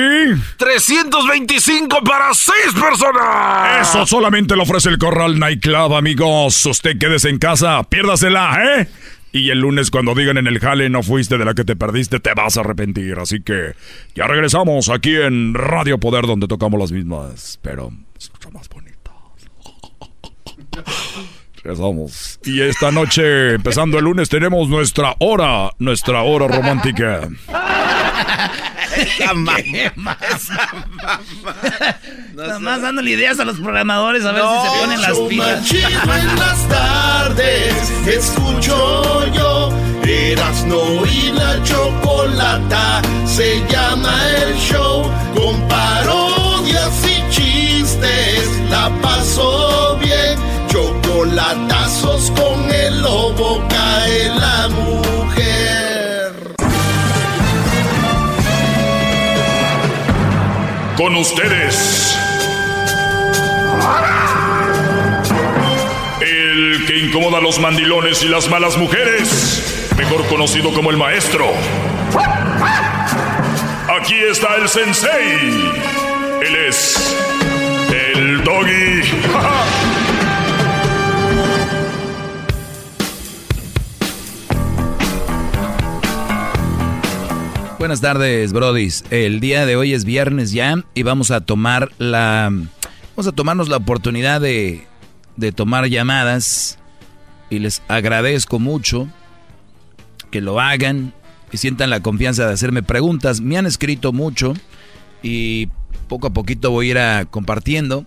325 0.56 2.04
para 2.04 2.32
seis 2.34 2.72
personas. 2.74 3.88
Eso 3.88 4.06
solamente 4.06 4.56
lo 4.56 4.62
ofrece 4.62 4.88
el 4.90 4.98
Corral 4.98 5.38
Nightclub, 5.38 5.94
amigos. 5.94 6.64
Usted 6.66 6.98
quédese 6.98 7.30
en 7.30 7.38
casa, 7.38 7.82
piérdasela, 7.84 8.58
¿eh? 8.62 8.88
Y 9.32 9.50
el 9.50 9.60
lunes 9.60 9.90
cuando 9.90 10.14
digan 10.14 10.38
en 10.38 10.46
el 10.46 10.60
jale 10.60 10.88
no 10.88 11.02
fuiste 11.02 11.36
de 11.36 11.44
la 11.44 11.52
que 11.52 11.64
te 11.64 11.76
perdiste, 11.76 12.20
te 12.20 12.32
vas 12.32 12.56
a 12.56 12.60
arrepentir. 12.60 13.18
Así 13.18 13.42
que 13.42 13.74
ya 14.14 14.26
regresamos 14.26 14.88
aquí 14.88 15.14
en 15.14 15.52
Radio 15.52 15.98
Poder 15.98 16.26
donde 16.26 16.48
tocamos 16.48 16.80
las 16.80 16.92
mismas, 16.92 17.58
pero. 17.60 17.92
Regresamos. 21.62 22.38
Y 22.44 22.60
esta 22.62 22.90
noche, 22.92 23.54
empezando 23.54 23.98
el 23.98 24.04
lunes, 24.04 24.28
tenemos 24.28 24.68
nuestra 24.68 25.14
hora, 25.18 25.70
nuestra 25.78 26.22
hora 26.22 26.46
romántica. 26.48 27.28
Nada 32.34 32.58
más 32.58 32.82
dándole 32.82 33.10
ideas 33.12 33.38
a 33.40 33.44
los 33.44 33.56
programadores 33.58 34.24
a 34.24 34.32
ver 34.32 34.42
No, 34.42 34.62
si 34.62 34.68
se 34.70 34.78
ponen 34.84 35.00
las 35.02 35.18
pilas. 35.28 35.56
más 35.58 35.68
chido 35.68 35.88
en 36.14 36.36
las 36.38 36.68
tardes, 36.68 37.90
escucho 38.06 39.26
yo. 39.32 39.70
Erasno 40.04 41.04
y 41.04 41.32
la 41.32 41.62
chocolata 41.64 43.02
se 43.26 43.60
llama 43.68 44.14
el 44.38 44.54
show. 44.56 45.10
Con 45.34 45.60
parodias 45.68 47.04
y 47.04 47.30
chistes 47.30 48.48
la 48.70 48.88
paso 49.02 49.98
bien. 50.00 50.38
Chocolatazos 51.16 52.30
con 52.32 52.70
el 52.70 53.00
lobo 53.00 53.66
cae 53.70 54.28
la 54.38 54.68
mujer. 54.68 56.34
Con 60.94 61.16
ustedes. 61.16 62.18
El 66.20 66.84
que 66.86 66.98
incomoda 66.98 67.38
a 67.38 67.40
los 67.40 67.60
mandilones 67.60 68.22
y 68.22 68.28
las 68.28 68.50
malas 68.50 68.76
mujeres. 68.76 69.88
Mejor 69.96 70.26
conocido 70.26 70.74
como 70.74 70.90
el 70.90 70.98
maestro. 70.98 71.46
Aquí 73.98 74.22
está 74.30 74.56
el 74.56 74.68
sensei. 74.68 75.72
Él 76.42 76.56
es 76.68 77.16
el 77.90 78.44
doggy. 78.44 79.15
Buenas 87.78 88.00
tardes, 88.00 88.54
brodis. 88.54 89.04
El 89.10 89.38
día 89.38 89.66
de 89.66 89.76
hoy 89.76 89.92
es 89.92 90.06
viernes 90.06 90.50
ya 90.52 90.82
y 90.94 91.02
vamos 91.02 91.30
a 91.30 91.42
tomar 91.42 91.90
la 91.98 92.50
vamos 93.14 93.26
a 93.26 93.32
tomarnos 93.32 93.68
la 93.68 93.76
oportunidad 93.76 94.40
de 94.40 94.86
de 95.36 95.52
tomar 95.52 95.86
llamadas 95.86 96.78
y 97.50 97.58
les 97.58 97.82
agradezco 97.88 98.58
mucho 98.58 99.08
que 100.30 100.40
lo 100.40 100.58
hagan 100.58 101.12
y 101.52 101.58
sientan 101.58 101.90
la 101.90 102.00
confianza 102.00 102.46
de 102.46 102.54
hacerme 102.54 102.82
preguntas. 102.82 103.42
Me 103.42 103.58
han 103.58 103.66
escrito 103.66 104.12
mucho 104.14 104.54
y 105.22 105.68
poco 106.08 106.28
a 106.28 106.32
poquito 106.32 106.70
voy 106.70 106.88
a 106.88 106.90
ir 106.90 106.98
a 106.98 107.24
compartiendo 107.26 108.06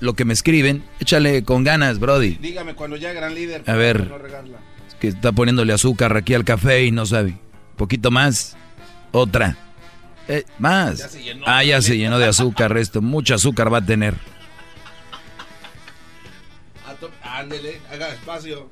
lo 0.00 0.14
que 0.14 0.24
me 0.24 0.32
escriben. 0.32 0.82
Échale 0.98 1.44
con 1.44 1.62
ganas, 1.62 2.00
brody. 2.00 2.36
Dígame 2.40 2.74
cuando 2.74 2.96
ya 2.96 3.12
gran 3.12 3.32
líder. 3.32 3.62
A 3.66 3.74
ver. 3.74 4.08
no. 4.08 4.16
Es 4.88 4.94
que 4.98 5.06
está 5.06 5.30
poniéndole 5.30 5.72
azúcar 5.72 6.16
aquí 6.16 6.34
al 6.34 6.44
café 6.44 6.84
y 6.84 6.90
no 6.90 7.06
sabe. 7.06 7.38
Poquito 7.76 8.10
más. 8.10 8.56
Otra. 9.14 9.56
Eh, 10.26 10.44
más. 10.58 10.98
Ya 10.98 11.08
se 11.08 11.22
llenó, 11.22 11.44
ah, 11.46 11.62
ya 11.62 11.80
se 11.80 11.96
llenó 11.96 12.18
de 12.18 12.26
azúcar 12.26 12.76
esto. 12.76 13.00
Mucho 13.00 13.34
azúcar 13.34 13.72
va 13.72 13.78
a 13.78 13.86
tener. 13.86 14.14
Ándele, 17.22 17.80
haga 17.90 18.08
espacio. 18.08 18.68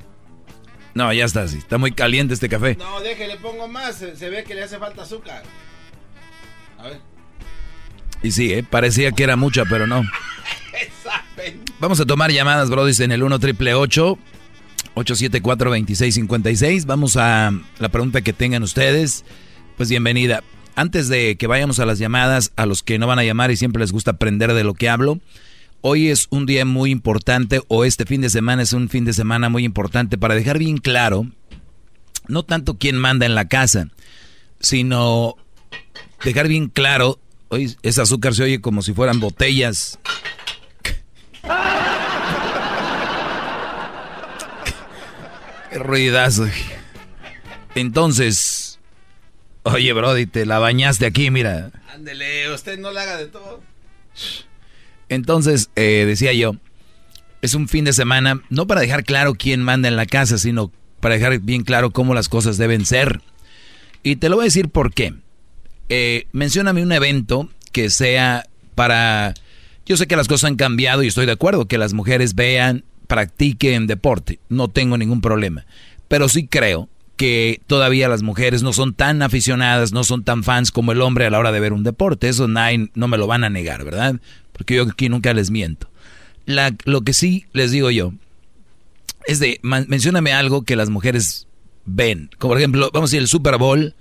No, 0.94 1.12
ya 1.12 1.24
está 1.24 1.42
así. 1.42 1.58
Está 1.58 1.78
muy 1.78 1.92
caliente 1.92 2.34
este 2.34 2.48
café. 2.48 2.76
No, 2.76 3.00
déjele, 3.00 3.36
pongo 3.36 3.68
más. 3.68 3.96
Se, 3.96 4.16
se 4.16 4.30
ve 4.30 4.44
que 4.44 4.54
le 4.54 4.64
hace 4.64 4.78
falta 4.78 5.02
azúcar. 5.02 5.42
A 6.78 6.84
ver. 6.84 7.00
Y 8.22 8.32
sí, 8.32 8.52
¿eh? 8.52 8.62
parecía 8.62 9.12
que 9.12 9.22
era 9.24 9.36
mucha, 9.36 9.64
pero 9.64 9.86
no. 9.86 10.02
Vamos 11.80 12.00
a 12.00 12.04
tomar 12.04 12.30
llamadas, 12.30 12.68
brodis, 12.70 13.00
en 13.00 13.12
el 13.12 13.22
1 13.22 13.38
triple 13.40 13.74
874 13.74 15.70
2656 15.70 16.86
Vamos 16.86 17.16
a 17.16 17.52
la 17.78 17.88
pregunta 17.88 18.22
que 18.22 18.32
tengan 18.32 18.62
ustedes. 18.62 19.24
Pues 19.76 19.88
bienvenida. 19.88 20.42
Antes 20.74 21.08
de 21.08 21.36
que 21.36 21.46
vayamos 21.46 21.78
a 21.78 21.86
las 21.86 21.98
llamadas, 21.98 22.52
a 22.56 22.66
los 22.66 22.82
que 22.82 22.98
no 22.98 23.06
van 23.06 23.18
a 23.18 23.24
llamar 23.24 23.50
y 23.50 23.56
siempre 23.56 23.80
les 23.80 23.92
gusta 23.92 24.12
aprender 24.12 24.52
de 24.52 24.64
lo 24.64 24.74
que 24.74 24.88
hablo, 24.88 25.20
hoy 25.80 26.08
es 26.08 26.28
un 26.30 26.46
día 26.46 26.64
muy 26.64 26.90
importante 26.90 27.60
o 27.68 27.84
este 27.84 28.06
fin 28.06 28.20
de 28.20 28.30
semana 28.30 28.62
es 28.62 28.72
un 28.72 28.88
fin 28.88 29.04
de 29.04 29.12
semana 29.12 29.48
muy 29.48 29.64
importante 29.64 30.18
para 30.18 30.34
dejar 30.34 30.58
bien 30.58 30.78
claro, 30.78 31.26
no 32.28 32.44
tanto 32.44 32.78
quién 32.78 32.96
manda 32.96 33.26
en 33.26 33.34
la 33.34 33.48
casa, 33.48 33.88
sino 34.60 35.36
dejar 36.24 36.48
bien 36.48 36.68
claro, 36.68 37.18
hoy 37.48 37.76
ese 37.82 38.00
azúcar 38.00 38.34
se 38.34 38.44
oye 38.44 38.60
como 38.60 38.82
si 38.82 38.92
fueran 38.92 39.20
botellas 39.20 39.98
Qué 45.70 45.78
ruidazo. 45.78 46.46
Entonces, 47.74 48.61
oye, 49.62 49.92
Brody, 49.92 50.26
te 50.26 50.46
la 50.46 50.58
bañaste 50.58 51.06
aquí, 51.06 51.30
mira. 51.30 51.70
Ándele, 51.92 52.52
usted 52.52 52.78
no 52.78 52.92
le 52.92 53.00
haga 53.00 53.16
de 53.16 53.26
todo. 53.26 53.60
Entonces, 55.08 55.70
eh, 55.76 56.04
decía 56.06 56.32
yo, 56.32 56.56
es 57.42 57.54
un 57.54 57.68
fin 57.68 57.84
de 57.84 57.92
semana, 57.92 58.42
no 58.50 58.66
para 58.66 58.80
dejar 58.80 59.04
claro 59.04 59.34
quién 59.34 59.62
manda 59.62 59.88
en 59.88 59.96
la 59.96 60.06
casa, 60.06 60.38
sino 60.38 60.72
para 61.00 61.16
dejar 61.16 61.38
bien 61.40 61.64
claro 61.64 61.90
cómo 61.90 62.14
las 62.14 62.28
cosas 62.28 62.56
deben 62.56 62.86
ser. 62.86 63.20
Y 64.02 64.16
te 64.16 64.28
lo 64.28 64.36
voy 64.36 64.44
a 64.44 64.46
decir 64.46 64.68
por 64.68 64.94
qué. 64.94 65.14
Eh, 65.88 66.26
mencióname 66.32 66.82
un 66.82 66.92
evento 66.92 67.50
que 67.72 67.90
sea 67.90 68.46
para... 68.74 69.34
Yo 69.84 69.96
sé 69.96 70.06
que 70.06 70.16
las 70.16 70.28
cosas 70.28 70.48
han 70.48 70.56
cambiado 70.56 71.02
y 71.02 71.08
estoy 71.08 71.26
de 71.26 71.32
acuerdo 71.32 71.66
que 71.66 71.78
las 71.78 71.92
mujeres 71.92 72.34
vean, 72.34 72.84
practiquen 73.08 73.88
deporte, 73.88 74.38
no 74.48 74.68
tengo 74.68 74.96
ningún 74.96 75.20
problema. 75.20 75.66
Pero 76.08 76.28
sí 76.28 76.46
creo 76.46 76.88
que 77.22 77.60
todavía 77.68 78.08
las 78.08 78.24
mujeres 78.24 78.64
no 78.64 78.72
son 78.72 78.94
tan 78.94 79.22
aficionadas, 79.22 79.92
no 79.92 80.02
son 80.02 80.24
tan 80.24 80.42
fans 80.42 80.72
como 80.72 80.90
el 80.90 81.00
hombre 81.00 81.24
a 81.24 81.30
la 81.30 81.38
hora 81.38 81.52
de 81.52 81.60
ver 81.60 81.72
un 81.72 81.84
deporte. 81.84 82.28
Eso 82.28 82.48
no 82.48 83.06
me 83.08 83.16
lo 83.16 83.28
van 83.28 83.44
a 83.44 83.48
negar, 83.48 83.84
¿verdad? 83.84 84.16
Porque 84.52 84.74
yo 84.74 84.82
aquí 84.82 85.08
nunca 85.08 85.32
les 85.32 85.52
miento. 85.52 85.88
La, 86.46 86.74
lo 86.84 87.02
que 87.02 87.12
sí 87.12 87.46
les 87.52 87.70
digo 87.70 87.92
yo 87.92 88.12
es 89.28 89.38
de, 89.38 89.60
man- 89.62 89.86
mencióname 89.88 90.32
algo 90.32 90.62
que 90.62 90.74
las 90.74 90.90
mujeres 90.90 91.46
ven. 91.84 92.28
Como 92.38 92.54
por 92.54 92.58
ejemplo, 92.58 92.90
vamos 92.92 93.10
a 93.10 93.12
decir, 93.12 93.20
el 93.22 93.28
Super 93.28 93.56
Bowl 93.56 93.94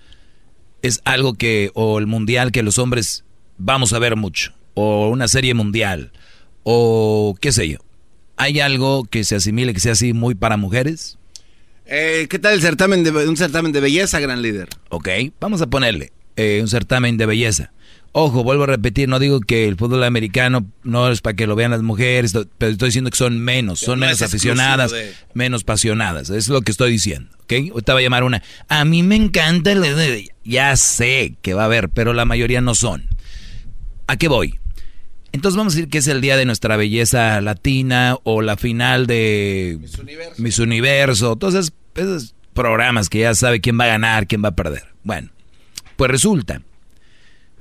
es 0.82 1.00
algo 1.06 1.36
que, 1.36 1.70
o 1.76 2.00
el 2.00 2.08
Mundial 2.08 2.52
que 2.52 2.64
los 2.64 2.80
hombres 2.80 3.24
vamos 3.60 3.94
a 3.94 4.00
ver 4.00 4.16
mucho. 4.16 4.52
O 4.74 5.10
una 5.10 5.28
serie 5.28 5.54
mundial. 5.54 6.12
O 6.64 7.36
qué 7.40 7.52
sé 7.52 7.70
yo. 7.70 7.78
¿Hay 8.36 8.60
algo 8.62 9.04
que 9.04 9.24
se 9.24 9.36
asimile, 9.36 9.76
que 9.76 9.80
sea 9.80 9.92
así 9.92 10.14
muy 10.14 10.34
para 10.34 10.58
mujeres? 10.58 11.20
Eh, 11.94 12.28
¿Qué 12.30 12.40
tal 12.40 12.54
el 12.54 12.62
certamen 12.62 13.04
de, 13.04 13.12
un 13.12 13.36
certamen 13.36 13.74
de 13.74 13.82
belleza, 13.82 14.22
gran 14.22 14.42
líder? 14.42 14.70
Ok, 14.90 15.10
vamos 15.42 15.62
a 15.62 15.68
ponerle 15.68 16.14
eh, 16.38 16.60
un 16.62 16.70
certamen 16.70 17.18
de 17.18 17.26
belleza. 17.26 17.74
Ojo, 18.14 18.44
vuelvo 18.46 18.64
a 18.64 18.68
repetir, 18.68 19.10
no 19.10 19.20
digo 19.20 19.42
que 19.42 19.68
el 19.68 19.76
fútbol 19.76 20.04
americano 20.06 20.66
no 20.84 21.10
es 21.12 21.20
para 21.20 21.36
que 21.36 21.48
lo 21.48 21.56
vean 21.58 21.72
las 21.72 21.82
mujeres, 21.82 22.34
pero 22.58 22.72
estoy 22.72 22.88
diciendo 22.88 23.10
que 23.10 23.18
son 23.18 23.40
menos, 23.40 23.82
son 23.82 24.00
no 24.00 24.06
menos 24.06 24.22
aficionadas, 24.22 24.92
de- 24.92 25.14
menos 25.34 25.66
pasionadas. 25.66 26.30
Es 26.30 26.48
lo 26.48 26.62
que 26.62 26.72
estoy 26.72 26.94
diciendo, 26.94 27.30
¿ok? 27.44 27.54
Ahorita 27.72 27.94
va 27.94 28.00
a 28.00 28.04
llamar 28.04 28.24
una. 28.24 28.42
A 28.70 28.86
mí 28.86 29.04
me 29.04 29.18
encanta 29.18 29.74
el... 29.74 30.30
Ya 30.46 30.76
sé 30.78 31.36
que 31.42 31.54
va 31.54 31.64
a 31.64 31.66
haber, 31.66 31.90
pero 31.90 32.14
la 32.14 32.24
mayoría 32.24 32.62
no 32.62 32.74
son. 32.74 33.06
¿A 34.08 34.16
qué 34.16 34.30
voy? 34.30 34.60
Entonces 35.34 35.58
vamos 35.58 35.74
a 35.74 35.76
decir 35.78 35.90
que 35.90 36.00
es 36.00 36.08
el 36.08 36.20
día 36.20 36.36
de 36.36 36.46
nuestra 36.46 36.76
belleza 36.76 37.40
latina 37.40 38.18
o 38.24 38.42
la 38.42 38.58
final 38.58 39.08
de 39.08 39.80
Miss 40.38 40.60
Universo. 40.60 41.32
Entonces, 41.34 41.72
esos 41.96 42.36
programas 42.54 43.10
que 43.10 43.20
ya 43.20 43.34
sabe 43.36 43.62
quién 43.62 43.80
va 43.80 43.86
a 43.86 43.88
ganar, 43.88 44.28
quién 44.28 44.44
va 44.44 44.50
a 44.50 44.56
perder. 44.56 44.84
Bueno, 45.04 45.30
pues 45.96 46.12
resulta 46.12 46.62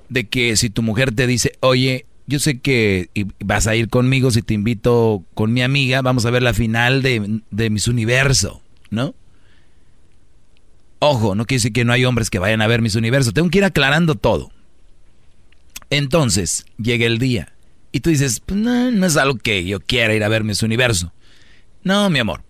de 0.09 0.29
que 0.29 0.57
si 0.57 0.71
tu 0.71 0.83
mujer 0.83 1.15
te 1.15 1.27
dice, 1.27 1.53
oye, 1.61 2.07
yo 2.27 2.39
sé 2.39 2.61
que 2.61 3.11
vas 3.45 3.67
a 3.67 3.75
ir 3.75 3.89
conmigo 3.89 4.31
si 4.31 4.43
te 4.43 4.55
invito 4.55 5.25
con 5.35 5.53
mi 5.53 5.63
amiga, 5.63 6.03
vamos 6.03 6.27
a 6.27 6.31
ver 6.31 6.43
la 6.43 6.55
final 6.55 7.03
de, 7.03 7.41
de 7.51 7.71
Miss 7.71 7.89
Universo, 7.89 8.63
¿no? 8.91 9.15
Ojo, 11.01 11.35
no 11.35 11.47
quiere 11.47 11.59
decir 11.59 11.73
que 11.73 11.85
no 11.85 11.93
hay 11.93 12.05
hombres 12.05 12.29
que 12.29 12.39
vayan 12.39 12.61
a 12.61 12.67
ver 12.67 12.83
Miss 12.83 12.95
Universo. 12.95 13.33
Tengo 13.33 13.49
que 13.49 13.59
ir 13.59 13.65
aclarando 13.65 14.17
todo. 14.17 14.51
Entonces, 15.89 16.67
llega 16.77 17.07
el 17.07 17.19
día. 17.19 17.55
Y 17.91 18.01
tú 18.01 18.11
dices, 18.11 18.41
pues 18.41 18.61
no, 18.61 18.91
no 18.91 19.07
es 19.07 19.17
algo 19.17 19.37
que 19.37 19.65
yo 19.65 19.81
quiera 19.81 20.15
ir 20.15 20.23
a 20.23 20.29
ver 20.29 20.45
Miss 20.45 20.63
Universo. 20.63 21.13
No, 21.83 22.11
mi 22.11 22.19
amor. 22.19 22.43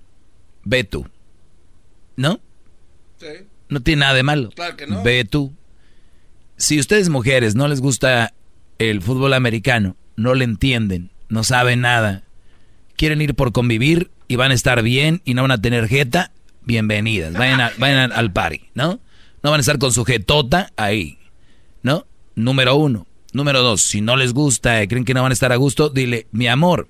Ve 0.65 0.85
tú. 0.85 1.07
¿No? 2.21 2.39
No 3.71 3.81
tiene 3.81 4.01
nada 4.01 4.13
de 4.15 4.23
malo. 4.23 4.51
Claro 4.51 4.77
que 4.77 4.87
no. 4.87 5.03
Ve 5.03 5.25
tú. 5.25 5.55
Si 6.59 6.79
ustedes 6.79 7.09
mujeres 7.09 7.55
no 7.55 7.67
les 7.67 7.81
gusta 7.81 8.35
el 8.79 9.01
fútbol 9.01 9.33
americano, 9.33 9.97
no 10.17 10.35
le 10.35 10.45
entienden, 10.45 11.11
no 11.31 11.45
saben 11.45 11.81
nada, 11.81 12.25
quieren 12.97 13.23
ir 13.23 13.35
por 13.35 13.53
convivir 13.53 14.11
y 14.29 14.37
van 14.37 14.51
a 14.51 14.55
estar 14.55 14.83
bien 14.83 15.23
y 15.25 15.33
no 15.33 15.43
van 15.43 15.53
a 15.53 15.63
tener 15.63 15.89
jeta, 15.89 16.33
bienvenidas. 16.65 17.33
Vayan, 17.33 17.61
a- 17.63 17.73
vayan 17.79 18.13
al 18.13 18.33
party, 18.35 18.61
¿no? 18.75 19.01
No 19.43 19.51
van 19.51 19.59
a 19.59 19.63
estar 19.63 19.79
con 19.79 19.93
su 19.93 20.05
jetota 20.05 20.71
ahí, 20.77 21.19
¿no? 21.83 22.07
Número 22.35 22.77
uno. 22.77 23.07
Número 23.33 23.63
dos, 23.63 23.81
si 23.81 24.03
no 24.03 24.17
les 24.17 24.35
gusta, 24.35 24.83
eh, 24.83 24.89
creen 24.89 25.07
que 25.07 25.15
no 25.15 25.23
van 25.23 25.31
a 25.31 25.35
estar 25.35 25.53
a 25.53 25.57
gusto, 25.57 25.89
dile, 25.89 26.27
mi 26.33 26.49
amor, 26.49 26.89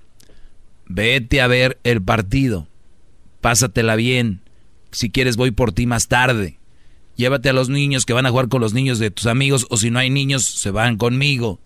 vete 0.87 1.39
a 1.39 1.47
ver 1.47 1.79
el 1.85 2.01
partido, 2.01 2.67
pásatela 3.39 3.95
bien, 3.95 4.41
si 4.91 5.09
quieres 5.09 5.37
voy 5.37 5.51
por 5.51 5.71
ti 5.71 5.85
más 5.85 6.07
tarde, 6.07 6.59
llévate 7.15 7.49
a 7.49 7.53
los 7.53 7.69
niños 7.69 8.05
que 8.05 8.13
van 8.13 8.25
a 8.25 8.29
jugar 8.29 8.47
con 8.47 8.61
los 8.61 8.73
niños 8.73 8.99
de 8.99 9.11
tus 9.11 9.25
amigos, 9.27 9.67
o 9.69 9.77
si 9.77 9.91
no 9.91 9.99
hay 9.99 10.09
niños, 10.09 10.43
se 10.45 10.71
van 10.71 10.97
conmigo, 10.97 11.59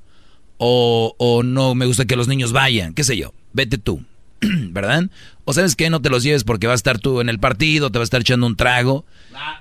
o, 0.57 1.15
o 1.17 1.43
no 1.43 1.75
me 1.75 1.85
gusta 1.85 2.05
que 2.05 2.15
los 2.15 2.27
niños 2.27 2.51
vayan, 2.51 2.93
qué 2.93 3.03
sé 3.03 3.17
yo, 3.17 3.33
vete 3.53 3.77
tú, 3.77 4.03
¿verdad? 4.41 5.09
O 5.43 5.53
sabes 5.53 5.75
que 5.75 5.89
no 5.89 6.01
te 6.01 6.09
los 6.09 6.23
lleves 6.23 6.43
porque 6.43 6.67
vas 6.67 6.73
a 6.73 6.75
estar 6.75 6.99
tú 6.99 7.21
en 7.21 7.29
el 7.29 7.39
partido, 7.39 7.91
te 7.91 7.99
vas 7.99 8.05
a 8.05 8.09
estar 8.09 8.21
echando 8.21 8.47
un 8.47 8.55
trago, 8.55 9.05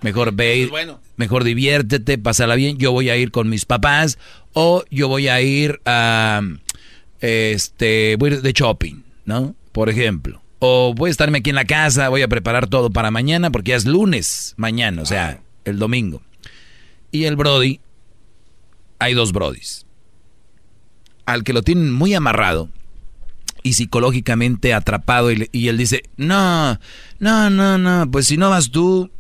mejor 0.02 0.32
ve, 0.32 0.70
mejor 1.16 1.44
diviértete, 1.44 2.18
pásala 2.18 2.54
bien, 2.54 2.78
yo 2.78 2.92
voy 2.92 3.10
a 3.10 3.16
ir 3.16 3.30
con 3.30 3.48
mis 3.48 3.64
papás, 3.64 4.18
o 4.52 4.84
yo 4.90 5.08
voy 5.08 5.28
a 5.28 5.40
ir 5.40 5.80
a, 5.84 6.42
este, 7.20 8.16
voy 8.18 8.30
a 8.30 8.34
ir 8.34 8.42
de 8.42 8.52
shopping, 8.52 9.02
¿no? 9.24 9.54
Por 9.72 9.88
ejemplo. 9.88 10.43
Voy 10.94 11.08
a 11.08 11.10
estarme 11.10 11.38
aquí 11.38 11.50
en 11.50 11.56
la 11.56 11.64
casa, 11.64 12.08
voy 12.08 12.22
a 12.22 12.28
preparar 12.28 12.68
todo 12.68 12.90
para 12.90 13.10
mañana 13.10 13.50
porque 13.50 13.70
ya 13.70 13.76
es 13.76 13.86
lunes 13.86 14.54
mañana, 14.56 15.02
o 15.02 15.06
sea, 15.06 15.40
el 15.64 15.78
domingo. 15.78 16.22
Y 17.10 17.24
el 17.24 17.36
Brody, 17.36 17.80
hay 18.98 19.14
dos 19.14 19.32
Brodis. 19.32 19.86
Al 21.26 21.44
que 21.44 21.52
lo 21.52 21.62
tienen 21.62 21.92
muy 21.92 22.14
amarrado 22.14 22.68
y 23.62 23.74
psicológicamente 23.74 24.74
atrapado 24.74 25.30
y, 25.32 25.68
él 25.68 25.78
dice, 25.78 26.04
no, 26.16 26.78
no, 27.18 27.50
no, 27.50 27.78
no, 27.78 28.10
pues 28.10 28.26
si 28.26 28.36
no 28.36 28.50
vas 28.50 28.70
tú, 28.70 29.10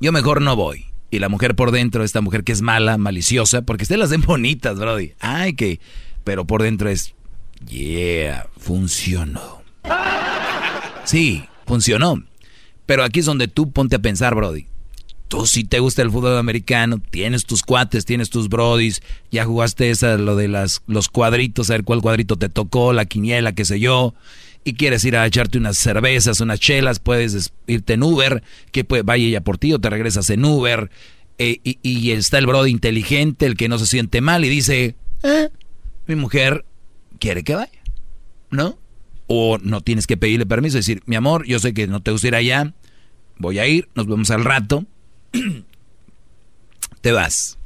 yo 0.00 0.12
mejor 0.12 0.42
no 0.42 0.54
voy. 0.56 0.86
Y 1.10 1.18
la 1.18 1.28
mujer 1.28 1.54
por 1.54 1.70
dentro, 1.70 2.04
esta 2.04 2.20
mujer 2.20 2.44
que 2.44 2.52
es 2.52 2.60
mala, 2.60 2.98
maliciosa, 2.98 3.62
porque 3.62 3.84
ustedes 3.84 4.00
las 4.00 4.10
ven 4.10 4.22
bonitas, 4.22 4.78
Brody. 4.78 5.12
Ay, 5.20 5.54
que, 5.54 5.80
pero 6.24 6.46
por 6.46 6.62
dentro 6.62 6.90
es, 6.90 7.14
yeah, 7.66 8.48
funcionó. 8.58 9.62
Sí, 11.04 11.44
funcionó. 11.66 12.22
Pero 12.86 13.02
aquí 13.04 13.20
es 13.20 13.26
donde 13.26 13.48
tú 13.48 13.70
ponte 13.70 13.96
a 13.96 14.00
pensar, 14.00 14.34
Brody. 14.34 14.66
Tú 15.28 15.46
si 15.46 15.64
te 15.64 15.78
gusta 15.80 16.02
el 16.02 16.10
fútbol 16.10 16.36
americano, 16.36 17.00
tienes 17.10 17.44
tus 17.46 17.62
cuates, 17.62 18.04
tienes 18.04 18.28
tus 18.30 18.48
brodis, 18.48 19.02
ya 19.30 19.44
jugaste 19.46 19.90
esa, 19.90 20.16
lo 20.18 20.36
de 20.36 20.48
las, 20.48 20.82
los 20.86 21.08
cuadritos, 21.08 21.70
a 21.70 21.74
ver 21.74 21.84
cuál 21.84 22.02
cuadrito 22.02 22.36
te 22.36 22.48
tocó, 22.50 22.92
la 22.92 23.06
quiniela, 23.06 23.52
qué 23.54 23.64
sé 23.64 23.80
yo, 23.80 24.14
y 24.64 24.74
quieres 24.74 25.02
ir 25.04 25.16
a 25.16 25.26
echarte 25.26 25.56
unas 25.58 25.78
cervezas, 25.78 26.40
unas 26.40 26.60
chelas, 26.60 26.98
puedes 27.00 27.32
es- 27.34 27.52
irte 27.66 27.94
en 27.94 28.02
Uber, 28.02 28.42
que 28.70 28.84
vaya 29.02 29.24
ella 29.26 29.40
por 29.40 29.56
ti 29.58 29.72
o 29.72 29.78
te 29.78 29.88
regresas 29.90 30.28
en 30.30 30.44
Uber, 30.44 30.90
eh, 31.38 31.58
y, 31.64 31.78
y 31.82 32.10
está 32.12 32.38
el 32.38 32.46
brody 32.46 32.70
inteligente, 32.70 33.46
el 33.46 33.56
que 33.56 33.68
no 33.68 33.78
se 33.78 33.86
siente 33.86 34.20
mal 34.20 34.44
y 34.44 34.48
dice, 34.50 34.94
"Eh, 35.22 35.48
mi 36.06 36.16
mujer 36.16 36.64
quiere 37.18 37.42
que 37.44 37.54
vaya, 37.54 37.72
¿no? 38.50 38.78
O 39.26 39.58
no 39.58 39.80
tienes 39.80 40.06
que 40.06 40.16
pedirle 40.16 40.46
permiso, 40.46 40.76
decir, 40.76 41.02
mi 41.06 41.16
amor, 41.16 41.46
yo 41.46 41.58
sé 41.58 41.72
que 41.72 41.86
no 41.86 42.02
te 42.02 42.10
gusta 42.10 42.28
ir 42.28 42.34
allá, 42.34 42.74
voy 43.38 43.58
a 43.58 43.66
ir, 43.66 43.88
nos 43.94 44.06
vemos 44.06 44.30
al 44.30 44.44
rato, 44.44 44.84
te 47.00 47.12
vas, 47.12 47.58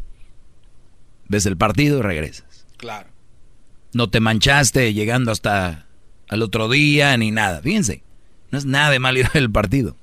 ves 1.28 1.46
el 1.46 1.56
partido 1.56 1.98
y 1.98 2.02
regresas. 2.02 2.66
Claro. 2.76 3.08
No 3.92 4.08
te 4.08 4.20
manchaste 4.20 4.94
llegando 4.94 5.32
hasta 5.32 5.86
al 6.28 6.42
otro 6.42 6.68
día 6.68 7.16
ni 7.16 7.30
nada. 7.30 7.60
Fíjense, 7.60 8.02
no 8.50 8.58
es 8.58 8.64
nada 8.64 8.90
de 8.90 8.98
mal 8.98 9.16
ir 9.16 9.28
al 9.34 9.50
partido. 9.50 9.96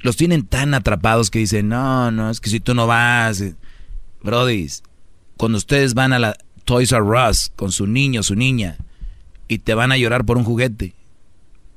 Los 0.00 0.16
tienen 0.16 0.46
tan 0.46 0.74
atrapados 0.74 1.30
que 1.30 1.40
dicen, 1.40 1.68
no, 1.68 2.10
no, 2.10 2.30
es 2.30 2.40
que 2.40 2.50
si 2.50 2.60
tú 2.60 2.74
no 2.74 2.86
vas... 2.86 3.40
eh". 3.40 3.54
Brody, 4.22 4.68
cuando 5.36 5.58
ustedes 5.58 5.94
van 5.94 6.12
a 6.12 6.18
la 6.18 6.36
Toys 6.64 6.92
R 6.92 7.02
Us 7.28 7.52
con 7.54 7.72
su 7.72 7.86
niño, 7.86 8.22
su 8.22 8.34
niña, 8.34 8.76
y 9.48 9.58
te 9.58 9.74
van 9.74 9.92
a 9.92 9.96
llorar 9.96 10.24
por 10.24 10.36
un 10.38 10.44
juguete, 10.44 10.94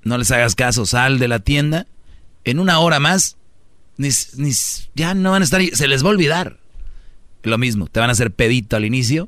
no 0.04 0.18
les 0.18 0.32
hagas 0.32 0.56
caso, 0.56 0.86
sal 0.86 1.20
de 1.20 1.28
la 1.28 1.40
tienda, 1.40 1.88
en 2.44 2.60
una 2.60 2.80
hora 2.80 3.00
más, 3.00 3.38
ni, 3.98 4.10
ni- 4.38 4.52
ya 4.96 5.14
no 5.14 5.32
van 5.32 5.42
a 5.42 5.46
estar, 5.46 5.62
se 5.74 5.88
les 5.88 6.04
va 6.04 6.08
a 6.08 6.12
olvidar. 6.12 6.58
Lo 7.44 7.58
mismo, 7.58 7.88
te 7.88 8.00
van 8.00 8.10
a 8.10 8.14
hacer 8.14 8.32
pedito 8.32 8.76
al 8.76 8.86
inicio. 8.86 9.28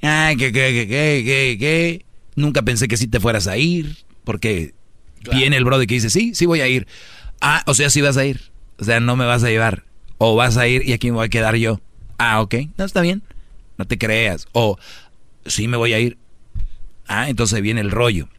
Ay, 0.00 0.36
que, 0.36 0.52
que, 0.52 0.72
que, 0.72 0.86
que, 0.88 1.22
que, 1.24 1.56
que. 1.60 2.04
Nunca 2.34 2.62
pensé 2.62 2.88
que 2.88 2.96
sí 2.96 3.06
te 3.06 3.20
fueras 3.20 3.46
a 3.46 3.56
ir, 3.56 3.98
porque 4.24 4.74
viene 5.32 5.56
el 5.56 5.64
brother 5.64 5.86
que 5.86 5.94
dice, 5.94 6.10
sí, 6.10 6.34
sí 6.34 6.46
voy 6.46 6.60
a 6.60 6.66
ir. 6.68 6.86
Ah, 7.40 7.62
o 7.66 7.74
sea, 7.74 7.88
sí 7.90 8.00
vas 8.00 8.16
a 8.16 8.24
ir. 8.24 8.50
O 8.78 8.84
sea, 8.84 8.98
no 9.00 9.14
me 9.16 9.26
vas 9.26 9.44
a 9.44 9.48
llevar. 9.50 9.84
O 10.18 10.34
vas 10.34 10.56
a 10.56 10.66
ir 10.66 10.88
y 10.88 10.92
aquí 10.92 11.10
me 11.10 11.16
voy 11.18 11.26
a 11.26 11.30
quedar 11.30 11.54
yo. 11.56 11.80
Ah, 12.18 12.40
ok, 12.40 12.54
no 12.78 12.84
está 12.84 13.00
bien. 13.00 13.22
No 13.78 13.84
te 13.86 13.96
creas. 13.98 14.46
O 14.52 14.76
sí 15.46 15.68
me 15.68 15.76
voy 15.76 15.92
a 15.92 16.00
ir. 16.00 16.16
Ah, 17.14 17.28
entonces 17.28 17.60
viene 17.60 17.82
el 17.82 17.90
rollo. 17.90 18.30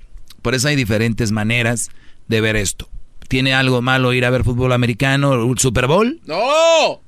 Por 0.41 0.55
eso 0.55 0.67
hay 0.67 0.75
diferentes 0.75 1.31
maneras 1.31 1.91
de 2.27 2.41
ver 2.41 2.55
esto. 2.55 2.89
¿Tiene 3.27 3.53
algo 3.53 3.83
malo 3.83 4.13
ir 4.13 4.25
a 4.25 4.31
ver 4.31 4.43
fútbol 4.43 4.73
americano, 4.73 5.45
un 5.45 5.59
Super 5.59 5.85
Bowl? 5.85 6.19
¡No! 6.25 7.01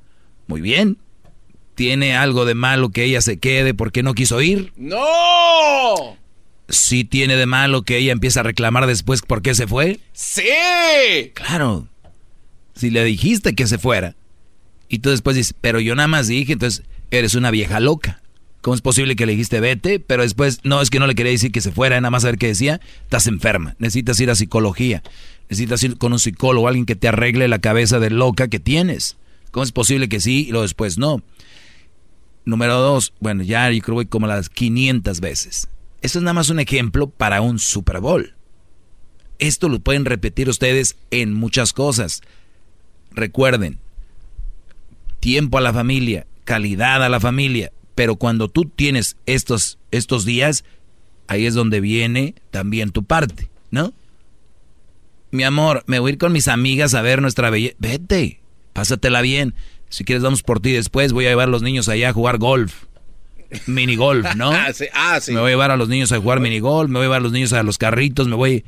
Muy 0.46 0.60
bien. 0.60 0.98
¿Tiene 1.74 2.16
algo 2.16 2.44
de 2.44 2.54
malo 2.54 2.90
que 2.90 3.02
ella 3.02 3.20
se 3.20 3.38
quede 3.38 3.74
porque 3.74 4.04
no 4.04 4.14
quiso 4.14 4.40
ir? 4.40 4.72
¡No! 4.76 6.16
¿Sí 6.68 7.02
tiene 7.04 7.34
de 7.34 7.46
malo 7.46 7.82
que 7.82 7.98
ella 7.98 8.12
empiece 8.12 8.38
a 8.38 8.44
reclamar 8.44 8.86
después 8.86 9.22
por 9.22 9.42
qué 9.42 9.54
se 9.56 9.66
fue? 9.66 9.98
¡Sí! 10.12 11.32
Claro. 11.34 11.88
Si 12.76 12.90
le 12.90 13.02
dijiste 13.02 13.56
que 13.56 13.66
se 13.66 13.78
fuera. 13.78 14.14
Y 14.88 15.00
tú 15.00 15.10
después 15.10 15.34
dices, 15.34 15.54
pero 15.60 15.80
yo 15.80 15.96
nada 15.96 16.06
más 16.06 16.28
dije, 16.28 16.52
entonces 16.52 16.84
eres 17.10 17.34
una 17.34 17.50
vieja 17.50 17.80
loca. 17.80 18.22
¿Cómo 18.66 18.74
es 18.74 18.82
posible 18.82 19.14
que 19.14 19.26
le 19.26 19.30
dijiste 19.30 19.60
vete? 19.60 20.00
Pero 20.00 20.24
después, 20.24 20.58
no, 20.64 20.82
es 20.82 20.90
que 20.90 20.98
no 20.98 21.06
le 21.06 21.14
quería 21.14 21.30
decir 21.30 21.52
que 21.52 21.60
se 21.60 21.70
fuera, 21.70 22.00
nada 22.00 22.10
más 22.10 22.22
saber 22.22 22.36
qué 22.36 22.48
decía. 22.48 22.80
Estás 23.04 23.28
enferma. 23.28 23.76
Necesitas 23.78 24.18
ir 24.18 24.28
a 24.28 24.34
psicología. 24.34 25.04
Necesitas 25.48 25.84
ir 25.84 25.98
con 25.98 26.12
un 26.12 26.18
psicólogo, 26.18 26.66
alguien 26.66 26.84
que 26.84 26.96
te 26.96 27.06
arregle 27.06 27.46
la 27.46 27.60
cabeza 27.60 28.00
de 28.00 28.10
loca 28.10 28.48
que 28.48 28.58
tienes. 28.58 29.18
¿Cómo 29.52 29.62
es 29.62 29.70
posible 29.70 30.08
que 30.08 30.18
sí 30.18 30.46
y 30.48 30.50
luego 30.50 30.62
después 30.62 30.98
no? 30.98 31.22
Número 32.44 32.80
dos, 32.80 33.12
bueno, 33.20 33.44
ya 33.44 33.70
yo 33.70 33.80
creo 33.82 33.98
que 33.98 34.08
como 34.08 34.26
las 34.26 34.48
500 34.48 35.20
veces. 35.20 35.68
Esto 36.02 36.18
es 36.18 36.24
nada 36.24 36.34
más 36.34 36.50
un 36.50 36.58
ejemplo 36.58 37.06
para 37.06 37.42
un 37.42 37.60
Super 37.60 38.00
Bowl. 38.00 38.34
Esto 39.38 39.68
lo 39.68 39.78
pueden 39.78 40.06
repetir 40.06 40.48
ustedes 40.48 40.96
en 41.12 41.34
muchas 41.34 41.72
cosas. 41.72 42.20
Recuerden, 43.12 43.78
tiempo 45.20 45.56
a 45.56 45.60
la 45.60 45.72
familia, 45.72 46.26
calidad 46.42 47.04
a 47.04 47.08
la 47.08 47.20
familia, 47.20 47.70
pero 47.96 48.16
cuando 48.16 48.48
tú 48.48 48.66
tienes 48.66 49.16
estos, 49.24 49.78
estos 49.90 50.24
días, 50.24 50.64
ahí 51.26 51.46
es 51.46 51.54
donde 51.54 51.80
viene 51.80 52.34
también 52.50 52.90
tu 52.90 53.02
parte, 53.02 53.48
¿no? 53.70 53.92
Mi 55.32 55.42
amor, 55.42 55.82
me 55.86 55.98
voy 55.98 56.10
a 56.10 56.12
ir 56.12 56.18
con 56.18 56.30
mis 56.30 56.46
amigas 56.46 56.94
a 56.94 57.00
ver 57.00 57.20
nuestra 57.22 57.50
belleza. 57.50 57.74
Vete, 57.78 58.40
pásatela 58.74 59.22
bien. 59.22 59.54
Si 59.88 60.04
quieres, 60.04 60.22
vamos 60.22 60.42
por 60.42 60.60
ti 60.60 60.72
después. 60.72 61.12
Voy 61.12 61.24
a 61.26 61.30
llevar 61.30 61.48
a 61.48 61.50
los 61.50 61.62
niños 61.62 61.88
allá 61.88 62.10
a 62.10 62.12
jugar 62.12 62.36
golf. 62.36 62.84
Mini 63.66 63.96
golf, 63.96 64.34
¿no? 64.36 64.50
ah, 64.52 64.72
sí, 64.74 64.84
ah, 64.92 65.18
sí. 65.20 65.32
Me 65.32 65.40
voy 65.40 65.48
a 65.48 65.52
llevar 65.52 65.70
a 65.70 65.76
los 65.76 65.88
niños 65.88 66.12
a 66.12 66.18
jugar 66.18 66.40
mini 66.40 66.60
golf. 66.60 66.90
Me 66.90 66.98
voy 66.98 67.04
a 67.04 67.06
llevar 67.06 67.20
a 67.20 67.24
los 67.24 67.32
niños 67.32 67.54
a 67.54 67.62
los 67.62 67.78
carritos. 67.78 68.28
Me 68.28 68.36
voy. 68.36 68.64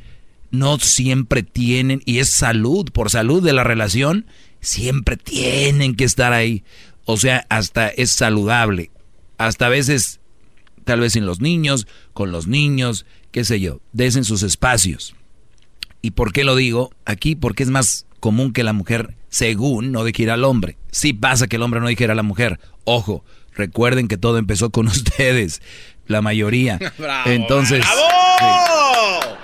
No 0.51 0.79
siempre 0.79 1.43
tienen, 1.43 2.01
y 2.07 2.21
es 2.21 2.31
salud, 2.31 2.91
por 2.91 3.11
salud 3.11 3.43
de 3.43 3.53
la 3.53 3.65
relación, 3.65 4.25
siempre 4.61 5.19
tienen 5.19 5.95
que 5.95 6.05
estar 6.05 6.33
ahí. 6.33 6.65
O 7.05 7.19
sea, 7.19 7.47
hasta 7.51 7.89
es 7.89 8.11
saludable. 8.11 8.91
Hasta 9.39 9.67
a 9.67 9.69
veces, 9.71 10.21
tal 10.85 11.01
vez 11.01 11.13
sin 11.15 11.25
los 11.27 11.41
niños, 11.41 11.87
con 12.13 12.31
los 12.33 12.47
niños, 12.47 13.07
qué 13.31 13.45
sé 13.45 13.61
yo, 13.61 13.81
desen 13.93 14.25
sus 14.25 14.43
espacios. 14.43 15.15
¿Y 16.03 16.11
por 16.13 16.33
qué 16.33 16.45
lo 16.45 16.55
digo? 16.57 16.91
Aquí 17.05 17.35
porque 17.35 17.63
es 17.63 17.71
más 17.71 18.07
común 18.21 18.53
que 18.53 18.65
la 18.65 18.73
mujer, 18.73 19.15
según, 19.29 19.93
no 19.93 20.05
deje 20.05 20.25
ir 20.25 20.31
al 20.31 20.45
hombre. 20.45 20.77
Sí 20.91 21.13
pasa 21.13 21.47
que 21.47 21.57
el 21.57 21.63
hombre 21.63 21.81
no 21.81 21.87
deje 21.89 22.05
ir 22.05 22.11
a 22.11 22.15
la 22.15 22.23
mujer. 22.23 22.59
Ojo, 22.85 23.25
recuerden 23.55 24.09
que 24.09 24.17
todo 24.17 24.39
empezó 24.39 24.71
con 24.71 24.87
ustedes, 24.89 25.63
la 26.07 26.21
mayoría. 26.23 26.79
Bravo, 26.99 27.31
Entonces, 27.31 27.81
¡Bravo! 27.81 29.37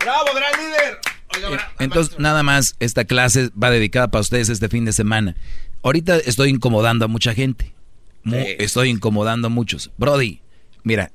¡Bravo, 0.00 0.26
gran 0.34 0.52
líder! 0.60 0.98
Oiga, 1.36 1.50
bra- 1.50 1.68
entonces 1.78 2.18
nada 2.18 2.42
más 2.42 2.74
esta 2.80 3.04
clase 3.04 3.50
va 3.60 3.70
dedicada 3.70 4.10
para 4.10 4.20
ustedes 4.22 4.48
este 4.48 4.68
fin 4.68 4.84
de 4.84 4.92
semana. 4.92 5.36
Ahorita 5.82 6.16
estoy 6.18 6.50
incomodando 6.50 7.04
a 7.04 7.08
mucha 7.08 7.34
gente. 7.34 7.72
Estoy 8.58 8.90
incomodando 8.90 9.46
a 9.46 9.50
muchos. 9.50 9.90
Brody, 9.96 10.40
mira, 10.82 11.12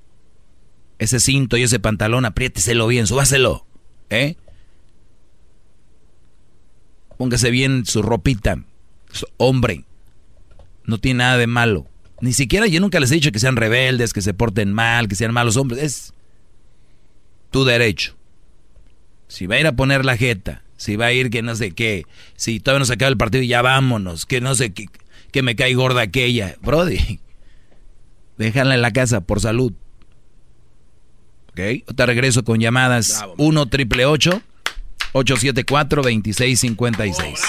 ese 0.99 1.19
cinto 1.19 1.57
y 1.57 1.63
ese 1.63 1.79
pantalón, 1.79 2.25
apriéteselo 2.25 2.87
bien, 2.87 3.07
súbaselo. 3.07 3.65
¿Eh? 4.09 4.35
Póngase 7.17 7.49
bien 7.51 7.85
su 7.85 8.01
ropita. 8.01 8.57
Su- 9.11 9.27
Hombre, 9.37 9.85
no 10.85 10.97
tiene 10.97 11.19
nada 11.19 11.37
de 11.37 11.47
malo. 11.47 11.87
Ni 12.21 12.33
siquiera 12.33 12.67
yo 12.67 12.79
nunca 12.79 12.99
les 12.99 13.11
he 13.11 13.15
dicho 13.15 13.31
que 13.31 13.39
sean 13.39 13.55
rebeldes, 13.55 14.13
que 14.13 14.21
se 14.21 14.33
porten 14.33 14.73
mal, 14.73 15.07
que 15.07 15.15
sean 15.15 15.33
malos 15.33 15.57
hombres. 15.57 15.81
Es 15.83 16.13
tu 17.51 17.63
derecho. 17.65 18.15
Si 19.27 19.47
va 19.47 19.55
a 19.55 19.59
ir 19.59 19.67
a 19.67 19.75
poner 19.75 20.05
la 20.05 20.17
jeta, 20.17 20.63
si 20.77 20.95
va 20.97 21.07
a 21.07 21.13
ir 21.13 21.29
que 21.29 21.41
no 21.41 21.55
sé 21.55 21.71
qué, 21.71 22.05
si 22.35 22.59
todavía 22.59 22.79
no 22.79 22.85
se 22.85 22.93
acaba 22.93 23.09
el 23.09 23.17
partido 23.17 23.43
y 23.43 23.47
ya 23.47 23.61
vámonos, 23.61 24.25
que 24.25 24.39
no 24.39 24.53
sé 24.55 24.73
qué, 24.73 24.85
que 25.35 25.43
me 25.43 25.57
cae 25.57 25.73
gorda 25.73 26.01
aquella. 26.01 26.55
Brody, 26.61 27.19
déjala 28.37 28.73
en 28.75 28.81
la 28.81 28.91
casa 28.91 29.19
por 29.19 29.41
salud. 29.41 29.73
¿Ok? 31.49 31.59
Te 31.93 32.05
regreso 32.05 32.45
con 32.45 32.61
llamadas 32.61 33.21
1 33.35 33.65
triple 33.65 34.05
874 34.05 36.03
2656 36.03 37.41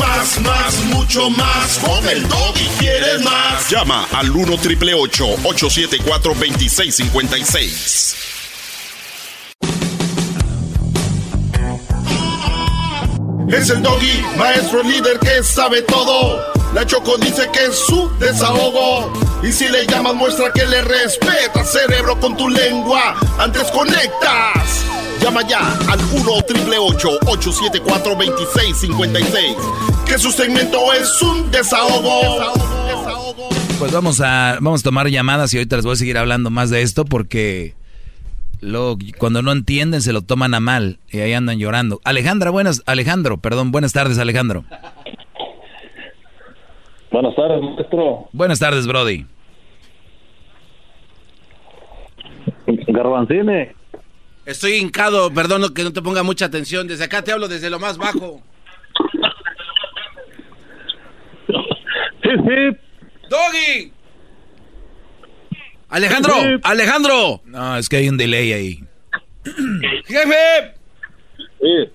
Más, 0.00 0.40
más, 0.40 0.84
mucho 0.86 1.28
más. 1.28 1.78
Con 1.78 2.08
el 2.08 2.22
y 2.22 2.68
quieres 2.78 3.22
más. 3.22 3.68
Llama 3.68 4.06
al 4.10 4.30
1 4.30 4.56
triple 4.56 4.94
874 4.94 6.32
2656. 6.32 8.16
Es 13.48 13.68
el 13.68 13.82
doggy, 13.82 14.22
maestro 14.38 14.82
líder 14.82 15.18
que 15.18 15.42
sabe 15.42 15.82
todo. 15.82 16.61
La 16.74 16.86
Choco 16.86 17.18
dice 17.18 17.48
que 17.52 17.66
es 17.66 17.78
su 17.86 18.10
desahogo. 18.18 19.12
Y 19.42 19.52
si 19.52 19.68
le 19.68 19.86
llamas, 19.86 20.14
muestra 20.14 20.50
que 20.52 20.64
le 20.64 20.80
respeta, 20.82 21.64
cerebro, 21.64 22.18
con 22.18 22.36
tu 22.36 22.48
lengua. 22.48 23.14
Antes 23.38 23.70
conectas. 23.70 24.86
Llama 25.20 25.46
ya 25.46 25.60
al 25.88 26.00
1 26.00 26.42
triple 26.48 26.78
874 26.78 28.14
2656. 28.14 29.56
Que 30.06 30.18
su 30.18 30.32
segmento 30.32 30.92
es 30.94 31.20
un 31.20 31.50
desahogo. 31.50 32.52
Pues 33.78 33.92
vamos 33.92 34.20
a, 34.20 34.56
vamos 34.60 34.80
a 34.80 34.84
tomar 34.84 35.08
llamadas 35.08 35.52
y 35.52 35.58
ahorita 35.58 35.76
les 35.76 35.84
voy 35.84 35.92
a 35.92 35.96
seguir 35.96 36.16
hablando 36.16 36.50
más 36.50 36.70
de 36.70 36.82
esto 36.82 37.04
porque 37.04 37.74
luego 38.60 38.96
cuando 39.18 39.42
no 39.42 39.52
entienden 39.52 40.00
se 40.02 40.12
lo 40.12 40.22
toman 40.22 40.54
a 40.54 40.60
mal 40.60 41.00
y 41.10 41.20
ahí 41.20 41.32
andan 41.34 41.58
llorando. 41.58 42.00
Alejandra, 42.04 42.50
buenas, 42.50 42.82
Alejandro, 42.86 43.38
perdón, 43.38 43.72
buenas 43.72 43.92
tardes 43.92 44.18
Alejandro. 44.18 44.64
Buenas 47.12 47.34
tardes, 47.36 47.60
maestro. 47.62 48.28
Buenas 48.32 48.58
tardes, 48.58 48.86
Brody. 48.86 49.26
Garbanzine. 52.66 53.74
Estoy 54.46 54.72
hincado, 54.74 55.32
perdón 55.32 55.72
que 55.74 55.84
no 55.84 55.92
te 55.92 56.02
ponga 56.02 56.22
mucha 56.22 56.46
atención. 56.46 56.88
Desde 56.88 57.04
acá 57.04 57.22
te 57.22 57.32
hablo 57.32 57.48
desde 57.48 57.70
lo 57.70 57.78
más 57.78 57.98
bajo. 57.98 58.40
Sí, 62.22 62.30
sí. 62.30 62.76
¡Doggy! 63.28 63.92
Alejandro, 65.90 66.32
Sí. 66.34 66.48
Alejandro. 66.62 67.40
No, 67.44 67.76
es 67.76 67.88
que 67.88 67.96
hay 67.96 68.08
un 68.08 68.16
delay 68.16 68.52
ahí. 68.52 68.84
¡Jefe! 70.06 70.74
Sí. 71.60 71.92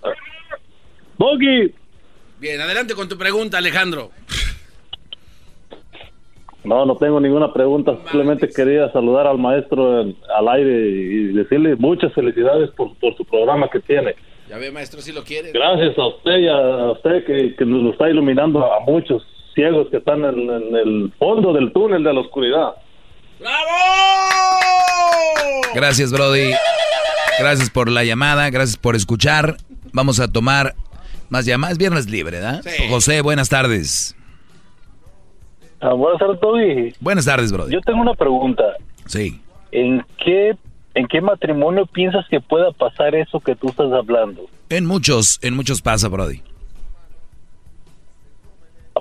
Doggy. 1.17 1.73
Bien, 2.39 2.61
adelante 2.61 2.93
con 2.93 3.09
tu 3.09 3.17
pregunta, 3.17 3.57
Alejandro. 3.57 4.11
No, 6.67 6.85
no 6.85 6.95
tengo 6.97 7.19
ninguna 7.19 7.51
pregunta. 7.53 7.93
Simplemente 8.03 8.49
quería 8.49 8.91
saludar 8.91 9.25
al 9.27 9.37
maestro 9.37 10.01
en- 10.01 10.15
al 10.35 10.47
aire 10.49 10.71
y 10.89 11.23
decirle 11.33 11.75
muchas 11.77 12.13
felicidades 12.13 12.69
por, 12.71 12.95
por 12.97 13.15
su 13.15 13.23
programa 13.25 13.69
que 13.69 13.79
tiene. 13.79 14.15
Ya 14.49 14.57
ve, 14.57 14.71
maestro, 14.71 15.01
si 15.01 15.11
lo 15.11 15.23
quiere. 15.23 15.51
Gracias 15.51 15.97
a 15.97 16.07
usted 16.07 16.37
y 16.37 16.47
a 16.47 16.91
usted 16.91 17.25
que, 17.25 17.55
que 17.55 17.65
nos 17.65 17.91
está 17.93 18.09
iluminando 18.09 18.63
a 18.71 18.79
muchos 18.81 19.23
ciegos 19.55 19.87
que 19.89 19.97
están 19.97 20.23
en, 20.23 20.39
en 20.49 20.75
el 20.75 21.13
fondo 21.17 21.53
del 21.53 21.71
túnel 21.73 22.03
de 22.03 22.13
la 22.13 22.19
oscuridad. 22.21 22.73
Gracias, 25.73 26.11
Brody. 26.11 26.51
Gracias 27.39 27.69
por 27.69 27.89
la 27.89 28.03
llamada, 28.03 28.49
gracias 28.49 28.77
por 28.77 28.95
escuchar. 28.95 29.57
Vamos 29.93 30.19
a 30.19 30.27
tomar 30.27 30.75
más 31.29 31.45
llamadas. 31.45 31.77
Viernes 31.77 32.09
libre, 32.09 32.37
¿verdad? 32.37 32.61
José, 32.89 33.21
buenas 33.21 33.49
tardes. 33.49 34.15
Ah, 35.79 35.93
buenas 35.93 36.19
tardes, 36.19 36.39
Toby. 36.39 36.95
Buenas 36.99 37.25
tardes, 37.25 37.51
Brody. 37.51 37.73
Yo 37.73 37.81
tengo 37.81 38.01
una 38.01 38.13
pregunta. 38.13 38.63
Sí. 39.05 39.41
¿En 39.71 40.03
qué, 40.23 40.55
¿En 40.95 41.07
qué 41.07 41.21
matrimonio 41.21 41.85
piensas 41.85 42.25
que 42.29 42.41
pueda 42.41 42.71
pasar 42.71 43.13
eso 43.15 43.39
que 43.39 43.55
tú 43.55 43.69
estás 43.69 43.91
hablando? 43.91 44.47
En 44.69 44.85
muchos, 44.85 45.39
en 45.43 45.55
muchos 45.55 45.81
pasa, 45.81 46.07
Brody. 46.07 46.41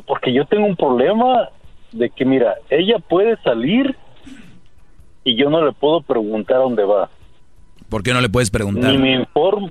Porque 0.07 0.32
yo 0.32 0.44
tengo 0.44 0.66
un 0.66 0.77
problema 0.77 1.48
de 1.93 2.11
que, 2.11 2.24
mira, 2.24 2.55
ella 2.69 2.98
puede 2.98 3.36
salir 3.43 3.97
y 5.24 5.36
yo 5.36 5.48
no 5.48 5.65
le 5.65 5.73
puedo 5.73 6.03
preguntar 6.03 6.57
a 6.57 6.61
dónde 6.61 6.85
va. 6.85 7.09
¿Por 7.89 8.03
qué 8.03 8.12
no 8.12 8.20
le 8.20 8.28
puedes 8.28 8.51
preguntar? 8.51 8.93
Ni 8.93 8.98
me 8.98 9.15
informo 9.15 9.70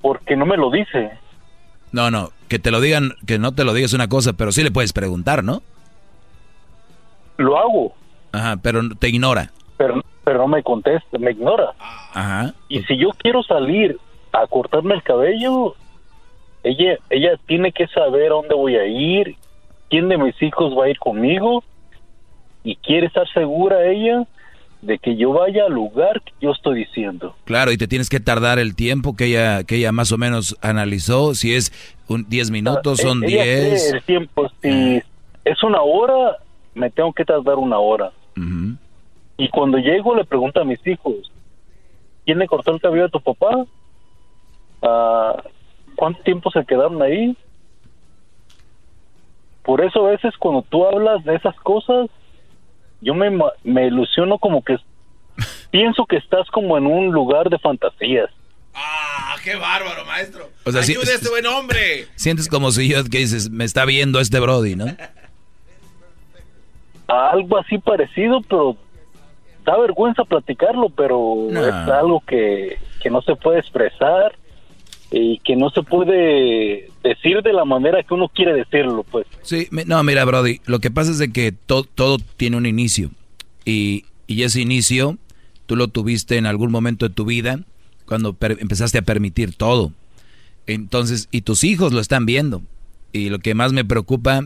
porque 0.00 0.36
no 0.36 0.44
me 0.44 0.56
lo 0.56 0.70
dice. 0.70 1.10
No, 1.92 2.10
no, 2.10 2.30
que 2.48 2.58
te 2.58 2.70
lo 2.70 2.80
digan, 2.80 3.12
que 3.26 3.38
no 3.38 3.52
te 3.52 3.64
lo 3.64 3.72
digas 3.72 3.92
una 3.92 4.08
cosa, 4.08 4.32
pero 4.32 4.52
sí 4.52 4.62
le 4.62 4.70
puedes 4.70 4.92
preguntar, 4.92 5.44
¿no? 5.44 5.62
Lo 7.36 7.58
hago, 7.58 7.94
Ajá, 8.32 8.56
pero 8.62 8.80
te 8.98 9.08
ignora. 9.08 9.50
pero, 9.76 10.02
pero 10.24 10.38
no 10.38 10.48
me 10.48 10.62
contesta, 10.62 11.18
me 11.18 11.32
ignora. 11.32 11.72
Ajá. 12.14 12.54
Y 12.68 12.82
si 12.84 12.96
yo 12.96 13.10
quiero 13.18 13.42
salir 13.42 13.98
a 14.32 14.46
cortarme 14.46 14.94
el 14.94 15.02
cabello, 15.02 15.74
ella, 16.62 16.96
ella 17.10 17.30
tiene 17.46 17.72
que 17.72 17.86
saber 17.88 18.26
a 18.32 18.34
dónde 18.36 18.54
voy 18.54 18.76
a 18.76 18.86
ir, 18.86 19.36
quién 19.90 20.08
de 20.08 20.16
mis 20.18 20.40
hijos 20.42 20.72
va 20.78 20.84
a 20.84 20.88
ir 20.90 20.98
conmigo 20.98 21.62
y 22.64 22.76
quiere 22.76 23.06
estar 23.08 23.26
segura 23.32 23.84
ella 23.90 24.24
de 24.80 24.98
que 24.98 25.16
yo 25.16 25.32
vaya 25.32 25.64
al 25.66 25.72
lugar 25.72 26.22
que 26.22 26.32
yo 26.40 26.50
estoy 26.52 26.80
diciendo. 26.84 27.36
Claro, 27.44 27.70
y 27.72 27.76
te 27.76 27.86
tienes 27.88 28.08
que 28.08 28.18
tardar 28.20 28.58
el 28.58 28.74
tiempo 28.74 29.14
que 29.16 29.26
ella 29.26 29.62
que 29.64 29.76
ella 29.76 29.92
más 29.92 30.10
o 30.12 30.18
menos 30.18 30.56
analizó, 30.60 31.34
si 31.34 31.54
es 31.54 31.72
un 32.08 32.28
10 32.28 32.50
minutos, 32.50 33.00
Ah, 33.00 33.02
son 33.02 33.22
ella 33.24 33.42
cree 33.42 33.70
10. 33.70 33.92
El 33.92 34.02
tiempo, 34.02 34.50
si 34.62 35.02
es 35.44 35.62
una 35.62 35.82
hora, 35.82 36.36
me 36.74 36.90
tengo 36.90 37.12
que 37.12 37.24
tardar 37.24 37.56
una 37.56 37.78
hora. 37.78 38.12
Y 39.36 39.48
cuando 39.48 39.78
llego 39.78 40.14
le 40.14 40.24
pregunto 40.24 40.60
a 40.60 40.64
mis 40.64 40.84
hijos, 40.86 41.30
¿quién 42.24 42.38
le 42.38 42.46
cortó 42.46 42.72
el 42.72 42.80
cabello 42.80 43.06
a 43.06 43.08
tu 43.08 43.20
papá? 43.20 43.64
Ah, 44.82 45.42
¿Cuánto 45.96 46.22
tiempo 46.22 46.50
se 46.50 46.64
quedaron 46.64 47.02
ahí? 47.02 47.36
Por 49.62 49.84
eso 49.84 50.06
a 50.06 50.10
veces 50.10 50.36
cuando 50.38 50.62
tú 50.62 50.86
hablas 50.86 51.24
de 51.24 51.36
esas 51.36 51.54
cosas, 51.56 52.08
yo 53.00 53.14
me, 53.14 53.30
me 53.62 53.86
ilusiono 53.86 54.38
como 54.38 54.62
que 54.62 54.76
pienso 55.70 56.06
que 56.06 56.16
estás 56.16 56.48
como 56.50 56.76
en 56.76 56.86
un 56.86 57.12
lugar 57.12 57.48
de 57.48 57.58
fantasías. 57.58 58.30
Ah, 58.74 59.36
qué 59.44 59.54
bárbaro, 59.56 60.04
maestro. 60.06 60.48
O 60.64 60.72
sea, 60.72 60.80
Ayude 60.80 61.12
a 61.12 61.14
este 61.16 61.28
buen 61.28 61.46
hombre. 61.46 62.06
Sientes 62.16 62.48
como 62.48 62.70
si 62.70 62.88
yo 62.88 63.04
que 63.04 63.18
dices, 63.18 63.50
me 63.50 63.64
está 63.64 63.84
viendo 63.84 64.18
este 64.20 64.40
Brody, 64.40 64.76
¿no? 64.76 64.86
Algo 67.32 67.58
así 67.58 67.78
parecido, 67.78 68.40
pero 68.42 68.76
da 69.64 69.78
vergüenza 69.78 70.24
platicarlo, 70.24 70.88
pero 70.90 71.48
No. 71.50 71.64
es 71.66 71.72
algo 71.72 72.20
que, 72.26 72.78
que 73.00 73.10
no 73.10 73.22
se 73.22 73.36
puede 73.36 73.58
expresar 73.60 74.34
y 75.10 75.38
que 75.40 75.56
no 75.56 75.68
se 75.70 75.82
puede 75.82 76.88
decir 77.04 77.42
de 77.42 77.52
la 77.52 77.64
manera 77.66 78.02
que 78.02 78.14
uno 78.14 78.28
quiere 78.28 78.54
decirlo, 78.54 79.04
pues. 79.10 79.26
Sí, 79.42 79.68
me- 79.70 79.84
no, 79.84 80.02
mira, 80.02 80.24
Brody, 80.24 80.60
lo 80.66 80.78
que 80.78 80.90
pasa 80.90 81.10
es 81.10 81.18
de 81.18 81.30
que 81.32 81.52
to- 81.52 81.84
todo 81.84 82.16
tiene 82.36 82.56
un 82.56 82.64
inicio. 82.66 83.10
Y, 83.64 84.06
y 84.26 84.42
ese 84.44 84.60
inicio 84.62 85.18
tú 85.66 85.76
lo 85.76 85.88
tuviste 85.88 86.36
en 86.38 86.46
algún 86.46 86.70
momento 86.72 87.06
de 87.08 87.14
tu 87.14 87.24
vida 87.26 87.60
cuando 88.06 88.32
per- 88.32 88.56
empezaste 88.60 88.98
a 88.98 89.02
permitir 89.02 89.54
todo. 89.54 89.92
Entonces, 90.66 91.28
y 91.30 91.42
tus 91.42 91.62
hijos 91.64 91.92
lo 91.92 92.00
están 92.00 92.24
viendo. 92.26 92.62
Y 93.12 93.28
lo 93.28 93.38
que 93.38 93.54
más 93.54 93.72
me 93.72 93.84
preocupa, 93.84 94.42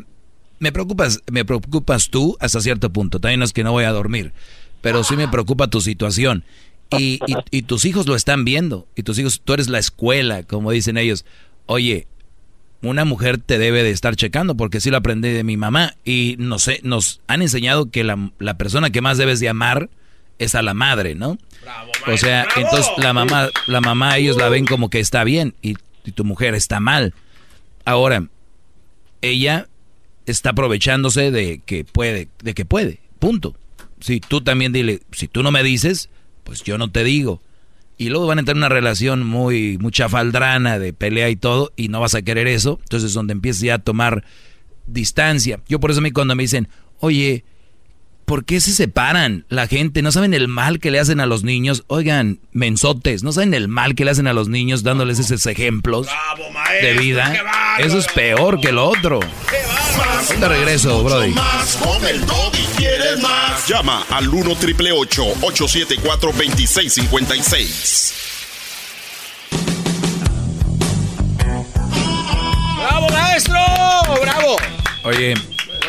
me 0.59 0.73
preocupas, 0.73 1.21
me 1.31 1.45
preocupas 1.45 2.09
tú 2.09 2.37
hasta 2.41 2.61
cierto 2.61 2.91
punto. 2.93 3.21
También 3.21 3.41
no 3.41 3.45
es 3.45 3.53
que 3.53 3.65
no 3.65 3.73
voy 3.73 3.85
a 3.85 3.91
dormir, 3.93 4.33
pero 4.81 5.05
sí 5.05 5.17
me 5.17 5.29
preocupa 5.29 5.69
tu 5.69 5.81
situación. 5.81 6.45
Y, 6.91 7.19
y- 7.27 7.37
y 7.51 7.63
tus 7.63 7.85
hijos 7.85 8.07
lo 8.07 8.15
están 8.15 8.45
viendo. 8.45 8.87
Y 8.95 9.03
tus 9.03 9.19
hijos, 9.19 9.41
tú 9.45 9.53
eres 9.55 9.69
la 9.69 9.79
escuela, 9.79 10.43
como 10.45 10.71
dicen 10.71 10.97
ellos. 10.97 11.25
Oye, 11.67 12.07
una 12.83 13.05
mujer 13.05 13.39
te 13.39 13.59
debe 13.59 13.83
de 13.83 13.91
estar 13.91 14.15
checando, 14.15 14.57
porque 14.57 14.81
sí 14.81 14.91
lo 14.91 14.97
aprendí 14.99 15.31
de 15.31 15.43
mi 15.43 15.57
mamá. 15.57 15.95
Y 16.05 16.37
no 16.39 16.59
sé, 16.61 16.79
nos 16.85 17.21
han 17.27 17.43
enseñado 17.43 17.91
que 17.91 18.05
la, 18.05 18.31
la 18.39 18.57
persona 18.57 18.91
que 18.91 19.01
más 19.01 19.19
debes 19.19 19.41
de 19.41 19.49
amar 19.49 19.91
es 20.39 20.55
a 20.55 20.63
la 20.63 20.75
madre, 20.75 21.15
¿no? 21.15 21.39
o 22.15 22.17
sea, 22.19 22.47
entonces 22.57 22.87
la 22.99 23.13
mamá, 23.13 23.49
la 23.67 23.81
mamá 23.81 24.17
ellos 24.19 24.37
la 24.37 24.49
ven 24.51 24.67
como 24.67 24.91
que 24.91 25.01
está 25.01 25.25
bien 25.25 25.55
y, 25.63 25.75
y 26.05 26.13
tu 26.13 26.25
mujer 26.25 26.55
está 26.55 26.79
mal. 26.79 27.15
Ahora, 27.85 28.29
ella 29.23 29.67
está 30.27 30.51
aprovechándose 30.51 31.31
de 31.31 31.61
que 31.65 31.85
puede, 31.85 32.29
de 32.43 32.55
que 32.55 32.65
puede, 32.65 33.01
punto. 33.19 33.57
Si 34.01 34.21
tú 34.21 34.43
también 34.43 34.73
dile, 34.73 35.01
si 35.13 35.29
tú 35.29 35.43
no 35.43 35.51
me 35.51 35.63
dices, 35.63 36.11
pues 36.45 36.63
yo 36.63 36.79
no 36.79 36.91
te 36.91 37.05
digo. 37.05 37.43
Y 37.99 38.11
luego 38.11 38.27
van 38.27 38.39
a 38.39 38.41
entrar 38.41 38.57
en 38.57 38.59
una 38.59 38.69
relación 38.69 39.27
muy, 39.27 39.79
mucha 39.79 40.09
faldrana 40.09 40.79
de 40.79 40.93
pelea 40.93 41.31
y 41.31 41.37
todo, 41.37 41.73
y 41.77 41.89
no 41.89 42.01
vas 42.01 42.15
a 42.15 42.23
querer 42.23 42.47
eso. 42.47 42.79
Entonces, 42.83 43.15
donde 43.15 43.33
empiezas 43.33 43.63
ya 43.63 43.75
a 43.75 43.79
tomar 43.79 44.25
distancia. 44.87 45.61
Yo 45.67 45.81
por 45.81 45.91
eso 45.91 46.01
a 46.01 46.03
mí 46.03 46.11
cuando 46.11 46.35
me 46.37 46.43
dicen, 46.43 46.69
oye, 46.99 47.45
¿por 48.27 48.45
qué 48.45 48.61
se 48.61 48.73
separan 48.73 49.47
la 49.49 49.67
gente? 49.69 50.03
¿No 50.03 50.13
saben 50.13 50.35
el 50.35 50.49
mal 50.49 50.81
que 50.81 50.91
le 50.91 51.01
hacen 51.01 51.21
a 51.21 51.27
los 51.27 51.45
niños? 51.45 51.85
Oigan, 51.87 52.41
mensotes, 52.53 53.23
¿no 53.23 53.33
saben 53.33 53.55
el 53.55 53.69
mal 53.69 53.95
que 53.95 54.05
le 54.05 54.11
hacen 54.11 54.27
a 54.27 54.35
los 54.35 54.49
niños 54.49 54.83
dándoles 54.83 55.19
esos 55.19 55.47
ejemplos 55.47 56.09
de 56.83 56.93
vida? 56.95 57.33
Eso 57.79 57.99
es 57.99 58.07
peor 58.09 58.61
que 58.61 58.73
lo 58.73 58.87
otro. 58.89 59.21
De 60.39 60.49
regreso, 60.49 61.03
Brody. 61.03 61.31
Más 61.31 61.77
con 61.77 62.05
el 62.05 62.27
Doggy, 62.27 62.67
¿quieres 62.77 63.23
más? 63.23 63.67
Llama 63.67 64.05
al 64.11 64.29
1 64.29 64.57
triple 64.57 64.93
874 64.93 66.33
2656. 66.33 68.15
¡Bravo, 72.79 73.09
maestro! 73.09 73.55
¡Bravo! 74.21 74.57
Oye, 75.05 75.35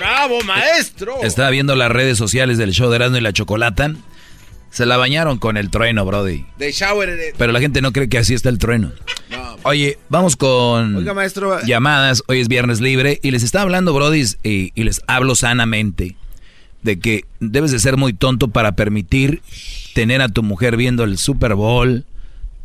¡Bravo, 0.08 0.42
maestro! 0.44 1.16
estaba 1.24 1.50
viendo 1.50 1.76
las 1.76 1.92
redes 1.92 2.18
sociales 2.18 2.58
del 2.58 2.72
show 2.72 2.90
de 2.90 2.96
Erasmo 2.96 3.18
y 3.18 3.22
la 3.22 3.34
Chocolata. 3.34 3.94
Se 4.70 4.86
la 4.86 4.96
bañaron 4.98 5.38
con 5.38 5.58
el 5.58 5.70
trueno, 5.70 6.06
Brody. 6.06 6.46
De 6.58 6.72
shower. 6.72 7.10
de- 7.18 7.34
Pero 7.38 7.52
la 7.52 7.60
gente 7.60 7.82
no 7.82 7.92
cree 7.92 8.08
que 8.10 8.18
así 8.18 8.34
está 8.34 8.50
el 8.50 8.58
trueno. 8.58 8.92
Oye, 9.64 9.98
vamos 10.10 10.36
con 10.38 10.96
Oiga, 10.98 11.14
maestro. 11.14 11.60
llamadas. 11.66 12.24
Hoy 12.28 12.40
es 12.40 12.48
viernes 12.48 12.80
libre 12.80 13.20
y 13.22 13.32
les 13.32 13.44
está 13.44 13.62
hablando, 13.62 13.94
Brody, 13.94 14.24
y, 14.44 14.72
y 14.76 14.84
les 14.84 15.02
hablo 15.08 15.36
sanamente 15.36 16.16
de 16.84 17.00
que 17.00 17.26
debes 17.40 17.72
de 17.72 17.80
ser 17.80 17.98
muy 17.98 18.14
tonto 18.14 18.48
para 18.50 18.74
permitir 18.74 19.42
tener 19.94 20.22
a 20.22 20.30
tu 20.30 20.42
mujer 20.44 20.78
viendo 20.78 21.04
el 21.04 21.18
Super 21.18 21.56
Bowl 21.56 22.06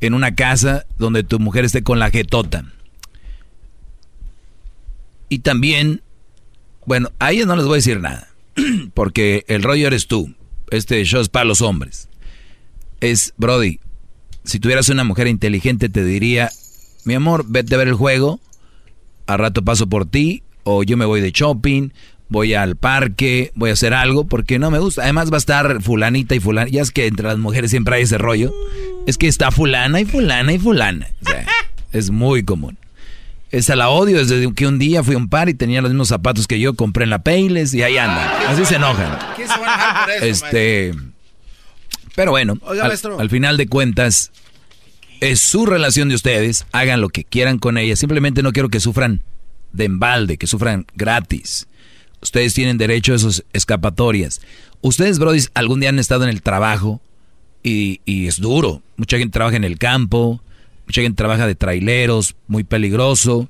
en 0.01 0.15
una 0.15 0.35
casa 0.35 0.85
donde 0.99 1.25
tu 1.25 1.41
mujer 1.41 1.65
esté 1.65 1.83
con 1.83 1.99
la 1.99 2.11
jetota. 2.11 2.65
Y 5.29 5.39
también, 5.41 6.03
bueno, 6.87 7.11
a 7.19 7.33
ellas 7.33 7.47
no 7.47 7.57
les 7.57 7.65
voy 7.65 7.75
a 7.75 7.77
decir 7.77 8.01
nada, 8.01 8.29
porque 8.95 9.45
el 9.49 9.63
rollo 9.63 9.87
eres 9.87 10.07
tú. 10.07 10.35
Este 10.71 11.05
show 11.05 11.21
es 11.21 11.29
para 11.29 11.45
los 11.45 11.61
hombres. 11.61 12.09
Es, 13.01 13.35
Brody, 13.37 13.81
si 14.45 14.59
tuvieras 14.59 14.89
una 14.89 15.05
mujer 15.05 15.27
inteligente 15.27 15.89
te 15.89 16.05
diría, 16.05 16.51
mi 17.05 17.15
amor, 17.15 17.45
vete 17.49 17.75
a 17.75 17.79
ver 17.79 17.89
el 17.89 17.95
juego, 17.95 18.41
a 19.27 19.37
rato 19.37 19.63
paso 19.63 19.89
por 19.89 20.07
ti, 20.07 20.43
o 20.65 20.83
yo 20.83 20.97
me 20.97 21.05
voy 21.05 21.21
de 21.21 21.33
shopping, 21.33 21.91
voy 22.29 22.55
al 22.55 22.77
parque, 22.77 23.53
voy 23.55 23.71
a 23.71 23.75
hacer 23.75 23.95
algo, 23.95 24.25
porque 24.25 24.59
no 24.59 24.71
me 24.71 24.79
gusta. 24.79 25.03
Además 25.03 25.31
va 25.31 25.37
a 25.37 25.39
estar 25.39 25.83
fulanita 25.83 26.35
y 26.35 26.41
fulana, 26.41 26.71
ya 26.71 26.83
es 26.83 26.91
que 26.91 27.07
entre 27.07 27.27
las 27.27 27.39
mujeres 27.39 27.71
siempre 27.71 27.97
hay 27.97 28.03
ese 28.03 28.19
rollo. 28.19 28.53
Es 29.07 29.19
que 29.19 29.29
está 29.29 29.51
fulana 29.51 30.01
y 30.01 30.05
fulana 30.05 30.53
y 30.53 30.59
fulana. 30.59 31.09
O 31.25 31.29
sea, 31.29 31.47
es 31.93 32.11
muy 32.11 32.43
común. 32.43 32.79
Esa 33.53 33.77
la 33.77 33.91
odio 33.91 34.17
desde 34.17 34.53
que 34.55 34.67
un 34.67 34.79
día 34.79 35.05
fui 35.05 35.15
a 35.15 35.19
un 35.19 35.29
par 35.29 35.51
y 35.51 35.55
tenía 35.55 35.83
los 35.83 35.91
mismos 35.91 36.09
zapatos 36.09 36.47
que 36.47 36.59
yo, 36.59 36.75
compré 36.75 37.05
en 37.05 37.11
la 37.11 37.23
Payless 37.23 37.75
y 37.75 37.83
ahí 37.83 37.99
andan. 37.99 38.27
Así 38.49 38.65
se 38.65 38.77
enojan. 38.77 39.19
¿Quién 39.37 39.47
se 39.47 39.59
va 39.61 39.67
a 39.67 39.75
enojar 39.75 40.05
por 40.05 40.15
eso, 40.15 40.25
Este, 40.25 40.95
pero 42.15 42.31
bueno, 42.31 42.57
Oiga, 42.63 42.85
al, 42.85 42.89
maestro. 42.89 43.21
al 43.21 43.29
final 43.31 43.59
de 43.59 43.67
cuentas, 43.67 44.33
es 45.21 45.41
su 45.41 45.67
relación 45.67 46.09
de 46.09 46.15
ustedes, 46.15 46.67
hagan 46.73 47.01
lo 47.03 47.11
que 47.11 47.25
quieran 47.25 47.59
con 47.59 47.77
ella, 47.77 47.95
simplemente 47.95 48.43
no 48.43 48.53
quiero 48.53 48.71
que 48.71 48.81
sufran 48.81 49.23
de 49.73 49.85
embalde, 49.85 50.39
que 50.39 50.47
sufran 50.47 50.87
gratis. 50.95 51.69
Ustedes 52.23 52.55
tienen 52.55 52.79
derecho 52.79 53.13
a 53.13 53.17
esas 53.17 53.45
escapatorias. 53.53 54.41
Ustedes, 54.81 55.19
brodis, 55.19 55.51
algún 55.55 55.81
día 55.81 55.91
han 55.91 55.99
estado 55.99 56.25
en 56.25 56.31
el 56.31 56.41
trabajo 56.43 57.01
y, 57.63 58.01
y 58.05 58.29
es 58.29 58.41
duro. 58.41 58.83
Mucha 58.97 59.19
gente 59.19 59.33
trabaja 59.33 59.57
en 59.57 59.65
el 59.65 59.79
campo, 59.79 60.43
mucha 60.87 61.03
gente 61.03 61.17
trabaja 61.17 61.47
de 61.47 61.55
traileros, 61.55 62.35
muy 62.47 62.65
peligroso. 62.65 63.49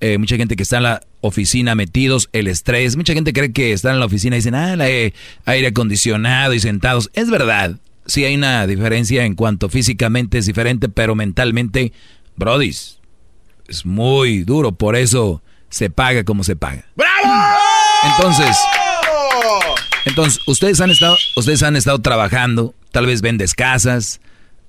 eh, 0.00 0.18
mucha 0.18 0.36
gente 0.36 0.56
que 0.56 0.64
está 0.64 0.78
en 0.78 0.82
la 0.82 1.00
oficina 1.20 1.76
metidos, 1.76 2.28
el 2.32 2.48
estrés. 2.48 2.96
Mucha 2.96 3.14
gente 3.14 3.32
cree 3.32 3.52
que 3.52 3.72
están 3.72 3.94
en 3.94 4.00
la 4.00 4.06
oficina 4.06 4.34
y 4.34 4.40
dicen, 4.40 4.56
ah, 4.56 4.74
la, 4.74 4.88
eh, 4.88 5.14
aire 5.44 5.68
acondicionado 5.68 6.54
y 6.54 6.60
sentados. 6.60 7.08
Es 7.14 7.30
verdad, 7.30 7.76
sí 8.04 8.24
hay 8.24 8.34
una 8.34 8.66
diferencia 8.66 9.24
en 9.24 9.34
cuanto 9.36 9.68
físicamente 9.68 10.38
es 10.38 10.46
diferente, 10.46 10.88
pero 10.88 11.14
mentalmente, 11.14 11.92
brodis, 12.34 12.98
es 13.68 13.86
muy 13.86 14.42
duro. 14.42 14.72
Por 14.72 14.96
eso 14.96 15.40
se 15.70 15.88
paga 15.88 16.24
como 16.24 16.42
se 16.42 16.56
paga. 16.56 16.84
¡Bravo! 16.96 17.58
Entonces, 18.16 18.56
entonces 20.04 20.40
ustedes 20.48 20.80
han 20.80 20.90
estado, 20.90 21.16
ustedes 21.36 21.62
han 21.62 21.76
estado 21.76 22.00
trabajando, 22.00 22.74
tal 22.90 23.06
vez 23.06 23.22
vendes 23.22 23.54
casas, 23.54 24.20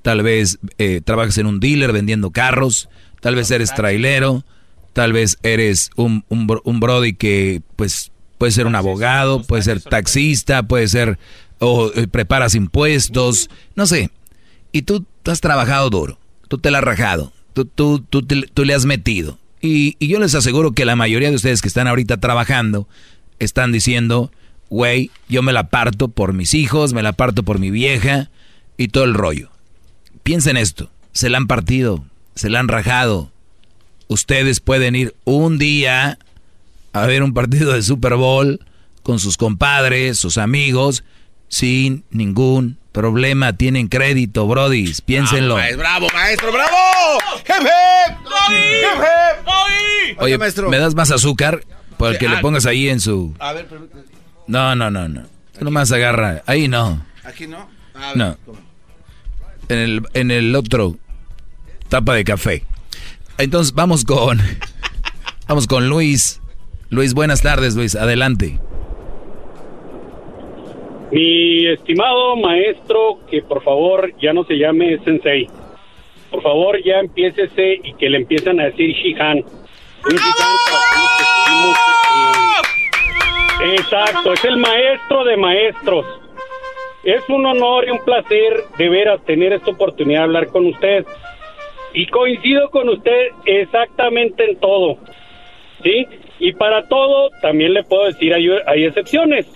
tal 0.03 0.21
vez 0.21 0.59
eh, 0.77 1.01
trabajas 1.03 1.37
en 1.39 1.47
un 1.47 1.59
dealer 1.59 1.91
vendiendo 1.91 2.29
carros, 2.29 2.87
tal 3.21 3.33
vez 3.35 3.49
eres 3.49 3.73
trailero, 3.73 4.45
tal 4.93 5.11
vez 5.13 5.37
eres 5.41 5.89
un, 5.95 6.23
un, 6.29 6.45
bro- 6.47 6.61
un 6.65 6.79
brody 6.79 7.13
que 7.13 7.63
pues 7.75 8.11
puede 8.37 8.51
ser 8.51 8.67
un 8.67 8.75
abogado, 8.75 9.41
puede 9.41 9.63
ser 9.63 9.81
taxista, 9.81 10.61
puede 10.63 10.87
ser 10.87 11.17
o 11.59 11.91
eh, 11.95 12.07
preparas 12.07 12.53
impuestos, 12.53 13.49
no 13.75 13.87
sé. 13.87 14.11
Y 14.71 14.83
tú, 14.83 15.05
tú 15.23 15.31
has 15.31 15.41
trabajado 15.41 15.89
duro, 15.89 16.19
tú 16.49 16.57
te 16.59 16.69
la 16.69 16.79
has 16.79 16.83
rajado, 16.83 17.31
tú, 17.53 17.65
tú, 17.65 17.99
tú, 18.07 18.21
te- 18.21 18.47
tú 18.53 18.65
le 18.65 18.73
has 18.75 18.85
metido. 18.85 19.39
Y, 19.61 19.95
y 19.97 20.09
yo 20.09 20.19
les 20.19 20.35
aseguro 20.35 20.73
que 20.73 20.83
la 20.83 20.97
mayoría 20.97 21.29
de 21.29 21.35
ustedes 21.37 21.61
que 21.61 21.69
están 21.69 21.87
ahorita 21.87 22.17
trabajando 22.17 22.89
están 23.39 23.71
diciendo, 23.71 24.29
güey, 24.69 25.09
yo 25.29 25.41
me 25.41 25.53
la 25.53 25.69
parto 25.69 26.09
por 26.09 26.33
mis 26.33 26.53
hijos, 26.53 26.91
me 26.93 27.01
la 27.01 27.13
parto 27.13 27.43
por 27.43 27.59
mi 27.59 27.71
vieja 27.71 28.29
y 28.75 28.89
todo 28.89 29.05
el 29.05 29.13
rollo. 29.13 29.51
Piensen 30.23 30.55
esto, 30.57 30.89
se 31.11 31.29
la 31.29 31.37
han 31.37 31.47
partido, 31.47 32.05
se 32.35 32.49
la 32.49 32.59
han 32.59 32.69
rajado. 32.69 33.31
Ustedes 34.07 34.59
pueden 34.59 34.95
ir 34.95 35.15
un 35.25 35.57
día 35.57 36.17
a 36.93 37.05
ver 37.05 37.23
un 37.23 37.33
partido 37.33 37.73
de 37.73 37.83
Super 37.83 38.15
Bowl 38.15 38.59
con 39.01 39.19
sus 39.19 39.35
compadres, 39.35 40.17
sus 40.17 40.37
amigos, 40.37 41.03
sin 41.49 42.05
ningún 42.09 42.77
problema. 42.93 43.53
Tienen 43.53 43.89
crédito, 43.89 44.47
brodis, 44.47 45.01
piénsenlo. 45.01 45.55
¡Bravo, 45.55 46.07
maestro, 46.13 46.53
bravo! 46.53 46.77
¡Hep, 47.45 47.65
hep! 47.65 48.17
Oye, 50.19 50.37
maestro. 50.37 50.69
¿me 50.69 50.77
das 50.77 50.95
más 50.95 51.11
azúcar? 51.11 51.65
Para 51.97 52.17
que 52.17 52.29
le 52.29 52.37
ah. 52.37 52.41
pongas 52.41 52.65
ahí 52.65 52.87
en 52.89 52.99
su... 52.99 53.33
A 53.39 53.53
ver, 53.53 53.67
permítame. 53.67 54.03
No, 54.47 54.75
no, 54.75 54.89
no, 54.89 55.07
no. 55.07 55.23
Tú 55.57 55.65
nomás 55.65 55.91
agarra. 55.91 56.43
Ahí 56.45 56.67
no. 56.67 57.05
Aquí 57.23 57.47
no. 57.47 57.69
A 57.93 58.07
ver, 58.07 58.17
No. 58.17 58.37
¿cómo? 58.45 58.72
En 59.73 59.79
el, 59.79 60.01
en 60.13 60.29
el 60.29 60.55
otro 60.55 60.95
tapa 61.89 62.13
de 62.13 62.23
café. 62.23 62.63
Entonces 63.37 63.73
vamos 63.73 64.05
con... 64.05 64.39
Vamos 65.47 65.67
con 65.67 65.89
Luis. 65.89 66.41
Luis, 66.89 67.13
buenas 67.13 67.41
tardes, 67.41 67.75
Luis. 67.75 67.95
Adelante. 67.95 68.59
Mi 71.11 71.67
estimado 71.67 72.35
maestro, 72.37 73.19
que 73.29 73.41
por 73.41 73.61
favor 73.61 74.13
ya 74.21 74.31
no 74.31 74.45
se 74.45 74.53
llame 74.55 74.97
Sensei. 75.03 75.47
Por 76.31 76.41
favor 76.41 76.81
ya 76.83 76.99
empiécese 76.99 77.81
y 77.83 77.93
que 77.95 78.09
le 78.09 78.17
empiezan 78.19 78.59
a 78.59 78.65
decir 78.65 78.95
Shihan. 78.95 79.39
Un 79.39 80.15
Shihan 80.15 80.57
para 80.65 80.85
los 81.01 81.11
que 81.17 81.23
estuvimos, 81.23 81.77
Exacto, 83.79 84.33
es 84.33 84.45
el 84.45 84.57
maestro 84.57 85.25
de 85.25 85.37
maestros. 85.37 86.05
Es 87.03 87.27
un 87.27 87.45
honor 87.45 87.85
y 87.85 87.91
un 87.91 87.99
placer 87.99 88.63
de 88.77 88.89
veras 88.89 89.23
tener 89.25 89.51
esta 89.51 89.71
oportunidad 89.71 90.21
de 90.21 90.25
hablar 90.25 90.47
con 90.47 90.65
usted. 90.67 91.05
Y 91.93 92.07
coincido 92.07 92.69
con 92.69 92.87
usted 92.89 93.27
exactamente 93.45 94.49
en 94.49 94.57
todo. 94.57 94.97
¿Sí? 95.83 96.07
Y 96.39 96.53
para 96.53 96.87
todo, 96.87 97.29
también 97.41 97.73
le 97.73 97.83
puedo 97.83 98.05
decir, 98.05 98.33
hay, 98.33 98.85
excepciones. 98.85 99.47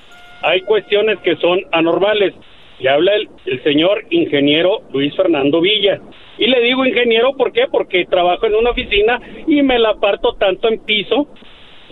Hay 0.41 0.61
cuestiones 0.61 1.19
que 1.19 1.37
son 1.37 1.61
anormales. 1.71 2.33
Le 2.79 2.89
habla 2.89 3.15
el, 3.15 3.29
el 3.45 3.63
señor 3.63 4.03
ingeniero 4.09 4.81
Luis 4.91 5.15
Fernando 5.15 5.61
Villa. 5.61 5.99
Y 6.37 6.47
le 6.47 6.61
digo 6.61 6.85
ingeniero, 6.85 7.33
¿por 7.35 7.53
qué? 7.53 7.67
Porque 7.71 8.05
trabajo 8.05 8.45
en 8.45 8.55
una 8.55 8.71
oficina 8.71 9.19
y 9.47 9.61
me 9.61 9.79
la 9.79 9.95
parto 9.95 10.33
tanto 10.33 10.67
en 10.67 10.79
piso, 10.83 11.27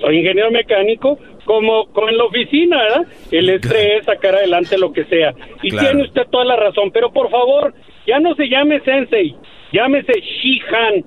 soy 0.01 0.17
ingeniero 0.19 0.51
mecánico, 0.51 1.17
como 1.45 1.85
con 1.93 2.15
la 2.17 2.23
oficina, 2.25 2.77
¿verdad? 2.81 3.05
El 3.31 3.49
estrés, 3.49 4.05
sacar 4.05 4.35
adelante 4.35 4.77
lo 4.77 4.91
que 4.91 5.05
sea. 5.05 5.33
Y 5.61 5.69
Claro. 5.69 5.87
tiene 5.89 6.03
usted 6.03 6.23
toda 6.31 6.45
la 6.45 6.55
razón, 6.55 6.91
pero 6.91 7.11
por 7.11 7.29
favor, 7.29 7.73
ya 8.07 8.19
no 8.19 8.33
se 8.35 8.49
llame 8.49 8.79
sensei, 8.81 9.35
llámese 9.71 10.13
Shihan. 10.21 11.03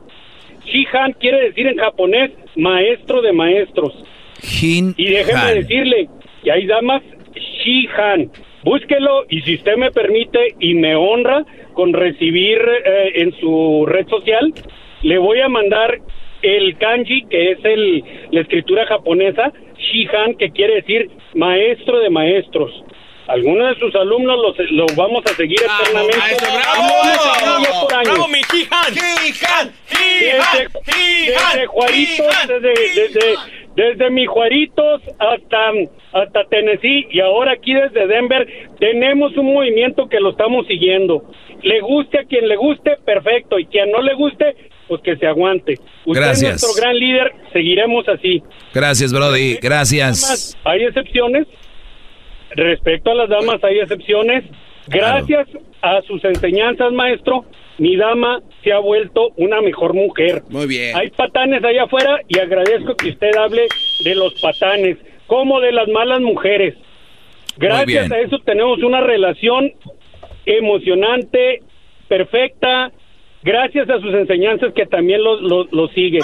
Shihan 0.64 1.12
quiere 1.14 1.40
decir 1.40 1.66
en 1.66 1.78
japonés 1.78 2.30
maestro 2.56 3.22
de 3.22 3.32
maestros. 3.32 3.92
Jin 4.42 4.94
Y 4.96 5.06
déjeme 5.10 5.38
Han. 5.40 5.54
decirle, 5.54 6.08
y 6.44 6.50
hay 6.50 6.66
damas 6.66 7.02
Shihan. 7.64 8.30
Búsquelo 8.64 9.24
y 9.28 9.40
si 9.42 9.54
usted 9.54 9.76
me 9.76 9.90
permite 9.90 10.54
y 10.60 10.74
me 10.74 10.94
honra 10.94 11.44
con 11.74 11.92
recibir 11.92 12.58
eh, 12.84 13.12
en 13.16 13.32
su 13.40 13.86
red 13.86 14.06
social, 14.08 14.52
le 15.02 15.18
voy 15.18 15.40
a 15.40 15.48
mandar 15.48 15.98
el 16.42 16.76
kanji, 16.78 17.26
que 17.26 17.52
es 17.52 17.64
el, 17.64 18.04
la 18.30 18.40
escritura 18.40 18.86
japonesa, 18.86 19.52
Shihan, 19.76 20.34
que 20.34 20.50
quiere 20.50 20.76
decir 20.76 21.10
maestro 21.34 22.00
de 22.00 22.10
maestros. 22.10 22.84
Algunos 23.28 23.74
de 23.74 23.80
sus 23.80 23.94
alumnos 23.94 24.38
los, 24.38 24.70
los 24.70 24.96
vamos 24.96 25.22
a 25.26 25.34
seguir 25.34 25.58
eternamente. 25.58 26.16
maestro, 26.16 26.48
bravo. 26.48 27.62
ya 27.62 27.80
por 27.80 27.94
años. 27.94 28.14
¡Bravo, 28.14 28.28
mi 28.28 28.40
Jijan! 28.50 28.94
¡Jijan! 28.94 29.72
Desde, 30.18 30.68
desde 31.26 31.66
Juaritos, 31.66 32.26
desde, 32.48 32.72
desde, 32.94 33.34
desde 33.76 34.10
mi 34.10 34.26
Juaritos 34.26 35.02
hasta, 35.18 35.72
hasta 36.12 36.44
Tennessee 36.48 37.06
y 37.10 37.20
ahora 37.20 37.52
aquí 37.52 37.74
desde 37.74 38.06
Denver 38.06 38.48
tenemos 38.80 39.36
un 39.36 39.52
movimiento 39.52 40.08
que 40.08 40.20
lo 40.20 40.30
estamos 40.30 40.66
siguiendo. 40.66 41.22
Le 41.62 41.80
guste 41.80 42.20
a 42.20 42.24
quien 42.24 42.48
le 42.48 42.56
guste, 42.56 42.96
perfecto, 43.04 43.58
y 43.58 43.66
quien 43.66 43.90
no 43.90 44.00
le 44.00 44.14
guste, 44.14 44.56
pues 44.88 45.02
que 45.02 45.16
se 45.16 45.26
aguante. 45.26 45.74
Usted 46.04 46.22
Gracias. 46.22 46.56
es 46.56 46.62
nuestro 46.62 46.82
gran 46.82 46.98
líder, 46.98 47.32
seguiremos 47.52 48.08
así. 48.08 48.42
Gracias, 48.74 49.12
Brody. 49.12 49.58
Gracias. 49.62 50.56
Hay 50.64 50.82
excepciones. 50.82 51.46
Respecto 52.50 53.10
a 53.10 53.14
las 53.14 53.28
damas, 53.28 53.62
hay 53.62 53.78
excepciones. 53.78 54.44
Gracias 54.86 55.46
a 55.82 56.00
sus 56.02 56.24
enseñanzas, 56.24 56.92
maestro, 56.92 57.44
mi 57.76 57.96
dama 57.96 58.40
se 58.64 58.72
ha 58.72 58.78
vuelto 58.78 59.28
una 59.36 59.60
mejor 59.60 59.94
mujer. 59.94 60.42
Muy 60.48 60.66
bien. 60.66 60.96
Hay 60.96 61.10
patanes 61.10 61.62
allá 61.62 61.84
afuera 61.84 62.20
y 62.26 62.38
agradezco 62.38 62.96
que 62.96 63.10
usted 63.10 63.36
hable 63.36 63.66
de 64.04 64.14
los 64.14 64.34
patanes, 64.40 64.96
como 65.26 65.60
de 65.60 65.72
las 65.72 65.88
malas 65.88 66.20
mujeres. 66.20 66.74
Gracias 67.56 68.10
a 68.10 68.18
eso 68.20 68.38
tenemos 68.44 68.82
una 68.82 69.00
relación 69.00 69.72
emocionante, 70.46 71.60
perfecta, 72.08 72.90
gracias 73.42 73.88
a 73.88 74.00
sus 74.00 74.14
enseñanzas 74.14 74.72
que 74.74 74.86
también 74.86 75.22
lo, 75.22 75.40
lo, 75.40 75.64
lo 75.70 75.88
sigue. 75.88 76.18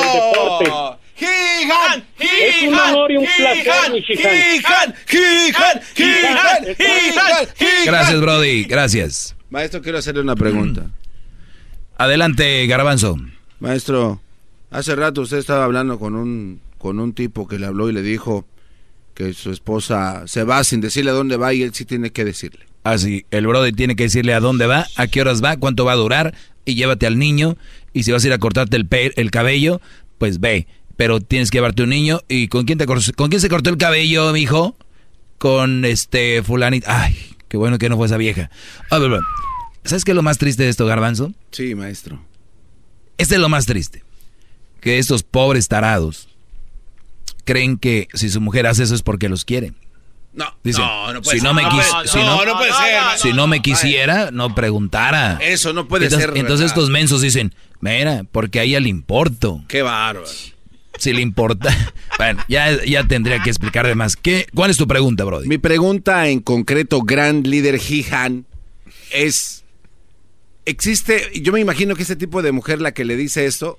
Del 0.00 0.12
deporte. 0.12 0.98
¡Jijan! 1.14 2.04
Es 2.18 2.62
un 2.68 2.74
honor 2.74 3.10
y 3.10 3.16
un 3.16 3.26
placer, 3.36 3.92
mi. 3.92 4.02
¡Jijan! 4.02 4.94
¡Jijan! 5.06 5.80
¡Jijan! 5.94 7.48
Gracias, 7.84 8.20
Brody. 8.20 8.64
Gracias. 8.64 9.36
Maestro, 9.50 9.82
quiero 9.82 9.98
hacerle 9.98 10.20
una 10.20 10.36
pregunta. 10.36 10.90
Adelante, 11.96 12.64
Garbanzo. 12.68 13.16
Maestro, 13.58 14.20
hace 14.70 14.94
rato 14.94 15.22
usted 15.22 15.38
estaba 15.38 15.64
hablando 15.64 15.98
con 15.98 16.14
un, 16.14 16.60
con 16.78 17.00
un 17.00 17.12
tipo 17.12 17.48
que 17.48 17.58
le 17.58 17.66
habló 17.66 17.88
y 17.88 17.92
le 17.92 18.02
dijo 18.02 18.46
que 19.14 19.32
su 19.32 19.50
esposa 19.50 20.28
se 20.28 20.44
va 20.44 20.62
sin 20.62 20.80
decirle 20.80 21.10
a 21.10 21.14
dónde 21.14 21.36
va 21.36 21.52
y 21.52 21.62
él 21.62 21.74
sí 21.74 21.84
tiene 21.84 22.10
que 22.10 22.24
decirle. 22.24 22.67
Así, 22.84 23.26
el 23.30 23.46
Brody 23.46 23.72
tiene 23.72 23.96
que 23.96 24.04
decirle 24.04 24.34
a 24.34 24.40
dónde 24.40 24.66
va, 24.66 24.86
a 24.96 25.06
qué 25.08 25.20
horas 25.20 25.42
va, 25.44 25.56
cuánto 25.56 25.84
va 25.84 25.92
a 25.92 25.96
durar 25.96 26.34
y 26.64 26.74
llévate 26.74 27.06
al 27.06 27.18
niño. 27.18 27.56
Y 27.92 28.04
si 28.04 28.12
vas 28.12 28.24
a 28.24 28.26
ir 28.28 28.32
a 28.32 28.38
cortarte 28.38 28.76
el, 28.76 28.86
pe- 28.86 29.12
el 29.20 29.30
cabello, 29.30 29.80
pues 30.18 30.40
ve. 30.40 30.66
Pero 30.96 31.20
tienes 31.20 31.50
que 31.50 31.58
llevarte 31.58 31.82
un 31.82 31.90
niño. 31.90 32.20
¿Y 32.28 32.48
con 32.48 32.64
quién, 32.64 32.78
te 32.78 32.86
con 32.86 33.28
quién 33.28 33.40
se 33.40 33.48
cortó 33.48 33.70
el 33.70 33.76
cabello, 33.76 34.32
mijo? 34.32 34.76
Con 35.38 35.84
este 35.84 36.42
fulanito. 36.42 36.86
Ay, 36.90 37.16
qué 37.48 37.56
bueno 37.56 37.78
que 37.78 37.88
no 37.88 37.96
fue 37.96 38.06
esa 38.06 38.16
vieja. 38.16 38.50
A 38.90 38.98
ver. 38.98 39.20
¿Sabes 39.84 40.04
qué 40.04 40.10
es 40.12 40.16
lo 40.16 40.22
más 40.22 40.38
triste 40.38 40.64
de 40.64 40.68
esto, 40.68 40.86
Garbanzo? 40.86 41.32
Sí, 41.52 41.74
maestro. 41.74 42.20
Este 43.16 43.36
es 43.36 43.40
lo 43.40 43.48
más 43.48 43.66
triste. 43.66 44.02
Que 44.80 44.98
estos 44.98 45.22
pobres 45.22 45.68
tarados 45.68 46.28
creen 47.44 47.78
que 47.78 48.08
si 48.14 48.28
su 48.28 48.40
mujer 48.40 48.66
hace 48.66 48.82
eso 48.82 48.94
es 48.94 49.02
porque 49.02 49.28
los 49.28 49.44
quiere. 49.44 49.72
No, 50.38 50.54
Dicen, 50.62 50.84
no, 50.84 51.12
no 51.14 51.20
puede 51.22 51.38
si 51.38 51.42
no 51.44 51.48
ser. 51.52 51.56
me 51.56 51.62
No, 51.62 51.70
quis- 51.70 51.92
no, 51.92 52.06
si 52.06 52.18
no, 52.18 52.24
no, 52.36 52.44
no 52.44 52.58
puede 52.58 52.72
ser, 52.72 53.02
si 53.18 53.28
no, 53.30 53.34
no 53.34 53.46
me 53.48 53.60
quisiera, 53.60 54.30
no 54.30 54.54
preguntara. 54.54 55.36
Eso 55.42 55.72
no 55.72 55.88
puede 55.88 56.04
entonces, 56.06 56.28
ser, 56.28 56.38
Entonces 56.38 56.60
¿verdad? 56.66 56.78
estos 56.78 56.90
mensos 56.90 57.22
dicen, 57.22 57.54
mira, 57.80 58.24
porque 58.30 58.60
a 58.60 58.62
ella 58.62 58.78
le 58.78 58.88
importo. 58.88 59.64
Qué 59.66 59.82
bárbaro. 59.82 60.24
Si 60.96 61.12
le 61.12 61.22
importa. 61.22 61.76
bueno, 62.18 62.40
ya, 62.48 62.84
ya 62.84 63.02
tendría 63.08 63.42
que 63.42 63.50
explicar 63.50 63.84
de 63.86 63.96
más. 63.96 64.14
¿Qué, 64.16 64.46
¿Cuál 64.54 64.70
es 64.70 64.76
tu 64.76 64.86
pregunta, 64.86 65.24
Brody? 65.24 65.48
Mi 65.48 65.58
pregunta 65.58 66.28
en 66.28 66.38
concreto, 66.38 67.02
gran 67.02 67.42
líder 67.42 67.78
Jihan, 67.80 68.46
es, 69.10 69.64
existe, 70.66 71.30
yo 71.40 71.52
me 71.52 71.60
imagino 71.60 71.96
que 71.96 72.02
este 72.02 72.16
tipo 72.16 72.42
de 72.42 72.52
mujer, 72.52 72.80
la 72.80 72.92
que 72.92 73.04
le 73.04 73.16
dice 73.16 73.46
esto, 73.46 73.78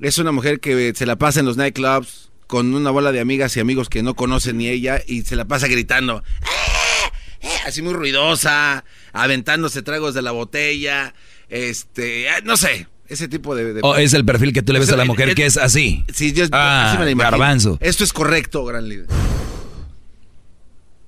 es 0.00 0.18
una 0.18 0.32
mujer 0.32 0.60
que 0.60 0.92
se 0.94 1.06
la 1.06 1.16
pasa 1.16 1.40
en 1.40 1.46
los 1.46 1.56
nightclubs 1.56 2.30
con 2.54 2.72
una 2.72 2.92
bola 2.92 3.10
de 3.10 3.18
amigas 3.18 3.56
y 3.56 3.60
amigos 3.60 3.88
que 3.88 4.04
no 4.04 4.14
conocen 4.14 4.58
ni 4.58 4.68
ella 4.68 5.00
y 5.08 5.22
se 5.22 5.34
la 5.34 5.44
pasa 5.44 5.66
gritando, 5.66 6.22
"Eh, 6.42 7.48
eh", 7.48 7.48
así 7.66 7.82
muy 7.82 7.92
ruidosa, 7.92 8.84
aventándose 9.12 9.82
tragos 9.82 10.14
de 10.14 10.22
la 10.22 10.30
botella, 10.30 11.14
este, 11.48 12.28
eh, 12.28 12.42
no 12.44 12.56
sé, 12.56 12.86
ese 13.08 13.26
tipo 13.26 13.56
de... 13.56 13.74
de- 13.74 13.80
¿O 13.82 13.96
es 13.96 14.14
el 14.14 14.24
perfil 14.24 14.52
que 14.52 14.62
tú 14.62 14.72
le 14.72 14.78
ves 14.78 14.92
a 14.92 14.96
la 14.96 15.04
mujer 15.04 15.34
que 15.34 15.46
es 15.46 15.56
así? 15.56 16.04
Sí, 16.14 16.32
yo 16.32 16.44
Ah, 16.52 16.90
así 16.90 16.98
me 16.98 17.06
la 17.06 17.10
imagino. 17.10 17.30
garbanzo. 17.32 17.76
Esto 17.80 18.04
es 18.04 18.12
correcto, 18.12 18.64
gran 18.64 18.88
líder. 18.88 19.06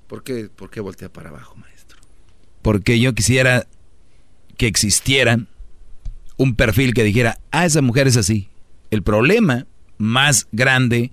¿Por 0.08 0.24
qué, 0.24 0.48
por 0.54 0.68
qué 0.70 0.80
voltea 0.80 1.08
para 1.12 1.28
abajo, 1.28 1.54
maestro? 1.54 1.98
Porque 2.62 2.98
yo 2.98 3.14
quisiera 3.14 3.68
que 4.56 4.66
existiera 4.66 5.38
un 6.36 6.56
perfil 6.56 6.92
que 6.92 7.04
dijera, 7.04 7.38
ah, 7.52 7.66
esa 7.66 7.82
mujer 7.82 8.08
es 8.08 8.16
así. 8.16 8.48
El 8.90 9.04
problema 9.04 9.66
más 9.98 10.46
grande 10.52 11.10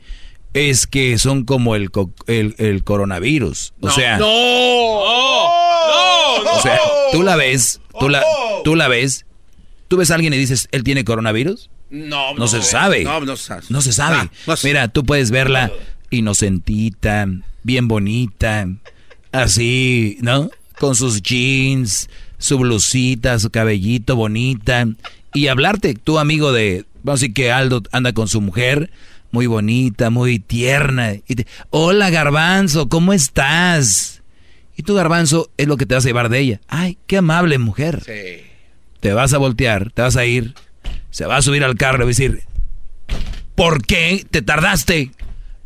es 0.53 0.87
que 0.87 1.17
son 1.17 1.45
como 1.45 1.75
el, 1.75 1.91
co- 1.91 2.11
el, 2.27 2.55
el 2.57 2.83
coronavirus. 2.83 3.73
O 3.81 3.89
sea, 3.89 4.17
¡No! 4.17 4.25
¡No! 4.27 6.57
o 6.57 6.61
sea, 6.61 6.79
tú 7.11 7.23
la 7.23 7.35
ves, 7.35 7.81
tú 7.99 8.09
la, 8.09 8.23
tú 8.63 8.75
la 8.75 8.87
ves, 8.87 9.25
tú 9.87 9.97
ves 9.97 10.11
a 10.11 10.15
alguien 10.15 10.33
y 10.33 10.37
dices, 10.37 10.67
¿él 10.71 10.83
tiene 10.83 11.03
coronavirus? 11.03 11.69
No, 11.89 12.33
No 12.35 12.47
se 12.47 12.61
sabe. 12.61 13.03
No, 13.03 13.19
no 13.21 13.35
se 13.37 13.43
sabe. 13.45 13.61
No 13.69 13.81
se 13.81 13.93
sabe. 13.93 14.15
Ah, 14.17 14.31
no 14.47 14.55
Mira, 14.63 14.87
tú 14.87 15.03
puedes 15.05 15.31
verla 15.31 15.71
inocentita, 16.09 17.27
bien 17.63 17.87
bonita, 17.87 18.67
así, 19.31 20.17
¿no? 20.21 20.49
Con 20.79 20.95
sus 20.95 21.21
jeans, 21.21 22.09
su 22.39 22.57
blusita, 22.57 23.37
su 23.39 23.49
cabellito 23.51 24.15
bonita. 24.15 24.87
Y 25.33 25.47
hablarte, 25.47 25.93
tú 25.95 26.19
amigo 26.19 26.51
de, 26.51 26.85
Vamos 27.03 27.19
a 27.19 27.21
decir 27.23 27.33
que 27.33 27.51
Aldo 27.51 27.83
anda 27.91 28.13
con 28.13 28.27
su 28.29 28.39
mujer, 28.41 28.89
muy 29.33 29.47
bonita, 29.47 30.11
muy 30.11 30.37
tierna. 30.37 31.15
Y 31.27 31.35
te, 31.35 31.47
Hola, 31.71 32.11
garbanzo, 32.11 32.87
¿cómo 32.87 33.13
estás? 33.13 34.21
Y 34.77 34.83
tu 34.83 34.93
garbanzo 34.93 35.49
es 35.57 35.67
lo 35.67 35.75
que 35.75 35.87
te 35.87 35.95
vas 35.95 36.05
a 36.05 36.07
llevar 36.07 36.29
de 36.29 36.39
ella. 36.39 36.61
Ay, 36.67 36.99
qué 37.07 37.17
amable 37.17 37.57
mujer. 37.57 38.03
Sí. 38.05 38.45
Te 38.99 39.11
vas 39.11 39.33
a 39.33 39.39
voltear, 39.39 39.91
te 39.91 40.03
vas 40.03 40.17
a 40.17 40.25
ir, 40.25 40.53
se 41.09 41.25
va 41.25 41.37
a 41.37 41.41
subir 41.41 41.63
al 41.63 41.75
carro 41.75 41.97
y 41.97 41.99
va 41.99 42.05
a 42.05 42.07
decir, 42.07 42.43
¿por 43.55 43.83
qué 43.85 44.23
te 44.29 44.43
tardaste? 44.43 45.11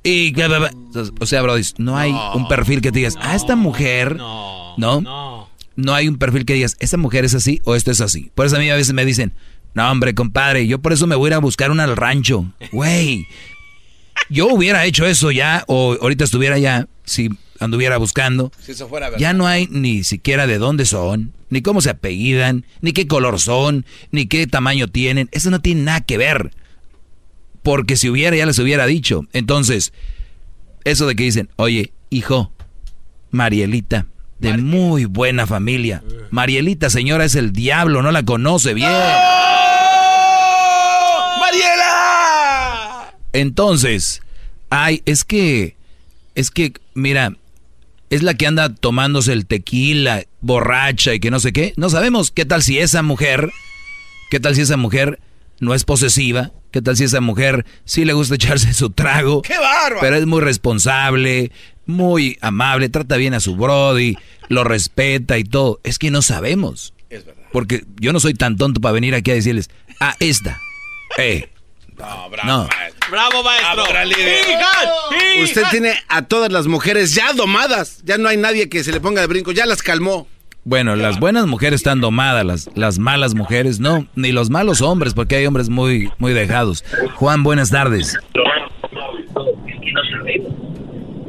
Y 0.02 0.32
bla, 0.32 0.48
bla, 0.48 0.60
bla. 0.60 0.72
o 1.20 1.26
sea, 1.26 1.42
bro, 1.42 1.56
no 1.78 1.98
hay 1.98 2.14
un 2.34 2.48
perfil 2.48 2.82
que 2.82 2.94
te 2.94 3.00
digas, 3.00 3.16
ah, 3.20 3.36
esta 3.36 3.58
mujer, 3.58 4.16
no, 4.16 4.76
no, 4.78 5.50
no 5.76 5.94
hay 5.94 6.08
un 6.08 6.18
perfil 6.18 6.46
que 6.46 6.54
digas, 6.54 6.78
esta 6.80 6.96
mujer 6.96 7.26
es 7.26 7.36
así 7.36 7.62
o 7.66 7.76
esto 7.76 7.92
es 7.92 8.00
así. 8.00 8.32
Por 8.34 8.46
eso 8.46 8.56
a 8.56 8.60
mí 8.60 8.70
a 8.70 8.76
veces 8.76 8.94
me 8.94 9.04
dicen, 9.04 9.34
no, 9.74 9.92
hombre, 9.92 10.16
compadre, 10.16 10.66
yo 10.66 10.80
por 10.80 10.94
eso 10.94 11.06
me 11.06 11.16
voy 11.16 11.28
a 11.28 11.32
ir 11.32 11.34
a 11.36 11.40
buscar 11.40 11.70
una 11.70 11.84
al 11.84 11.98
rancho. 11.98 12.46
Güey, 12.72 13.28
yo 14.30 14.48
hubiera 14.48 14.86
hecho 14.86 15.06
eso 15.06 15.32
ya, 15.32 15.64
o 15.68 15.98
ahorita 16.02 16.24
estuviera 16.24 16.58
ya, 16.58 16.88
si 17.06 17.30
anduviera 17.60 17.98
buscando. 17.98 18.52
Si 18.60 18.72
eso 18.72 18.88
fuera 18.88 19.08
verdad. 19.08 19.20
Ya 19.22 19.34
no 19.34 19.48
hay 19.48 19.68
ni 19.72 20.04
siquiera 20.04 20.48
de 20.48 20.58
dónde 20.58 20.86
son, 20.86 21.34
ni 21.50 21.62
cómo 21.62 21.82
se 21.82 21.90
apellidan, 21.90 22.66
ni 22.82 22.94
qué 22.94 23.08
color 23.08 23.40
son, 23.40 23.86
ni 24.12 24.28
qué 24.28 24.48
tamaño 24.48 24.88
tienen. 24.88 25.30
Eso 25.32 25.50
no 25.50 25.62
tiene 25.62 25.82
nada 25.82 26.02
que 26.02 26.18
ver. 26.18 26.52
Porque 27.64 27.98
si 27.98 28.10
hubiera, 28.10 28.36
ya 28.36 28.46
les 28.46 28.60
hubiera 28.60 28.86
dicho. 28.86 29.26
Entonces, 29.34 29.94
eso 30.84 31.08
de 31.08 31.16
que 31.16 31.24
dicen, 31.24 31.50
oye, 31.58 31.92
hijo, 32.10 32.52
Marielita, 33.32 34.08
de 34.40 34.58
muy 34.58 35.06
buena 35.06 35.48
familia. 35.48 36.04
Marielita, 36.32 36.90
señora, 36.90 37.26
es 37.26 37.36
el 37.36 37.52
diablo, 37.52 38.02
no 38.02 38.12
la 38.12 38.24
conoce 38.24 38.74
bien. 38.74 38.90
Entonces, 43.34 44.22
ay, 44.70 45.02
es 45.06 45.24
que, 45.24 45.76
es 46.36 46.52
que, 46.52 46.74
mira, 46.94 47.34
es 48.10 48.24
la 48.24 48.36
que 48.36 48.48
anda 48.48 48.74
tomándose 48.74 49.34
el 49.34 49.46
tequila, 49.46 50.24
borracha 50.42 51.14
y 51.14 51.20
que 51.20 51.32
no 51.32 51.40
sé 51.40 51.54
qué. 51.54 51.74
No 51.78 51.90
sabemos 51.90 52.32
qué 52.32 52.46
tal 52.46 52.64
si 52.64 52.80
esa 52.80 53.02
mujer, 53.02 53.52
qué 54.30 54.40
tal 54.40 54.56
si 54.56 54.62
esa 54.62 54.78
mujer 54.78 55.20
no 55.60 55.74
es 55.74 55.84
posesiva, 55.84 56.52
qué 56.72 56.82
tal 56.82 56.96
si 56.96 57.04
esa 57.04 57.22
mujer 57.22 57.66
sí 57.86 58.06
le 58.06 58.14
gusta 58.14 58.36
echarse 58.36 58.74
su 58.74 58.90
trago. 58.90 59.42
¡Qué 59.42 59.58
bárbaro! 59.58 59.98
Pero 60.02 60.16
es 60.16 60.26
muy 60.26 60.42
responsable, 60.42 61.52
muy 61.86 62.38
amable, 62.42 62.90
trata 62.90 63.18
bien 63.18 63.34
a 63.34 63.40
su 63.40 63.56
brody, 63.56 64.16
lo 64.50 64.64
respeta 64.64 65.38
y 65.38 65.44
todo. 65.44 65.80
Es 65.84 66.00
que 66.00 66.12
no 66.12 66.22
sabemos. 66.22 66.94
Es 67.10 67.26
verdad. 67.26 67.44
Porque 67.52 67.86
yo 68.00 68.14
no 68.14 68.20
soy 68.20 68.34
tan 68.34 68.58
tonto 68.58 68.82
para 68.82 68.94
venir 68.94 69.16
aquí 69.16 69.32
a 69.32 69.36
decirles, 69.36 69.70
ah, 70.00 70.16
esta. 70.20 70.60
Eh. 71.18 71.50
No, 71.98 72.30
bravo, 72.30 72.48
No. 72.48 72.68
maestro. 72.78 73.10
¡Bravo, 73.12 73.44
maestro! 73.44 73.74
Bravo, 73.76 73.90
gran 73.90 74.10
líder. 74.10 74.46
¡Hija! 74.50 75.44
Usted 75.44 75.64
tiene 75.72 75.94
a 76.10 76.22
todas 76.24 76.52
las 76.52 76.68
mujeres 76.68 77.16
ya 77.16 77.34
domadas. 77.34 78.02
Ya 78.04 78.18
no 78.18 78.30
hay 78.30 78.38
nadie 78.38 78.70
que 78.70 78.84
se 78.84 78.92
le 78.92 79.00
ponga 79.00 79.22
de 79.22 79.28
brinco. 79.28 79.52
Ya 79.52 79.66
las 79.66 79.82
calmó. 79.82 80.28
Bueno, 80.64 80.96
las 80.98 81.18
buenas 81.20 81.46
mujeres 81.48 81.80
están 81.80 82.02
domadas, 82.02 82.44
las, 82.46 82.70
las 82.76 83.00
malas 83.00 83.34
mujeres 83.36 83.80
no, 83.80 84.06
ni 84.16 84.34
los 84.34 84.50
malos 84.50 84.82
hombres, 84.82 85.14
porque 85.14 85.38
hay 85.38 85.46
hombres 85.46 85.70
muy, 85.70 86.12
muy 86.18 86.34
dejados. 86.34 86.84
Juan, 87.16 87.42
buenas 87.42 87.72
tardes. 87.72 88.18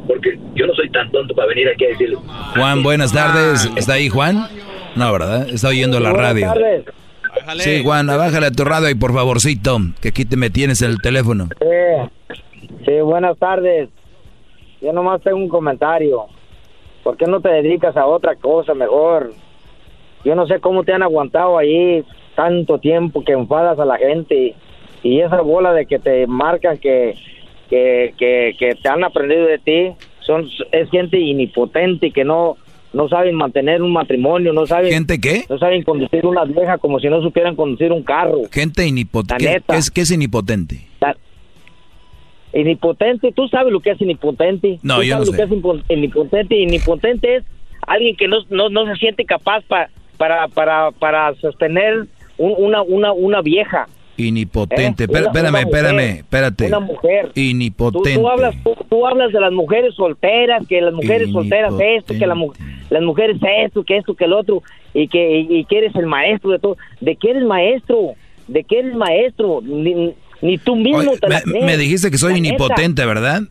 Porque 0.07 0.37
yo 0.55 0.65
no 0.67 0.73
soy 0.73 0.89
tan 0.91 1.09
tonto 1.11 1.33
para 1.35 1.47
venir 1.47 1.69
aquí 1.69 1.85
a 1.85 1.87
decirle. 1.89 2.17
Juan, 2.55 2.83
buenas 2.83 3.13
tardes. 3.13 3.69
¿Está 3.77 3.93
ahí 3.93 4.09
Juan? 4.09 4.47
No, 4.95 5.11
¿verdad? 5.13 5.47
Está 5.49 5.69
oyendo 5.69 5.99
la 5.99 6.11
radio. 6.11 6.53
Sí, 7.59 7.83
Juan, 7.83 8.07
bájale 8.07 8.47
a 8.47 8.51
tu 8.51 8.63
radio 8.63 8.89
y 8.89 8.95
por 8.95 9.13
favorcito, 9.13 9.77
que 10.01 10.09
aquí 10.09 10.25
te 10.25 10.37
me 10.37 10.49
tienes 10.49 10.81
en 10.81 10.91
el 10.91 11.01
teléfono. 11.01 11.47
Sí, 11.59 12.67
sí, 12.85 13.01
buenas 13.01 13.37
tardes. 13.37 13.89
Yo 14.81 14.93
nomás 14.93 15.21
tengo 15.21 15.37
un 15.37 15.49
comentario. 15.49 16.25
¿Por 17.03 17.17
qué 17.17 17.25
no 17.25 17.41
te 17.41 17.49
dedicas 17.49 17.95
a 17.97 18.05
otra 18.05 18.35
cosa 18.35 18.73
mejor? 18.73 19.33
Yo 20.23 20.35
no 20.35 20.47
sé 20.47 20.59
cómo 20.59 20.83
te 20.83 20.93
han 20.93 21.03
aguantado 21.03 21.57
ahí 21.57 22.03
tanto 22.35 22.77
tiempo 22.77 23.23
que 23.23 23.33
enfadas 23.33 23.79
a 23.79 23.85
la 23.85 23.97
gente 23.97 24.55
y 25.03 25.19
esa 25.19 25.41
bola 25.41 25.73
de 25.73 25.85
que 25.85 25.99
te 25.99 26.27
marcan 26.27 26.77
que, 26.77 27.15
que, 27.69 28.13
que, 28.17 28.55
que 28.57 28.75
te 28.75 28.89
han 28.89 29.03
aprendido 29.03 29.45
de 29.45 29.59
ti 29.59 29.91
son 30.21 30.47
es 30.71 30.89
gente 30.89 31.17
inipotente 31.17 32.07
y 32.07 32.11
que 32.11 32.23
no 32.23 32.57
no 32.93 33.07
saben 33.07 33.35
mantener 33.35 33.81
un 33.83 33.93
matrimonio, 33.93 34.51
no 34.53 34.65
saben 34.65 34.91
¿Gente 34.91 35.19
qué? 35.19 35.45
no 35.49 35.57
saben 35.59 35.83
conducir 35.83 36.25
una 36.25 36.43
vieja 36.45 36.77
como 36.79 36.99
si 36.99 37.07
no 37.07 37.21
supieran 37.21 37.55
conducir 37.55 37.91
un 37.91 38.03
carro. 38.03 38.41
Gente 38.51 38.85
inipotente. 38.87 39.61
¿Qué, 39.67 39.75
es, 39.77 39.91
qué 39.91 40.01
es 40.01 40.11
inipotente? 40.11 40.87
Inipotente, 42.51 43.31
tú 43.31 43.47
sabes 43.47 43.71
lo 43.71 43.79
que 43.79 43.91
es 43.91 44.01
inipotente. 44.01 44.79
No, 44.81 44.97
Tú 44.97 45.03
yo 45.03 45.17
no 45.19 45.25
sabes 45.25 45.27
lo 45.27 45.31
sé. 45.33 45.37
que 45.37 45.43
es 45.43 45.95
inipotente. 45.99 46.55
Inipotente 46.57 47.35
es 47.37 47.43
alguien 47.85 48.15
que 48.15 48.27
no, 48.27 48.37
no, 48.49 48.69
no 48.69 48.85
se 48.87 48.95
siente 48.95 49.23
capaz 49.25 49.61
pa- 49.67 49.89
para, 50.17 50.47
para, 50.47 50.89
para 50.91 51.35
sostener 51.35 52.07
un- 52.37 52.55
una, 52.57 52.81
una, 52.81 53.11
una 53.11 53.41
vieja. 53.41 53.87
Inipotente. 54.27 55.03
¿Eh? 55.03 55.07
Una- 55.09 55.19
espérame, 55.19 55.51
mujer. 55.51 55.67
espérame, 55.67 55.99
espérate. 56.17 56.67
Una 56.67 56.79
mujer. 56.79 57.31
Tú, 57.33 57.39
Inipotente. 57.39 58.13
tú 58.15 58.29
hablas, 58.29 58.55
tú, 58.63 58.75
tú 58.89 59.07
hablas 59.07 59.31
de 59.31 59.39
las 59.39 59.51
mujeres 59.51 59.95
solteras, 59.95 60.65
que 60.67 60.81
las 60.81 60.93
mujeres 60.93 61.31
solteras 61.31 61.73
esto, 61.79 62.13
que 62.13 62.27
la 62.27 62.35
las 62.89 63.03
mujeres 63.03 63.37
esto, 63.65 63.83
que 63.83 63.97
esto, 63.97 64.15
que 64.15 64.25
el 64.25 64.33
otro, 64.33 64.63
y 64.93 65.07
que, 65.07 65.39
y, 65.39 65.59
y 65.59 65.65
que 65.65 65.77
eres 65.77 65.95
el 65.95 66.05
maestro 66.05 66.51
de 66.51 66.59
todo. 66.59 66.77
¿De 67.01 67.15
qué 67.15 67.31
eres 67.31 67.43
maestro? 67.43 68.13
¿De 68.47 68.63
qué 68.63 68.79
eres 68.79 68.95
maestro? 68.95 69.61
Ni, 69.63 70.13
ni 70.41 70.57
tú 70.57 70.75
mismo 70.75 70.99
Oye, 70.99 71.17
te 71.19 71.27
me, 71.61 71.77
dijiste 71.77 72.09
que 72.09 72.17
soy 72.17 72.37
inipotente, 72.37 73.05
¿verdad? 73.05 73.43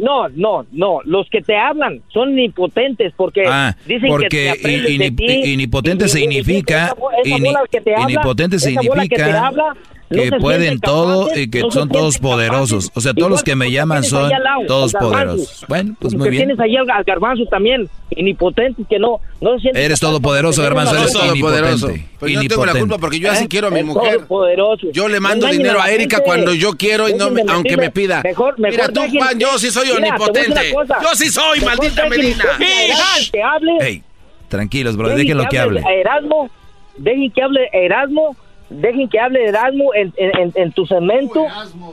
No, 0.00 0.28
no, 0.30 0.66
no. 0.72 1.00
Los 1.04 1.28
que 1.30 1.42
te 1.42 1.56
hablan 1.56 2.00
son 2.12 2.38
impotentes 2.38 3.12
porque 3.16 3.42
Ah, 3.46 3.76
dicen 3.86 4.02
que 4.02 4.08
porque 4.08 4.28
te 4.28 4.50
aprendes 4.50 4.90
in- 4.90 4.98
de 4.98 5.06
in- 5.06 5.16
ti. 5.16 5.52
inipotente 5.52 6.04
Y- 6.06 6.08
significa 6.08 6.86
esa 6.86 6.94
esa 7.22 7.36
ini- 7.38 7.44
bola 7.48 7.62
que 7.70 7.80
te 7.80 7.94
habla, 7.94 8.10
inipotente 8.12 8.56
esa 8.56 8.70
bola 8.70 9.02
que 9.02 9.08
te 9.08 9.16
significa 9.16 9.46
habla, 9.46 9.76
que 10.10 10.32
pueden 10.40 10.80
todo 10.80 11.24
capaces, 11.26 11.42
y 11.44 11.50
que 11.50 11.60
no 11.60 11.70
son 11.70 11.88
todos 11.88 12.16
capaces. 12.16 12.20
poderosos. 12.20 12.90
O 12.94 13.00
sea, 13.00 13.12
todos 13.12 13.18
Igual 13.18 13.30
los 13.30 13.42
que 13.44 13.54
me 13.56 13.70
llaman 13.70 14.02
son 14.02 14.28
lado, 14.28 14.60
todos 14.66 14.92
poderosos. 14.94 15.64
Bueno, 15.68 15.94
pues 16.00 16.14
muy 16.14 16.30
bien. 16.30 16.46
tienes 16.48 16.60
ahí 16.60 16.76
al 16.76 17.04
garbanzo 17.04 17.44
también, 17.46 17.88
inipotentes 18.10 18.84
que 18.88 18.98
no, 18.98 19.20
no 19.40 19.58
se 19.60 19.68
Eres 19.74 20.00
todopoderoso, 20.00 20.62
de 20.62 20.66
garbanzo, 20.68 20.96
eres 20.96 21.12
todopoderoso. 21.12 21.88
Pero 22.18 22.32
yo 22.32 22.42
no 22.42 22.48
tengo 22.48 22.66
la 22.66 22.74
culpa 22.74 22.98
porque 22.98 23.20
yo 23.20 23.30
así 23.30 23.44
¿Eh? 23.44 23.48
quiero 23.48 23.68
a 23.68 23.70
mi 23.70 23.82
mujer. 23.84 24.20
Yo 24.92 25.08
le 25.08 25.20
mando 25.20 25.46
engañen 25.46 25.62
dinero 25.62 25.80
a 25.80 25.90
Erika 25.90 26.20
cuando 26.24 26.52
yo 26.54 26.72
quiero 26.72 27.08
y 27.08 27.14
no 27.14 27.30
me- 27.30 27.42
aunque 27.48 27.76
me 27.76 27.90
pida. 27.90 28.20
Mejor, 28.24 28.58
mejor 28.58 28.70
Mira 28.76 28.88
tú, 28.88 29.00
Juan, 29.16 29.38
yo 29.38 29.58
sí 29.58 29.70
soy 29.70 29.86
Mira, 29.86 29.96
omnipotente. 30.16 30.72
Yo 30.72 31.14
sí 31.14 31.28
soy, 31.28 31.60
Mejor 31.60 31.76
maldita 31.78 32.02
dejen- 32.04 32.08
Melina. 32.10 32.44
dejen 32.58 33.30
que 33.32 33.42
hable. 33.42 33.72
Ey, 33.80 34.02
tranquilos, 34.48 34.96
bro, 34.96 35.08
déjenlo 35.10 35.44
que 35.48 35.58
hable. 35.58 35.80
a 35.86 35.92
Erasmo, 35.92 36.50
dejen 36.96 37.30
que 37.30 37.42
hable 37.42 37.68
Erasmo, 37.72 38.36
dejen 38.70 39.08
que 39.08 39.20
hable 39.20 39.44
Erasmo 39.46 39.92
en, 39.94 40.12
en, 40.16 40.52
en- 40.54 40.72
tu 40.72 40.86
cemento, 40.86 41.44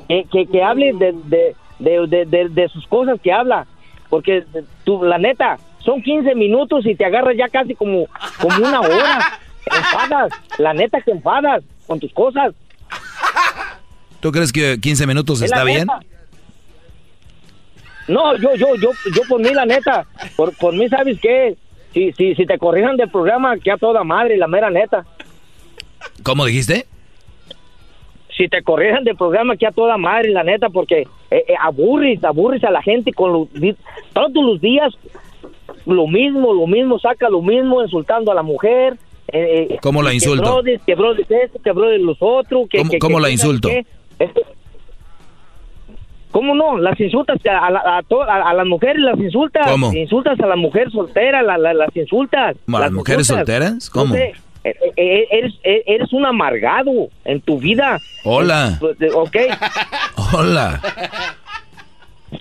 que, 0.07 0.23
que, 0.31 0.45
que 0.45 0.63
hable 0.63 0.93
de, 0.93 1.13
de, 1.25 1.55
de, 1.79 2.07
de, 2.07 2.25
de- 2.25 2.49
de 2.49 2.69
sus 2.69 2.85
cosas 2.87 3.19
que 3.21 3.31
habla, 3.33 3.65
porque 4.09 4.43
tú, 4.83 5.03
la 5.03 5.17
neta, 5.17 5.57
son 5.79 6.01
15 6.01 6.35
minutos 6.35 6.85
y 6.85 6.95
te 6.95 7.05
agarras 7.05 7.35
ya 7.37 7.47
casi 7.49 7.75
como, 7.75 8.07
como 8.39 8.57
una 8.65 8.79
hora. 8.81 9.19
Enfadas, 9.67 10.31
la 10.59 10.73
neta 10.73 11.01
que 11.01 11.11
enfadas 11.11 11.61
con 11.87 11.99
tus 11.99 12.13
cosas. 12.13 12.53
¿Tú 14.21 14.31
crees 14.31 14.53
que 14.53 14.79
15 14.79 15.05
minutos 15.05 15.41
está 15.41 15.63
bien? 15.65 15.87
No, 18.07 18.37
yo, 18.37 18.55
yo, 18.55 18.67
yo, 18.75 18.91
yo 19.13 19.21
por 19.27 19.41
mí, 19.41 19.49
la 19.53 19.65
neta, 19.65 20.05
por, 20.37 20.55
por 20.55 20.73
mí, 20.73 20.87
¿sabes 20.87 21.19
qué? 21.21 21.57
Si, 21.93 22.13
si, 22.13 22.35
si 22.35 22.45
te 22.45 22.57
corrijan 22.57 22.95
del 22.95 23.09
programa, 23.09 23.57
que 23.57 23.69
a 23.71 23.77
toda 23.77 24.03
madre, 24.05 24.37
la 24.37 24.47
mera 24.47 24.69
neta. 24.69 25.05
¿Cómo 26.23 26.45
dijiste? 26.45 26.85
si 28.35 28.47
te 28.47 28.61
corrieran 28.61 29.03
del 29.03 29.15
programa 29.15 29.53
aquí 29.55 29.65
a 29.65 29.71
toda 29.71 29.97
madre, 29.97 30.29
la 30.29 30.43
neta, 30.43 30.69
porque 30.69 30.99
eh, 31.01 31.07
eh, 31.47 31.53
aburres, 31.59 32.23
aburres 32.23 32.63
a 32.63 32.69
la 32.69 32.83
gente 32.83 33.11
con 33.11 33.33
los, 33.33 33.47
todos 34.13 34.31
los 34.45 34.61
días 34.61 34.93
lo 35.87 36.05
mismo, 36.05 36.53
lo 36.53 36.67
mismo, 36.67 36.99
saca 36.99 37.29
lo 37.29 37.41
mismo, 37.41 37.81
insultando 37.81 38.31
a 38.31 38.35
la 38.35 38.43
mujer. 38.43 38.93
eh, 39.29 39.67
eh, 39.71 39.77
¿Cómo 39.81 40.03
la 40.03 40.09
que 40.09 40.15
insulto? 40.17 40.43
brothers, 40.43 40.83
Que 40.85 40.93
brothers 40.93 41.31
esto, 41.31 41.59
que 41.63 41.71
brothers 41.71 42.03
los 42.03 42.17
otros. 42.19 42.69
Que, 42.69 42.77
¿Cómo- 42.77 42.91
que- 42.91 42.99
cómo 42.99 43.15
que 43.17 43.21
la 43.23 43.29
insulto? 43.31 43.69
sabe 43.69 43.85
qué. 44.19 44.23
Es- 44.25 44.31
¿Cómo 46.31 46.53
no? 46.53 46.77
Las 46.77 46.99
insultas 46.99 47.39
a, 47.49 47.71
la- 47.71 47.97
a, 47.97 48.03
to- 48.03 48.21
a- 48.21 48.49
a 48.49 48.53
las 48.53 48.67
mujeres, 48.67 48.97
las 49.01 49.17
insultas. 49.19 49.71
¿Cómo? 49.71 49.91
Insultas 49.93 50.39
a 50.39 50.45
la 50.45 50.55
mujer 50.55 50.91
soltera, 50.91 51.41
la- 51.41 51.57
la- 51.57 51.73
las 51.73 51.95
insultas. 51.95 52.55
¿A 52.67 52.79
las 52.79 52.91
mujeres 52.91 53.21
insultas. 53.21 53.47
solteras? 53.47 53.91
No 53.95 54.01
¿Cómo? 54.01 54.13
sé, 54.13 54.23
eh, 54.23 54.33
eh, 54.33 54.35
eres, 54.95 55.53
eh, 55.63 55.83
eres 55.85 56.11
un 56.13 56.25
amargado 56.25 57.09
en 57.25 57.41
tu 57.41 57.59
vida. 57.59 57.99
Hola. 58.23 58.79
Eh, 58.99 59.09
Ok. 59.13 59.35
Hola. 60.33 60.81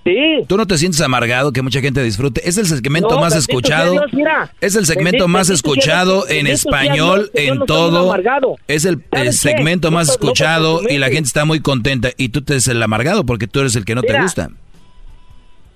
Sí. 0.03 0.45
¿Tú 0.49 0.57
no 0.57 0.67
te 0.67 0.77
sientes 0.79 1.01
amargado 1.01 1.53
que 1.53 1.63
mucha 1.63 1.81
gente 1.81 2.03
disfrute? 2.03 2.47
Es 2.49 2.59
el 2.59 2.67
segmento 2.67 3.11
No, 3.11 3.21
más 3.21 3.37
escuchado. 3.37 3.93
sea 3.93 4.01
Dios, 4.01 4.13
mira. 4.13 4.51
es 4.61 4.75
el 4.75 4.85
segmento 4.85 5.25
Bendito- 5.25 5.29
más 5.29 5.49
bendito 5.49 5.55
escuchado 5.69 6.29
en 6.29 6.47
español, 6.49 7.31
Dios, 7.33 7.47
en 7.49 7.59
no 7.59 7.65
todo. 7.67 8.11
amargado. 8.11 8.57
Es 8.67 8.85
el, 8.85 9.05
segmento 9.33 9.93
más 9.93 10.09
no 10.09 10.13
escuchado 10.15 10.81
y 10.89 10.99
la 10.99 11.07
gente 11.07 11.29
está 11.29 11.45
muy 11.45 11.61
contenta. 11.61 12.09
Y 12.17 12.31
tú 12.31 12.43
te 12.43 12.55
eres 12.55 12.67
el 12.67 12.83
amargado 12.83 13.25
porque 13.25 13.47
tú 13.47 13.61
eres 13.61 13.77
el 13.77 13.85
que 13.85 13.95
no 13.95 14.03
te 14.03 14.21
gusta. 14.21 14.49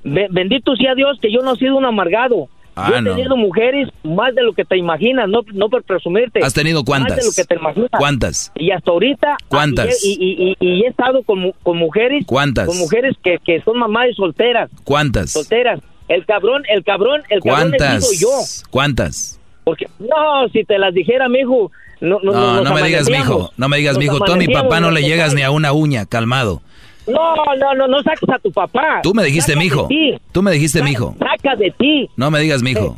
Be- 0.02 0.28
bendito 0.30 0.74
sea 0.76 0.94
Dios 0.96 1.18
que 1.22 1.32
yo 1.32 1.40
no 1.42 1.54
he 1.54 1.58
sido 1.58 1.76
un 1.76 1.84
amargado. 1.84 2.48
Ah, 2.76 2.88
yo 2.90 2.96
he 2.96 3.02
no. 3.02 3.14
tenido 3.16 3.36
mujeres 3.36 3.88
más 4.04 4.34
de 4.34 4.42
lo 4.42 4.52
que 4.52 4.64
te 4.64 4.76
imaginas, 4.76 5.28
no, 5.28 5.40
no 5.52 5.68
por 5.68 5.82
presumirte. 5.82 6.40
¿Has 6.42 6.54
tenido 6.54 6.84
cuántas? 6.84 7.10
Más 7.16 7.18
de 7.18 7.24
lo 7.26 7.32
que 7.34 7.44
te 7.44 7.54
imaginas. 7.56 7.90
¿Cuántas? 7.98 8.52
Y 8.54 8.70
hasta 8.70 8.90
ahorita. 8.90 9.36
¿Cuántas? 9.48 10.04
Y, 10.04 10.12
y- 10.20 10.56
y- 10.60 10.66
y 10.66 10.84
he 10.84 10.88
estado 10.88 11.22
con, 11.24 11.52
con 11.62 11.76
mujeres. 11.78 12.24
¿Cuántas? 12.26 12.66
Con 12.66 12.78
mujeres 12.78 13.16
que, 13.22 13.38
que 13.44 13.60
son 13.62 13.78
mamás 13.78 14.08
y 14.10 14.14
solteras. 14.14 14.70
¿Cuántas? 14.84 15.30
Solteras. 15.32 15.80
El 16.08 16.24
cabrón, 16.26 16.62
el 16.68 16.82
cabrón, 16.84 17.22
el 17.28 17.40
cabrón 17.40 17.70
¿Cuántas? 17.76 18.18
yo. 18.20 18.28
¿Cuántas? 18.70 19.38
Porque, 19.64 19.86
no, 19.98 20.48
si 20.52 20.64
te 20.64 20.78
las 20.78 20.92
dijera, 20.94 21.28
mijo. 21.28 21.70
No, 22.00 22.18
no, 22.22 22.32
No, 22.32 22.62
no 22.64 22.74
me 22.74 22.82
digas, 22.82 23.08
mijo. 23.10 23.52
No 23.58 23.68
me 23.68 23.76
digas, 23.76 23.98
mijo. 23.98 24.18
Tú 24.20 24.32
a 24.32 24.36
mi 24.36 24.48
papá 24.48 24.80
no 24.80 24.90
le 24.90 25.02
llegas 25.02 25.34
ni 25.34 25.42
a 25.42 25.50
una 25.50 25.72
uña. 25.72 26.06
Calmado. 26.06 26.62
No, 27.10 27.34
no, 27.56 27.74
no, 27.74 27.86
no 27.88 28.02
saques 28.02 28.28
a 28.28 28.38
tu 28.38 28.50
papá. 28.52 29.00
Tú 29.02 29.12
me 29.14 29.24
dijiste, 29.24 29.52
Saca 29.52 29.62
mijo. 29.64 29.88
Tú 30.32 30.42
me 30.42 30.50
dijiste, 30.52 30.82
mijo. 30.82 31.16
Saca 31.18 31.56
de 31.56 31.70
ti. 31.72 32.08
No 32.16 32.30
me 32.30 32.40
digas, 32.40 32.62
mijo. 32.62 32.96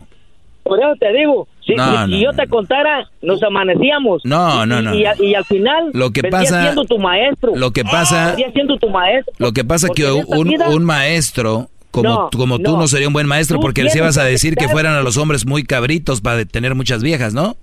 Por 0.63 0.79
eso 0.79 0.93
te 1.01 1.13
digo, 1.13 1.49
si, 1.67 1.75
No, 1.75 1.85
si- 1.85 1.91
no, 1.93 2.07
si 2.07 2.23
yo 2.23 2.33
te 2.35 2.47
contara, 2.47 3.09
nos 3.21 3.43
amanecíamos. 3.43 4.23
No, 4.25 4.65
no, 4.65 4.81
no. 4.81 4.95
Y, 4.95 5.35
al 5.35 5.45
final, 5.45 5.91
Lo 5.93 6.11
que 6.13 6.23
pasa- 6.25 6.63
siendo 6.63 6.85
tu 6.85 6.99
maestro. 6.99 7.53
lo 7.57 7.73
que 7.73 7.85
pasa- 7.85 8.27
Vendría 8.29 8.53
siendo 8.53 8.77
tu 8.79 8.89
maestro. 8.89 9.35
Lo 9.39 9.53
que 9.53 9.65
pasa 9.65 9.89
que 9.95 10.09
un, 10.11 10.49
vida- 10.49 10.69
un 10.69 10.85
maestro 10.85 11.69
como, 11.91 12.31
como 12.31 12.59
tú 12.59 12.77
no. 12.77 12.87
sería 12.89 13.09
un 13.09 13.13
buen 13.13 13.27
maestro 13.27 13.61
porque 13.61 13.83
les 13.83 13.95
ibas 13.97 14.19
a 14.19 14.25
decir 14.25 14.55
que 14.57 14.69
fueran 14.69 14.95
a 14.95 15.03
los 15.03 15.17
hombres 15.17 15.47
muy 15.47 15.65
cabritos 15.65 16.21
para 16.21 16.45
tener 16.45 16.75
muchas 16.77 17.03
viejas, 17.03 17.35
¿no? 17.35 17.57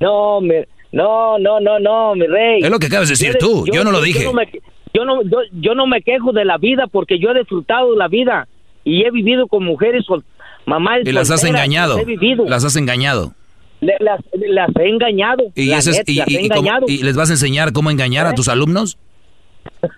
No, 0.00 0.40
mi- 0.40 0.54
no, 0.92 1.38
no, 1.38 1.58
no, 1.60 1.78
no, 1.80 2.14
mi 2.14 2.26
rey. 2.26 2.60
Es 2.62 2.70
lo 2.70 2.78
que 2.78 2.86
acabas 2.86 3.08
de 3.08 3.12
decir 3.14 3.32
Yo 3.32 3.38
tú, 3.38 3.66
yo 3.72 3.82
no 3.84 3.90
lo 3.90 4.00
dije. 4.00 4.22
Yo 4.22 4.30
no, 4.30 4.34
me, 4.34 4.48
yo, 4.98 5.04
no, 5.04 5.22
yo, 5.22 5.38
yo 5.52 5.74
no 5.74 5.86
me 5.86 6.02
quejo 6.02 6.32
de 6.32 6.44
la 6.44 6.58
vida 6.58 6.86
porque 6.90 7.18
yo 7.18 7.30
he 7.30 7.38
disfrutado 7.38 7.94
la 7.96 8.08
vida 8.08 8.48
y 8.84 9.04
he 9.04 9.10
vivido 9.10 9.46
con 9.46 9.64
mujeres, 9.64 10.04
sol- 10.06 10.24
mamás 10.66 11.00
Y 11.04 11.12
las 11.12 11.30
has 11.30 11.44
engañado. 11.44 11.98
He 11.98 12.04
vivido. 12.04 12.44
Las 12.48 12.64
has 12.64 12.74
engañado. 12.76 13.32
Le- 13.80 13.96
las, 14.00 14.20
las 14.32 14.70
he 14.76 14.88
engañado. 14.88 15.44
Y, 15.54 15.66
la 15.66 15.78
eso 15.78 15.90
es- 15.90 15.98
neta, 15.98 16.10
y, 16.12 16.14
las 16.16 16.28
he 16.28 16.32
y 16.32 16.48
cómo- 16.48 16.60
engañado. 16.60 16.86
y 16.88 17.02
les 17.02 17.16
vas 17.16 17.30
a 17.30 17.34
enseñar 17.34 17.72
cómo 17.72 17.90
engañar 17.90 18.26
a 18.26 18.30
¿Eh? 18.30 18.34
tus 18.34 18.48
alumnos. 18.48 18.98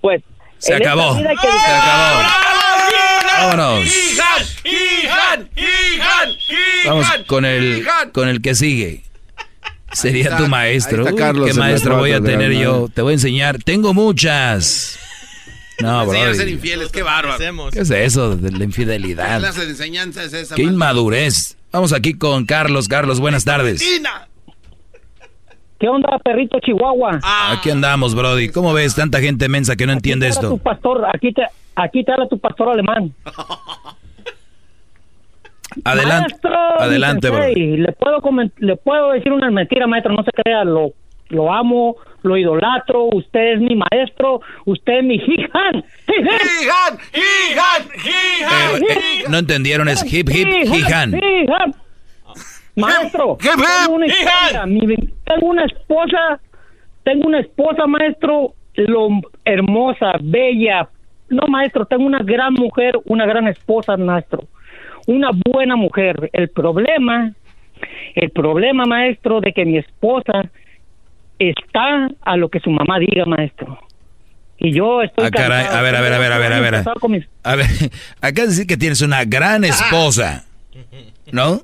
pues 0.00 0.22
Se 0.58 0.74
acabó. 0.74 1.16
que- 1.16 1.22
Se 1.22 1.28
acabó. 1.28 2.22
Vámonos. 3.38 4.18
Vamos 6.86 7.06
con 7.26 7.44
el 7.44 7.84
con 8.12 8.28
el 8.28 8.40
que 8.42 8.54
sigue. 8.54 9.02
Sería 9.92 10.24
está- 10.24 10.36
tu 10.38 10.46
maestro. 10.48 11.04
Uy, 11.04 11.14
¿Qué 11.46 11.54
maestro 11.54 11.98
voy 11.98 12.12
a 12.12 12.20
tener 12.20 12.52
yo? 12.52 12.88
Te 12.92 13.02
voy 13.02 13.12
a 13.12 13.14
enseñar. 13.14 13.58
Tengo 13.62 13.92
muchas. 13.94 14.98
No, 15.80 16.02
Enseñan 16.02 16.22
a 16.24 16.28
bro. 16.30 16.34
ser 16.36 16.48
infieles, 16.48 16.88
qué 16.92 17.02
bárbaro. 17.02 17.38
¿Qué 17.72 17.80
es 17.80 17.90
eso 17.90 18.36
de 18.36 18.50
la 18.52 18.58
¿Qué 18.58 18.64
infidelidad? 18.64 19.38
clase 19.40 19.64
de 19.64 19.70
enseñanza 19.70 20.22
es 20.22 20.32
esa? 20.32 20.54
Qué 20.54 20.62
inmadurez. 20.62 21.56
Vamos 21.72 21.92
aquí 21.92 22.14
con 22.14 22.44
Carlos. 22.46 22.86
Carlos, 22.88 23.18
buenas 23.18 23.44
tardes. 23.44 23.82
¿Qué 25.80 25.88
onda, 25.88 26.08
perrito 26.24 26.58
Chihuahua? 26.60 27.18
Aquí 27.50 27.70
andamos, 27.70 28.14
Brody. 28.14 28.50
¿Cómo 28.50 28.72
ves 28.72 28.94
tanta 28.94 29.20
gente 29.20 29.48
mensa 29.48 29.74
que 29.74 29.84
no 29.86 29.92
entiende 29.92 30.26
Aquí 30.26 30.34
esto? 30.36 30.50
Tu 30.50 30.58
pastor, 30.58 31.04
aquí 31.12 31.32
te, 31.32 31.42
aquí 31.74 32.04
te 32.04 32.12
habla 32.12 32.28
tu 32.28 32.38
pastor 32.38 32.68
alemán. 32.70 33.12
Adelante, 35.84 36.28
Maestro, 36.30 36.80
adelante, 36.80 37.30
bro. 37.30 37.46
Le 37.54 37.92
puedo, 37.92 38.20
comen- 38.20 38.52
le 38.58 38.76
puedo 38.76 39.12
decir 39.12 39.32
una 39.32 39.50
mentira, 39.50 39.86
maestro, 39.86 40.12
no 40.12 40.22
se 40.22 40.30
crea, 40.32 40.64
lo, 40.64 40.92
lo 41.28 41.52
amo, 41.52 41.96
lo 42.22 42.36
idolatro, 42.36 43.04
usted 43.12 43.54
es 43.54 43.60
mi 43.60 43.74
maestro, 43.76 44.40
usted 44.64 44.98
es 44.98 45.04
mi 45.04 45.14
hijan. 45.16 45.84
¡Hijan! 46.08 46.98
¡Hijan! 47.12 47.88
¡Hijan! 48.04 48.82
Eh, 48.82 49.24
no 49.28 49.38
entendieron, 49.38 49.88
es 49.88 50.02
hip 50.12 50.28
hip 50.30 50.46
hijan. 50.72 51.12
hijan. 51.14 51.74
Maestro, 52.74 53.36
tengo 53.84 53.96
una, 53.96 54.06
historia, 54.06 54.66
mi- 54.66 54.96
tengo 55.24 55.46
una 55.46 55.64
esposa, 55.64 56.40
tengo 57.04 57.26
una 57.28 57.40
esposa, 57.40 57.86
maestro, 57.86 58.54
lo 58.74 59.08
hermosa, 59.44 60.12
bella. 60.22 60.88
No, 61.28 61.46
maestro, 61.48 61.84
tengo 61.84 62.04
una 62.04 62.22
gran 62.22 62.54
mujer, 62.54 62.98
una 63.04 63.26
gran 63.26 63.46
esposa, 63.48 63.96
maestro. 63.96 64.44
Una 65.06 65.30
buena 65.32 65.76
mujer. 65.76 66.30
El 66.32 66.48
problema, 66.48 67.32
el 68.14 68.30
problema, 68.30 68.84
maestro, 68.86 69.40
de 69.40 69.52
que 69.52 69.64
mi 69.64 69.78
esposa 69.78 70.50
está 71.38 72.08
a 72.20 72.36
lo 72.36 72.48
que 72.48 72.60
su 72.60 72.70
mamá 72.70 72.98
diga, 72.98 73.24
maestro. 73.26 73.78
Y 74.58 74.72
yo 74.72 75.02
estoy 75.02 75.26
Ah, 75.26 75.30
caray, 75.30 75.66
a 75.66 75.82
ver, 75.82 75.96
a 75.96 76.00
ver, 76.00 76.12
a 76.12 76.18
ver, 76.18 76.32
a 76.32 76.38
ver, 76.38 76.52
a 76.52 76.60
ver. 76.60 76.74
A 77.42 77.56
ver, 77.56 77.66
acá 78.20 78.46
decir 78.46 78.66
que 78.66 78.76
tienes 78.76 79.00
una 79.00 79.24
gran 79.24 79.64
esposa, 79.64 80.44
¿no? 81.32 81.60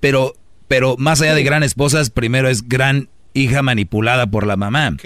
Pero, 0.00 0.34
pero 0.68 0.96
más 0.98 1.22
allá 1.22 1.34
de 1.34 1.44
gran 1.44 1.62
esposa, 1.62 2.02
primero 2.12 2.48
es 2.48 2.68
gran 2.68 3.08
hija 3.34 3.62
manipulada 3.62 4.26
por 4.26 4.46
la 4.46 4.56
mamá. 4.56 4.96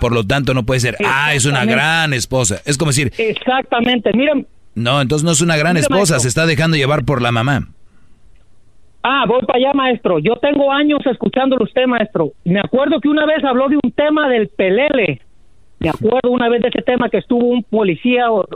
Por 0.00 0.12
lo 0.12 0.26
tanto, 0.26 0.52
no 0.52 0.64
puede 0.66 0.80
ser, 0.80 0.96
ah, 1.06 1.32
es 1.34 1.46
una 1.46 1.64
gran 1.64 2.12
esposa. 2.12 2.60
Es 2.66 2.76
como 2.76 2.90
decir, 2.90 3.12
Exactamente. 3.16 4.12
Miren, 4.12 4.46
no, 4.74 5.00
entonces 5.00 5.24
no 5.24 5.32
es 5.32 5.40
una 5.40 5.56
gran 5.56 5.76
esposa, 5.76 5.98
maestro. 6.14 6.20
se 6.20 6.28
está 6.28 6.46
dejando 6.46 6.76
llevar 6.76 7.04
por 7.04 7.20
la 7.22 7.32
mamá. 7.32 7.68
Ah, 9.02 9.24
voy 9.26 9.40
para 9.46 9.58
allá, 9.58 9.72
maestro. 9.72 10.18
Yo 10.18 10.36
tengo 10.36 10.70
años 10.72 11.00
escuchándolo 11.06 11.64
usted, 11.64 11.86
maestro. 11.86 12.32
Me 12.44 12.60
acuerdo 12.60 13.00
que 13.00 13.08
una 13.08 13.24
vez 13.24 13.42
habló 13.44 13.68
de 13.68 13.76
un 13.82 13.92
tema 13.92 14.28
del 14.28 14.48
pelele. 14.48 15.22
Me 15.78 15.88
acuerdo 15.88 16.30
una 16.30 16.50
vez 16.50 16.60
de 16.60 16.68
ese 16.68 16.82
tema 16.82 17.08
que 17.08 17.16
estuvo 17.16 17.46
un 17.46 17.62
policía, 17.62 18.30
o- 18.30 18.46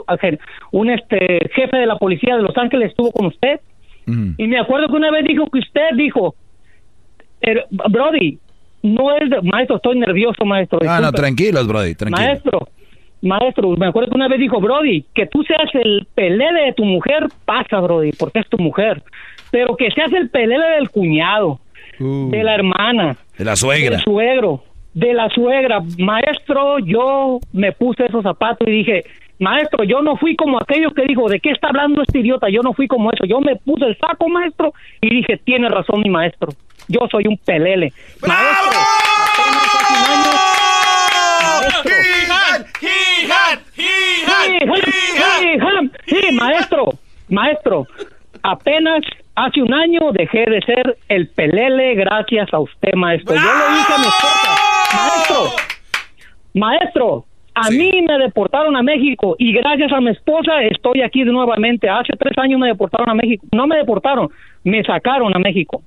un 0.71 0.91
este 0.91 1.49
jefe 1.55 1.77
de 1.77 1.87
la 1.87 1.97
policía 1.97 2.35
de 2.35 2.43
Los 2.43 2.55
Ángeles 2.57 2.91
estuvo 2.91 3.11
con 3.11 3.25
usted. 3.27 3.59
Y 4.37 4.45
me 4.47 4.59
acuerdo 4.59 4.87
que 4.87 4.93
una 4.93 5.09
vez 5.09 5.25
dijo 5.25 5.49
que 5.49 5.57
usted 5.57 5.89
dijo, 5.97 6.35
"Er- 7.41 7.65
Brody, 7.71 8.37
no 8.83 9.17
es, 9.17 9.27
de- 9.31 9.41
maestro, 9.41 9.77
estoy 9.77 9.97
nervioso, 9.97 10.45
maestro. 10.45 10.77
Ah, 10.83 10.85
no, 10.85 10.91
disculpe". 11.07 11.17
tranquilos, 11.21 11.67
Brody, 11.67 11.95
tranquilo. 11.95 12.27
Maestro, 12.27 12.67
maestro, 13.21 13.69
me 13.77 13.87
acuerdo 13.87 14.09
que 14.11 14.15
una 14.15 14.27
vez 14.27 14.39
dijo, 14.39 14.59
Brody, 14.59 15.05
que 15.13 15.25
tú 15.27 15.43
seas 15.43 15.69
el 15.73 16.07
pelele 16.13 16.65
de 16.65 16.73
tu 16.73 16.85
mujer, 16.85 17.27
pasa, 17.45 17.79
Brody, 17.79 18.11
porque 18.11 18.39
es 18.39 18.47
tu 18.49 18.57
mujer. 18.57 19.01
Pero 19.51 19.75
que 19.75 19.89
seas 19.91 20.11
el 20.13 20.29
pelele 20.29 20.65
del 20.77 20.89
cuñado, 20.89 21.59
de 21.99 22.43
la 22.43 22.55
hermana, 22.55 23.15
De 23.37 23.45
la 23.45 23.55
suegra. 23.55 23.91
del 23.91 24.01
suegro, 24.03 24.63
de 24.93 25.13
la 25.13 25.29
suegra. 25.29 25.81
Maestro, 25.97 26.79
yo 26.79 27.39
me 27.53 27.71
puse 27.71 28.05
esos 28.05 28.23
zapatos 28.23 28.67
y 28.67 28.71
dije, 28.71 29.03
maestro, 29.39 29.83
yo 29.85 30.01
no 30.01 30.17
fui 30.17 30.35
como 30.35 30.59
aquellos 30.59 30.93
que 30.93 31.03
dijo, 31.07 31.29
¿de 31.29 31.39
qué 31.39 31.51
está 31.51 31.69
hablando 31.69 32.01
este 32.01 32.19
idiota? 32.19 32.49
Yo 32.49 32.61
no 32.63 32.73
fui 32.73 32.87
como 32.87 33.11
eso. 33.11 33.25
Yo 33.25 33.39
me 33.39 33.55
puse 33.55 33.85
el 33.85 33.97
saco, 33.97 34.27
maestro, 34.27 34.73
y 35.01 35.09
dije, 35.09 35.37
tiene 35.43 35.69
razón 35.69 36.01
mi 36.01 36.09
maestro. 36.09 36.49
Yo 36.87 36.99
soy 37.09 37.25
un 37.27 37.37
pelele. 37.37 37.93
Año, 38.23 38.33
maestro. 38.33 40.44
Maestro, 46.33 46.93
maestro, 47.29 47.87
apenas 48.43 49.01
hace 49.35 49.61
un 49.61 49.73
año 49.73 50.11
dejé 50.11 50.45
de 50.45 50.61
ser 50.61 50.97
el 51.09 51.27
pelele 51.29 51.95
gracias 51.95 52.53
a 52.53 52.59
usted, 52.59 52.93
maestro. 52.93 53.35
Yo 53.35 53.41
le 53.41 53.77
dije 53.77 53.93
a 53.93 53.97
mi 53.97 54.05
esposa, 54.05 54.55
maestro, 54.93 55.55
maestro, 56.53 57.25
a 57.55 57.69
mí 57.69 58.01
me 58.05 58.17
deportaron 58.17 58.75
a 58.75 58.83
México 58.83 59.35
y 59.39 59.53
gracias 59.53 59.91
a 59.93 60.01
mi 60.01 60.11
esposa 60.11 60.61
estoy 60.63 61.01
aquí 61.01 61.23
nuevamente. 61.23 61.89
Hace 61.89 62.13
tres 62.19 62.37
años 62.37 62.59
me 62.59 62.67
deportaron 62.67 63.09
a 63.09 63.13
México. 63.13 63.45
No 63.53 63.65
me 63.65 63.77
deportaron, 63.77 64.29
me 64.63 64.83
sacaron 64.83 65.33
a 65.33 65.39
México. 65.39 65.81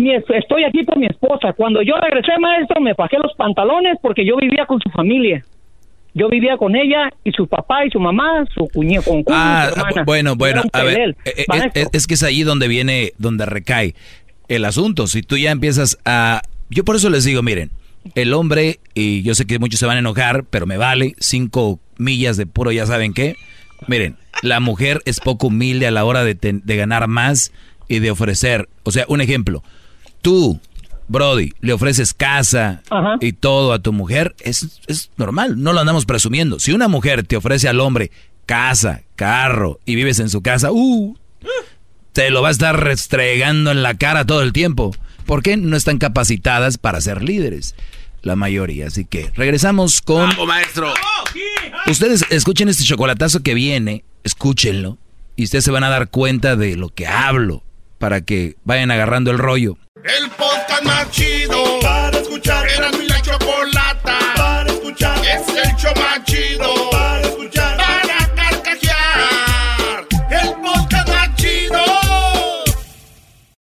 Mi 0.00 0.14
es- 0.14 0.24
estoy 0.28 0.64
aquí 0.64 0.82
por 0.84 0.98
mi 0.98 1.06
esposa. 1.06 1.52
Cuando 1.52 1.82
yo 1.82 1.94
regresé, 2.00 2.32
maestro, 2.40 2.80
me 2.80 2.92
bajé 2.94 3.16
los 3.22 3.32
pantalones 3.36 3.96
porque 4.02 4.24
yo 4.24 4.36
vivía 4.36 4.66
con 4.66 4.80
su 4.80 4.88
familia. 4.90 5.44
Yo 6.14 6.28
vivía 6.28 6.56
con 6.56 6.74
ella 6.74 7.08
y 7.22 7.30
su 7.32 7.46
papá 7.46 7.84
y 7.86 7.90
su 7.90 8.00
mamá, 8.00 8.44
su 8.52 8.66
cuñado, 8.74 9.04
con 9.04 9.22
cuño, 9.22 9.36
Ah, 9.38 9.70
su 9.72 9.78
hermana. 9.78 10.02
bueno, 10.04 10.34
bueno, 10.36 10.62
a 10.72 10.82
ver, 10.82 11.16
eh, 11.24 11.44
eh, 11.74 11.84
es 11.92 12.06
que 12.08 12.14
es 12.14 12.22
ahí 12.24 12.42
donde 12.42 12.66
viene, 12.66 13.12
donde 13.18 13.46
recae 13.46 13.94
el 14.48 14.64
asunto. 14.64 15.06
Si 15.06 15.22
tú 15.22 15.36
ya 15.36 15.52
empiezas 15.52 15.98
a... 16.04 16.42
Yo 16.68 16.84
por 16.84 16.96
eso 16.96 17.10
les 17.10 17.24
digo, 17.24 17.42
miren, 17.42 17.70
el 18.16 18.32
hombre, 18.34 18.80
y 18.94 19.22
yo 19.22 19.34
sé 19.36 19.46
que 19.46 19.58
muchos 19.60 19.78
se 19.78 19.86
van 19.86 19.96
a 19.96 20.00
enojar, 20.00 20.44
pero 20.50 20.66
me 20.66 20.76
vale, 20.78 21.14
cinco 21.20 21.78
millas 21.98 22.36
de 22.36 22.46
puro 22.46 22.72
ya 22.72 22.86
saben 22.86 23.12
qué. 23.14 23.36
Miren, 23.86 24.16
la 24.42 24.58
mujer 24.58 25.02
es 25.04 25.20
poco 25.20 25.46
humilde 25.48 25.86
a 25.86 25.90
la 25.92 26.04
hora 26.04 26.24
de, 26.24 26.34
ten- 26.34 26.62
de 26.64 26.76
ganar 26.76 27.06
más 27.06 27.52
y 27.88 28.00
de 28.00 28.10
ofrecer. 28.10 28.68
O 28.82 28.90
sea, 28.90 29.04
un 29.08 29.20
ejemplo, 29.20 29.62
tú 30.20 30.60
Brody, 31.10 31.52
le 31.60 31.72
ofreces 31.72 32.14
casa 32.14 32.82
Ajá. 32.88 33.16
y 33.20 33.32
todo 33.32 33.72
a 33.72 33.80
tu 33.80 33.92
mujer, 33.92 34.36
es, 34.38 34.80
es 34.86 35.10
normal, 35.16 35.60
no 35.60 35.72
lo 35.72 35.80
andamos 35.80 36.06
presumiendo. 36.06 36.60
Si 36.60 36.70
una 36.72 36.86
mujer 36.86 37.26
te 37.26 37.36
ofrece 37.36 37.68
al 37.68 37.80
hombre 37.80 38.12
casa, 38.46 39.02
carro 39.16 39.80
y 39.84 39.96
vives 39.96 40.20
en 40.20 40.30
su 40.30 40.40
casa, 40.40 40.70
uh, 40.70 41.18
te 42.12 42.30
lo 42.30 42.42
va 42.42 42.48
a 42.48 42.52
estar 42.52 42.78
restregando 42.78 43.72
en 43.72 43.82
la 43.82 43.94
cara 43.94 44.24
todo 44.24 44.42
el 44.42 44.52
tiempo. 44.52 44.94
¿Por 45.26 45.42
qué 45.42 45.56
no 45.56 45.76
están 45.76 45.98
capacitadas 45.98 46.78
para 46.78 47.00
ser 47.00 47.24
líderes? 47.24 47.74
La 48.22 48.36
mayoría. 48.36 48.86
Así 48.86 49.04
que 49.04 49.32
regresamos 49.34 50.02
con... 50.02 50.28
¡Bravo, 50.28 50.46
maestro! 50.46 50.94
Ustedes 51.88 52.24
escuchen 52.30 52.68
este 52.68 52.84
chocolatazo 52.84 53.42
que 53.42 53.54
viene, 53.54 54.04
escúchenlo, 54.22 54.96
y 55.34 55.42
ustedes 55.42 55.64
se 55.64 55.72
van 55.72 55.82
a 55.82 55.88
dar 55.88 56.08
cuenta 56.08 56.54
de 56.54 56.76
lo 56.76 56.90
que 56.90 57.08
hablo 57.08 57.64
para 58.00 58.22
que 58.22 58.56
vayan 58.64 58.90
agarrando 58.90 59.30
el 59.30 59.36
rollo. 59.36 59.76
El 60.02 60.30
podcast 60.30 60.82
más 60.84 61.10
chido 61.10 61.78
para 61.82 62.18
escuchar. 62.18 62.66
Era 62.66 62.90
mi 62.92 63.06
la 63.06 63.20
chocolata 63.20 64.18
para 64.36 64.72
escuchar. 64.72 65.18
Es 65.18 65.46
el 65.48 65.76
show 65.76 65.92